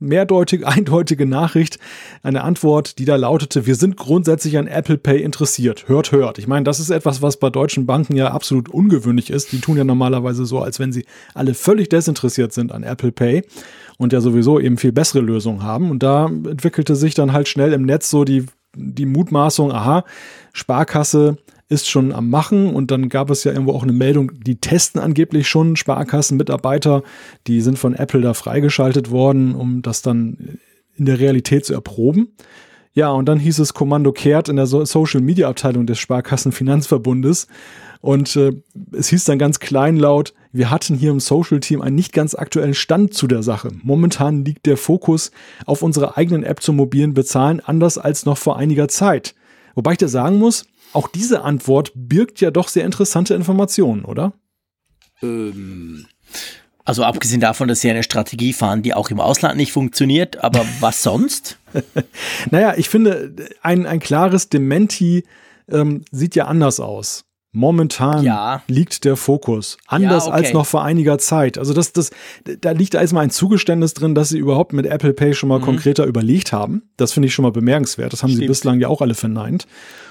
mehrdeutig, 0.05 0.65
eindeutige 0.67 1.25
Nachricht, 1.25 1.79
eine 2.23 2.43
Antwort, 2.43 2.99
die 2.99 3.05
da 3.05 3.15
lautete, 3.15 3.65
wir 3.65 3.75
sind 3.75 3.97
grundsätzlich 3.97 4.57
an 4.57 4.67
Apple 4.67 4.97
Pay 4.97 5.21
interessiert. 5.21 5.87
Hört, 5.87 6.11
hört. 6.11 6.37
Ich 6.37 6.47
meine, 6.47 6.63
das 6.63 6.79
ist 6.79 6.89
etwas, 6.89 7.21
was 7.21 7.37
bei 7.37 7.49
deutschen 7.49 7.85
Banken 7.85 8.15
ja 8.15 8.31
absolut 8.31 8.69
ungewöhnlich 8.69 9.29
ist. 9.29 9.51
Die 9.51 9.59
tun 9.59 9.77
ja 9.77 9.83
normalerweise 9.83 10.45
so, 10.45 10.59
als 10.59 10.79
wenn 10.79 10.91
sie 10.91 11.05
alle 11.33 11.53
völlig 11.53 11.89
desinteressiert 11.89 12.53
sind 12.53 12.71
an 12.71 12.83
Apple 12.83 13.11
Pay 13.11 13.43
und 13.97 14.13
ja 14.13 14.21
sowieso 14.21 14.59
eben 14.59 14.77
viel 14.77 14.91
bessere 14.91 15.21
Lösungen 15.21 15.63
haben. 15.63 15.91
Und 15.91 16.03
da 16.03 16.25
entwickelte 16.25 16.95
sich 16.95 17.13
dann 17.13 17.33
halt 17.33 17.47
schnell 17.47 17.73
im 17.73 17.83
Netz 17.83 18.09
so 18.09 18.23
die, 18.23 18.45
die 18.75 19.05
Mutmaßung, 19.05 19.71
aha, 19.71 20.03
Sparkasse 20.53 21.37
ist 21.67 21.89
schon 21.89 22.11
am 22.11 22.29
Machen 22.29 22.73
und 22.73 22.91
dann 22.91 23.09
gab 23.09 23.29
es 23.29 23.43
ja 23.43 23.51
irgendwo 23.51 23.73
auch 23.73 23.83
eine 23.83 23.93
Meldung, 23.93 24.31
die 24.39 24.57
testen 24.57 25.01
angeblich 25.01 25.47
schon 25.47 25.75
Sparkassenmitarbeiter, 25.75 27.03
die 27.47 27.61
sind 27.61 27.79
von 27.79 27.95
Apple 27.95 28.21
da 28.21 28.33
freigeschaltet 28.33 29.09
worden, 29.09 29.55
um 29.55 29.81
das 29.81 30.01
dann 30.01 30.59
in 30.95 31.05
der 31.05 31.19
Realität 31.19 31.65
zu 31.65 31.73
erproben. 31.73 32.29
Ja, 32.93 33.09
und 33.09 33.25
dann 33.25 33.39
hieß 33.39 33.59
es 33.59 33.73
Kommando 33.73 34.13
kehrt 34.13 34.47
in 34.47 34.55
der 34.55 34.67
Social 34.67 35.19
Media 35.19 35.49
Abteilung 35.49 35.85
des 35.85 35.99
Sparkassenfinanzverbundes. 35.99 37.47
Und 37.99 38.35
äh, 38.37 38.53
es 38.93 39.09
hieß 39.09 39.25
dann 39.25 39.39
ganz 39.39 39.59
kleinlaut, 39.59 40.33
wir 40.53 40.69
hatten 40.69 40.95
hier 40.95 41.11
im 41.11 41.19
Social 41.19 41.59
Team 41.59 41.81
einen 41.81 41.95
nicht 41.95 42.13
ganz 42.13 42.35
aktuellen 42.35 42.73
Stand 42.73 43.13
zu 43.13 43.27
der 43.27 43.43
Sache. 43.43 43.71
Momentan 43.83 44.45
liegt 44.45 44.65
der 44.67 44.77
Fokus 44.77 45.31
auf 45.65 45.81
unserer 45.81 46.17
eigenen 46.17 46.43
App 46.43 46.61
zum 46.61 46.77
mobilen 46.77 47.13
Bezahlen 47.13 47.59
anders 47.59 47.97
als 47.97 48.25
noch 48.25 48.37
vor 48.37 48.57
einiger 48.57 48.87
Zeit. 48.87 49.35
Wobei 49.73 49.93
ich 49.93 49.97
dir 49.97 50.07
sagen 50.07 50.37
muss, 50.37 50.65
auch 50.95 51.07
diese 51.07 51.43
Antwort 51.43 51.91
birgt 51.95 52.41
ja 52.41 52.51
doch 52.51 52.67
sehr 52.67 52.85
interessante 52.85 53.33
Informationen, 53.33 54.05
oder? 54.05 54.33
Ähm, 55.21 56.07
also 56.85 57.03
abgesehen 57.03 57.41
davon, 57.41 57.67
dass 57.67 57.81
sie 57.81 57.89
eine 57.89 58.03
Strategie 58.03 58.53
fahren, 58.53 58.83
die 58.83 58.93
auch 58.93 59.09
im 59.09 59.19
Ausland 59.19 59.57
nicht 59.57 59.71
funktioniert, 59.71 60.43
aber 60.43 60.65
was 60.79 61.03
sonst? 61.03 61.57
naja, 62.51 62.75
ich 62.77 62.89
finde, 62.89 63.35
ein, 63.61 63.85
ein 63.85 63.99
klares 63.99 64.49
Dementi 64.49 65.25
ähm, 65.69 66.05
sieht 66.11 66.35
ja 66.35 66.45
anders 66.45 66.79
aus. 66.79 67.24
Momentan 67.55 68.23
ja. 68.23 68.61
liegt 68.67 69.05
der 69.05 69.15
Fokus 69.15 69.77
anders 69.87 70.25
ja, 70.25 70.33
okay. 70.33 70.43
als 70.43 70.53
noch 70.53 70.65
vor 70.65 70.83
einiger 70.83 71.17
Zeit. 71.17 71.57
Also 71.57 71.73
das, 71.73 71.93
das, 71.93 72.11
da 72.61 72.71
liegt 72.71 72.93
erstmal 72.93 73.23
ein 73.23 73.29
Zugeständnis 73.29 73.93
drin, 73.93 74.13
dass 74.13 74.29
sie 74.29 74.37
überhaupt 74.37 74.73
mit 74.73 74.85
Apple 74.85 75.13
Pay 75.13 75.33
schon 75.33 75.49
mal 75.49 75.59
mhm. 75.59 75.63
konkreter 75.63 76.05
überlegt 76.05 76.51
haben. 76.51 76.83
Das 76.97 77.13
finde 77.13 77.27
ich 77.27 77.33
schon 77.33 77.43
mal 77.43 77.51
bemerkenswert. 77.51 78.13
Das 78.13 78.23
haben 78.23 78.29
Stimmt. 78.29 78.43
sie 78.43 78.47
bislang 78.47 78.79
ja 78.79 78.89
auch 78.89 79.01
alle 79.01 79.15
verneint. 79.15 79.67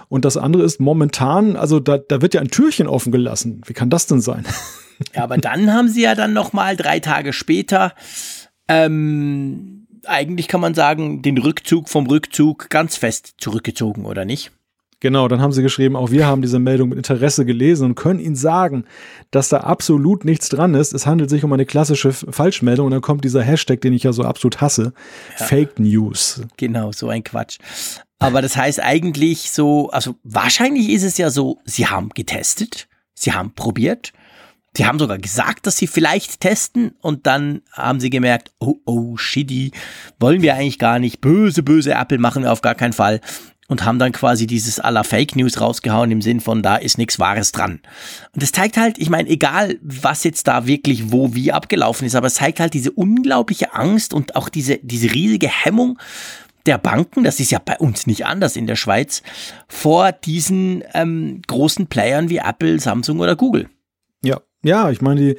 Und 0.08 0.24
das 0.24 0.36
andere 0.36 0.64
ist 0.64 0.80
momentan, 0.80 1.56
also 1.56 1.80
da, 1.80 1.98
da 1.98 2.22
wird 2.22 2.34
ja 2.34 2.40
ein 2.40 2.48
Türchen 2.48 2.86
offen 2.86 3.12
gelassen. 3.12 3.60
Wie 3.66 3.72
kann 3.72 3.90
das 3.90 4.06
denn 4.06 4.20
sein? 4.20 4.44
Ja, 5.12 5.24
aber 5.24 5.38
dann 5.38 5.72
haben 5.72 5.88
sie 5.88 6.02
ja 6.02 6.14
dann 6.14 6.32
noch 6.34 6.52
mal 6.52 6.76
drei 6.76 7.00
Tage 7.00 7.32
später 7.32 7.94
ähm, 8.68 9.86
eigentlich 10.06 10.48
kann 10.48 10.60
man 10.60 10.74
sagen, 10.74 11.22
den 11.22 11.38
Rückzug 11.38 11.88
vom 11.88 12.06
Rückzug 12.06 12.70
ganz 12.70 12.96
fest 12.96 13.34
zurückgezogen, 13.38 14.04
oder 14.04 14.24
nicht? 14.24 14.52
Genau, 15.04 15.28
dann 15.28 15.42
haben 15.42 15.52
sie 15.52 15.60
geschrieben, 15.60 15.96
auch 15.96 16.12
wir 16.12 16.26
haben 16.26 16.40
diese 16.40 16.58
Meldung 16.58 16.88
mit 16.88 16.96
Interesse 16.96 17.44
gelesen 17.44 17.88
und 17.88 17.94
können 17.94 18.20
Ihnen 18.20 18.36
sagen, 18.36 18.86
dass 19.30 19.50
da 19.50 19.58
absolut 19.58 20.24
nichts 20.24 20.48
dran 20.48 20.72
ist. 20.72 20.94
Es 20.94 21.06
handelt 21.06 21.28
sich 21.28 21.44
um 21.44 21.52
eine 21.52 21.66
klassische 21.66 22.10
Falschmeldung 22.10 22.86
und 22.86 22.92
dann 22.92 23.02
kommt 23.02 23.22
dieser 23.22 23.42
Hashtag, 23.42 23.82
den 23.82 23.92
ich 23.92 24.04
ja 24.04 24.14
so 24.14 24.22
absolut 24.22 24.62
hasse, 24.62 24.94
ja. 25.38 25.44
Fake 25.44 25.78
News. 25.78 26.40
Genau, 26.56 26.90
so 26.90 27.10
ein 27.10 27.22
Quatsch. 27.22 27.58
Aber 28.18 28.40
das 28.40 28.56
heißt 28.56 28.80
eigentlich 28.80 29.50
so, 29.50 29.90
also 29.90 30.14
wahrscheinlich 30.22 30.88
ist 30.88 31.02
es 31.02 31.18
ja 31.18 31.28
so, 31.28 31.58
sie 31.66 31.86
haben 31.86 32.08
getestet, 32.08 32.88
sie 33.12 33.34
haben 33.34 33.54
probiert, 33.54 34.14
sie 34.74 34.86
haben 34.86 34.98
sogar 34.98 35.18
gesagt, 35.18 35.66
dass 35.66 35.76
sie 35.76 35.86
vielleicht 35.86 36.40
testen 36.40 36.92
und 37.02 37.26
dann 37.26 37.60
haben 37.72 38.00
sie 38.00 38.08
gemerkt, 38.08 38.52
oh, 38.58 38.76
oh, 38.86 39.18
shitty, 39.18 39.72
wollen 40.18 40.40
wir 40.40 40.54
eigentlich 40.54 40.78
gar 40.78 40.98
nicht, 40.98 41.20
böse, 41.20 41.62
böse 41.62 41.92
Apple 41.92 42.16
machen 42.16 42.44
wir 42.44 42.52
auf 42.52 42.62
gar 42.62 42.74
keinen 42.74 42.94
Fall 42.94 43.20
und 43.68 43.84
haben 43.84 43.98
dann 43.98 44.12
quasi 44.12 44.46
dieses 44.46 44.78
aller 44.78 45.04
Fake 45.04 45.36
News 45.36 45.60
rausgehauen 45.60 46.10
im 46.10 46.22
Sinn 46.22 46.40
von, 46.40 46.62
da 46.62 46.76
ist 46.76 46.98
nichts 46.98 47.18
Wahres 47.18 47.52
dran. 47.52 47.80
Und 48.32 48.42
das 48.42 48.52
zeigt 48.52 48.76
halt, 48.76 48.98
ich 48.98 49.10
meine, 49.10 49.28
egal 49.28 49.78
was 49.82 50.24
jetzt 50.24 50.46
da 50.48 50.66
wirklich 50.66 51.12
wo 51.12 51.34
wie 51.34 51.52
abgelaufen 51.52 52.06
ist, 52.06 52.14
aber 52.14 52.26
es 52.26 52.34
zeigt 52.34 52.60
halt 52.60 52.74
diese 52.74 52.92
unglaubliche 52.92 53.74
Angst 53.74 54.12
und 54.12 54.36
auch 54.36 54.48
diese, 54.48 54.78
diese 54.82 55.12
riesige 55.12 55.48
Hemmung 55.48 55.98
der 56.66 56.78
Banken, 56.78 57.24
das 57.24 57.40
ist 57.40 57.50
ja 57.50 57.60
bei 57.62 57.76
uns 57.78 58.06
nicht 58.06 58.26
anders 58.26 58.56
in 58.56 58.66
der 58.66 58.76
Schweiz, 58.76 59.22
vor 59.68 60.12
diesen 60.12 60.82
ähm, 60.94 61.42
großen 61.46 61.88
Playern 61.88 62.30
wie 62.30 62.38
Apple, 62.38 62.80
Samsung 62.80 63.20
oder 63.20 63.36
Google. 63.36 63.68
Ja, 64.22 64.40
ja, 64.62 64.90
ich 64.90 65.02
meine, 65.02 65.20
die, 65.20 65.38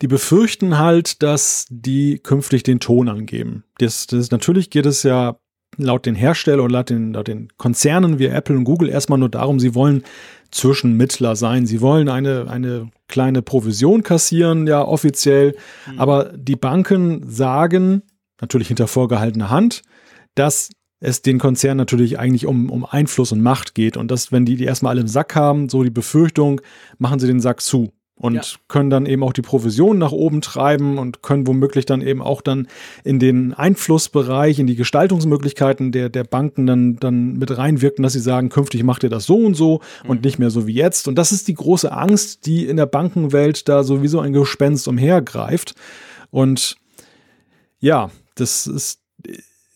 die 0.00 0.08
befürchten 0.08 0.78
halt, 0.78 1.22
dass 1.22 1.66
die 1.68 2.18
künftig 2.18 2.62
den 2.62 2.80
Ton 2.80 3.08
angeben. 3.08 3.64
Das, 3.78 4.06
das, 4.06 4.30
natürlich 4.30 4.70
geht 4.70 4.86
es 4.86 5.02
ja 5.02 5.36
laut 5.76 6.06
den 6.06 6.14
Herstellern 6.14 6.60
und 6.60 6.70
laut 6.70 6.90
den, 6.90 7.12
laut 7.14 7.28
den 7.28 7.48
Konzernen 7.56 8.18
wie 8.18 8.26
Apple 8.26 8.56
und 8.56 8.64
Google 8.64 8.88
erstmal 8.88 9.18
nur 9.18 9.28
darum, 9.28 9.58
sie 9.60 9.74
wollen 9.74 10.04
Zwischenmittler 10.50 11.34
sein. 11.34 11.66
Sie 11.66 11.80
wollen 11.80 12.08
eine, 12.08 12.46
eine 12.48 12.90
kleine 13.08 13.42
Provision 13.42 14.02
kassieren, 14.02 14.66
ja, 14.66 14.86
offiziell. 14.86 15.56
Mhm. 15.90 15.98
Aber 15.98 16.24
die 16.36 16.56
Banken 16.56 17.28
sagen, 17.28 18.02
natürlich 18.40 18.68
hinter 18.68 18.86
vorgehaltener 18.86 19.50
Hand, 19.50 19.82
dass 20.34 20.70
es 21.00 21.22
den 21.22 21.38
Konzernen 21.38 21.78
natürlich 21.78 22.18
eigentlich 22.18 22.46
um, 22.46 22.70
um 22.70 22.84
Einfluss 22.84 23.32
und 23.32 23.40
Macht 23.40 23.74
geht. 23.74 23.96
Und 23.96 24.10
dass, 24.10 24.30
wenn 24.30 24.44
die 24.44 24.56
die 24.56 24.64
erstmal 24.64 24.90
alle 24.90 25.00
im 25.00 25.08
Sack 25.08 25.34
haben, 25.34 25.68
so 25.68 25.82
die 25.82 25.90
Befürchtung, 25.90 26.60
machen 26.98 27.18
sie 27.18 27.26
den 27.26 27.40
Sack 27.40 27.60
zu 27.60 27.92
und 28.22 28.34
ja. 28.36 28.42
können 28.68 28.88
dann 28.88 29.04
eben 29.04 29.24
auch 29.24 29.32
die 29.32 29.42
Provision 29.42 29.98
nach 29.98 30.12
oben 30.12 30.42
treiben 30.42 30.96
und 30.96 31.22
können 31.22 31.44
womöglich 31.48 31.86
dann 31.86 32.02
eben 32.02 32.22
auch 32.22 32.40
dann 32.40 32.68
in 33.02 33.18
den 33.18 33.52
Einflussbereich, 33.52 34.60
in 34.60 34.68
die 34.68 34.76
Gestaltungsmöglichkeiten 34.76 35.90
der, 35.90 36.08
der 36.08 36.22
Banken 36.22 36.68
dann, 36.68 36.96
dann 36.96 37.32
mit 37.34 37.58
reinwirken, 37.58 38.04
dass 38.04 38.12
sie 38.12 38.20
sagen, 38.20 38.48
künftig 38.48 38.84
macht 38.84 39.02
ihr 39.02 39.10
das 39.10 39.26
so 39.26 39.38
und 39.38 39.54
so 39.54 39.80
mhm. 40.04 40.10
und 40.10 40.24
nicht 40.24 40.38
mehr 40.38 40.50
so 40.50 40.68
wie 40.68 40.74
jetzt. 40.74 41.08
Und 41.08 41.16
das 41.16 41.32
ist 41.32 41.48
die 41.48 41.54
große 41.54 41.90
Angst, 41.90 42.46
die 42.46 42.64
in 42.66 42.76
der 42.76 42.86
Bankenwelt 42.86 43.68
da 43.68 43.82
sowieso 43.82 44.20
ein 44.20 44.32
Gespenst 44.32 44.86
umhergreift. 44.86 45.74
Und 46.30 46.76
ja, 47.80 48.12
das 48.36 48.68
ist 48.68 49.01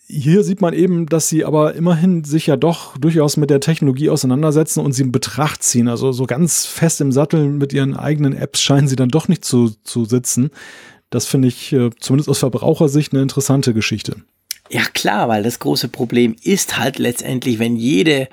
hier 0.08 0.44
sieht 0.44 0.60
man 0.60 0.72
eben, 0.72 1.06
dass 1.06 1.28
sie 1.28 1.44
aber 1.44 1.74
immerhin 1.74 2.22
sich 2.24 2.46
ja 2.46 2.56
doch 2.56 2.96
durchaus 2.96 3.36
mit 3.36 3.50
der 3.50 3.60
Technologie 3.60 4.08
auseinandersetzen 4.08 4.80
und 4.80 4.92
sie 4.92 5.02
in 5.02 5.12
Betracht 5.12 5.62
ziehen. 5.62 5.88
Also 5.88 6.12
so 6.12 6.26
ganz 6.26 6.64
fest 6.64 7.00
im 7.00 7.10
Sattel 7.10 7.48
mit 7.48 7.72
ihren 7.72 7.96
eigenen 7.96 8.36
Apps 8.36 8.62
scheinen 8.62 8.86
sie 8.86 8.96
dann 8.96 9.08
doch 9.08 9.26
nicht 9.26 9.44
zu, 9.44 9.70
zu 9.82 10.04
sitzen. 10.04 10.50
Das 11.10 11.26
finde 11.26 11.48
ich 11.48 11.72
äh, 11.72 11.90
zumindest 11.98 12.28
aus 12.28 12.38
Verbrauchersicht 12.38 13.12
eine 13.12 13.22
interessante 13.22 13.74
Geschichte. 13.74 14.16
Ja 14.70 14.82
klar, 14.82 15.28
weil 15.28 15.42
das 15.42 15.58
große 15.58 15.88
Problem 15.88 16.36
ist 16.42 16.78
halt 16.78 16.98
letztendlich, 16.98 17.58
wenn 17.58 17.76
jede 17.76 18.28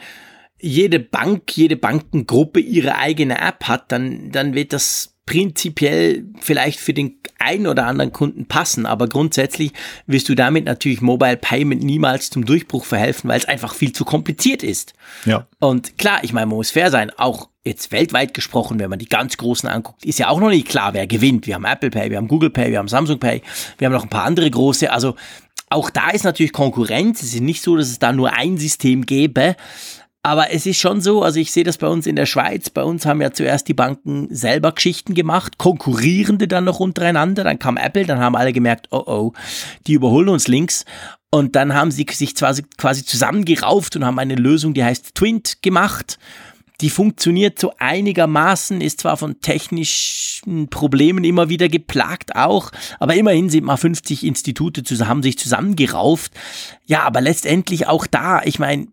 jede 0.60 1.00
Bank, 1.02 1.58
jede 1.58 1.76
Bankengruppe 1.76 2.62
ihre 2.62 2.96
eigene 2.96 3.38
App 3.38 3.66
hat, 3.66 3.92
dann, 3.92 4.32
dann 4.32 4.54
wird 4.54 4.72
das 4.72 5.13
prinzipiell 5.26 6.26
vielleicht 6.42 6.80
für 6.80 6.94
den 6.94 7.18
einen 7.40 7.68
oder 7.68 7.86
anderen 7.88 8.12
Kunden 8.12 8.46
passen, 8.46 8.86
aber 8.86 9.08
grundsätzlich 9.08 9.72
wirst 10.06 10.30
du 10.30 10.36
damit 10.36 10.66
natürlich 10.66 11.02
Mobile 11.02 11.38
Payment 11.38 11.84
niemals 11.84 12.30
zum 12.30 12.46
Durchbruch 12.46 12.86
verhelfen, 12.86 13.30
weil 13.30 13.40
es 13.40 13.46
einfach 13.46 13.74
viel 13.74 13.94
zu 13.94 14.06
kompliziert 14.06 14.64
ist. 14.64 14.94
Ja. 15.26 15.48
Und 15.60 15.98
klar, 15.98 16.24
ich 16.24 16.34
meine, 16.34 16.48
man 16.48 16.58
muss 16.58 16.72
fair 16.72 16.92
sein, 16.92 17.12
auch 17.18 17.50
jetzt 17.64 17.92
weltweit 17.92 18.34
gesprochen, 18.34 18.80
wenn 18.80 18.90
man 18.90 19.00
die 19.00 19.08
ganz 19.08 19.38
großen 19.38 19.70
anguckt, 19.70 20.06
ist 20.06 20.20
ja 20.20 20.28
auch 20.28 20.40
noch 20.40 20.50
nicht 20.50 20.68
klar, 20.68 20.94
wer 20.94 21.08
gewinnt. 21.08 21.48
Wir 21.48 21.56
haben 21.56 21.66
Apple 21.66 21.90
Pay, 21.90 22.10
wir 22.10 22.18
haben 22.18 22.28
Google 22.28 22.50
Pay, 22.50 22.72
wir 22.72 22.80
haben 22.80 22.90
Samsung 22.90 23.20
Pay, 23.20 23.42
wir 23.78 23.86
haben 23.86 23.94
noch 23.94 24.04
ein 24.04 24.10
paar 24.10 24.26
andere 24.26 24.50
große, 24.50 24.92
also 24.92 25.16
auch 25.74 25.90
da 25.90 26.12
ist 26.12 26.24
natürlich 26.24 26.54
Konkurrenz. 26.54 27.24
Es 27.24 27.34
ist 27.34 27.42
nicht 27.42 27.64
so, 27.64 27.76
dass 27.76 27.90
es 27.90 28.00
da 28.00 28.14
nur 28.14 28.34
ein 28.34 28.58
System 28.58 29.06
gäbe. 29.06 29.56
Aber 30.26 30.52
es 30.52 30.66
ist 30.66 30.80
schon 30.80 31.02
so, 31.02 31.22
also 31.22 31.38
ich 31.38 31.52
sehe 31.52 31.66
das 31.66 31.78
bei 31.78 31.88
uns 31.88 32.08
in 32.08 32.16
der 32.16 32.26
Schweiz. 32.26 32.70
Bei 32.70 32.84
uns 32.84 33.06
haben 33.06 33.22
ja 33.22 33.34
zuerst 33.34 33.68
die 33.68 33.74
Banken 33.74 34.34
selber 34.34 34.72
Geschichten 34.72 35.16
gemacht, 35.16 35.58
konkurrierende 35.58 36.48
dann 36.48 36.64
noch 36.64 36.80
untereinander. 36.80 37.44
Dann 37.44 37.60
kam 37.60 37.76
Apple, 37.76 38.06
dann 38.06 38.20
haben 38.20 38.38
alle 38.38 38.54
gemerkt, 38.54 38.88
oh 38.92 39.04
oh, 39.06 39.34
die 39.86 39.94
überholen 39.94 40.30
uns 40.30 40.48
links. 40.48 40.86
Und 41.30 41.58
dann 41.58 41.74
haben 41.74 41.92
sie 41.92 42.06
sich 42.10 42.36
quasi, 42.36 42.64
quasi 42.78 43.04
zusammengerauft 43.04 43.98
und 43.98 44.06
haben 44.06 44.18
eine 44.18 44.36
Lösung, 44.36 44.74
die 44.74 44.84
heißt 44.84 45.14
Twint 45.14 45.62
gemacht. 45.62 46.18
Die 46.80 46.90
funktioniert 46.90 47.60
so 47.60 47.74
einigermaßen, 47.78 48.80
ist 48.80 49.02
zwar 49.02 49.18
von 49.18 49.42
technischen 49.42 50.70
Problemen 50.70 51.24
immer 51.24 51.50
wieder 51.50 51.70
geplagt 51.70 52.36
auch, 52.36 52.72
aber 53.00 53.16
immerhin 53.16 53.50
sind 53.50 53.64
mal 53.64 53.78
50 53.78 54.24
Institute 54.24 54.84
zusammen, 54.84 55.10
haben 55.10 55.24
sich 55.24 55.38
zusammengerauft. 55.38 56.32
Ja, 56.86 57.04
aber 57.04 57.22
letztendlich 57.22 57.88
auch 57.88 58.08
da, 58.08 58.42
ich 58.44 58.58
meine, 58.60 58.88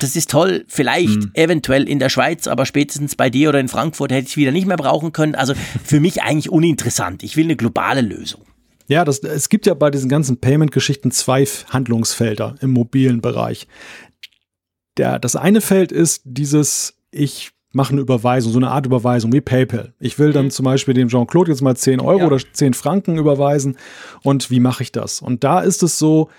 das 0.00 0.16
ist 0.16 0.30
toll, 0.30 0.64
vielleicht 0.68 1.22
hm. 1.22 1.30
eventuell 1.34 1.88
in 1.88 1.98
der 1.98 2.08
Schweiz, 2.08 2.46
aber 2.46 2.66
spätestens 2.66 3.16
bei 3.16 3.30
dir 3.30 3.48
oder 3.50 3.60
in 3.60 3.68
Frankfurt 3.68 4.12
hätte 4.12 4.24
ich 4.24 4.32
es 4.32 4.36
wieder 4.36 4.52
nicht 4.52 4.66
mehr 4.66 4.76
brauchen 4.76 5.12
können. 5.12 5.34
Also 5.34 5.54
für 5.84 6.00
mich 6.00 6.22
eigentlich 6.22 6.50
uninteressant. 6.50 7.22
Ich 7.22 7.36
will 7.36 7.44
eine 7.44 7.56
globale 7.56 8.00
Lösung. 8.00 8.42
Ja, 8.88 9.04
das, 9.04 9.18
es 9.18 9.50
gibt 9.50 9.66
ja 9.66 9.74
bei 9.74 9.90
diesen 9.90 10.08
ganzen 10.08 10.38
Payment-Geschichten 10.38 11.10
zwei 11.10 11.44
Handlungsfelder 11.44 12.54
im 12.60 12.70
mobilen 12.70 13.20
Bereich. 13.20 13.68
Der, 14.96 15.18
das 15.18 15.36
eine 15.36 15.60
Feld 15.60 15.92
ist 15.92 16.22
dieses, 16.24 16.94
ich 17.10 17.50
mache 17.72 17.92
eine 17.92 18.00
Überweisung, 18.00 18.52
so 18.52 18.58
eine 18.58 18.70
Art 18.70 18.86
Überweisung 18.86 19.32
wie 19.32 19.42
PayPal. 19.42 19.92
Ich 20.00 20.18
will 20.18 20.32
dann 20.32 20.46
mhm. 20.46 20.50
zum 20.50 20.64
Beispiel 20.64 20.94
dem 20.94 21.08
Jean-Claude 21.08 21.50
jetzt 21.50 21.60
mal 21.60 21.76
10 21.76 22.00
Euro 22.00 22.20
ja. 22.20 22.26
oder 22.26 22.38
10 22.38 22.74
Franken 22.74 23.18
überweisen. 23.18 23.76
Und 24.22 24.50
wie 24.50 24.60
mache 24.60 24.82
ich 24.82 24.90
das? 24.90 25.20
Und 25.20 25.44
da 25.44 25.60
ist 25.60 25.82
es 25.82 25.98
so, 25.98 26.30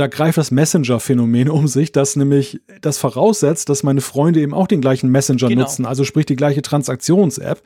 da 0.00 0.06
greift 0.06 0.38
das 0.38 0.50
Messenger-Phänomen 0.50 1.50
um 1.50 1.68
sich, 1.68 1.92
das 1.92 2.16
nämlich 2.16 2.60
das 2.80 2.96
voraussetzt, 2.96 3.68
dass 3.68 3.82
meine 3.82 4.00
Freunde 4.00 4.40
eben 4.40 4.54
auch 4.54 4.66
den 4.66 4.80
gleichen 4.80 5.10
Messenger 5.10 5.48
genau. 5.48 5.62
nutzen, 5.62 5.84
also 5.84 6.04
sprich 6.04 6.24
die 6.24 6.36
gleiche 6.36 6.62
Transaktions-App. 6.62 7.60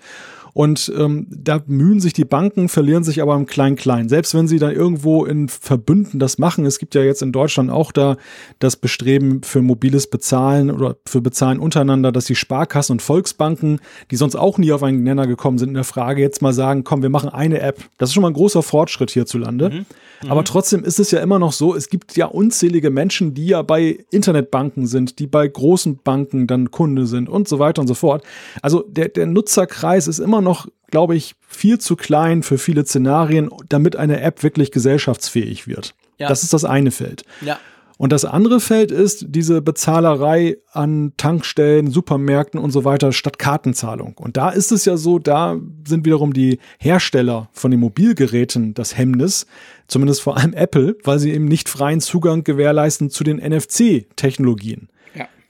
Und 0.55 0.93
ähm, 0.97 1.27
da 1.31 1.61
mühen 1.67 2.01
sich 2.01 2.13
die 2.13 2.25
Banken, 2.25 2.69
verlieren 2.69 3.03
sich 3.03 3.21
aber 3.21 3.35
im 3.35 3.45
Klein-Klein. 3.45 4.09
Selbst 4.09 4.35
wenn 4.35 4.47
sie 4.47 4.61
dann 4.61 4.71
irgendwo 4.71 5.25
in 5.25 5.49
Verbünden 5.49 6.21
das 6.21 6.39
machen, 6.39 6.65
es 6.65 6.79
gibt 6.79 6.95
ja 6.95 7.03
jetzt 7.03 7.23
in 7.23 7.33
Deutschland 7.33 7.71
auch 7.71 7.91
da 7.91 8.17
das 8.61 8.77
Bestreben 8.77 9.43
für 9.43 9.63
mobiles 9.63 10.07
Bezahlen 10.07 10.71
oder 10.71 10.97
für 11.07 11.21
Bezahlen 11.21 11.59
untereinander, 11.59 12.13
dass 12.13 12.27
die 12.27 12.37
Sparkassen 12.37 12.95
und 12.95 13.03
Volksbanken, 13.03 13.81
die 14.13 14.17
sonst 14.17 14.37
auch 14.37 14.57
nie 14.57 14.73
auf 14.73 14.85
einen 14.85 15.03
Nenner 15.03 15.27
gekommen 15.27 15.59
sind 15.59 15.71
in 15.71 15.75
der 15.75 15.85
Frage, 15.85 16.23
jetzt 16.23 16.41
mal 16.41 16.53
sagen, 16.53 16.85
komm, 16.85 17.03
wir 17.03 17.11
machen 17.11 17.31
eine 17.31 17.61
App. 17.61 17.83
Das 17.99 18.11
ist 18.11 18.15
schon 18.15 18.23
mal 18.23 18.31
ein 18.31 18.35
großer 18.35 18.63
Fortschritt 18.63 19.11
hierzulande. 19.11 19.71
Mhm. 19.71 19.87
Mhm. 20.25 20.31
Aber 20.31 20.45
trotzdem 20.45 20.85
ist 20.85 21.01
es 21.01 21.11
ja 21.11 21.21
immer 21.21 21.39
noch 21.39 21.53
so, 21.53 21.75
es 21.75 21.89
gibt 21.89 22.17
ja 22.17 22.27
unzählige 22.27 22.91
Menschen, 22.91 23.35
die 23.35 23.47
ja 23.47 23.63
bei 23.63 23.99
Internetbanken 24.11 24.87
sind, 24.87 25.19
die 25.19 25.27
bei 25.27 25.47
großen 25.47 25.99
Banken 26.03 26.47
dann 26.47 26.71
Kunde 26.71 27.07
sind 27.07 27.29
und 27.29 27.49
so 27.49 27.59
weiter 27.59 27.83
und 27.83 27.89
so 27.89 27.95
fort. 27.95 28.23
Also 28.63 28.85
der, 28.89 29.09
der 29.09 29.27
Nutzerkreis 29.27 30.07
ist 30.07 30.19
immer 30.19 30.41
noch, 30.45 30.69
glaube 30.91 31.17
ich, 31.17 31.35
viel 31.41 31.79
zu 31.79 31.97
klein 31.97 32.43
für 32.43 32.59
viele 32.59 32.85
Szenarien, 32.85 33.51
damit 33.69 33.97
eine 33.97 34.21
App 34.21 34.43
wirklich 34.43 34.71
gesellschaftsfähig 34.71 35.67
wird. 35.67 35.95
Ja. 36.19 36.29
Das 36.29 36.43
ist 36.43 36.53
das 36.53 36.65
eine 36.65 36.91
Feld. 36.91 37.25
Ja. 37.41 37.59
Und 37.97 38.13
das 38.13 38.25
andere 38.25 38.59
Feld 38.59 38.91
ist 38.91 39.27
diese 39.29 39.63
Bezahlerei 39.63 40.57
an 40.73 41.13
Tankstellen, 41.17 41.91
Supermärkten 41.91 42.59
und 42.59 42.73
so 42.73 42.85
weiter 42.85 43.13
statt 43.13 43.39
Kartenzahlung. 43.39 44.15
Und 44.19 44.37
da 44.37 44.51
ist 44.51 44.73
es 44.73 44.85
ja 44.85 44.97
so, 44.97 45.21
da 45.21 45.57
sind 45.87 46.05
wiederum 46.05 46.33
die 46.33 46.59
Hersteller 46.79 47.49
von 47.53 47.71
den 47.71 47.79
Mobilgeräten 47.79 48.75
das 48.75 48.99
Hemmnis, 48.99 49.47
zumindest 49.87 50.23
vor 50.23 50.37
allem 50.37 50.55
Apple, 50.55 50.97
weil 51.05 51.21
sie 51.21 51.33
eben 51.33 51.45
nicht 51.45 51.69
freien 51.69 52.01
Zugang 52.01 52.43
gewährleisten 52.43 53.11
zu 53.11 53.23
den 53.23 53.37
NFC-Technologien. 53.39 54.89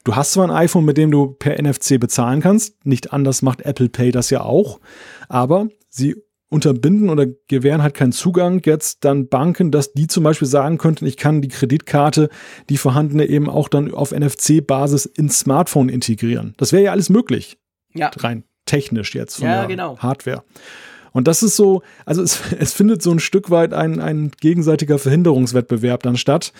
Du 0.05 0.15
hast 0.15 0.33
zwar 0.33 0.47
ein 0.47 0.55
iPhone, 0.55 0.85
mit 0.85 0.97
dem 0.97 1.11
du 1.11 1.33
per 1.33 1.61
NFC 1.61 1.99
bezahlen 1.99 2.39
kannst, 2.39 2.85
nicht 2.85 3.11
anders 3.11 3.41
macht 3.41 3.61
Apple 3.61 3.89
Pay 3.89 4.11
das 4.11 4.29
ja 4.29 4.41
auch, 4.41 4.79
aber 5.27 5.67
sie 5.89 6.15
unterbinden 6.47 7.09
oder 7.09 7.25
gewähren 7.47 7.81
halt 7.81 7.95
keinen 7.95 8.11
Zugang 8.11 8.61
jetzt 8.63 9.03
dann 9.03 9.27
Banken, 9.29 9.71
dass 9.71 9.93
die 9.93 10.05
zum 10.05 10.23
Beispiel 10.23 10.47
sagen 10.47 10.77
könnten, 10.77 11.07
ich 11.07 11.17
kann 11.17 11.41
die 11.41 11.47
Kreditkarte, 11.47 12.29
die 12.69 12.77
vorhandene 12.77 13.25
eben 13.25 13.49
auch 13.49 13.67
dann 13.67 13.91
auf 13.91 14.11
NFC-Basis 14.11 15.07
ins 15.07 15.39
Smartphone 15.39 15.89
integrieren. 15.89 16.53
Das 16.57 16.71
wäre 16.71 16.83
ja 16.83 16.91
alles 16.91 17.09
möglich. 17.09 17.57
Ja. 17.95 18.11
Rein 18.15 18.43
technisch 18.65 19.15
jetzt 19.15 19.37
von 19.37 19.47
ja, 19.47 19.59
der 19.61 19.67
genau. 19.67 19.97
Hardware. 19.97 20.43
Und 21.13 21.27
das 21.27 21.43
ist 21.43 21.55
so, 21.55 21.81
also 22.05 22.21
es, 22.21 22.41
es 22.59 22.73
findet 22.73 23.01
so 23.01 23.11
ein 23.11 23.19
Stück 23.19 23.49
weit 23.49 23.73
ein, 23.73 23.99
ein 23.99 24.31
gegenseitiger 24.39 24.99
Verhinderungswettbewerb 24.99 26.03
dann 26.03 26.17
statt. 26.17 26.53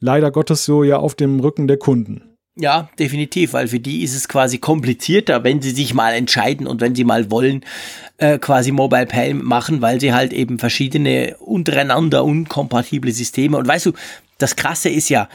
Leider 0.00 0.30
Gottes 0.30 0.64
so 0.64 0.82
ja 0.82 0.96
auf 0.96 1.14
dem 1.14 1.40
Rücken 1.40 1.68
der 1.68 1.76
Kunden. 1.76 2.29
Ja, 2.60 2.90
definitiv, 2.98 3.54
weil 3.54 3.68
für 3.68 3.80
die 3.80 4.02
ist 4.02 4.14
es 4.14 4.28
quasi 4.28 4.58
komplizierter, 4.58 5.44
wenn 5.44 5.62
sie 5.62 5.70
sich 5.70 5.94
mal 5.94 6.12
entscheiden 6.12 6.66
und 6.66 6.82
wenn 6.82 6.94
sie 6.94 7.04
mal 7.04 7.30
wollen, 7.30 7.64
äh, 8.18 8.38
quasi 8.38 8.70
Mobile 8.70 9.06
Pay 9.06 9.32
machen, 9.32 9.80
weil 9.80 9.98
sie 9.98 10.12
halt 10.12 10.34
eben 10.34 10.58
verschiedene 10.58 11.38
untereinander 11.38 12.22
unkompatible 12.22 13.12
Systeme 13.12 13.56
und 13.56 13.66
weißt 13.66 13.86
du, 13.86 13.92
das 14.36 14.56
Krasse 14.56 14.90
ist 14.90 15.08
ja, 15.08 15.30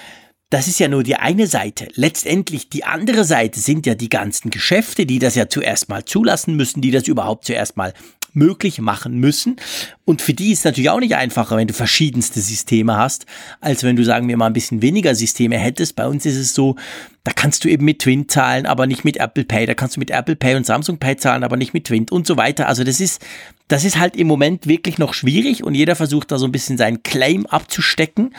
das 0.51 0.67
ist 0.67 0.79
ja 0.79 0.87
nur 0.87 1.01
die 1.01 1.15
eine 1.15 1.47
Seite. 1.47 1.87
Letztendlich 1.95 2.69
die 2.69 2.83
andere 2.83 3.23
Seite 3.23 3.59
sind 3.59 3.87
ja 3.87 3.95
die 3.95 4.09
ganzen 4.09 4.51
Geschäfte, 4.51 5.07
die 5.07 5.17
das 5.17 5.33
ja 5.33 5.49
zuerst 5.49 5.89
mal 5.89 6.05
zulassen 6.05 6.55
müssen, 6.55 6.81
die 6.81 6.91
das 6.91 7.07
überhaupt 7.07 7.45
zuerst 7.45 7.75
mal 7.75 7.93
möglich 8.35 8.79
machen 8.79 9.19
müssen. 9.19 9.55
Und 10.03 10.21
für 10.21 10.33
die 10.33 10.51
ist 10.51 10.65
natürlich 10.65 10.89
auch 10.89 10.99
nicht 10.99 11.15
einfacher, 11.15 11.57
wenn 11.57 11.67
du 11.67 11.73
verschiedenste 11.73 12.41
Systeme 12.41 12.97
hast, 12.97 13.25
als 13.61 13.83
wenn 13.83 13.95
du, 13.95 14.03
sagen 14.03 14.27
wir 14.27 14.37
mal, 14.37 14.47
ein 14.47 14.53
bisschen 14.53 14.81
weniger 14.81 15.15
Systeme 15.15 15.57
hättest. 15.57 15.95
Bei 15.95 16.07
uns 16.07 16.25
ist 16.25 16.37
es 16.37 16.53
so, 16.53 16.75
da 17.23 17.31
kannst 17.31 17.63
du 17.63 17.69
eben 17.69 17.85
mit 17.85 17.99
Twin 17.99 18.29
zahlen, 18.29 18.65
aber 18.65 18.85
nicht 18.85 19.03
mit 19.03 19.17
Apple 19.17 19.45
Pay. 19.45 19.65
Da 19.65 19.73
kannst 19.73 19.95
du 19.95 19.99
mit 19.99 20.11
Apple 20.11 20.35
Pay 20.35 20.55
und 20.55 20.65
Samsung 20.65 20.97
Pay 20.99 21.17
zahlen, 21.17 21.43
aber 21.43 21.57
nicht 21.57 21.73
mit 21.73 21.85
Twin 21.85 22.05
und 22.09 22.27
so 22.27 22.37
weiter. 22.37 22.67
Also 22.67 22.83
das 22.83 22.99
ist, 22.99 23.25
das 23.67 23.83
ist 23.83 23.97
halt 23.97 24.15
im 24.15 24.27
Moment 24.27 24.67
wirklich 24.67 24.97
noch 24.97 25.13
schwierig 25.13 25.63
und 25.63 25.73
jeder 25.73 25.95
versucht 25.95 26.31
da 26.31 26.37
so 26.37 26.45
ein 26.45 26.51
bisschen 26.51 26.77
seinen 26.77 27.01
Claim 27.03 27.45
abzustecken. 27.45 28.35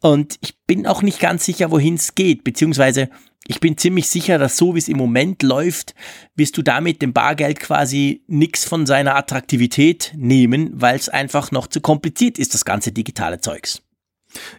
Und 0.00 0.36
ich 0.40 0.56
bin 0.66 0.86
auch 0.86 1.02
nicht 1.02 1.20
ganz 1.20 1.44
sicher, 1.44 1.70
wohin 1.70 1.94
es 1.94 2.14
geht, 2.14 2.44
beziehungsweise 2.44 3.10
ich 3.50 3.58
bin 3.58 3.76
ziemlich 3.76 4.08
sicher, 4.08 4.38
dass 4.38 4.56
so 4.56 4.76
wie 4.76 4.78
es 4.78 4.86
im 4.86 4.96
Moment 4.96 5.42
läuft, 5.42 5.96
wirst 6.36 6.56
du 6.56 6.62
damit 6.62 7.02
dem 7.02 7.12
Bargeld 7.12 7.58
quasi 7.58 8.22
nichts 8.28 8.64
von 8.64 8.86
seiner 8.86 9.16
Attraktivität 9.16 10.12
nehmen, 10.16 10.70
weil 10.72 10.94
es 10.94 11.08
einfach 11.08 11.50
noch 11.50 11.66
zu 11.66 11.80
kompliziert 11.80 12.38
ist, 12.38 12.54
das 12.54 12.64
ganze 12.64 12.92
digitale 12.92 13.40
Zeugs. 13.40 13.82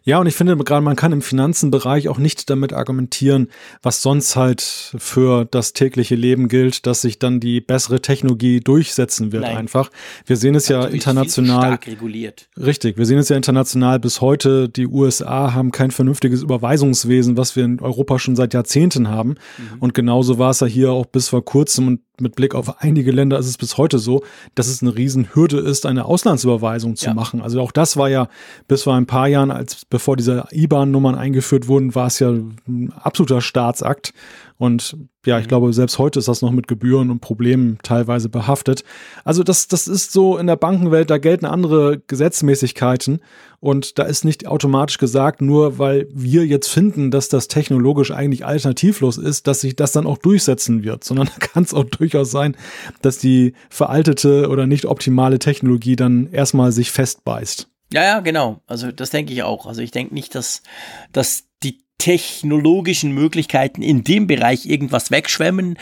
Ja, 0.04 0.20
und 0.20 0.28
ich 0.28 0.36
finde 0.36 0.58
gerade, 0.58 0.82
man 0.82 0.96
kann 0.96 1.12
im 1.12 1.22
Finanzenbereich 1.22 2.10
auch 2.10 2.18
nicht 2.18 2.50
damit 2.50 2.74
argumentieren, 2.74 3.48
was 3.82 4.02
sonst 4.02 4.36
halt 4.36 4.62
für 4.62 5.46
das 5.46 5.74
tägliche 5.74 6.16
Leben 6.16 6.48
gilt, 6.48 6.86
dass 6.86 7.02
sich 7.02 7.20
dann 7.20 7.40
die 7.40 7.62
bessere 7.62 8.02
Technologie 8.02 8.60
durchsetzen 8.60 9.32
wird 9.32 9.44
Nein. 9.44 9.58
einfach. 9.58 9.90
Wir 10.26 10.38
sehen 10.38 10.56
es 10.56 10.68
ja 10.68 10.86
international. 10.86 11.62
Stark 11.62 11.88
reguliert. 11.88 12.50
Richtig, 12.58 12.98
wir 12.98 13.06
sehen 13.06 13.18
es 13.18 13.30
ja 13.30 13.36
international 13.36 14.00
bis 14.00 14.22
heute. 14.22 14.70
Die 14.70 14.88
USA 14.88 15.54
haben 15.54 15.72
kein 15.72 15.92
vernünftiges 15.92 16.42
Überweisungswesen, 16.42 17.38
was 17.38 17.56
wir 17.56 17.66
in 17.66 17.80
Europa 17.80 18.20
schon 18.20 18.36
seit 18.36 18.54
Jahrzehnten 18.54 19.10
haben. 19.10 19.30
Mhm. 19.30 19.80
Und 19.80 19.94
genauso 19.94 20.38
war 20.38 20.52
es 20.52 20.60
ja 20.60 20.68
hier 20.68 20.92
auch 20.92 21.06
bis 21.06 21.30
vor 21.30 21.44
kurzem 21.46 21.88
und 21.88 22.02
mit 22.22 22.36
Blick 22.36 22.56
auf 22.56 22.82
einige 22.82 23.12
Länder 23.12 23.38
ist 23.40 23.48
es 23.48 23.58
bis 23.58 23.78
heute 23.78 24.00
so, 24.00 24.24
dass 24.56 24.68
es 24.68 24.82
eine 24.82 24.96
Riesenhürde 24.96 25.58
ist, 25.60 25.86
eine 25.86 26.06
Auslandsüberweisung 26.06 26.96
zu 26.96 27.08
ja. 27.08 27.14
machen. 27.14 27.42
Also 27.42 27.60
auch 27.62 27.72
das 27.72 27.98
war 27.98 28.10
ja 28.10 28.30
bis 28.68 28.84
vor 28.84 28.96
ein 28.96 29.08
paar 29.08 29.28
Jahren, 29.28 29.52
als 29.62 29.86
bevor 29.86 30.18
diese 30.18 30.46
IBAN-Nummern 30.52 31.16
eingeführt 31.16 31.68
wurden, 31.68 31.96
war 31.96 32.08
es 32.08 32.20
ja 32.20 32.30
ein 32.32 32.92
absoluter 33.00 33.42
Staatsakt. 33.42 34.14
Und 34.58 34.96
ja, 35.26 35.40
ich 35.40 35.46
mhm. 35.46 35.50
glaube, 35.50 35.74
selbst 35.74 35.98
heute 35.98 36.20
ist 36.20 36.28
das 36.28 36.42
noch 36.42 36.52
mit 36.52 36.68
Gebühren 36.68 37.10
und 37.10 37.20
Problemen 37.20 37.78
teilweise 37.82 38.30
behaftet. 38.30 38.84
Also 39.24 39.44
das, 39.44 39.68
das 39.68 39.88
ist 39.88 40.12
so 40.12 40.38
in 40.38 40.48
der 40.48 40.56
Bankenwelt, 40.56 41.10
da 41.10 41.18
gelten 41.18 41.46
andere 41.46 42.00
Gesetzmäßigkeiten 42.06 43.22
und 43.60 43.98
da 43.98 44.04
ist 44.04 44.26
nicht 44.26 44.48
automatisch 44.48 44.98
gesagt, 44.98 45.42
nur 45.42 45.80
weil 45.80 46.08
wir 46.12 46.46
jetzt 46.46 46.68
finden, 46.68 47.12
dass 47.12 47.30
das 47.30 47.48
technologisch 47.48 48.12
eigentlich 48.12 48.46
alternativlos 48.46 49.18
ist, 49.18 49.48
dass 49.48 49.62
sich 49.62 49.76
das 49.76 49.94
dann 49.94 50.06
auch 50.06 50.18
durchsetzen 50.18 50.84
wird, 50.84 51.04
sondern 51.04 51.28
da 51.40 51.46
kann 51.48 51.64
es 51.64 51.74
auch 51.74 51.86
durchaus 51.86 52.32
sein, 52.32 52.56
dass 53.02 53.18
die 53.18 53.54
veraltete 53.70 54.50
oder 54.50 54.68
nicht 54.68 54.86
optimale 54.86 55.40
Technologie 55.40 55.96
dann 55.96 56.28
erstmal 56.32 56.72
sich 56.72 56.92
festbeißt. 56.92 57.71
Ja, 57.94 58.04
ja, 58.04 58.20
genau. 58.22 58.62
Also 58.68 58.92
das 58.92 59.10
denke 59.10 59.34
ich 59.34 59.44
auch. 59.44 59.66
Also 59.66 59.82
ich 59.82 59.92
denke 59.92 60.14
nicht, 60.14 60.34
dass, 60.36 60.64
dass 61.12 61.44
die 61.64 61.80
technologischen 61.98 63.12
Möglichkeiten 63.12 63.82
in 63.82 64.04
dem 64.04 64.28
Bereich 64.28 64.66
irgendwas 64.66 65.12
wegschwemmen, 65.12 65.78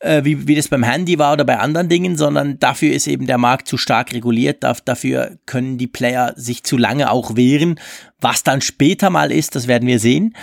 äh, 0.00 0.22
wie, 0.24 0.46
wie 0.46 0.54
das 0.54 0.68
beim 0.68 0.82
Handy 0.82 1.18
war 1.18 1.32
oder 1.32 1.44
bei 1.44 1.58
anderen 1.58 1.88
Dingen, 1.88 2.16
sondern 2.16 2.58
dafür 2.58 2.92
ist 2.92 3.06
eben 3.06 3.26
der 3.26 3.38
Markt 3.38 3.68
zu 3.68 3.78
stark 3.78 4.12
reguliert. 4.12 4.62
dafür 4.84 5.38
können 5.46 5.78
die 5.78 5.86
Player 5.86 6.34
sich 6.36 6.62
zu 6.62 6.76
lange 6.76 7.10
auch 7.10 7.36
wehren. 7.36 7.80
Was 8.20 8.42
dann 8.42 8.60
später 8.60 9.10
mal 9.10 9.32
ist, 9.32 9.56
das 9.56 9.66
werden 9.66 9.88
wir 9.88 9.98
sehen. 9.98 10.36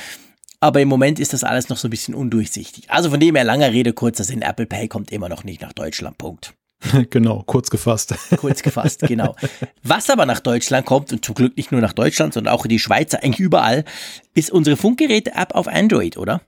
Aber 0.60 0.82
im 0.82 0.88
Moment 0.88 1.20
ist 1.20 1.34
das 1.34 1.44
alles 1.44 1.70
noch 1.70 1.78
so 1.78 1.90
ein 1.90 1.92
bisschen 1.92 2.16
undurchsichtig. 2.16 2.90
Also 2.90 3.10
von 3.10 3.20
dem 3.20 3.36
her 3.36 3.44
langer 3.44 3.72
Rede, 3.72 3.94
kurzer 3.94 4.24
Sinn, 4.24 4.42
Apple 4.42 4.66
Pay 4.66 4.88
kommt 4.88 5.12
immer 5.12 5.30
noch 5.30 5.44
nicht 5.44 5.62
nach 5.62 5.74
Deutschland. 5.74 6.18
Punkt. 6.18 6.54
Genau, 7.10 7.44
kurz 7.46 7.70
gefasst. 7.70 8.14
Kurz 8.38 8.62
gefasst, 8.62 9.02
genau. 9.02 9.36
Was 9.84 10.10
aber 10.10 10.26
nach 10.26 10.40
Deutschland 10.40 10.86
kommt, 10.86 11.12
und 11.14 11.24
zum 11.24 11.36
Glück 11.36 11.56
nicht 11.58 11.72
nur 11.72 11.82
nach 11.82 11.94
Deutschland, 11.94 12.34
sondern 12.34 12.54
auch 12.54 12.66
in 12.66 12.70
die 12.70 12.80
Schweiz, 12.80 13.14
eigentlich 13.14 13.40
überall, 13.40 13.86
ist 14.34 14.52
unsere 14.52 14.78
Funkgeräte-App 14.78 15.56
auf 15.56 15.68
Android, 15.68 16.18
oder? 16.18 16.42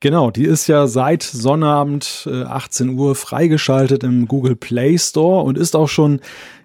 Genau, 0.00 0.30
die 0.30 0.44
ist 0.44 0.66
ja 0.66 0.86
seit 0.86 1.22
Sonnabend 1.22 2.26
äh, 2.30 2.44
18 2.44 2.90
Uhr 2.90 3.14
freigeschaltet 3.14 4.02
im 4.02 4.26
Google 4.26 4.56
Play 4.56 4.98
Store 4.98 5.42
und 5.42 5.58
ist 5.58 5.76
auch 5.76 5.88
schon 5.88 6.20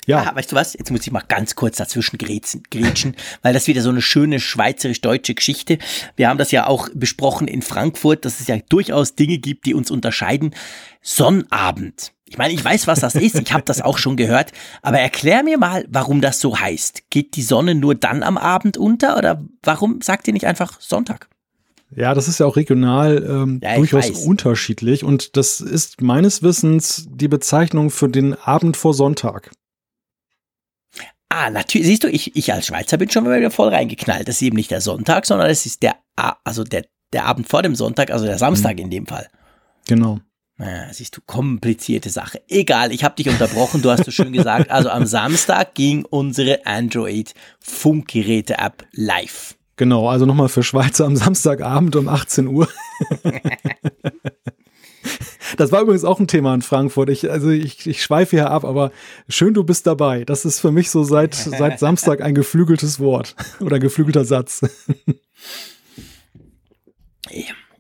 ja. 0.06 0.20
Ah, 0.20 0.36
weißt 0.36 0.52
du 0.52 0.56
was? 0.56 0.74
Jetzt 0.74 0.92
muss 0.92 1.02
ich 1.02 1.12
mal 1.12 1.24
ganz 1.28 1.56
kurz 1.56 1.78
dazwischen 1.78 2.20
grätschen, 2.20 3.16
weil 3.42 3.54
das 3.54 3.68
wieder 3.68 3.82
so 3.82 3.90
eine 3.90 4.04
schöne 4.04 4.40
schweizerisch-deutsche 4.40 5.34
Geschichte. 5.34 5.80
Wir 6.16 6.30
haben 6.30 6.38
das 6.38 6.52
ja 6.52 6.68
auch 6.68 6.90
besprochen 6.94 7.48
in 7.48 7.64
Frankfurt, 7.64 8.24
dass 8.24 8.40
es 8.40 8.48
ja 8.48 8.58
durchaus 8.70 9.16
Dinge 9.16 9.40
gibt, 9.40 9.66
die 9.66 9.74
uns 9.74 9.90
unterscheiden. 9.90 10.54
Sonnabend. 11.02 12.14
Ich 12.28 12.38
meine, 12.38 12.54
ich 12.54 12.66
weiß, 12.66 12.88
was 12.88 13.02
das 13.02 13.16
ist, 13.16 13.36
ich 13.36 13.54
habe 13.54 13.64
das 13.66 13.82
auch 13.82 14.00
schon 14.00 14.18
gehört, 14.18 14.52
aber 14.82 15.00
erklär 15.00 15.44
mir 15.44 15.60
mal, 15.60 15.86
warum 15.90 16.22
das 16.22 16.40
so 16.40 16.60
heißt. 16.60 17.04
Geht 17.12 17.36
die 17.36 17.44
Sonne 17.44 17.76
nur 17.76 17.94
dann 17.94 18.24
am 18.24 18.38
Abend 18.38 18.78
unter 18.78 19.18
oder 19.18 19.44
warum 19.62 20.02
sagt 20.02 20.28
ihr 20.28 20.34
nicht 20.34 20.48
einfach 20.48 20.82
Sonntag? 20.82 21.30
Ja, 21.96 22.16
das 22.16 22.28
ist 22.28 22.40
ja 22.40 22.48
auch 22.48 22.56
regional 22.56 23.24
ähm, 23.24 23.60
ja, 23.64 23.76
durchaus 23.76 24.10
weiß. 24.10 24.26
unterschiedlich 24.26 25.04
und 25.04 25.38
das 25.38 25.62
ist 25.62 26.02
meines 26.02 26.42
Wissens 26.42 27.08
die 27.10 27.28
Bezeichnung 27.28 27.92
für 27.92 28.10
den 28.10 28.34
Abend 28.34 28.76
vor 28.76 28.96
Sonntag. 28.96 29.52
Ah, 31.30 31.50
natürlich, 31.50 31.88
siehst 31.88 32.04
du, 32.04 32.08
ich, 32.08 32.36
ich 32.36 32.54
als 32.54 32.68
Schweizer 32.68 32.98
bin 32.98 33.10
schon 33.10 33.26
wieder 33.26 33.52
voll 33.52 33.70
reingeknallt. 33.70 34.28
Das 34.28 34.36
ist 34.36 34.42
eben 34.42 34.56
nicht 34.56 34.72
der 34.72 34.82
Sonntag, 34.82 35.26
sondern 35.26 35.50
es 35.50 35.66
ist 35.66 35.84
der, 35.84 35.96
also 36.44 36.64
der, 36.64 36.86
der 37.14 37.26
Abend 37.26 37.50
vor 37.50 37.62
dem 37.62 37.76
Sonntag, 37.76 38.10
also 38.10 38.26
der 38.26 38.38
Samstag 38.38 38.78
mhm. 38.78 38.84
in 38.84 38.90
dem 38.90 39.06
Fall. 39.06 39.28
Genau. 39.88 40.20
Ja, 40.58 40.94
siehst 40.94 41.18
du, 41.18 41.22
komplizierte 41.26 42.10
Sache. 42.10 42.42
Egal, 42.48 42.94
ich 42.94 43.04
habe 43.04 43.16
dich 43.16 43.28
unterbrochen, 43.28 43.82
du 43.82 43.92
hast 43.92 44.08
es 44.08 44.14
schön 44.14 44.32
gesagt. 44.32 44.72
Also 44.72 44.90
am 44.90 45.06
Samstag 45.06 45.74
ging 45.74 46.06
unsere 46.06 46.66
Android-Funkgeräte-App 46.66 48.88
live. 48.94 49.58
Genau, 49.76 50.08
also 50.08 50.26
nochmal 50.26 50.48
für 50.48 50.64
Schweizer 50.64 51.04
am 51.06 51.18
Samstagabend 51.18 51.98
um 51.98 52.08
18 52.08 52.48
Uhr. 52.48 52.70
Das 55.58 55.72
war 55.72 55.82
übrigens 55.82 56.04
auch 56.04 56.20
ein 56.20 56.28
Thema 56.28 56.54
in 56.54 56.62
Frankfurt. 56.62 57.10
Ich, 57.10 57.30
also 57.30 57.50
ich, 57.50 57.88
ich 57.88 58.02
schweife 58.02 58.36
hier 58.36 58.50
ab, 58.50 58.66
aber 58.66 58.92
schön, 59.30 59.54
du 59.54 59.64
bist 59.64 59.88
dabei. 59.88 60.26
Das 60.26 60.44
ist 60.44 60.60
für 60.60 60.72
mich 60.72 60.90
so 60.90 61.04
seit, 61.04 61.36
seit 61.36 61.80
Samstag 61.80 62.22
ein 62.22 62.36
geflügeltes 62.36 63.00
Wort 63.00 63.36
oder 63.60 63.80
geflügelter 63.80 64.26
Satz. 64.26 64.62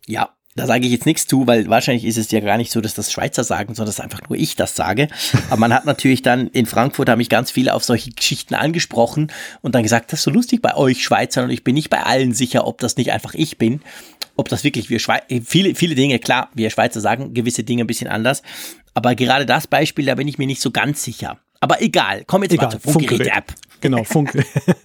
Ja, 0.06 0.35
da 0.58 0.68
sage 0.68 0.86
ich 0.86 0.94
jetzt 0.94 1.06
nichts 1.06 1.28
zu, 1.28 1.48
weil 1.48 1.70
wahrscheinlich 1.70 2.06
ist 2.06 2.18
es 2.18 2.32
ja 2.32 2.40
gar 2.40 2.58
nicht 2.58 2.72
so, 2.72 2.80
dass 2.80 2.94
das 2.94 3.12
Schweizer 3.12 3.44
sagen, 3.44 3.76
sondern 3.76 3.88
dass 3.94 4.00
einfach 4.00 4.22
nur 4.30 4.40
ich 4.40 4.56
das 4.56 4.74
sage. 4.74 5.10
Aber 5.50 5.60
man 5.60 5.74
hat 5.74 5.84
natürlich 5.86 6.22
dann 6.22 6.48
in 6.48 6.66
Frankfurt, 6.66 7.10
haben 7.10 7.18
mich 7.18 7.28
ganz 7.28 7.52
viele 7.52 7.74
auf 7.74 7.84
solche 7.84 8.12
Geschichten 8.12 8.56
angesprochen 8.56 9.32
und 9.62 9.76
dann 9.76 9.84
gesagt, 9.84 10.14
das 10.14 10.20
ist 10.20 10.24
so 10.24 10.32
lustig 10.32 10.62
bei 10.62 10.74
euch 10.76 11.04
Schweizern 11.04 11.44
und 11.46 11.50
ich 11.50 11.66
bin 11.66 11.76
nicht 11.76 11.90
bei 11.90 12.04
allen 12.04 12.34
sicher, 12.34 12.66
ob 12.66 12.80
das 12.80 12.96
nicht 12.96 13.12
einfach 13.12 13.34
ich 13.34 13.58
bin. 13.58 13.82
Ob 14.38 14.48
das 14.48 14.64
wirklich 14.64 14.90
wir 14.90 15.00
Schweizer, 15.00 15.26
viele, 15.44 15.76
viele 15.76 15.96
Dinge, 15.96 16.20
klar, 16.20 16.50
wir 16.54 16.70
Schweizer 16.70 17.02
sagen 17.02 17.34
gewisse 17.34 17.66
Dinge 17.66 17.84
ein 17.84 17.88
bisschen 17.88 18.08
anders. 18.08 18.42
Aber 18.94 19.14
gerade 19.16 19.46
das 19.46 19.68
Beispiel, 19.68 20.06
da 20.06 20.16
bin 20.16 20.28
ich 20.28 20.38
mir 20.38 20.48
nicht 20.48 20.62
so 20.62 20.72
ganz 20.72 21.04
sicher. 21.04 21.38
Aber 21.66 21.82
egal, 21.82 22.24
komm 22.28 22.44
jetzt 22.44 22.54
egal, 22.54 22.70
mal 22.70 22.80
Funkgerät-App. 22.80 23.54
Genau, 23.82 24.04
Funk 24.04 24.32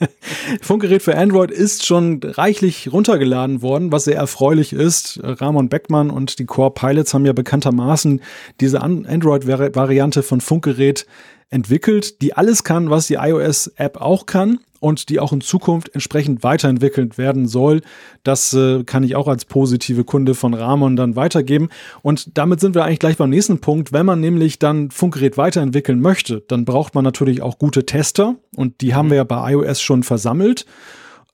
Funkgerät 0.63 1.03
für 1.03 1.17
Android 1.17 1.51
ist 1.51 1.87
schon 1.87 2.21
reichlich 2.23 2.93
runtergeladen 2.93 3.63
worden, 3.63 3.93
was 3.93 4.05
sehr 4.05 4.17
erfreulich 4.17 4.73
ist. 4.73 5.21
Ramon 5.23 5.69
Beckmann 5.69 6.11
und 6.11 6.39
die 6.39 6.45
Core 6.45 6.73
Pilots 6.73 7.15
haben 7.15 7.25
ja 7.25 7.33
bekanntermaßen 7.33 8.21
diese 8.61 8.83
Android-Variante 8.83 10.23
von 10.23 10.41
Funkgerät 10.41 11.07
entwickelt, 11.51 12.21
die 12.23 12.35
alles 12.35 12.65
kann, 12.65 12.91
was 12.91 13.07
die 13.07 13.15
iOS-App 13.15 14.01
auch 14.01 14.27
kann 14.27 14.59
und 14.81 15.09
die 15.09 15.21
auch 15.21 15.33
in 15.33 15.41
Zukunft 15.41 15.91
entsprechend 15.95 16.43
weiterentwickelt 16.43 17.19
werden 17.19 17.47
soll. 17.47 17.83
Das 18.25 18.53
äh, 18.55 18.83
kann 18.85 19.05
ich 19.05 19.15
auch 19.15 19.29
als 19.29 19.45
positive 19.45 20.05
Kunde 20.05 20.35
von 20.35 20.55
Ramon 20.55 20.97
dann 20.97 21.17
weitergeben. 21.17 21.69
Und 22.03 22.37
damit 22.37 22.61
sind 22.61 22.75
wir 22.75 22.85
eigentlich 22.85 22.99
gleich 22.99 23.19
beim 23.19 23.31
nächsten 23.31 23.61
Punkt. 23.61 23.93
Wenn 23.93 24.07
man 24.07 24.21
nämlich 24.21 24.59
dann 24.59 24.91
Funkgerät 24.91 25.37
weiterentwickeln 25.37 26.01
möchte, 26.01 26.43
dann 26.49 26.65
braucht 26.65 26.95
man 26.95 27.05
natürlich 27.05 27.43
auch 27.43 27.59
gute 27.59 27.87
Tester 27.87 28.37
und 28.57 28.81
die 28.81 28.95
haben 28.95 29.11
wir 29.11 29.19
ja 29.19 29.25
bei 29.25 29.53
iOS 29.53 29.81
schon 29.81 30.03
versammelt. 30.03 30.67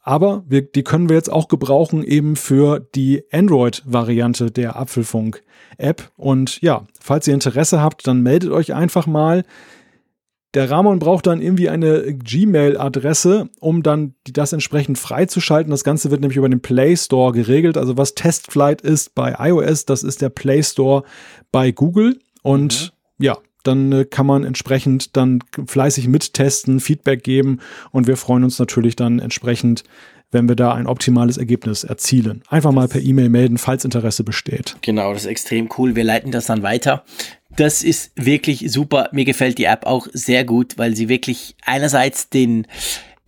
Aber 0.02 0.44
wir, 0.47 0.62
die 0.62 0.85
können 0.85 1.09
wir 1.09 1.16
jetzt 1.16 1.32
auch 1.32 1.48
gebrauchen 1.48 2.05
eben 2.05 2.36
für 2.36 2.78
die 2.94 3.24
Android-Variante 3.32 4.52
der 4.52 4.77
Apfelfunk-App. 4.77 6.12
Und 6.16 6.60
ja, 6.60 6.86
falls 7.01 7.27
ihr 7.27 7.35
Interesse 7.35 7.81
habt, 7.81 8.06
dann 8.06 8.23
meldet 8.23 8.52
euch 8.52 8.73
einfach 8.73 9.09
mal. 9.09 9.43
Der 10.57 10.70
Ramon 10.70 10.99
braucht 11.01 11.27
dann 11.27 11.43
irgendwie 11.43 11.69
eine 11.69 12.15
Gmail-Adresse, 12.15 13.51
um 13.61 13.83
dann 13.83 14.15
das 14.24 14.55
entsprechend 14.55 14.97
freizuschalten. 14.97 15.70
Das 15.70 15.85
Ganze 15.85 16.11
wird 16.11 16.23
nämlich 16.23 16.39
über 16.39 16.49
den 16.49 16.62
Play 16.62 16.97
Store 16.97 17.33
geregelt. 17.33 17.77
Also 17.77 17.99
was 17.99 18.15
Testflight 18.15 18.81
ist 18.81 19.15
bei 19.15 19.37
iOS, 19.39 19.85
das 19.85 20.03
ist 20.03 20.23
der 20.23 20.31
Play 20.31 20.62
Store 20.62 21.03
bei 21.53 21.73
Google. 21.73 22.19
Und 22.43 22.91
mhm. 23.19 23.24
ja, 23.24 23.37
dann 23.65 23.93
äh, 23.93 24.05
kann 24.07 24.24
man 24.24 24.45
entsprechend 24.45 25.19
dann 25.19 25.41
fleißig 25.66 26.09
mittesten, 26.09 26.81
Feedback 26.81 27.23
geben 27.23 27.61
und 27.91 28.07
wir 28.07 28.16
freuen 28.16 28.43
uns 28.43 28.59
natürlich 28.59 28.97
dann 28.97 29.19
entsprechend, 29.19 29.85
wenn 30.31 30.49
wir 30.49 30.57
da 30.57 30.74
ein 30.74 30.87
optimales 30.87 31.37
Ergebnis 31.37 31.85
erzielen. 31.85 32.43
Einfach 32.49 32.73
mal 32.73 32.89
per 32.89 33.01
E-Mail 33.01 33.28
melden, 33.28 33.59
falls 33.59 33.85
Interesse 33.85 34.24
besteht. 34.24 34.77
Genau, 34.83 35.12
das 35.12 35.23
ist 35.23 35.28
extrem 35.28 35.69
cool. 35.78 35.95
Wir 35.97 36.05
leiten 36.05 36.33
das 36.33 36.47
dann 36.47 36.62
weiter. 36.62 37.05
Das 37.57 37.83
ist 37.83 38.12
wirklich 38.16 38.70
super. 38.70 39.09
Mir 39.12 39.24
gefällt 39.24 39.59
die 39.59 39.65
App 39.65 39.87
auch 39.87 40.07
sehr 40.12 40.45
gut, 40.45 40.77
weil 40.77 40.95
sie 40.95 41.09
wirklich 41.09 41.57
einerseits 41.65 42.28
den 42.28 42.66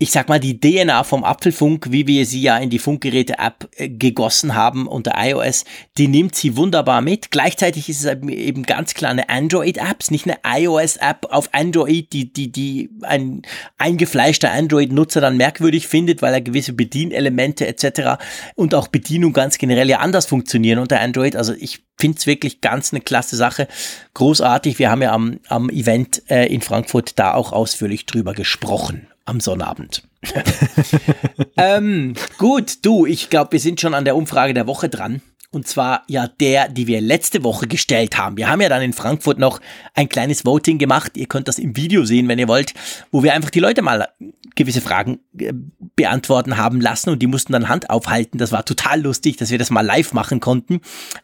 ich 0.00 0.12
sag 0.12 0.28
mal, 0.28 0.38
die 0.38 0.60
DNA 0.60 1.02
vom 1.02 1.24
Apfelfunk, 1.24 1.90
wie 1.90 2.06
wir 2.06 2.24
sie 2.24 2.40
ja 2.40 2.56
in 2.56 2.70
die 2.70 2.78
Funkgeräte-App 2.78 3.68
äh, 3.76 3.88
gegossen 3.88 4.54
haben 4.54 4.86
unter 4.86 5.14
iOS, 5.16 5.64
die 5.96 6.06
nimmt 6.06 6.36
sie 6.36 6.56
wunderbar 6.56 7.00
mit. 7.00 7.32
Gleichzeitig 7.32 7.88
ist 7.88 8.04
es 8.04 8.12
eben 8.28 8.62
ganz 8.62 8.94
klar 8.94 9.10
eine 9.10 9.28
Android-App, 9.28 10.08
nicht 10.10 10.26
eine 10.26 10.38
iOS-App 10.44 11.26
auf 11.30 11.48
Android, 11.52 12.12
die, 12.12 12.32
die, 12.32 12.52
die 12.52 12.90
ein 13.02 13.42
eingefleischter 13.76 14.52
Android-Nutzer 14.52 15.20
dann 15.20 15.36
merkwürdig 15.36 15.88
findet, 15.88 16.22
weil 16.22 16.32
er 16.32 16.42
gewisse 16.42 16.74
Bedienelemente 16.74 17.66
etc. 17.66 18.22
und 18.54 18.76
auch 18.76 18.86
Bedienung 18.86 19.32
ganz 19.32 19.58
generell 19.58 19.88
ja 19.88 19.98
anders 19.98 20.26
funktionieren 20.26 20.78
unter 20.78 21.00
Android. 21.00 21.34
Also 21.34 21.54
ich 21.54 21.80
finde 21.98 22.18
es 22.18 22.26
wirklich 22.28 22.60
ganz 22.60 22.92
eine 22.92 23.00
klasse 23.00 23.34
Sache. 23.34 23.66
Großartig. 24.14 24.78
Wir 24.78 24.90
haben 24.90 25.02
ja 25.02 25.12
am, 25.12 25.40
am 25.48 25.68
Event 25.70 26.22
äh, 26.30 26.46
in 26.46 26.60
Frankfurt 26.60 27.18
da 27.18 27.34
auch 27.34 27.52
ausführlich 27.52 28.06
drüber 28.06 28.32
gesprochen. 28.32 29.08
Am 29.28 29.40
Sonnabend. 29.40 30.02
ähm, 31.56 32.14
gut, 32.38 32.84
du, 32.84 33.06
ich 33.06 33.30
glaube, 33.30 33.52
wir 33.52 33.60
sind 33.60 33.80
schon 33.80 33.94
an 33.94 34.04
der 34.04 34.16
Umfrage 34.16 34.54
der 34.54 34.66
Woche 34.66 34.88
dran. 34.88 35.22
Und 35.50 35.66
zwar 35.66 36.02
ja 36.08 36.28
der, 36.28 36.68
die 36.68 36.86
wir 36.86 37.00
letzte 37.00 37.42
Woche 37.42 37.66
gestellt 37.66 38.18
haben. 38.18 38.36
Wir 38.36 38.50
haben 38.50 38.60
ja 38.60 38.68
dann 38.68 38.82
in 38.82 38.92
Frankfurt 38.92 39.38
noch 39.38 39.60
ein 39.94 40.10
kleines 40.10 40.44
Voting 40.44 40.76
gemacht. 40.76 41.16
Ihr 41.16 41.26
könnt 41.26 41.48
das 41.48 41.58
im 41.58 41.74
Video 41.74 42.04
sehen, 42.04 42.28
wenn 42.28 42.38
ihr 42.38 42.48
wollt, 42.48 42.74
wo 43.10 43.22
wir 43.22 43.32
einfach 43.32 43.48
die 43.48 43.60
Leute 43.60 43.80
mal 43.80 44.08
gewisse 44.56 44.82
Fragen 44.82 45.20
äh, 45.38 45.54
beantworten 45.96 46.58
haben 46.58 46.82
lassen 46.82 47.10
und 47.10 47.20
die 47.20 47.26
mussten 47.26 47.52
dann 47.52 47.68
Hand 47.68 47.88
aufhalten. 47.88 48.38
Das 48.38 48.52
war 48.52 48.64
total 48.64 49.00
lustig, 49.00 49.38
dass 49.38 49.50
wir 49.50 49.58
das 49.58 49.70
mal 49.70 49.80
live 49.80 50.12
machen 50.12 50.40
konnten. 50.40 50.80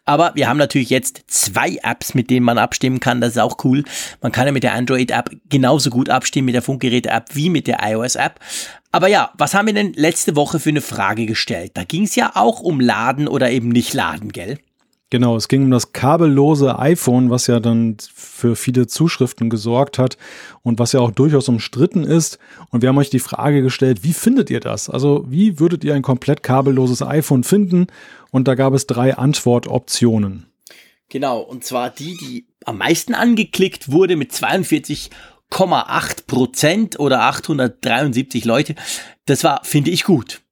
Aber 0.06 0.32
wir 0.34 0.48
haben 0.48 0.56
natürlich 0.56 0.88
jetzt 0.88 1.24
zwei 1.26 1.78
Apps, 1.82 2.14
mit 2.14 2.30
denen 2.30 2.46
man 2.46 2.56
abstimmen 2.56 3.00
kann. 3.00 3.20
Das 3.20 3.32
ist 3.32 3.38
auch 3.38 3.58
cool. 3.64 3.84
Man 4.22 4.32
kann 4.32 4.46
ja 4.46 4.52
mit 4.52 4.62
der 4.62 4.72
Android-App 4.72 5.30
genauso 5.50 5.90
gut 5.90 6.08
abstimmen, 6.08 6.46
mit 6.46 6.54
der 6.54 6.62
Funkgeräte-App 6.62 7.34
wie 7.34 7.50
mit 7.50 7.66
der 7.66 7.80
iOS-App. 7.82 8.40
Aber 8.94 9.08
ja, 9.08 9.32
was 9.36 9.54
haben 9.54 9.66
wir 9.66 9.74
denn 9.74 9.92
letzte 9.94 10.36
Woche 10.36 10.60
für 10.60 10.68
eine 10.68 10.80
Frage 10.80 11.26
gestellt? 11.26 11.72
Da 11.74 11.82
ging 11.82 12.04
es 12.04 12.14
ja 12.14 12.30
auch 12.36 12.60
um 12.60 12.78
Laden 12.78 13.26
oder 13.26 13.50
eben 13.50 13.70
nicht 13.70 13.92
Laden, 13.92 14.30
gell? 14.30 14.60
Genau, 15.10 15.34
es 15.34 15.48
ging 15.48 15.64
um 15.64 15.72
das 15.72 15.90
kabellose 15.90 16.78
iPhone, 16.78 17.28
was 17.28 17.48
ja 17.48 17.58
dann 17.58 17.96
für 18.14 18.54
viele 18.54 18.86
Zuschriften 18.86 19.50
gesorgt 19.50 19.98
hat 19.98 20.16
und 20.62 20.78
was 20.78 20.92
ja 20.92 21.00
auch 21.00 21.10
durchaus 21.10 21.48
umstritten 21.48 22.04
ist. 22.04 22.38
Und 22.70 22.82
wir 22.82 22.88
haben 22.88 22.98
euch 22.98 23.10
die 23.10 23.18
Frage 23.18 23.62
gestellt, 23.62 24.04
wie 24.04 24.12
findet 24.12 24.48
ihr 24.48 24.60
das? 24.60 24.88
Also 24.88 25.24
wie 25.28 25.58
würdet 25.58 25.82
ihr 25.82 25.94
ein 25.94 26.02
komplett 26.02 26.44
kabelloses 26.44 27.02
iPhone 27.02 27.42
finden? 27.42 27.88
Und 28.30 28.46
da 28.46 28.54
gab 28.54 28.74
es 28.74 28.86
drei 28.86 29.16
Antwortoptionen. 29.16 30.46
Genau, 31.08 31.40
und 31.40 31.64
zwar 31.64 31.90
die, 31.90 32.16
die 32.16 32.46
am 32.64 32.78
meisten 32.78 33.14
angeklickt 33.14 33.90
wurde 33.90 34.14
mit 34.14 34.32
42 34.32 35.10
8,8 35.54 36.26
Prozent 36.26 36.98
oder 36.98 37.22
873 37.22 38.44
Leute. 38.44 38.74
Das 39.26 39.44
war, 39.44 39.60
finde 39.64 39.90
ich, 39.90 40.04
gut. 40.04 40.42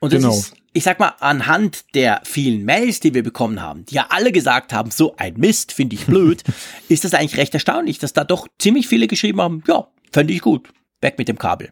Und 0.00 0.12
das 0.12 0.22
genau. 0.22 0.34
ist, 0.34 0.54
ich 0.72 0.84
sag 0.84 1.00
mal, 1.00 1.14
anhand 1.20 1.94
der 1.94 2.20
vielen 2.24 2.64
Mails, 2.64 3.00
die 3.00 3.14
wir 3.14 3.22
bekommen 3.22 3.60
haben, 3.60 3.84
die 3.86 3.96
ja 3.96 4.06
alle 4.10 4.32
gesagt 4.32 4.72
haben, 4.72 4.90
so 4.90 5.14
ein 5.16 5.34
Mist, 5.34 5.72
finde 5.72 5.96
ich 5.96 6.06
blöd, 6.06 6.44
ist 6.88 7.04
das 7.04 7.14
eigentlich 7.14 7.36
recht 7.36 7.54
erstaunlich, 7.54 7.98
dass 7.98 8.12
da 8.12 8.24
doch 8.24 8.48
ziemlich 8.58 8.88
viele 8.88 9.06
geschrieben 9.06 9.40
haben, 9.40 9.62
ja, 9.66 9.88
fände 10.12 10.32
ich 10.32 10.40
gut. 10.40 10.68
Weg 11.00 11.18
mit 11.18 11.28
dem 11.28 11.38
Kabel. 11.38 11.70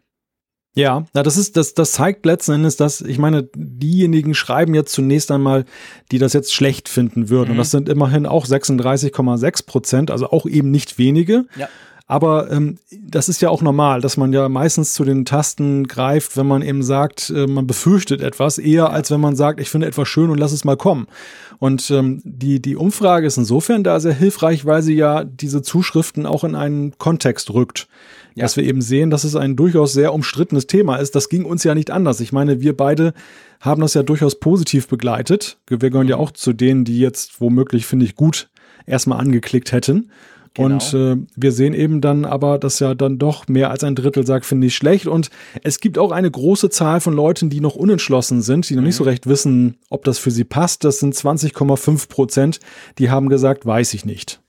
Ja, 0.75 1.07
na, 1.15 1.23
das 1.23 1.39
ist, 1.39 1.57
das, 1.57 1.73
das 1.73 1.93
zeigt 1.93 2.27
letzten 2.27 2.53
Endes, 2.53 2.77
dass, 2.77 3.01
ich 3.01 3.17
meine, 3.17 3.49
diejenigen 3.55 4.35
schreiben 4.35 4.75
jetzt 4.75 4.93
zunächst 4.93 5.31
einmal, 5.31 5.65
die 6.13 6.19
das 6.19 6.35
jetzt 6.35 6.53
schlecht 6.53 6.91
finden 6.91 7.31
würden. 7.31 7.49
Mhm. 7.49 7.53
Und 7.53 7.59
das 7.59 7.71
sind 7.71 7.89
immerhin 7.89 8.27
auch 8.27 8.45
36,6 8.45 9.65
Prozent, 9.65 10.11
also 10.11 10.31
auch 10.31 10.45
eben 10.45 10.71
nicht 10.71 10.99
wenige. 10.99 11.47
Ja. 11.57 11.71
Aber 12.09 12.53
ähm, 12.53 12.79
das 12.93 13.29
ist 13.29 13.43
ja 13.43 13.51
auch 13.51 13.63
normal, 13.63 14.01
dass 14.01 14.17
man 14.17 14.33
ja 14.33 14.49
meistens 14.49 14.95
zu 14.95 15.05
den 15.05 15.25
Tasten 15.25 15.89
greift, 15.89 16.37
wenn 16.37 16.47
man 16.47 16.63
eben 16.63 16.85
sagt, 16.85 17.31
äh, 17.31 17.49
man 17.49 17.67
befürchtet 17.67 18.21
etwas, 18.21 18.59
eher 18.59 18.91
als 18.91 19.11
wenn 19.11 19.21
man 19.21 19.35
sagt, 19.35 19.61
ich 19.61 19.71
finde 19.71 19.89
etwas 19.89 20.07
schön 20.09 20.31
und 20.31 20.39
lass 20.39 20.53
es 20.53 20.65
mal 20.65 20.77
kommen. 20.77 21.09
Und 21.59 21.91
ähm, 21.91 22.21
die, 22.25 22.63
die 22.63 22.77
Umfrage 22.77 23.27
ist 23.27 23.39
insofern 23.39 23.83
da 23.83 23.99
sehr 23.99 24.13
hilfreich, 24.15 24.65
weil 24.65 24.83
sie 24.83 24.95
ja 24.95 25.25
diese 25.25 25.63
Zuschriften 25.63 26.27
auch 26.27 26.45
in 26.45 26.55
einen 26.55 26.97
Kontext 26.99 27.53
rückt. 27.53 27.89
Ja. 28.37 28.45
Dass 28.45 28.57
wir 28.57 28.65
eben 28.65 28.83
sehen, 28.83 29.11
dass 29.11 29.25
es 29.25 29.35
ein 29.35 29.57
durchaus 29.57 29.93
sehr 29.93 30.13
umstrittenes 30.13 30.67
Thema 30.69 30.97
ist. 30.97 31.17
Das 31.17 31.29
ging 31.29 31.45
uns 31.45 31.65
ja 31.65 31.75
nicht 31.75 31.91
anders. 31.91 32.21
Ich 32.21 32.33
meine, 32.33 32.61
wir 32.61 32.77
beide 32.77 33.15
haben 33.61 33.81
das 33.81 33.95
ja 33.95 34.03
durchaus 34.03 34.39
positiv 34.39 34.87
begleitet. 34.87 35.57
Wir 35.67 35.79
gehören 35.79 36.07
ja 36.07 36.17
mhm. 36.17 36.23
auch 36.23 36.31
zu 36.31 36.53
denen, 36.53 36.85
die 36.85 37.01
jetzt 37.01 37.41
womöglich, 37.41 37.87
finde 37.87 38.05
ich, 38.05 38.15
gut 38.15 38.49
erstmal 38.87 39.19
angeklickt 39.19 39.73
hätten. 39.73 40.11
Genau. 40.57 40.75
Und 40.75 40.95
äh, 40.95 41.17
wir 41.37 41.53
sehen 41.53 41.75
eben 41.75 42.01
dann 42.01 42.25
aber, 42.25 42.59
dass 42.59 42.81
ja 42.81 42.95
dann 42.95 43.19
doch 43.19 43.47
mehr 43.49 43.71
als 43.71 43.85
ein 43.85 43.95
Drittel 43.95 44.27
sagt, 44.27 44.47
finde 44.47 44.67
ich 44.67 44.75
schlecht. 44.75 45.07
Und 45.07 45.31
es 45.63 45.81
gibt 45.81 45.99
auch 45.99 46.13
eine 46.13 46.31
große 46.31 46.71
Zahl 46.71 47.01
von 47.01 47.15
Leuten, 47.15 47.51
die 47.51 47.61
noch 47.61 47.77
unentschlossen 47.77 48.43
sind, 48.43 48.69
die 48.69 48.75
noch 48.75 48.81
mhm. 48.81 48.87
nicht 48.87 48.97
so 48.97 49.05
recht 49.05 49.27
wissen, 49.27 49.77
ob 49.91 50.05
das 50.05 50.19
für 50.19 50.31
sie 50.31 50.45
passt. 50.45 50.85
Das 50.85 50.99
sind 50.99 51.15
20,5 51.15 52.09
Prozent, 52.09 52.61
die 52.99 53.11
haben 53.11 53.29
gesagt, 53.29 53.67
weiß 53.67 53.95
ich 53.95 54.05
nicht 54.05 54.41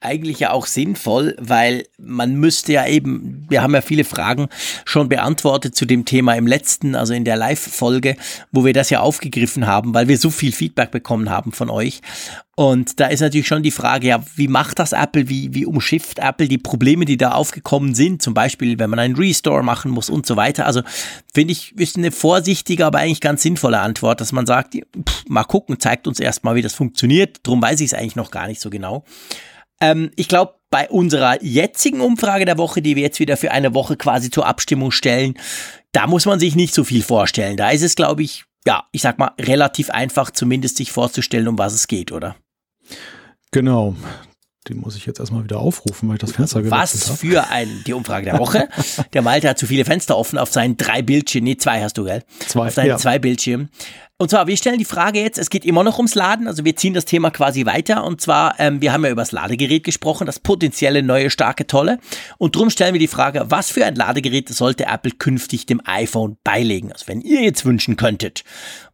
eigentlich 0.00 0.40
ja 0.40 0.52
auch 0.52 0.66
sinnvoll, 0.66 1.36
weil 1.38 1.86
man 1.98 2.34
müsste 2.34 2.72
ja 2.72 2.86
eben, 2.86 3.44
wir 3.48 3.62
haben 3.62 3.74
ja 3.74 3.82
viele 3.82 4.04
Fragen 4.04 4.48
schon 4.86 5.10
beantwortet 5.10 5.76
zu 5.76 5.84
dem 5.84 6.06
Thema 6.06 6.34
im 6.34 6.46
letzten, 6.46 6.94
also 6.94 7.12
in 7.12 7.24
der 7.24 7.36
Live-Folge, 7.36 8.16
wo 8.50 8.64
wir 8.64 8.72
das 8.72 8.88
ja 8.88 9.00
aufgegriffen 9.00 9.66
haben, 9.66 9.92
weil 9.92 10.08
wir 10.08 10.16
so 10.16 10.30
viel 10.30 10.52
Feedback 10.52 10.90
bekommen 10.90 11.28
haben 11.28 11.52
von 11.52 11.68
euch. 11.68 12.00
Und 12.56 13.00
da 13.00 13.06
ist 13.06 13.20
natürlich 13.20 13.46
schon 13.46 13.62
die 13.62 13.70
Frage, 13.70 14.08
ja, 14.08 14.22
wie 14.36 14.48
macht 14.48 14.78
das 14.78 14.92
Apple, 14.92 15.28
wie, 15.28 15.54
wie 15.54 15.64
umschifft 15.64 16.18
Apple 16.18 16.48
die 16.48 16.58
Probleme, 16.58 17.04
die 17.04 17.16
da 17.16 17.32
aufgekommen 17.32 17.94
sind, 17.94 18.20
zum 18.20 18.34
Beispiel, 18.34 18.78
wenn 18.78 18.90
man 18.90 18.98
einen 18.98 19.16
Restore 19.16 19.62
machen 19.62 19.90
muss 19.90 20.10
und 20.10 20.26
so 20.26 20.36
weiter. 20.36 20.66
Also 20.66 20.82
finde 21.32 21.52
ich, 21.52 21.74
ist 21.78 21.96
eine 21.96 22.10
vorsichtige, 22.10 22.84
aber 22.84 22.98
eigentlich 22.98 23.20
ganz 23.22 23.42
sinnvolle 23.42 23.80
Antwort, 23.80 24.20
dass 24.20 24.32
man 24.32 24.46
sagt, 24.46 24.74
pff, 24.74 25.24
mal 25.28 25.44
gucken, 25.44 25.80
zeigt 25.80 26.06
uns 26.06 26.20
erstmal, 26.20 26.54
wie 26.54 26.62
das 26.62 26.74
funktioniert. 26.74 27.38
Drum 27.42 27.62
weiß 27.62 27.80
ich 27.80 27.86
es 27.86 27.94
eigentlich 27.94 28.16
noch 28.16 28.30
gar 28.30 28.46
nicht 28.46 28.60
so 28.60 28.68
genau. 28.68 29.04
Ähm, 29.80 30.10
ich 30.16 30.28
glaube, 30.28 30.54
bei 30.70 30.88
unserer 30.88 31.42
jetzigen 31.42 32.00
Umfrage 32.00 32.44
der 32.44 32.58
Woche, 32.58 32.80
die 32.80 32.96
wir 32.96 33.02
jetzt 33.02 33.18
wieder 33.18 33.36
für 33.36 33.50
eine 33.50 33.74
Woche 33.74 33.96
quasi 33.96 34.30
zur 34.30 34.46
Abstimmung 34.46 34.92
stellen, 34.92 35.34
da 35.92 36.06
muss 36.06 36.26
man 36.26 36.38
sich 36.38 36.54
nicht 36.54 36.74
so 36.74 36.84
viel 36.84 37.02
vorstellen. 37.02 37.56
Da 37.56 37.70
ist 37.70 37.82
es, 37.82 37.96
glaube 37.96 38.22
ich, 38.22 38.44
ja, 38.66 38.84
ich 38.92 39.02
sag 39.02 39.18
mal, 39.18 39.32
relativ 39.38 39.90
einfach, 39.90 40.30
zumindest 40.30 40.76
sich 40.76 40.92
vorzustellen, 40.92 41.48
um 41.48 41.58
was 41.58 41.72
es 41.72 41.88
geht, 41.88 42.12
oder? 42.12 42.36
Genau. 43.50 43.96
Den 44.68 44.76
muss 44.76 44.94
ich 44.94 45.06
jetzt 45.06 45.18
erstmal 45.18 45.42
wieder 45.42 45.58
aufrufen, 45.58 46.08
weil 46.08 46.16
ich 46.16 46.20
das 46.20 46.32
Fenster 46.32 46.62
gewechselt 46.62 47.02
habe. 47.02 47.12
Was 47.12 47.20
für 47.20 47.48
ein, 47.48 47.82
die 47.86 47.94
Umfrage 47.94 48.26
der 48.26 48.38
Woche. 48.38 48.68
der 49.14 49.22
Malte 49.22 49.48
hat 49.48 49.58
zu 49.58 49.66
viele 49.66 49.86
Fenster 49.86 50.16
offen 50.16 50.38
auf 50.38 50.52
seinen 50.52 50.76
drei 50.76 51.00
Bildschirmen. 51.00 51.44
Nee, 51.44 51.56
zwei 51.56 51.82
hast 51.82 51.96
du, 51.96 52.04
gell? 52.04 52.22
Zwei. 52.46 52.68
Auf 52.68 52.74
seinen 52.74 52.88
ja. 52.88 52.96
zwei 52.98 53.18
Bildschirmen. 53.18 53.70
Und 54.20 54.28
zwar, 54.28 54.46
wir 54.46 54.56
stellen 54.58 54.76
die 54.76 54.84
Frage 54.84 55.18
jetzt, 55.18 55.38
es 55.38 55.48
geht 55.48 55.64
immer 55.64 55.82
noch 55.82 55.96
ums 55.96 56.14
Laden, 56.14 56.46
also 56.46 56.62
wir 56.62 56.76
ziehen 56.76 56.92
das 56.92 57.06
Thema 57.06 57.30
quasi 57.30 57.64
weiter. 57.64 58.04
Und 58.04 58.20
zwar, 58.20 58.60
ähm, 58.60 58.82
wir 58.82 58.92
haben 58.92 59.02
ja 59.02 59.10
über 59.10 59.22
das 59.22 59.32
Ladegerät 59.32 59.82
gesprochen, 59.82 60.26
das 60.26 60.38
potenzielle 60.38 61.02
neue 61.02 61.30
starke 61.30 61.66
Tolle. 61.66 61.98
Und 62.36 62.54
darum 62.54 62.68
stellen 62.68 62.92
wir 62.92 62.98
die 62.98 63.06
Frage, 63.06 63.46
was 63.48 63.70
für 63.70 63.86
ein 63.86 63.94
Ladegerät 63.94 64.46
sollte 64.50 64.84
Apple 64.84 65.12
künftig 65.12 65.64
dem 65.64 65.80
iPhone 65.86 66.36
beilegen? 66.44 66.92
Also 66.92 67.08
wenn 67.08 67.22
ihr 67.22 67.40
jetzt 67.40 67.64
wünschen 67.64 67.96
könntet. 67.96 68.44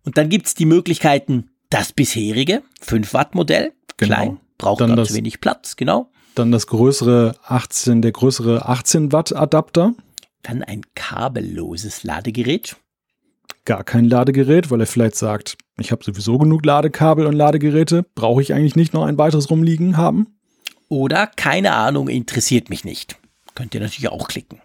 Und 0.05 0.17
dann 0.17 0.29
gibt's 0.29 0.55
die 0.55 0.65
Möglichkeiten, 0.65 1.51
das 1.71 1.93
bisherige 1.93 2.63
5 2.83 3.13
Watt 3.13 3.35
Modell, 3.35 3.73
genau. 3.97 4.15
klein, 4.15 4.41
braucht 4.59 4.81
dann 4.81 5.05
zu 5.05 5.13
wenig 5.13 5.41
Platz, 5.41 5.75
genau. 5.75 6.09
Dann 6.37 6.53
das 6.53 6.69
größere 6.69 7.35
18, 7.43 8.01
der 8.01 8.13
größere 8.13 8.69
18 8.69 9.11
Watt 9.11 9.35
Adapter. 9.35 9.93
Dann 10.45 10.63
ein 10.63 10.83
kabelloses 10.95 12.05
Ladegerät 12.05 12.77
gar 13.67 13.85
kein 13.85 14.07
Ladegerät, 14.07 14.71
weil 14.71 14.81
er 14.81 14.87
vielleicht 14.87 15.17
sagt, 15.17 15.59
ich 15.79 15.93
habe 15.93 16.03
sowieso 16.03 16.39
genug 16.39 16.65
Ladekabel 16.65 17.27
und 17.27 17.35
Ladegeräte, 17.35 18.05
brauche 18.15 18.41
ich 18.41 18.55
eigentlich 18.55 18.77
nicht 18.77 18.95
noch 18.95 19.05
ein 19.05 19.19
weiteres 19.19 19.51
rumliegen 19.51 19.97
haben? 19.97 20.39
Oder 20.89 21.27
keine 21.27 21.75
Ahnung, 21.75 22.09
interessiert 22.09 22.71
mich 22.71 22.85
nicht. 22.85 23.19
Könnt 23.55 23.75
ihr 23.75 23.81
natürlich 23.81 24.09
auch 24.09 24.29
klicken. 24.29 24.61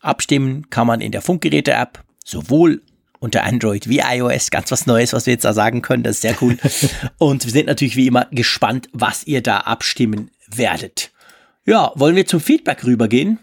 Abstimmen 0.00 0.70
kann 0.70 0.86
man 0.86 1.00
in 1.00 1.12
der 1.12 1.22
Funkgeräte-App, 1.22 2.04
sowohl 2.24 2.82
unter 3.18 3.44
Android 3.44 3.88
wie 3.88 4.00
iOS. 4.00 4.50
Ganz 4.50 4.70
was 4.70 4.86
Neues, 4.86 5.12
was 5.12 5.26
wir 5.26 5.34
jetzt 5.34 5.44
da 5.44 5.52
sagen 5.52 5.82
können. 5.82 6.02
Das 6.02 6.16
ist 6.16 6.22
sehr 6.22 6.36
cool. 6.40 6.56
Und 7.18 7.44
wir 7.44 7.52
sind 7.52 7.66
natürlich 7.66 7.96
wie 7.96 8.06
immer 8.06 8.26
gespannt, 8.30 8.88
was 8.92 9.26
ihr 9.26 9.42
da 9.42 9.58
abstimmen 9.58 10.30
werdet. 10.48 11.12
Ja, 11.64 11.92
wollen 11.94 12.16
wir 12.16 12.26
zum 12.26 12.40
Feedback 12.40 12.84
rübergehen? 12.84 13.38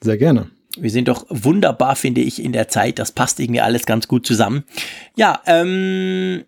Sehr 0.00 0.16
gerne. 0.16 0.50
Wir 0.80 0.90
sind 0.90 1.08
doch 1.08 1.26
wunderbar, 1.28 1.96
finde 1.96 2.20
ich, 2.20 2.42
in 2.42 2.52
der 2.52 2.68
Zeit. 2.68 2.98
Das 2.98 3.12
passt 3.12 3.40
irgendwie 3.40 3.60
alles 3.60 3.86
ganz 3.86 4.08
gut 4.08 4.26
zusammen. 4.26 4.64
Ja, 5.16 5.42
ähm, 5.46 6.44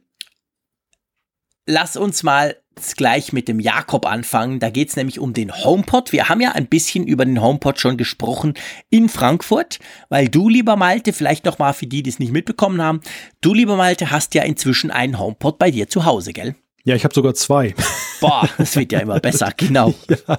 lass 1.66 1.96
uns 1.96 2.22
mal 2.22 2.56
gleich 2.96 3.32
mit 3.32 3.48
dem 3.48 3.60
Jakob 3.60 4.06
anfangen. 4.06 4.58
Da 4.58 4.70
geht 4.70 4.88
es 4.88 4.96
nämlich 4.96 5.18
um 5.18 5.32
den 5.32 5.52
HomePod. 5.52 6.12
Wir 6.12 6.28
haben 6.28 6.40
ja 6.40 6.52
ein 6.52 6.66
bisschen 6.66 7.06
über 7.06 7.24
den 7.24 7.40
HomePod 7.40 7.78
schon 7.78 7.96
gesprochen 7.96 8.54
in 8.88 9.08
Frankfurt, 9.08 9.78
weil 10.08 10.28
du, 10.28 10.48
lieber 10.48 10.76
Malte, 10.76 11.12
vielleicht 11.12 11.44
nochmal 11.44 11.74
für 11.74 11.86
die, 11.86 12.02
die 12.02 12.10
es 12.10 12.18
nicht 12.18 12.32
mitbekommen 12.32 12.80
haben, 12.80 13.00
du, 13.40 13.52
lieber 13.52 13.76
Malte, 13.76 14.10
hast 14.10 14.34
ja 14.34 14.42
inzwischen 14.42 14.90
einen 14.90 15.18
HomePod 15.18 15.58
bei 15.58 15.70
dir 15.70 15.88
zu 15.88 16.04
Hause, 16.04 16.32
gell? 16.32 16.54
Ja, 16.84 16.94
ich 16.94 17.04
habe 17.04 17.14
sogar 17.14 17.34
zwei. 17.34 17.74
Boah, 18.20 18.48
das 18.56 18.74
wird 18.76 18.92
ja 18.92 19.00
immer 19.00 19.20
besser, 19.20 19.52
genau. 19.56 19.94
ja. 20.08 20.38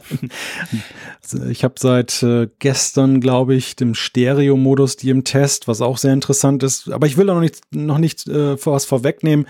Ich 1.50 1.64
habe 1.64 1.76
seit 1.78 2.24
äh, 2.24 2.50
gestern, 2.60 3.22
glaube 3.22 3.56
ich, 3.56 3.76
dem 3.76 3.94
Stereo-Modus 3.94 4.98
die 4.98 5.12
im 5.12 5.24
Test, 5.24 5.68
was 5.68 5.82
auch 5.82 5.98
sehr 5.98 6.14
interessant 6.14 6.64
ist. 6.64 6.92
Aber 6.92 7.06
ich 7.06 7.16
will 7.16 7.28
da 7.28 7.36
noch 7.36 7.42
nicht, 7.42 7.60
noch 7.74 8.00
nicht 8.00 8.28
äh, 8.28 8.58
was 8.66 8.86
vorwegnehmen. 8.86 9.46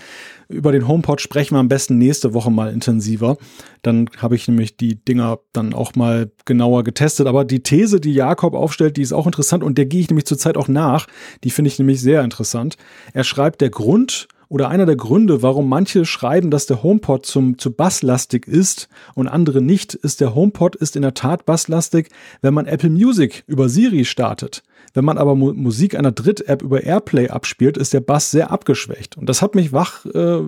Über 0.48 0.70
den 0.70 0.86
HomePod 0.86 1.20
sprechen 1.20 1.54
wir 1.54 1.60
am 1.60 1.68
besten 1.68 1.96
nächste 1.96 2.34
Woche 2.34 2.50
mal 2.50 2.70
intensiver. 2.70 3.38
Dann 3.80 4.10
habe 4.18 4.36
ich 4.36 4.46
nämlich 4.46 4.76
die 4.76 5.02
Dinger 5.02 5.38
dann 5.52 5.72
auch 5.72 5.94
mal 5.94 6.30
genauer 6.44 6.84
getestet. 6.84 7.26
Aber 7.26 7.44
die 7.44 7.62
These, 7.62 8.00
die 8.00 8.12
Jakob 8.12 8.54
aufstellt, 8.54 8.98
die 8.98 9.02
ist 9.02 9.14
auch 9.14 9.26
interessant 9.26 9.64
und 9.64 9.78
der 9.78 9.86
gehe 9.86 10.00
ich 10.00 10.10
nämlich 10.10 10.26
zurzeit 10.26 10.58
auch 10.58 10.68
nach. 10.68 11.06
Die 11.42 11.50
finde 11.50 11.70
ich 11.70 11.78
nämlich 11.78 12.02
sehr 12.02 12.22
interessant. 12.22 12.76
Er 13.14 13.24
schreibt, 13.24 13.62
der 13.62 13.70
Grund, 13.70 14.28
oder 14.52 14.68
einer 14.68 14.84
der 14.84 14.96
Gründe, 14.96 15.40
warum 15.40 15.66
manche 15.66 16.04
schreiben, 16.04 16.50
dass 16.50 16.66
der 16.66 16.82
HomePod 16.82 17.24
zum, 17.24 17.56
zu 17.56 17.72
basslastig 17.72 18.46
ist 18.46 18.90
und 19.14 19.26
andere 19.26 19.62
nicht, 19.62 19.94
ist 19.94 20.20
der 20.20 20.34
HomePod 20.34 20.76
ist 20.76 20.94
in 20.94 21.00
der 21.00 21.14
Tat 21.14 21.46
basslastig, 21.46 22.10
wenn 22.42 22.52
man 22.52 22.66
Apple 22.66 22.90
Music 22.90 23.44
über 23.46 23.70
Siri 23.70 24.04
startet. 24.04 24.62
Wenn 24.92 25.06
man 25.06 25.16
aber 25.16 25.36
Mu 25.36 25.54
Musik 25.54 25.94
einer 25.94 26.12
Dritt-App 26.12 26.60
über 26.60 26.82
Airplay 26.82 27.30
abspielt, 27.30 27.78
ist 27.78 27.94
der 27.94 28.02
Bass 28.02 28.30
sehr 28.30 28.50
abgeschwächt. 28.50 29.16
Und 29.16 29.26
das 29.26 29.40
hat 29.40 29.54
mich 29.54 29.72
wach 29.72 30.04
äh, 30.04 30.40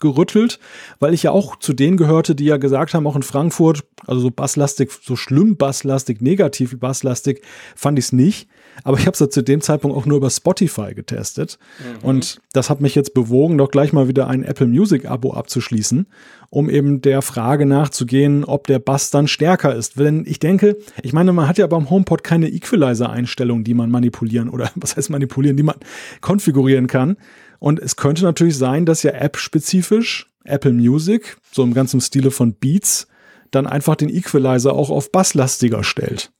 gerüttelt, 0.00 0.58
weil 0.98 1.14
ich 1.14 1.22
ja 1.22 1.30
auch 1.30 1.54
zu 1.54 1.72
denen 1.72 1.96
gehörte, 1.96 2.34
die 2.34 2.46
ja 2.46 2.56
gesagt 2.56 2.94
haben, 2.94 3.06
auch 3.06 3.14
in 3.14 3.22
Frankfurt, 3.22 3.84
also 4.08 4.22
so 4.22 4.30
basslastig, 4.32 4.90
so 4.90 5.14
schlimm 5.14 5.56
basslastig, 5.56 6.20
negativ 6.20 6.80
basslastig, 6.80 7.42
fand 7.76 7.96
ich 8.00 8.06
es 8.06 8.12
nicht. 8.12 8.48
Aber 8.84 8.98
ich 8.98 9.06
habe 9.06 9.12
es 9.12 9.20
ja 9.20 9.28
zu 9.28 9.42
dem 9.42 9.60
Zeitpunkt 9.60 9.96
auch 9.96 10.06
nur 10.06 10.16
über 10.16 10.30
Spotify 10.30 10.94
getestet. 10.94 11.58
Mhm. 11.78 12.08
Und 12.08 12.40
das 12.52 12.70
hat 12.70 12.80
mich 12.80 12.94
jetzt 12.94 13.14
bewogen, 13.14 13.58
doch 13.58 13.70
gleich 13.70 13.92
mal 13.92 14.08
wieder 14.08 14.28
ein 14.28 14.44
Apple 14.44 14.66
Music 14.66 15.06
Abo 15.06 15.32
abzuschließen, 15.34 16.06
um 16.50 16.68
eben 16.68 17.00
der 17.00 17.22
Frage 17.22 17.66
nachzugehen, 17.66 18.44
ob 18.44 18.66
der 18.66 18.78
Bass 18.78 19.10
dann 19.10 19.28
stärker 19.28 19.74
ist. 19.74 19.98
Denn 19.98 20.24
ich 20.26 20.38
denke, 20.38 20.76
ich 21.02 21.12
meine, 21.12 21.32
man 21.32 21.48
hat 21.48 21.58
ja 21.58 21.66
beim 21.66 21.90
HomePod 21.90 22.24
keine 22.24 22.48
Equalizer-Einstellung, 22.48 23.64
die 23.64 23.74
man 23.74 23.90
manipulieren 23.90 24.48
oder 24.48 24.70
was 24.76 24.96
heißt 24.96 25.10
manipulieren, 25.10 25.56
die 25.56 25.62
man 25.62 25.76
konfigurieren 26.20 26.86
kann. 26.86 27.16
Und 27.58 27.78
es 27.78 27.96
könnte 27.96 28.24
natürlich 28.24 28.56
sein, 28.56 28.86
dass 28.86 29.02
ja 29.02 29.12
app-spezifisch 29.12 30.28
Apple 30.44 30.72
Music, 30.72 31.36
so 31.52 31.62
im 31.62 31.74
ganzen 31.74 32.00
Stile 32.00 32.32
von 32.32 32.54
Beats, 32.54 33.06
dann 33.52 33.66
einfach 33.66 33.94
den 33.94 34.08
Equalizer 34.08 34.72
auch 34.72 34.90
auf 34.90 35.12
basslastiger 35.12 35.84
stellt. 35.84 36.32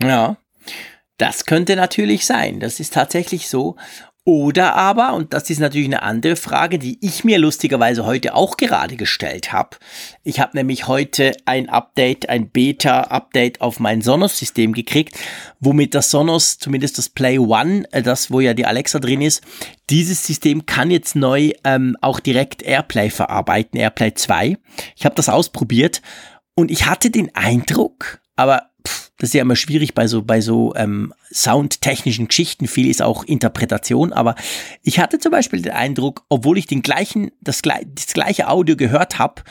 Ja, 0.00 0.38
das 1.20 1.44
könnte 1.44 1.76
natürlich 1.76 2.26
sein. 2.26 2.60
Das 2.60 2.80
ist 2.80 2.94
tatsächlich 2.94 3.48
so. 3.48 3.76
Oder 4.24 4.74
aber, 4.74 5.14
und 5.14 5.32
das 5.32 5.48
ist 5.48 5.60
natürlich 5.60 5.88
eine 5.88 6.02
andere 6.02 6.36
Frage, 6.36 6.78
die 6.78 6.98
ich 7.00 7.24
mir 7.24 7.38
lustigerweise 7.38 8.04
heute 8.04 8.34
auch 8.34 8.58
gerade 8.58 8.96
gestellt 8.96 9.50
habe. 9.50 9.78
Ich 10.24 10.40
habe 10.40 10.56
nämlich 10.56 10.86
heute 10.86 11.32
ein 11.46 11.70
Update, 11.70 12.28
ein 12.28 12.50
Beta-Update 12.50 13.62
auf 13.62 13.80
mein 13.80 14.02
Sonos-System 14.02 14.72
gekriegt, 14.74 15.18
womit 15.58 15.94
das 15.94 16.10
Sonos, 16.10 16.58
zumindest 16.58 16.98
das 16.98 17.08
Play 17.08 17.38
One, 17.38 17.84
äh, 17.92 18.02
das 18.02 18.30
wo 18.30 18.40
ja 18.40 18.52
die 18.52 18.66
Alexa 18.66 18.98
drin 18.98 19.22
ist, 19.22 19.42
dieses 19.88 20.26
System 20.26 20.66
kann 20.66 20.90
jetzt 20.90 21.16
neu 21.16 21.52
ähm, 21.64 21.96
auch 22.02 22.20
direkt 22.20 22.62
Airplay 22.62 23.08
verarbeiten, 23.10 23.80
Airplay 23.80 24.12
2. 24.14 24.58
Ich 24.96 25.06
habe 25.06 25.14
das 25.14 25.30
ausprobiert 25.30 26.02
und 26.54 26.70
ich 26.70 26.86
hatte 26.86 27.10
den 27.10 27.34
Eindruck, 27.34 28.20
aber 28.36 28.69
das 29.18 29.30
ist 29.30 29.34
ja 29.34 29.42
immer 29.42 29.56
schwierig 29.56 29.94
bei 29.94 30.06
so, 30.06 30.22
bei 30.22 30.40
so 30.40 30.74
ähm, 30.76 31.12
soundtechnischen 31.30 32.28
Geschichten. 32.28 32.66
Viel 32.66 32.88
ist 32.88 33.02
auch 33.02 33.22
Interpretation, 33.24 34.12
aber 34.12 34.34
ich 34.82 34.98
hatte 34.98 35.18
zum 35.18 35.30
Beispiel 35.32 35.60
den 35.60 35.72
Eindruck, 35.72 36.24
obwohl 36.28 36.56
ich 36.56 36.66
den 36.66 36.82
gleichen, 36.82 37.30
das, 37.40 37.60
das 37.62 38.06
gleiche 38.14 38.48
Audio 38.48 38.76
gehört 38.76 39.18
habe, 39.18 39.42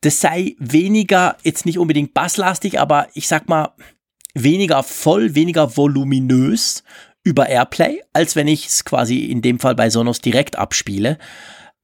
das 0.00 0.20
sei 0.20 0.56
weniger, 0.58 1.36
jetzt 1.44 1.64
nicht 1.64 1.78
unbedingt 1.78 2.12
basslastig, 2.12 2.78
aber 2.80 3.08
ich 3.14 3.28
sag 3.28 3.48
mal, 3.48 3.72
weniger 4.34 4.82
voll, 4.82 5.34
weniger 5.34 5.76
voluminös 5.76 6.82
über 7.22 7.48
Airplay, 7.48 8.02
als 8.12 8.36
wenn 8.36 8.48
ich 8.48 8.66
es 8.66 8.84
quasi 8.84 9.26
in 9.26 9.40
dem 9.40 9.58
Fall 9.58 9.74
bei 9.74 9.88
Sonos 9.90 10.20
direkt 10.20 10.56
abspiele. 10.56 11.18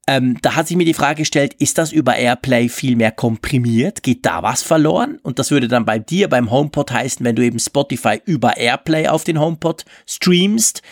Ähm, 0.06 0.38
da 0.42 0.56
hat 0.56 0.66
sich 0.66 0.76
mir 0.76 0.84
die 0.84 0.94
Frage 0.94 1.18
gestellt, 1.18 1.54
ist 1.58 1.78
das 1.78 1.92
über 1.92 2.16
Airplay 2.16 2.68
viel 2.68 2.96
mehr 2.96 3.12
komprimiert? 3.12 4.02
Geht 4.02 4.26
da 4.26 4.42
was 4.42 4.62
verloren? 4.62 5.18
Und 5.22 5.38
das 5.38 5.50
würde 5.50 5.68
dann 5.68 5.84
bei 5.84 5.98
dir 5.98 6.28
beim 6.28 6.50
HomePod 6.50 6.90
heißen, 6.90 7.24
wenn 7.24 7.36
du 7.36 7.44
eben 7.44 7.58
Spotify 7.58 8.20
über 8.24 8.56
Airplay 8.56 9.08
auf 9.08 9.24
den 9.24 9.38
HomePod 9.38 9.84
streamst, 10.06 10.82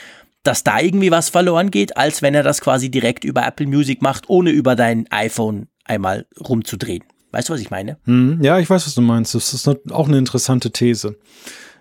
dass 0.42 0.62
da 0.62 0.80
irgendwie 0.80 1.10
was 1.10 1.30
verloren 1.30 1.70
geht, 1.70 1.96
als 1.96 2.22
wenn 2.22 2.34
er 2.34 2.42
das 2.42 2.60
quasi 2.60 2.90
direkt 2.90 3.24
über 3.24 3.46
Apple 3.46 3.66
Music 3.66 4.02
macht, 4.02 4.28
ohne 4.28 4.50
über 4.50 4.76
dein 4.76 5.10
iPhone 5.10 5.68
einmal 5.84 6.26
rumzudrehen. 6.38 7.04
Weißt 7.32 7.48
du, 7.48 7.54
was 7.54 7.60
ich 7.60 7.70
meine? 7.70 7.98
Hm, 8.04 8.42
ja, 8.42 8.58
ich 8.58 8.70
weiß, 8.70 8.86
was 8.86 8.94
du 8.94 9.02
meinst. 9.02 9.34
Das 9.34 9.52
ist 9.52 9.68
auch 9.68 10.08
eine 10.08 10.18
interessante 10.18 10.70
These 10.70 11.16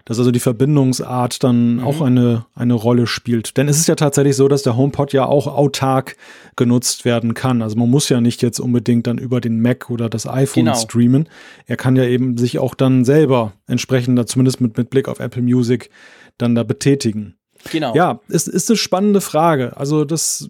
dass 0.07 0.19
also 0.19 0.31
die 0.31 0.39
Verbindungsart 0.39 1.43
dann 1.43 1.75
mhm. 1.75 1.83
auch 1.83 1.99
eine, 1.99 2.45
eine 2.55 2.75
Rolle 2.75 3.07
spielt. 3.07 3.57
Denn 3.57 3.67
es 3.67 3.77
ist 3.77 3.87
ja 3.87 3.95
tatsächlich 3.95 4.37
so, 4.37 4.47
dass 4.47 4.63
der 4.63 4.77
HomePod 4.77 5.11
ja 5.11 5.25
auch 5.25 5.47
autark 5.47 6.15
genutzt 6.55 7.03
werden 7.03 7.33
kann. 7.33 7.61
Also 7.61 7.75
man 7.75 7.89
muss 7.89 8.07
ja 8.07 8.21
nicht 8.21 8.41
jetzt 8.41 8.61
unbedingt 8.61 9.05
dann 9.05 9.17
über 9.17 9.41
den 9.41 9.61
Mac 9.61 9.89
oder 9.89 10.07
das 10.09 10.25
iPhone 10.25 10.63
genau. 10.63 10.77
streamen. 10.77 11.27
Er 11.65 11.75
kann 11.75 11.97
ja 11.97 12.05
eben 12.05 12.37
sich 12.37 12.57
auch 12.57 12.73
dann 12.73 13.03
selber 13.03 13.51
entsprechend, 13.67 14.29
zumindest 14.29 14.61
mit, 14.61 14.77
mit 14.77 14.89
Blick 14.89 15.09
auf 15.09 15.19
Apple 15.19 15.41
Music, 15.41 15.89
dann 16.37 16.55
da 16.55 16.63
betätigen. 16.63 17.35
Genau. 17.69 17.93
Ja, 17.93 18.21
es 18.29 18.47
ist 18.47 18.69
eine 18.69 18.77
spannende 18.77 19.19
Frage. 19.19 19.75
Also 19.75 20.05
das 20.05 20.49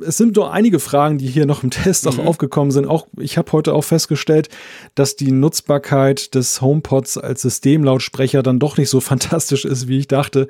es 0.00 0.16
sind 0.16 0.36
nur 0.36 0.52
einige 0.52 0.78
Fragen, 0.78 1.18
die 1.18 1.26
hier 1.26 1.44
noch 1.44 1.62
im 1.62 1.70
Test 1.70 2.08
auch 2.08 2.16
mhm. 2.16 2.26
aufgekommen 2.26 2.70
sind. 2.70 2.86
Auch 2.86 3.06
ich 3.18 3.36
habe 3.36 3.52
heute 3.52 3.74
auch 3.74 3.84
festgestellt, 3.84 4.48
dass 4.94 5.16
die 5.16 5.32
Nutzbarkeit 5.32 6.34
des 6.34 6.62
HomePods 6.62 7.18
als 7.18 7.42
Systemlautsprecher 7.42 8.42
dann 8.42 8.58
doch 8.58 8.78
nicht 8.78 8.88
so 8.88 9.00
fantastisch 9.00 9.64
ist, 9.64 9.86
wie 9.88 9.98
ich 9.98 10.08
dachte. 10.08 10.48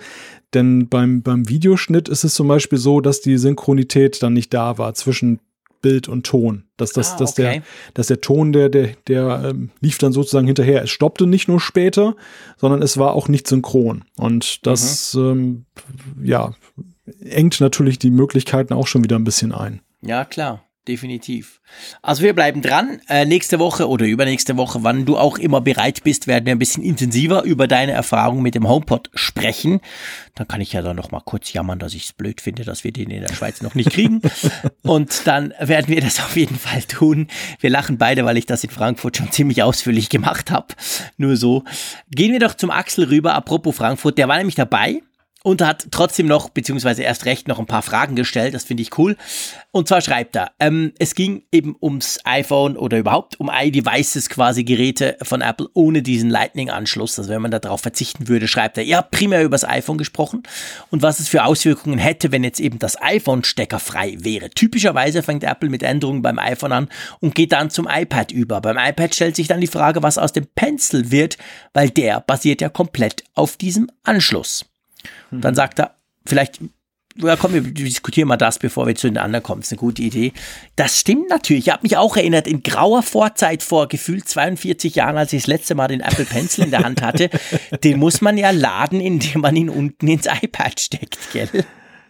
Denn 0.55 0.89
beim, 0.89 1.23
beim 1.23 1.49
Videoschnitt 1.49 2.09
ist 2.09 2.24
es 2.24 2.35
zum 2.35 2.49
Beispiel 2.49 2.78
so, 2.78 3.01
dass 3.01 3.20
die 3.20 3.37
Synchronität 3.37 4.23
dann 4.23 4.32
nicht 4.32 4.55
da 4.55 4.78
war 4.78 4.95
zwischen 4.95 5.41
Bild 5.82 6.09
und 6.09 6.27
Ton. 6.27 6.65
Dass, 6.77 6.93
das, 6.93 7.15
ah, 7.15 7.16
dass, 7.16 7.32
okay. 7.32 7.43
der, 7.43 7.62
dass 7.95 8.07
der 8.09 8.20
Ton, 8.20 8.53
der, 8.53 8.69
der, 8.69 8.91
der 9.09 9.51
ähm, 9.51 9.70
lief 9.81 9.99
dann 9.99 10.12
sozusagen 10.12 10.47
hinterher. 10.47 10.82
Es 10.82 10.91
stoppte 10.91 11.27
nicht 11.27 11.49
nur 11.49 11.59
später, 11.59 12.16
sondern 12.59 12.82
es 12.82 12.99
war 12.99 13.15
auch 13.15 13.28
nicht 13.28 13.47
synchron. 13.47 14.05
Und 14.16 14.66
das, 14.66 15.15
mhm. 15.15 15.20
ähm, 15.23 15.65
ja, 16.23 16.55
engt 17.20 17.61
natürlich 17.61 17.99
die 17.99 18.11
Möglichkeiten 18.11 18.74
auch 18.74 18.87
schon 18.87 19.05
wieder 19.05 19.16
ein 19.16 19.24
bisschen 19.24 19.53
ein. 19.53 19.81
Ja, 20.03 20.24
klar 20.24 20.65
definitiv. 20.91 21.61
Also 22.03 22.23
wir 22.23 22.35
bleiben 22.35 22.62
dran. 22.62 23.01
Äh, 23.09 23.24
nächste 23.24 23.59
Woche 23.59 23.89
oder 23.89 24.07
übernächste 24.07 24.57
Woche, 24.57 24.82
wann 24.82 25.05
du 25.05 25.16
auch 25.16 25.39
immer 25.39 25.61
bereit 25.61 26.03
bist, 26.03 26.27
werden 26.27 26.47
wir 26.47 26.53
ein 26.53 26.59
bisschen 26.59 26.82
intensiver 26.82 27.45
über 27.45 27.69
deine 27.69 27.93
Erfahrung 27.93 28.43
mit 28.43 28.55
dem 28.55 28.69
HomePod 28.69 29.11
sprechen. 29.15 29.81
Dann 30.35 30.49
kann 30.49 30.61
ich 30.61 30.73
ja 30.73 30.82
dann 30.82 30.97
noch 30.97 31.12
mal 31.12 31.20
kurz 31.24 31.53
jammern, 31.53 31.78
dass 31.78 31.95
ich 31.95 32.07
es 32.07 32.12
blöd 32.12 32.41
finde, 32.41 32.65
dass 32.65 32.82
wir 32.82 32.93
den 32.93 33.11
in 33.11 33.20
der 33.20 33.32
Schweiz 33.32 33.62
noch 33.62 33.74
nicht 33.74 33.91
kriegen. 33.91 34.20
Und 34.82 35.27
dann 35.27 35.55
werden 35.61 35.89
wir 35.89 36.01
das 36.01 36.19
auf 36.19 36.37
jeden 36.37 36.57
Fall 36.57 36.82
tun. 36.82 37.28
Wir 37.61 37.70
lachen 37.70 37.97
beide, 37.97 38.24
weil 38.24 38.37
ich 38.37 38.47
das 38.47 38.65
in 38.65 38.70
Frankfurt 38.70 39.19
schon 39.19 39.31
ziemlich 39.31 39.62
ausführlich 39.62 40.09
gemacht 40.09 40.51
habe. 40.51 40.74
Nur 41.19 41.37
so. 41.37 41.62
Gehen 42.11 42.32
wir 42.32 42.41
doch 42.41 42.55
zum 42.55 42.70
Axel 42.70 43.05
rüber. 43.05 43.35
Apropos 43.35 43.77
Frankfurt, 43.77 44.19
der 44.19 44.27
war 44.28 44.39
nämlich 44.39 44.57
dabei 44.57 45.03
und 45.43 45.62
hat 45.62 45.87
trotzdem 45.91 46.27
noch, 46.27 46.51
beziehungsweise 46.51 47.03
erst 47.03 47.25
recht 47.25 47.49
noch 47.49 47.59
ein 47.59 47.67
paar 47.67 47.83
Fragen 47.83 48.15
gestellt, 48.15 48.55
das 48.55 48.65
finde 48.65 48.83
ich 48.83 48.99
cool. 48.99 49.17
Und 49.71 49.89
zwar 49.89 50.03
schreibt 50.03 50.37
er, 50.37 50.53
ähm, 50.61 50.93
es 50.99 51.15
ging 51.15 51.45
eben 51.51 51.77
ums 51.81 52.19
iPhone 52.25 52.77
oder 52.77 52.99
überhaupt 52.99 53.41
um 53.41 53.51
iDevices 53.53 54.29
quasi 54.29 54.65
Geräte 54.65 55.17
von 55.23 55.41
Apple 55.41 55.69
ohne 55.73 56.03
diesen 56.03 56.29
Lightning-Anschluss. 56.29 57.19
Also 57.19 57.31
wenn 57.31 57.41
man 57.41 57.51
darauf 57.51 57.81
verzichten 57.81 58.29
würde, 58.29 58.49
schreibt 58.49 58.77
er, 58.77 58.85
ja, 58.85 59.01
primär 59.01 59.43
übers 59.43 59.65
iPhone 59.65 59.97
gesprochen 59.97 60.43
und 60.91 61.03
was 61.03 61.21
es 61.21 61.29
für 61.29 61.45
Auswirkungen 61.45 61.99
hätte, 61.99 62.33
wenn 62.33 62.45
jetzt 62.45 62.61
eben 62.61 62.79
das 62.79 63.01
iPhone 63.01 63.43
steckerfrei 63.45 64.17
wäre. 64.21 64.51
Typischerweise 64.51 65.23
fängt 65.23 65.45
Apple 65.45 65.71
mit 65.71 65.83
Änderungen 65.83 66.23
beim 66.23 66.39
iPhone 66.39 66.73
an 66.73 66.89
und 67.21 67.35
geht 67.35 67.53
dann 67.53 67.71
zum 67.71 67.89
iPad 67.91 68.31
über. 68.33 68.61
Beim 68.61 68.77
iPad 68.77 69.15
stellt 69.15 69.37
sich 69.37 69.49
dann 69.49 69.61
die 69.61 69.67
Frage, 69.67 70.03
was 70.03 70.19
aus 70.19 70.33
dem 70.33 70.47
Pencil 70.55 71.11
wird, 71.11 71.39
weil 71.73 71.89
der 71.89 72.21
basiert 72.21 72.61
ja 72.61 72.69
komplett 72.69 73.25
auf 73.35 73.57
diesem 73.57 73.91
Anschluss. 74.03 74.70
Mhm. 75.31 75.40
Dann 75.40 75.55
sagt 75.55 75.81
er, 75.81 75.97
vielleicht, 76.27 76.60
ja 77.16 77.36
komm, 77.36 77.55
wir 77.55 77.62
diskutieren 77.62 78.28
mal 78.28 78.36
das, 78.36 78.59
bevor 78.59 78.86
wir 78.86 78.94
zu 78.94 79.09
den 79.09 79.18
anderen 79.18 79.43
kommen. 79.43 79.60
Das 79.60 79.68
ist 79.68 79.72
eine 79.72 79.81
gute 79.81 80.02
Idee. 80.02 80.32
Das 80.77 80.98
stimmt 80.98 81.28
natürlich. 81.28 81.66
Ich 81.66 81.72
habe 81.72 81.82
mich 81.82 81.97
auch 81.97 82.16
erinnert, 82.16 82.47
in 82.47 82.62
grauer 82.62 83.02
Vorzeit 83.02 83.62
vor 83.62 83.89
gefühlt 83.89 84.28
42 84.28 84.94
Jahren, 84.94 85.16
als 85.16 85.32
ich 85.32 85.43
das 85.43 85.48
letzte 85.48 85.74
Mal 85.74 85.89
den 85.89 86.01
Apple 86.01 86.24
Pencil 86.24 86.64
in 86.64 86.70
der 86.70 86.85
Hand 86.85 87.02
hatte, 87.02 87.31
den 87.85 87.98
muss 87.98 88.20
man 88.20 88.39
ja 88.39 88.51
laden, 88.51 89.01
indem 89.01 89.43
man 89.43 89.56
ihn 89.56 89.68
unten 89.68 90.09
ins 90.09 90.27
iPad 90.27 90.81
steckt, 90.81 91.18
gell? 91.32 91.48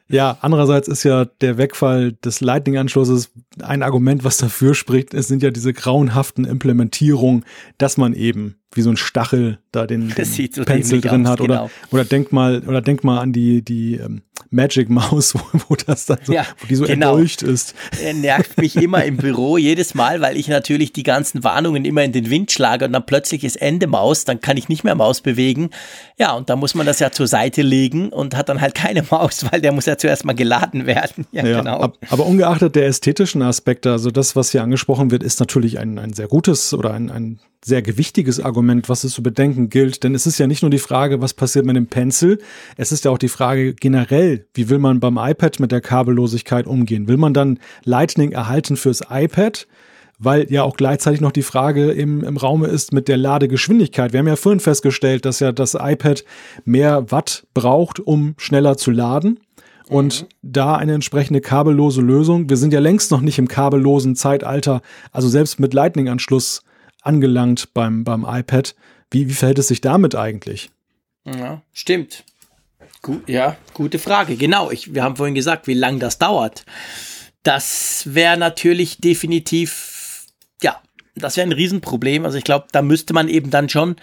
Ja, 0.09 0.39
andererseits 0.41 0.89
ist 0.89 1.05
ja 1.05 1.25
der 1.25 1.57
Wegfall 1.57 2.13
des 2.13 2.41
Lightning-Anschlusses 2.41 3.31
ein 3.63 3.85
Argument, 3.85 4.25
was 4.25 4.39
dafür 4.39 4.75
spricht. 4.75 5.15
Es 5.15 5.29
sind 5.29 5.41
ja 5.41 5.53
diese 5.53 5.73
grauenhaften 5.73 6.45
Implementierungen, 6.45 7.45
dass 7.79 7.97
man 7.97 8.13
eben 8.15 8.60
wie 8.73 8.83
so 8.83 8.91
ein 8.91 8.97
Stachel 8.97 9.59
da 9.73 9.87
den, 9.87 10.09
den 10.15 10.65
Pencil 10.65 11.01
drin 11.01 11.27
aus, 11.27 11.33
hat 11.33 11.41
oder 11.41 11.57
genau. 11.57 11.71
oder 11.91 12.05
denk 12.05 12.33
mal 12.33 12.63
oder 12.67 12.81
denk 12.81 13.05
mal 13.05 13.19
an 13.19 13.33
die 13.33 13.63
die 13.63 13.97
ähm, 13.97 14.23
Magic 14.51 14.89
Maus, 14.89 15.35
wo, 15.35 15.41
wo 15.69 15.75
das 15.77 16.07
dann 16.07 16.19
so, 16.25 16.33
ja, 16.33 16.45
wo 16.59 16.67
die 16.67 16.75
so 16.75 16.85
genau. 16.85 17.13
erdolcht 17.13 17.43
ist. 17.43 17.75
Er 18.03 18.15
nervt 18.15 18.59
mich 18.59 18.77
immer 18.77 19.05
im 19.05 19.17
Büro 19.17 19.57
jedes 19.57 19.95
Mal, 19.95 20.21
weil 20.21 20.37
ich 20.37 20.49
natürlich 20.49 20.93
die 20.93 21.03
ganzen 21.03 21.45
Warnungen 21.45 21.85
immer 21.85 22.03
in 22.03 22.13
den 22.13 22.31
Wind 22.31 22.51
schlage 22.51 22.85
und 22.85 22.93
dann 22.93 23.07
plötzlich 23.07 23.45
ist 23.45 23.57
Ende 23.57 23.87
Maus, 23.87 24.25
dann 24.25 24.41
kann 24.41 24.57
ich 24.57 24.69
nicht 24.69 24.83
mehr 24.83 24.95
Maus 24.95 25.21
bewegen. 25.21 25.71
Ja, 26.19 26.33
und 26.33 26.51
da 26.51 26.57
muss 26.57 26.75
man 26.75 26.87
das 26.87 26.99
ja 26.99 27.13
zur 27.13 27.29
Seite 27.29 27.63
legen 27.63 28.09
und 28.11 28.37
hat 28.37 28.49
dann 28.49 28.61
halt 28.61 28.75
keine 28.75 29.03
Maus, 29.11 29.45
weil 29.51 29.61
der 29.61 29.73
muss 29.73 29.87
ja 29.87 29.97
zuerst 29.97 30.25
mal 30.25 30.35
geladen 30.35 30.87
werden. 30.87 31.27
Ja, 31.33 31.47
ja 31.47 31.59
genau. 31.59 31.81
Ab, 31.81 31.99
aber 32.09 32.27
ungeachtet 32.27 32.75
der 32.75 32.87
ästhetischen 32.87 33.43
Aspekte, 33.43 33.93
also 33.93 34.11
das, 34.11 34.35
was 34.35 34.51
hier 34.51 34.63
angesprochen 34.63 35.11
wird, 35.11 35.23
ist 35.23 35.39
natürlich 35.39 35.79
ein, 35.79 35.99
ein 35.99 36.13
sehr 36.13 36.29
gutes 36.29 36.75
oder 36.75 36.93
ein, 36.93 37.11
ein 37.11 37.39
sehr 37.65 37.83
gewichtiges 37.83 38.41
Argument, 38.41 38.60
was 38.89 39.05
es 39.05 39.13
zu 39.13 39.23
bedenken 39.23 39.69
gilt, 39.69 40.03
denn 40.05 40.15
es 40.15 40.27
ist 40.27 40.39
ja 40.39 40.47
nicht 40.47 40.63
nur 40.63 40.71
die 40.71 40.79
Frage, 40.79 41.21
was 41.21 41.35
passiert 41.35 41.65
mit 41.65 41.77
dem 41.77 41.87
Pencil, 41.87 42.39
es 42.77 42.93
ist 42.93 43.05
ja 43.05 43.11
auch 43.11 43.19
die 43.19 43.29
Frage 43.29 43.75
generell, 43.75 44.47
wie 44.55 44.69
will 44.69 44.79
man 44.79 45.01
beim 45.01 45.19
iPad 45.19 45.61
mit 45.61 45.73
der 45.73 45.81
Kabellosigkeit 45.81 46.67
umgehen? 46.67 47.09
Will 47.09 47.17
man 47.17 47.35
dann 47.35 47.59
Lightning 47.85 48.33
erhalten 48.33 48.77
fürs 48.77 49.03
iPad? 49.11 49.67
Weil 50.23 50.53
ja 50.53 50.65
auch 50.65 50.77
gleichzeitig 50.77 51.23
noch 51.23 51.33
die 51.33 51.43
Frage 51.43 51.93
im, 51.93 52.23
im 52.23 52.37
Raume 52.37 52.67
ist 52.67 52.93
mit 52.93 53.09
der 53.09 53.17
Ladegeschwindigkeit. 53.17 54.13
Wir 54.13 54.19
haben 54.19 54.29
ja 54.29 54.37
vorhin 54.37 54.61
festgestellt, 54.61 55.25
dass 55.25 55.41
ja 55.41 55.51
das 55.51 55.75
iPad 55.75 56.25
mehr 56.67 57.11
Watt 57.11 57.47
braucht, 57.55 58.01
um 58.01 58.35
schneller 58.37 58.77
zu 58.77 58.91
laden. 58.91 59.41
Und 59.89 60.23
mhm. 60.23 60.27
da 60.43 60.77
eine 60.77 60.93
entsprechende 60.93 61.41
kabellose 61.41 62.03
Lösung. 62.03 62.51
Wir 62.51 62.59
sind 62.59 62.73
ja 62.73 62.81
längst 62.81 63.11
noch 63.11 63.23
nicht 63.23 63.39
im 63.39 63.49
kabellosen 63.49 64.15
Zeitalter, 64.15 64.83
also 65.11 65.29
selbst 65.29 65.59
mit 65.59 65.73
Lightning-Anschluss 65.73 66.63
angelangt 67.03 67.73
beim, 67.75 68.05
beim 68.05 68.25
iPad. 68.29 68.75
Wie, 69.11 69.29
wie 69.29 69.35
verhält 69.35 69.59
es 69.59 69.69
sich 69.69 69.81
damit 69.81 70.15
eigentlich? 70.15 70.71
Ja, 71.25 71.63
stimmt. 71.73 72.25
Gut, 73.03 73.29
ja, 73.29 73.57
gute 73.73 73.99
Frage. 73.99 74.37
Genau, 74.37 74.71
ich, 74.71 74.95
wir 74.95 75.03
haben 75.03 75.17
vorhin 75.17 75.35
gesagt, 75.35 75.67
wie 75.67 75.75
lange 75.75 75.99
das 75.99 76.19
dauert. 76.19 76.65
Das 77.43 78.03
wäre 78.07 78.37
natürlich 78.37 78.99
definitiv, 78.99 80.27
ja, 80.63 80.81
das 81.15 81.37
wäre 81.37 81.49
ein 81.49 81.53
Riesenproblem. 81.53 82.25
Also 82.25 82.37
ich 82.37 82.45
glaube, 82.45 82.67
da 82.73 82.83
müsste 82.83 83.15
man 83.15 83.29
eben 83.29 83.51
dann 83.51 83.69
schon 83.69 83.97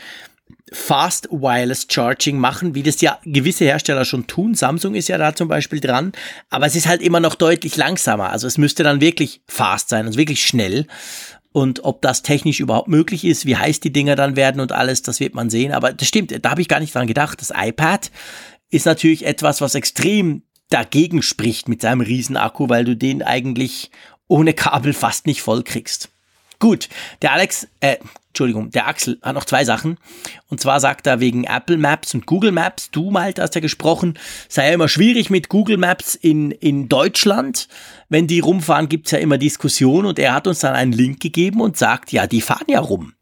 Fast 0.73 1.29
Wireless 1.31 1.87
Charging 1.89 2.39
machen, 2.39 2.75
wie 2.75 2.83
das 2.83 2.99
ja 2.99 3.19
gewisse 3.23 3.63
Hersteller 3.63 4.03
schon 4.03 4.27
tun. 4.27 4.53
Samsung 4.53 4.95
ist 4.95 5.07
ja 5.07 5.17
da 5.17 5.33
zum 5.33 5.47
Beispiel 5.47 5.79
dran, 5.79 6.11
aber 6.49 6.65
es 6.65 6.75
ist 6.75 6.87
halt 6.87 7.01
immer 7.01 7.21
noch 7.21 7.35
deutlich 7.35 7.77
langsamer. 7.77 8.31
Also 8.31 8.47
es 8.47 8.57
müsste 8.57 8.83
dann 8.83 8.99
wirklich 8.99 9.41
fast 9.47 9.87
sein, 9.89 10.05
also 10.07 10.17
wirklich 10.17 10.45
schnell. 10.45 10.87
Und 11.57 11.85
ob 11.85 12.03
das 12.03 12.21
technisch 12.21 12.59
überhaupt 12.59 12.87
möglich 12.87 13.25
ist, 13.25 13.47
wie 13.47 13.55
heiß 13.55 13.79
die 13.79 13.91
Dinger 13.91 14.15
dann 14.15 14.35
werden 14.35 14.61
und 14.61 14.73
alles, 14.73 15.01
das 15.01 15.19
wird 15.19 15.33
man 15.33 15.49
sehen. 15.49 15.71
Aber 15.71 15.91
das 15.91 16.07
stimmt, 16.07 16.45
da 16.45 16.51
habe 16.51 16.61
ich 16.61 16.67
gar 16.67 16.79
nicht 16.79 16.93
dran 16.93 17.07
gedacht. 17.07 17.41
Das 17.41 17.51
iPad 17.51 18.11
ist 18.69 18.85
natürlich 18.85 19.25
etwas, 19.25 19.59
was 19.59 19.73
extrem 19.73 20.43
dagegen 20.69 21.23
spricht 21.23 21.67
mit 21.67 21.81
seinem 21.81 22.01
Riesenakku, 22.01 22.69
weil 22.69 22.85
du 22.85 22.95
den 22.95 23.23
eigentlich 23.23 23.89
ohne 24.27 24.53
Kabel 24.53 24.93
fast 24.93 25.25
nicht 25.25 25.41
voll 25.41 25.63
kriegst. 25.63 26.09
Gut, 26.59 26.89
der 27.23 27.31
Alex, 27.31 27.67
äh, 27.79 27.97
Entschuldigung, 28.37 28.69
der 28.69 28.87
Axel 28.87 29.17
hat 29.23 29.33
noch 29.33 29.45
zwei 29.45 29.65
Sachen. 29.65 29.97
Und 30.47 30.61
zwar 30.61 30.79
sagt 30.79 31.07
er 31.07 31.19
wegen 31.19 31.45
Apple 31.45 31.77
Maps 31.77 32.13
und 32.13 32.27
Google 32.27 32.51
Maps, 32.51 32.91
du 32.91 33.09
Malte 33.09 33.41
hast 33.41 33.55
ja 33.55 33.61
gesprochen, 33.61 34.13
sei 34.47 34.67
ja 34.67 34.75
immer 34.75 34.87
schwierig 34.87 35.31
mit 35.31 35.49
Google 35.49 35.77
Maps 35.77 36.13
in, 36.13 36.51
in 36.51 36.87
Deutschland. 36.87 37.67
Wenn 38.09 38.27
die 38.27 38.39
rumfahren, 38.39 38.89
gibt's 38.89 39.09
ja 39.09 39.17
immer 39.17 39.39
Diskussionen 39.39 40.05
und 40.05 40.19
er 40.19 40.35
hat 40.35 40.45
uns 40.45 40.59
dann 40.59 40.75
einen 40.75 40.91
Link 40.91 41.19
gegeben 41.19 41.61
und 41.61 41.77
sagt, 41.77 42.11
ja, 42.11 42.27
die 42.27 42.41
fahren 42.41 42.67
ja 42.67 42.79
rum. 42.79 43.13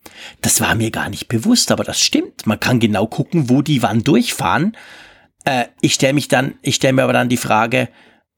Das 0.42 0.60
war 0.60 0.76
mir 0.76 0.92
gar 0.92 1.08
nicht 1.08 1.30
bewusst, 1.30 1.72
aber 1.72 1.86
das 1.86 2.02
stimmt. 2.02 2.46
Man 2.46 2.60
kann 2.60 2.82
genau 2.82 3.08
gucken, 3.08 3.50
wo 3.50 3.62
die 3.62 3.82
wann 3.82 4.04
durchfahren. 4.04 4.76
Äh, 5.46 5.68
ich 5.80 5.94
stelle 5.94 6.12
mich 6.12 6.28
dann, 6.28 6.56
ich 6.62 6.76
stelle 6.76 6.92
mir 6.92 7.04
aber 7.04 7.14
dann 7.14 7.30
die 7.30 7.38
Frage, 7.38 7.88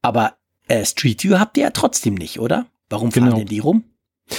aber 0.03 0.37
äh, 0.67 0.85
Street 0.85 1.23
View 1.23 1.39
habt 1.39 1.57
ihr 1.57 1.63
ja 1.63 1.71
trotzdem 1.71 2.13
nicht, 2.13 2.39
oder? 2.39 2.67
Warum 2.87 3.11
fahren 3.11 3.25
genau. 3.25 3.37
denn 3.37 3.47
die 3.47 3.57
rum? 3.57 3.83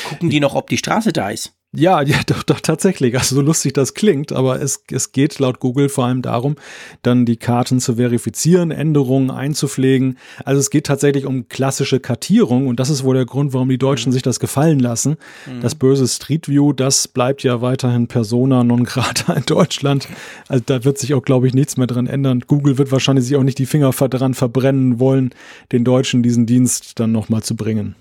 Gucken 0.08 0.30
die 0.30 0.38
noch, 0.38 0.54
ob 0.54 0.70
die 0.70 0.78
Straße 0.78 1.12
da 1.12 1.30
ist? 1.30 1.57
Ja, 1.74 2.00
ja, 2.02 2.16
doch, 2.26 2.42
doch, 2.42 2.60
tatsächlich. 2.60 3.16
Also 3.16 3.34
so 3.36 3.42
lustig 3.42 3.74
das 3.74 3.94
klingt, 3.94 4.32
aber 4.32 4.60
es, 4.60 4.82
es 4.90 5.12
geht 5.12 5.38
laut 5.38 5.60
Google 5.60 5.88
vor 5.88 6.06
allem 6.06 6.22
darum, 6.22 6.56
dann 7.02 7.26
die 7.26 7.36
Karten 7.36 7.78
zu 7.80 7.96
verifizieren, 7.96 8.70
Änderungen 8.70 9.30
einzupflegen. 9.30 10.18
Also 10.44 10.60
es 10.60 10.70
geht 10.70 10.86
tatsächlich 10.86 11.26
um 11.26 11.48
klassische 11.48 12.00
Kartierung 12.00 12.66
und 12.68 12.80
das 12.80 12.88
ist 12.88 13.04
wohl 13.04 13.16
der 13.16 13.26
Grund, 13.26 13.52
warum 13.52 13.68
die 13.68 13.78
Deutschen 13.78 14.10
mhm. 14.10 14.14
sich 14.14 14.22
das 14.22 14.40
gefallen 14.40 14.78
lassen. 14.78 15.16
Mhm. 15.46 15.60
Das 15.60 15.74
böse 15.74 16.08
Street 16.08 16.48
View, 16.48 16.72
das 16.72 17.06
bleibt 17.06 17.42
ja 17.42 17.60
weiterhin 17.60 18.08
Persona 18.08 18.64
non 18.64 18.84
grata 18.84 19.34
in 19.34 19.44
Deutschland. 19.44 20.08
Also 20.48 20.62
da 20.64 20.84
wird 20.84 20.96
sich 20.96 21.12
auch, 21.12 21.22
glaube 21.22 21.46
ich, 21.46 21.54
nichts 21.54 21.76
mehr 21.76 21.86
dran 21.86 22.06
ändern. 22.06 22.44
Google 22.46 22.78
wird 22.78 22.92
wahrscheinlich 22.92 23.26
sich 23.26 23.36
auch 23.36 23.42
nicht 23.42 23.58
die 23.58 23.66
Finger 23.66 23.90
dran 23.90 24.32
verbrennen 24.32 25.00
wollen, 25.00 25.34
den 25.72 25.84
Deutschen 25.84 26.22
diesen 26.22 26.46
Dienst 26.46 26.98
dann 26.98 27.12
nochmal 27.12 27.42
zu 27.42 27.56
bringen 27.56 27.94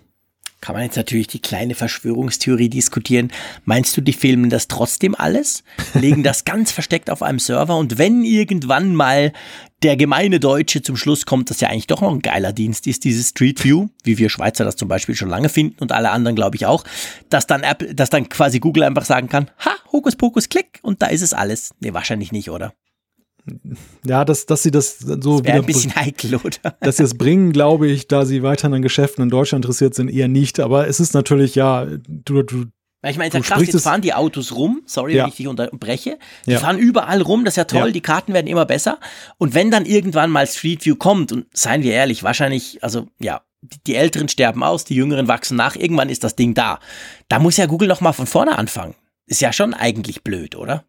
kann 0.62 0.76
man 0.76 0.84
jetzt 0.84 0.98
natürlich 0.98 1.28
die 1.28 1.40
kleine 1.40 1.76
Verschwörungstheorie 1.76 2.70
diskutieren. 2.70 3.32
Meinst 3.66 3.96
du, 3.96 4.02
die 4.02 4.14
filmen 4.14 4.50
das 4.50 4.68
trotzdem 4.68 5.16
alles? 5.16 5.64
Legen 5.94 6.24
das 6.24 6.46
ganz 6.46 6.72
versteckt 6.78 7.10
auf 7.10 7.22
einem 7.22 7.40
Server 7.40 7.78
und 7.78 7.98
wenn 7.98 8.24
irgendwann 8.24 8.96
mal 8.96 9.34
der 9.84 9.96
gemeine 9.96 10.40
Deutsche 10.40 10.82
zum 10.82 10.98
Schluss 10.98 11.26
kommt, 11.28 11.52
dass 11.52 11.62
ja 11.62 11.70
eigentlich 11.70 11.88
doch 11.88 12.02
noch 12.02 12.12
ein 12.12 12.22
geiler 12.22 12.52
Dienst 12.52 12.88
ist, 12.88 13.04
dieses 13.04 13.30
Street 13.30 13.64
View, 13.64 13.90
wie 14.04 14.18
wir 14.18 14.30
Schweizer 14.30 14.66
das 14.66 14.76
zum 14.76 14.88
Beispiel 14.88 15.16
schon 15.16 15.30
lange 15.30 15.50
finden 15.50 15.78
und 15.80 15.92
alle 15.92 16.10
anderen 16.10 16.36
glaube 16.36 16.56
ich 16.56 16.66
auch, 16.66 16.84
dass 17.30 17.46
dann 17.46 17.62
Apple, 17.62 17.94
dass 17.94 18.10
dann 18.10 18.28
quasi 18.28 18.60
Google 18.60 18.84
einfach 18.84 19.06
sagen 19.06 19.30
kann, 19.30 19.52
ha, 19.64 19.72
Hokus 19.92 20.16
Pokus, 20.16 20.50
Klick 20.50 20.80
und 20.82 21.02
da 21.02 21.08
ist 21.08 21.22
es 21.22 21.34
alles. 21.34 21.76
Nee, 21.80 21.94
wahrscheinlich 21.94 22.32
nicht, 22.32 22.50
oder? 22.50 22.74
Ja, 24.06 24.26
dass, 24.26 24.46
dass 24.46 24.64
sie 24.64 24.72
das 24.72 25.00
so 25.00 25.16
das 25.16 25.44
wieder. 25.44 25.54
ein 25.54 25.66
bisschen 25.66 25.96
heikel, 25.96 26.36
oder? 26.36 26.76
Dass 26.82 26.98
sie 26.98 27.04
es 27.04 27.18
bringen, 27.18 27.52
glaube 27.52 27.88
ich, 27.88 28.08
da 28.08 28.26
sie 28.26 28.44
weiterhin 28.44 28.76
an 28.76 28.82
Geschäften 28.82 29.24
in 29.24 29.30
Deutschland 29.30 29.66
interessiert 29.66 29.96
sind, 29.96 30.10
eher 30.10 30.28
nicht. 30.28 30.60
Aber 30.60 30.88
es 30.88 31.00
ist 31.00 31.14
natürlich, 31.14 31.56
ja, 31.56 31.86
du, 32.08 32.44
du 32.44 32.66
ich 33.04 33.18
meine, 33.18 33.28
ist 33.28 33.34
ja 33.36 33.40
krass, 33.42 33.66
jetzt 33.66 33.84
fahren 33.84 34.02
die 34.02 34.14
Autos 34.14 34.56
rum, 34.56 34.82
sorry, 34.86 35.16
ja. 35.16 35.24
wenn 35.24 35.30
ich 35.30 35.36
dich 35.36 35.48
unterbreche. 35.48 36.18
Die 36.46 36.52
ja. 36.52 36.60
fahren 36.60 36.80
überall 36.80 37.22
rum, 37.22 37.46
das 37.46 37.54
ist 37.54 37.58
ja 37.58 37.64
toll, 37.66 37.88
ja. 37.88 37.92
die 37.92 38.02
Karten 38.02 38.34
werden 38.34 38.48
immer 38.48 38.66
besser. 38.66 39.00
Und 39.38 39.54
wenn 39.54 39.72
dann 39.72 39.86
irgendwann 39.86 40.32
mal 40.32 40.48
Street 40.48 40.86
View 40.86 40.96
kommt, 40.96 41.32
und 41.32 41.46
seien 41.54 41.84
wir 41.84 41.94
ehrlich, 41.94 42.24
wahrscheinlich, 42.24 42.84
also 42.84 43.08
ja, 43.20 43.42
die, 43.62 43.78
die 43.86 43.96
Älteren 43.96 44.30
sterben 44.30 44.64
aus, 44.64 44.84
die 44.84 44.96
Jüngeren 44.96 45.28
wachsen 45.28 45.58
nach, 45.58 45.76
irgendwann 45.76 46.10
ist 46.10 46.24
das 46.24 46.36
Ding 46.36 46.54
da. 46.54 46.80
Da 47.28 47.40
muss 47.40 47.58
ja 47.58 47.66
Google 47.68 47.88
nochmal 47.88 48.14
von 48.14 48.28
vorne 48.28 48.58
anfangen. 48.58 48.96
Ist 49.26 49.42
ja 49.42 49.54
schon 49.54 49.74
eigentlich 49.74 50.24
blöd, 50.24 50.56
oder? 50.56 50.86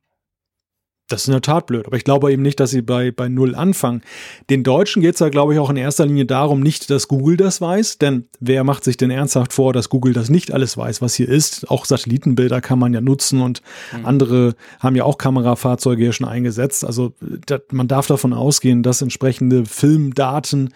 Das 1.08 1.22
ist 1.22 1.28
in 1.28 1.32
der 1.32 1.42
Tat 1.42 1.66
blöd, 1.66 1.86
aber 1.86 1.96
ich 1.96 2.04
glaube 2.04 2.30
eben 2.30 2.42
nicht, 2.42 2.60
dass 2.60 2.70
sie 2.70 2.82
bei, 2.82 3.10
bei 3.10 3.28
Null 3.28 3.54
anfangen. 3.54 4.02
Den 4.50 4.62
Deutschen 4.62 5.00
geht 5.00 5.14
es 5.14 5.20
ja, 5.20 5.30
glaube 5.30 5.54
ich, 5.54 5.58
auch 5.58 5.70
in 5.70 5.76
erster 5.76 6.04
Linie 6.04 6.26
darum, 6.26 6.60
nicht, 6.60 6.90
dass 6.90 7.08
Google 7.08 7.38
das 7.38 7.62
weiß, 7.62 7.96
denn 7.96 8.28
wer 8.40 8.62
macht 8.62 8.84
sich 8.84 8.98
denn 8.98 9.10
ernsthaft 9.10 9.54
vor, 9.54 9.72
dass 9.72 9.88
Google 9.88 10.12
das 10.12 10.28
nicht 10.28 10.52
alles 10.52 10.76
weiß, 10.76 11.00
was 11.00 11.14
hier 11.14 11.28
ist? 11.28 11.70
Auch 11.70 11.86
Satellitenbilder 11.86 12.60
kann 12.60 12.78
man 12.78 12.92
ja 12.92 13.00
nutzen 13.00 13.40
und 13.40 13.62
mhm. 13.96 14.04
andere 14.04 14.54
haben 14.80 14.96
ja 14.96 15.04
auch 15.04 15.16
Kamerafahrzeuge 15.16 16.02
hier 16.02 16.12
schon 16.12 16.28
eingesetzt. 16.28 16.84
Also 16.84 17.14
da, 17.46 17.58
man 17.72 17.88
darf 17.88 18.06
davon 18.06 18.34
ausgehen, 18.34 18.82
dass 18.82 19.00
entsprechende 19.00 19.64
Filmdaten 19.64 20.74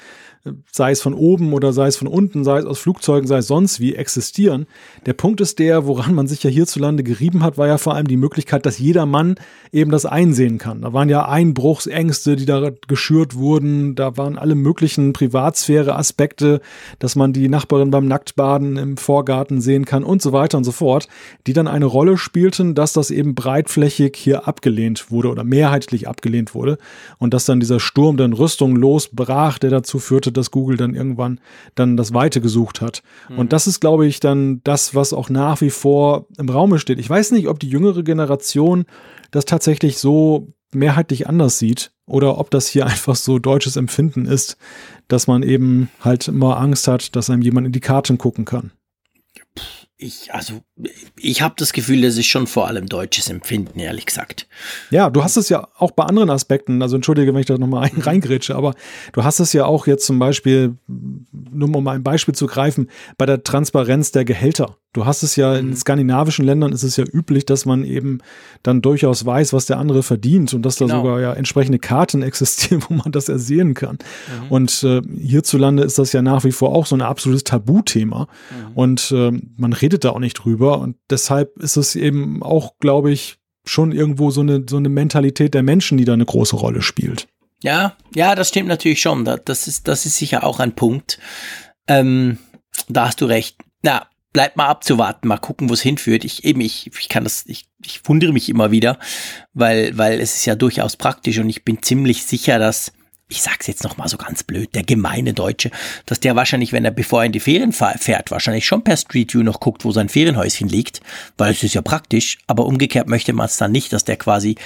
sei 0.73 0.90
es 0.90 1.01
von 1.01 1.14
oben 1.14 1.52
oder 1.52 1.73
sei 1.73 1.86
es 1.86 1.97
von 1.97 2.09
unten, 2.09 2.43
sei 2.43 2.59
es 2.59 2.66
aus 2.66 2.81
Flugzeugen, 2.81 3.28
sei 3.28 3.39
es 3.39 3.47
sonst 3.47 3.78
wie, 3.78 3.94
existieren. 3.94 4.66
Der 5.06 5.12
Punkt 5.12 5.40
ist 5.40 5.60
der, 5.60 5.86
woran 5.86 6.14
man 6.14 6.27
sich 6.27 6.43
ja 6.43 6.51
hierzulande 6.51 7.05
gerieben 7.05 7.44
hat, 7.44 7.59
war 7.59 7.69
ja 7.69 7.78
vor 7.78 7.94
allem 7.94 8.09
die 8.09 8.16
Möglichkeit, 8.16 8.66
dass 8.66 8.78
jeder 8.78 9.06
Mann 9.06 9.36
eben 9.70 9.93
das 9.93 10.05
einsehen 10.05 10.59
kann. 10.59 10.82
Da 10.82 10.93
waren 10.93 11.09
ja 11.09 11.28
Einbruchsängste, 11.28 12.35
die 12.35 12.47
da 12.47 12.70
geschürt 12.89 13.36
wurden, 13.36 13.94
da 13.94 14.16
waren 14.16 14.36
alle 14.36 14.56
möglichen 14.56 15.12
Privatsphäre-Aspekte, 15.12 16.60
dass 16.98 17.14
man 17.14 17.32
die 17.32 17.48
Nachbarin 17.48 17.93
beim 17.93 18.06
Nacktbaden 18.06 18.77
im 18.77 18.97
Vorgarten 18.97 19.60
sehen 19.60 19.85
kann 19.85 20.02
und 20.02 20.23
so 20.23 20.32
weiter 20.32 20.59
und 20.59 20.64
so 20.64 20.73
fort, 20.73 21.06
die 21.47 21.52
dann 21.52 21.69
eine 21.69 21.86
Rolle 21.86 22.19
spielten, 22.19 22.74
dass 22.74 22.93
das 22.93 23.12
eben 23.12 23.36
breitflächig 23.36 24.16
hier 24.16 24.48
abgelehnt 24.48 25.10
wurde 25.12 25.28
oder 25.28 25.44
mehrheitlich 25.44 26.09
abgelehnt 26.09 26.55
wurde 26.55 26.78
und 27.19 27.32
dass 27.32 27.44
dann 27.44 27.60
dieser 27.60 27.78
Sturm 27.78 28.16
der 28.16 28.32
Rüstung 28.36 28.74
losbrach, 28.74 29.59
der 29.59 29.70
dazu 29.70 29.98
führte, 29.98 30.31
dass 30.32 30.50
Google 30.50 30.76
dann 30.76 30.94
irgendwann 30.94 31.40
dann 31.74 31.96
das 31.96 32.14
Weite 32.14 32.40
gesucht 32.40 32.80
hat. 32.80 33.02
Mhm. 33.28 33.38
Und 33.38 33.52
das 33.52 33.66
ist, 33.66 33.80
glaube 33.80 34.06
ich, 34.06 34.20
dann 34.20 34.60
das, 34.64 34.94
was 34.94 35.12
auch 35.12 35.30
nach 35.30 35.60
wie 35.60 35.70
vor 35.70 36.26
im 36.38 36.48
Raume 36.48 36.78
steht. 36.78 36.98
Ich 36.98 37.10
weiß 37.10 37.32
nicht, 37.32 37.48
ob 37.48 37.60
die 37.60 37.68
jüngere 37.68 38.02
Generation 38.02 38.84
das 39.30 39.44
tatsächlich 39.44 39.98
so 39.98 40.52
mehrheitlich 40.72 41.28
anders 41.28 41.59
sieht 41.59 41.92
oder 42.06 42.38
ob 42.38 42.50
das 42.50 42.66
hier 42.66 42.86
einfach 42.86 43.16
so 43.16 43.38
deutsches 43.38 43.76
Empfinden 43.76 44.26
ist, 44.26 44.56
dass 45.09 45.26
man 45.26 45.42
eben 45.42 45.90
halt 46.00 46.28
immer 46.28 46.59
Angst 46.59 46.88
hat, 46.88 47.14
dass 47.16 47.30
einem 47.30 47.42
jemand 47.42 47.66
in 47.66 47.72
die 47.72 47.80
Karten 47.80 48.18
gucken 48.18 48.44
kann 48.44 48.72
ich, 50.02 50.34
also, 50.34 50.62
ich 51.16 51.42
habe 51.42 51.54
das 51.56 51.72
Gefühl, 51.72 52.02
das 52.02 52.16
ist 52.16 52.26
schon 52.26 52.46
vor 52.46 52.66
allem 52.66 52.88
deutsches 52.88 53.30
Empfinden, 53.30 53.78
ehrlich 53.78 54.06
gesagt. 54.06 54.48
Ja, 54.90 55.10
du 55.10 55.22
hast 55.22 55.36
es 55.36 55.48
ja 55.48 55.68
auch 55.78 55.92
bei 55.92 56.04
anderen 56.04 56.30
Aspekten, 56.30 56.82
also 56.82 56.96
entschuldige, 56.96 57.32
wenn 57.32 57.40
ich 57.40 57.46
da 57.46 57.56
nochmal 57.56 57.90
mhm. 57.92 58.02
reingrätsche, 58.02 58.56
aber 58.56 58.74
du 59.12 59.22
hast 59.24 59.38
es 59.40 59.52
ja 59.52 59.64
auch 59.64 59.86
jetzt 59.86 60.04
zum 60.04 60.18
Beispiel, 60.18 60.76
nur 60.88 61.74
um 61.74 61.86
ein 61.88 62.02
Beispiel 62.02 62.34
zu 62.34 62.46
greifen, 62.46 62.88
bei 63.16 63.26
der 63.26 63.44
Transparenz 63.44 64.10
der 64.10 64.24
Gehälter. 64.24 64.76
Du 64.94 65.06
hast 65.06 65.22
es 65.22 65.36
ja 65.36 65.56
in 65.56 65.68
mhm. 65.68 65.76
skandinavischen 65.76 66.44
Ländern 66.44 66.72
ist 66.72 66.82
es 66.82 66.96
ja 66.96 67.04
üblich, 67.04 67.46
dass 67.46 67.64
man 67.64 67.84
eben 67.84 68.18
dann 68.62 68.82
durchaus 68.82 69.24
weiß, 69.24 69.54
was 69.54 69.64
der 69.64 69.78
andere 69.78 70.02
verdient 70.02 70.52
und 70.52 70.66
dass 70.66 70.76
genau. 70.76 70.88
da 70.88 70.96
sogar 70.96 71.20
ja 71.20 71.32
entsprechende 71.32 71.78
Karten 71.78 72.22
existieren, 72.22 72.84
wo 72.88 72.94
man 72.94 73.10
das 73.10 73.30
ersehen 73.30 73.72
kann. 73.72 73.96
Mhm. 74.42 74.50
Und 74.50 74.82
äh, 74.82 75.00
hierzulande 75.18 75.82
ist 75.82 75.98
das 75.98 76.12
ja 76.12 76.20
nach 76.20 76.44
wie 76.44 76.52
vor 76.52 76.74
auch 76.74 76.84
so 76.84 76.94
ein 76.94 77.00
absolutes 77.00 77.44
Tabuthema 77.44 78.28
mhm. 78.50 78.72
und 78.74 79.12
äh, 79.12 79.32
man 79.56 79.72
redet 79.72 79.91
da 80.01 80.10
auch 80.10 80.19
nicht 80.19 80.35
drüber 80.35 80.78
und 80.78 80.97
deshalb 81.10 81.59
ist 81.59 81.77
es 81.77 81.97
eben 81.97 82.43
auch, 82.43 82.78
glaube 82.78 83.12
ich, 83.12 83.39
schon 83.64 83.93
irgendwo 83.93 84.31
so 84.31 84.40
eine 84.40 84.64
so 84.69 84.77
eine 84.77 84.89
Mentalität 84.89 85.55
der 85.55 85.62
Menschen, 85.62 85.98
die 85.98 86.05
da 86.05 86.12
eine 86.12 86.24
große 86.24 86.56
Rolle 86.56 86.82
spielt. 86.82 87.28
Ja, 87.62 87.97
ja, 88.14 88.35
das 88.35 88.48
stimmt 88.48 88.69
natürlich 88.69 89.01
schon. 89.01 89.24
Das 89.24 89.69
ist 89.69 89.86
das 89.86 90.05
ist 90.05 90.16
sicher 90.16 90.44
auch 90.44 90.59
ein 90.59 90.74
Punkt. 90.74 91.19
Ähm, 91.86 92.39
da 92.89 93.06
hast 93.06 93.20
du 93.20 93.27
recht. 93.27 93.56
Ja, 93.85 94.06
bleibt 94.32 94.56
mal 94.56 94.66
abzuwarten, 94.66 95.28
mal 95.28 95.39
gucken, 95.39 95.69
wo 95.69 95.74
es 95.74 95.82
hinführt. 95.82 96.24
Ich 96.24 96.44
eben, 96.44 96.60
ich, 96.60 96.90
ich 96.98 97.09
kann 97.09 97.24
das, 97.24 97.44
ich, 97.47 97.66
ich 97.85 98.01
wundere 98.05 98.32
mich 98.32 98.48
immer 98.48 98.70
wieder, 98.70 98.98
weil, 99.52 99.97
weil 99.98 100.20
es 100.20 100.35
ist 100.36 100.47
ja 100.47 100.55
durchaus 100.55 100.97
praktisch 100.97 101.39
und 101.39 101.51
ich 101.51 101.64
bin 101.64 101.82
ziemlich 101.82 102.24
sicher, 102.24 102.59
dass 102.59 102.93
ich 103.32 103.42
sag's 103.42 103.66
jetzt 103.66 103.82
noch 103.82 103.96
mal 103.96 104.09
so 104.09 104.18
ganz 104.18 104.42
blöd, 104.42 104.74
der 104.74 104.82
gemeine 104.84 105.32
Deutsche, 105.32 105.70
dass 106.06 106.20
der 106.20 106.36
wahrscheinlich, 106.36 106.72
wenn 106.72 106.84
er 106.84 106.90
bevor 106.90 107.22
er 107.22 107.26
in 107.26 107.32
die 107.32 107.40
Ferien 107.40 107.72
fährt, 107.72 108.30
wahrscheinlich 108.30 108.66
schon 108.66 108.84
per 108.84 108.96
Street 108.96 109.32
View 109.32 109.42
noch 109.42 109.59
guckt, 109.59 109.84
wo 109.84 109.90
sein 109.90 110.10
Ferienhäuschen 110.10 110.68
liegt, 110.68 111.00
weil 111.38 111.52
es 111.52 111.62
ist 111.62 111.74
ja 111.74 111.82
praktisch, 111.82 112.38
aber 112.46 112.66
umgekehrt 112.66 113.09
möchte 113.09 113.32
man 113.32 113.46
es 113.46 113.56
dann 113.56 113.72
nicht, 113.72 113.92
dass 113.92 114.04
der 114.04 114.16
quasi 114.16 114.56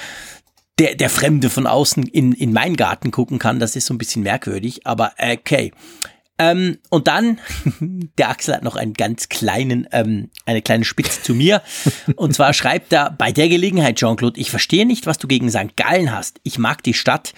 der, 0.80 0.96
der 0.96 1.08
Fremde 1.08 1.48
von 1.48 1.66
außen 1.66 2.02
in, 2.02 2.32
in 2.32 2.52
meinen 2.52 2.76
Garten 2.76 3.10
gucken 3.12 3.38
kann. 3.38 3.60
Das 3.60 3.76
ist 3.76 3.86
so 3.86 3.94
ein 3.94 3.98
bisschen 3.98 4.22
merkwürdig, 4.22 4.86
aber 4.86 5.12
okay. 5.18 5.72
Ähm, 6.38 6.78
und 6.90 7.08
dann, 7.08 7.38
der 8.18 8.28
Axel 8.28 8.54
hat 8.54 8.62
noch 8.62 8.76
einen 8.76 8.92
ganz 8.92 9.28
kleinen, 9.28 9.88
ähm, 9.92 10.30
eine 10.44 10.60
kleine 10.60 10.84
Spitze 10.84 11.22
zu 11.22 11.34
mir. 11.34 11.62
Und 12.16 12.34
zwar 12.34 12.52
schreibt 12.52 12.92
er, 12.92 13.10
bei 13.10 13.32
der 13.32 13.48
Gelegenheit, 13.48 13.96
Jean-Claude, 13.96 14.38
ich 14.38 14.50
verstehe 14.50 14.84
nicht, 14.84 15.06
was 15.06 15.18
du 15.18 15.28
gegen 15.28 15.50
St. 15.50 15.76
Gallen 15.76 16.12
hast. 16.12 16.40
Ich 16.42 16.58
mag 16.58 16.82
die 16.82 16.94
Stadt. 16.94 17.32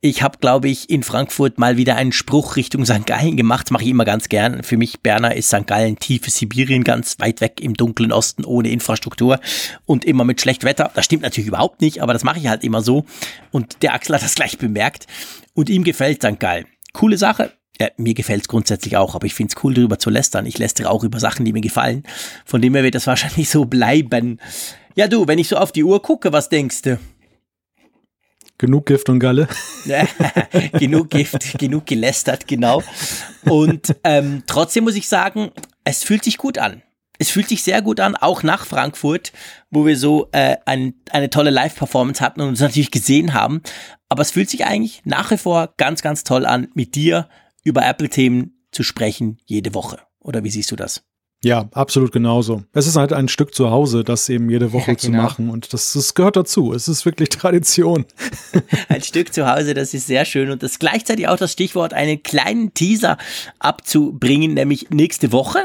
Ich 0.00 0.22
habe, 0.22 0.38
glaube 0.38 0.68
ich, 0.68 0.88
in 0.88 1.02
Frankfurt 1.02 1.58
mal 1.58 1.76
wieder 1.76 1.96
einen 1.96 2.12
Spruch 2.12 2.56
Richtung 2.56 2.86
St. 2.86 3.04
Gallen 3.04 3.36
gemacht. 3.36 3.70
Mache 3.70 3.82
ich 3.82 3.90
immer 3.90 4.06
ganz 4.06 4.30
gern. 4.30 4.62
Für 4.62 4.78
mich, 4.78 5.00
Berner, 5.00 5.34
ist 5.34 5.48
St. 5.48 5.66
Gallen 5.66 5.98
tiefe 5.98 6.30
Sibirien, 6.30 6.84
ganz 6.84 7.16
weit 7.18 7.42
weg 7.42 7.60
im 7.60 7.74
dunklen 7.74 8.12
Osten, 8.12 8.44
ohne 8.46 8.70
Infrastruktur 8.70 9.40
und 9.84 10.06
immer 10.06 10.24
mit 10.24 10.40
schlechtem 10.40 10.68
Wetter. 10.68 10.90
Das 10.94 11.04
stimmt 11.04 11.22
natürlich 11.22 11.48
überhaupt 11.48 11.82
nicht, 11.82 12.00
aber 12.00 12.14
das 12.14 12.24
mache 12.24 12.38
ich 12.38 12.46
halt 12.46 12.64
immer 12.64 12.80
so. 12.80 13.04
Und 13.50 13.82
der 13.82 13.92
Axel 13.92 14.14
hat 14.14 14.22
das 14.22 14.34
gleich 14.36 14.56
bemerkt. 14.56 15.06
Und 15.52 15.68
ihm 15.68 15.84
gefällt 15.84 16.22
St. 16.22 16.38
Gallen. 16.38 16.66
Coole 16.92 17.18
Sache 17.18 17.57
ja, 17.80 17.88
mir 17.96 18.14
gefällt 18.14 18.42
es 18.42 18.48
grundsätzlich 18.48 18.96
auch, 18.96 19.14
aber 19.14 19.26
ich 19.26 19.34
finde 19.34 19.54
es 19.56 19.64
cool, 19.64 19.74
darüber 19.74 19.98
zu 19.98 20.10
lästern. 20.10 20.46
Ich 20.46 20.58
lästere 20.58 20.90
auch 20.90 21.04
über 21.04 21.20
Sachen, 21.20 21.44
die 21.44 21.52
mir 21.52 21.60
gefallen. 21.60 22.02
Von 22.44 22.60
dem 22.60 22.74
her 22.74 22.82
wird 22.82 22.94
das 22.94 23.06
wahrscheinlich 23.06 23.48
so 23.48 23.64
bleiben. 23.64 24.40
Ja, 24.94 25.06
du, 25.06 25.28
wenn 25.28 25.38
ich 25.38 25.48
so 25.48 25.56
auf 25.56 25.72
die 25.72 25.84
Uhr 25.84 26.02
gucke, 26.02 26.32
was 26.32 26.48
denkst 26.48 26.82
du? 26.82 26.98
Genug 28.58 28.86
Gift 28.86 29.08
und 29.08 29.20
Galle. 29.20 29.46
genug 30.72 31.10
Gift, 31.10 31.56
genug 31.58 31.86
gelästert, 31.86 32.48
genau. 32.48 32.82
Und 33.44 33.94
ähm, 34.02 34.42
trotzdem 34.48 34.82
muss 34.82 34.96
ich 34.96 35.08
sagen, 35.08 35.52
es 35.84 36.02
fühlt 36.02 36.24
sich 36.24 36.38
gut 36.38 36.58
an. 36.58 36.82
Es 37.20 37.30
fühlt 37.30 37.48
sich 37.48 37.62
sehr 37.62 37.82
gut 37.82 38.00
an, 38.00 38.16
auch 38.16 38.42
nach 38.42 38.66
Frankfurt, 38.66 39.32
wo 39.70 39.86
wir 39.86 39.96
so 39.96 40.28
äh, 40.32 40.56
ein, 40.66 40.94
eine 41.10 41.30
tolle 41.30 41.50
Live-Performance 41.50 42.20
hatten 42.20 42.40
und 42.40 42.48
uns 42.48 42.60
natürlich 42.60 42.90
gesehen 42.90 43.34
haben. 43.34 43.62
Aber 44.08 44.22
es 44.22 44.32
fühlt 44.32 44.50
sich 44.50 44.66
eigentlich 44.66 45.02
nach 45.04 45.30
wie 45.30 45.38
vor 45.38 45.74
ganz, 45.76 46.02
ganz 46.02 46.24
toll 46.24 46.44
an, 46.44 46.68
mit 46.74 46.96
dir 46.96 47.28
über 47.68 47.86
Apple-Themen 47.86 48.64
zu 48.72 48.82
sprechen 48.82 49.38
jede 49.44 49.74
Woche. 49.74 49.98
Oder 50.18 50.44
wie 50.44 50.50
siehst 50.50 50.70
du 50.70 50.76
das? 50.76 51.02
Ja, 51.44 51.68
absolut 51.70 52.10
genauso. 52.10 52.64
Es 52.72 52.88
ist 52.88 52.96
halt 52.96 53.12
ein 53.12 53.28
Stück 53.28 53.54
zu 53.54 53.70
Hause, 53.70 54.02
das 54.02 54.28
eben 54.28 54.50
jede 54.50 54.72
Woche 54.72 54.90
ja, 54.90 54.94
genau. 54.94 54.98
zu 54.98 55.10
machen 55.10 55.50
und 55.50 55.72
das, 55.72 55.92
das 55.92 56.14
gehört 56.14 56.34
dazu. 56.34 56.72
Es 56.72 56.88
ist 56.88 57.04
wirklich 57.04 57.28
Tradition. 57.28 58.06
Ein 58.88 59.02
Stück 59.02 59.32
zu 59.32 59.48
Hause, 59.48 59.74
das 59.74 59.94
ist 59.94 60.08
sehr 60.08 60.24
schön 60.24 60.50
und 60.50 60.64
das 60.64 60.72
ist 60.72 60.78
gleichzeitig 60.80 61.28
auch 61.28 61.36
das 61.36 61.52
Stichwort, 61.52 61.94
einen 61.94 62.24
kleinen 62.24 62.74
Teaser 62.74 63.18
abzubringen, 63.60 64.54
nämlich 64.54 64.90
nächste 64.90 65.30
Woche 65.30 65.60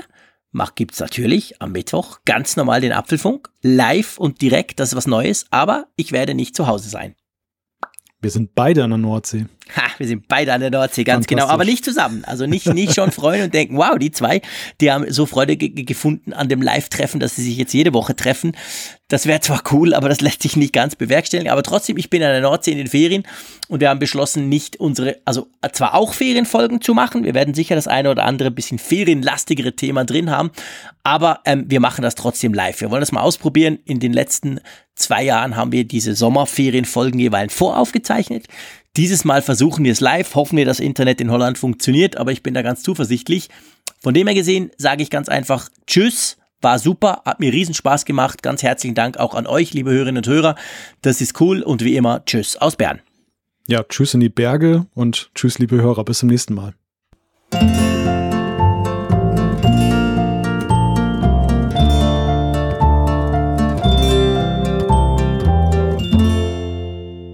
gibt 0.75 0.93
es 0.93 0.99
natürlich 0.99 1.61
am 1.61 1.71
Mittwoch 1.71 2.19
ganz 2.25 2.55
normal 2.55 2.81
den 2.81 2.91
Apfelfunk, 2.91 3.49
live 3.61 4.19
und 4.19 4.41
direkt, 4.41 4.79
das 4.79 4.89
ist 4.89 4.95
was 4.95 5.07
Neues, 5.07 5.47
aber 5.49 5.87
ich 5.95 6.11
werde 6.11 6.35
nicht 6.35 6.55
zu 6.55 6.67
Hause 6.67 6.89
sein. 6.89 7.15
Wir 8.21 8.29
sind 8.29 8.55
beide 8.55 8.83
an 8.83 8.91
der 8.91 8.99
Nordsee. 8.99 9.47
Ha, 9.75 9.83
wir 9.97 10.07
sind 10.07 10.27
beide 10.27 10.53
an 10.53 10.61
der 10.61 10.71
Nordsee, 10.71 11.03
ganz 11.03 11.25
genau, 11.25 11.47
aber 11.47 11.63
nicht 11.63 11.85
zusammen. 11.85 12.23
Also 12.25 12.45
nicht, 12.45 12.67
nicht 12.67 12.93
schon 12.93 13.11
freuen 13.11 13.43
und 13.43 13.53
denken, 13.53 13.77
wow, 13.77 13.97
die 13.97 14.11
zwei, 14.11 14.41
die 14.81 14.91
haben 14.91 15.09
so 15.11 15.25
Freude 15.25 15.55
gefunden 15.55 16.33
an 16.33 16.49
dem 16.49 16.61
Live-Treffen, 16.61 17.19
dass 17.19 17.37
sie 17.37 17.43
sich 17.43 17.57
jetzt 17.57 17.73
jede 17.73 17.93
Woche 17.93 18.15
treffen. 18.15 18.51
Das 19.07 19.25
wäre 19.25 19.39
zwar 19.39 19.61
cool, 19.71 19.93
aber 19.93 20.09
das 20.09 20.21
lässt 20.21 20.41
sich 20.41 20.55
nicht 20.55 20.73
ganz 20.73 20.95
bewerkstelligen. 20.95 21.51
Aber 21.51 21.63
trotzdem, 21.63 21.97
ich 21.97 22.09
bin 22.09 22.23
an 22.23 22.31
der 22.31 22.41
Nordsee 22.41 22.71
in 22.71 22.77
den 22.77 22.87
Ferien 22.87 23.23
und 23.67 23.79
wir 23.79 23.89
haben 23.89 23.99
beschlossen, 23.99 24.49
nicht 24.49 24.77
unsere, 24.77 25.17
also 25.23 25.47
zwar 25.71 25.93
auch 25.93 26.13
Ferienfolgen 26.13 26.81
zu 26.81 26.93
machen. 26.93 27.23
Wir 27.23 27.33
werden 27.33 27.53
sicher 27.53 27.75
das 27.75 27.87
eine 27.87 28.09
oder 28.11 28.25
andere 28.25 28.51
bisschen 28.51 28.79
ferienlastigere 28.79 29.75
Thema 29.75 30.03
drin 30.03 30.29
haben, 30.29 30.51
aber 31.03 31.39
ähm, 31.45 31.65
wir 31.67 31.79
machen 31.79 32.01
das 32.01 32.15
trotzdem 32.15 32.53
live. 32.53 32.81
Wir 32.81 32.91
wollen 32.91 33.01
das 33.01 33.11
mal 33.11 33.21
ausprobieren. 33.21 33.79
In 33.85 33.99
den 33.99 34.13
letzten 34.13 34.59
zwei 34.95 35.23
Jahren 35.23 35.55
haben 35.55 35.71
wir 35.71 35.85
diese 35.85 36.15
Sommerferienfolgen 36.15 37.19
jeweils 37.19 37.53
voraufgezeichnet. 37.53 38.47
Dieses 38.95 39.25
Mal 39.25 39.41
versuchen 39.41 39.83
wir 39.83 39.91
es 39.91 40.01
live, 40.01 40.35
hoffen 40.35 40.55
wir, 40.55 40.65
das 40.65 40.79
Internet 40.79 41.19
in 41.19 41.31
Holland 41.31 41.57
funktioniert, 41.57 42.17
aber 42.17 42.31
ich 42.31 42.43
bin 42.43 42.53
da 42.53 42.61
ganz 42.61 42.83
zuversichtlich. 42.83 43.49
Von 43.99 44.13
dem 44.13 44.27
her 44.27 44.35
gesehen 44.35 44.69
sage 44.77 45.01
ich 45.01 45.09
ganz 45.09 45.29
einfach 45.29 45.69
Tschüss, 45.87 46.37
war 46.61 46.77
super, 46.77 47.23
hat 47.25 47.39
mir 47.39 47.51
riesen 47.51 47.73
Spaß 47.73 48.05
gemacht. 48.05 48.43
Ganz 48.43 48.61
herzlichen 48.61 48.93
Dank 48.93 49.17
auch 49.17 49.33
an 49.33 49.47
euch, 49.47 49.73
liebe 49.73 49.89
Hörerinnen 49.89 50.17
und 50.17 50.27
Hörer. 50.27 50.55
Das 51.01 51.21
ist 51.21 51.41
cool 51.41 51.63
und 51.63 51.83
wie 51.83 51.95
immer 51.95 52.23
Tschüss 52.25 52.55
aus 52.55 52.75
Bern. 52.75 53.01
Ja, 53.67 53.81
Tschüss 53.81 54.13
in 54.13 54.19
die 54.19 54.29
Berge 54.29 54.85
und 54.93 55.31
Tschüss, 55.33 55.57
liebe 55.57 55.81
Hörer, 55.81 56.05
bis 56.05 56.19
zum 56.19 56.29
nächsten 56.29 56.53
Mal. 56.53 56.75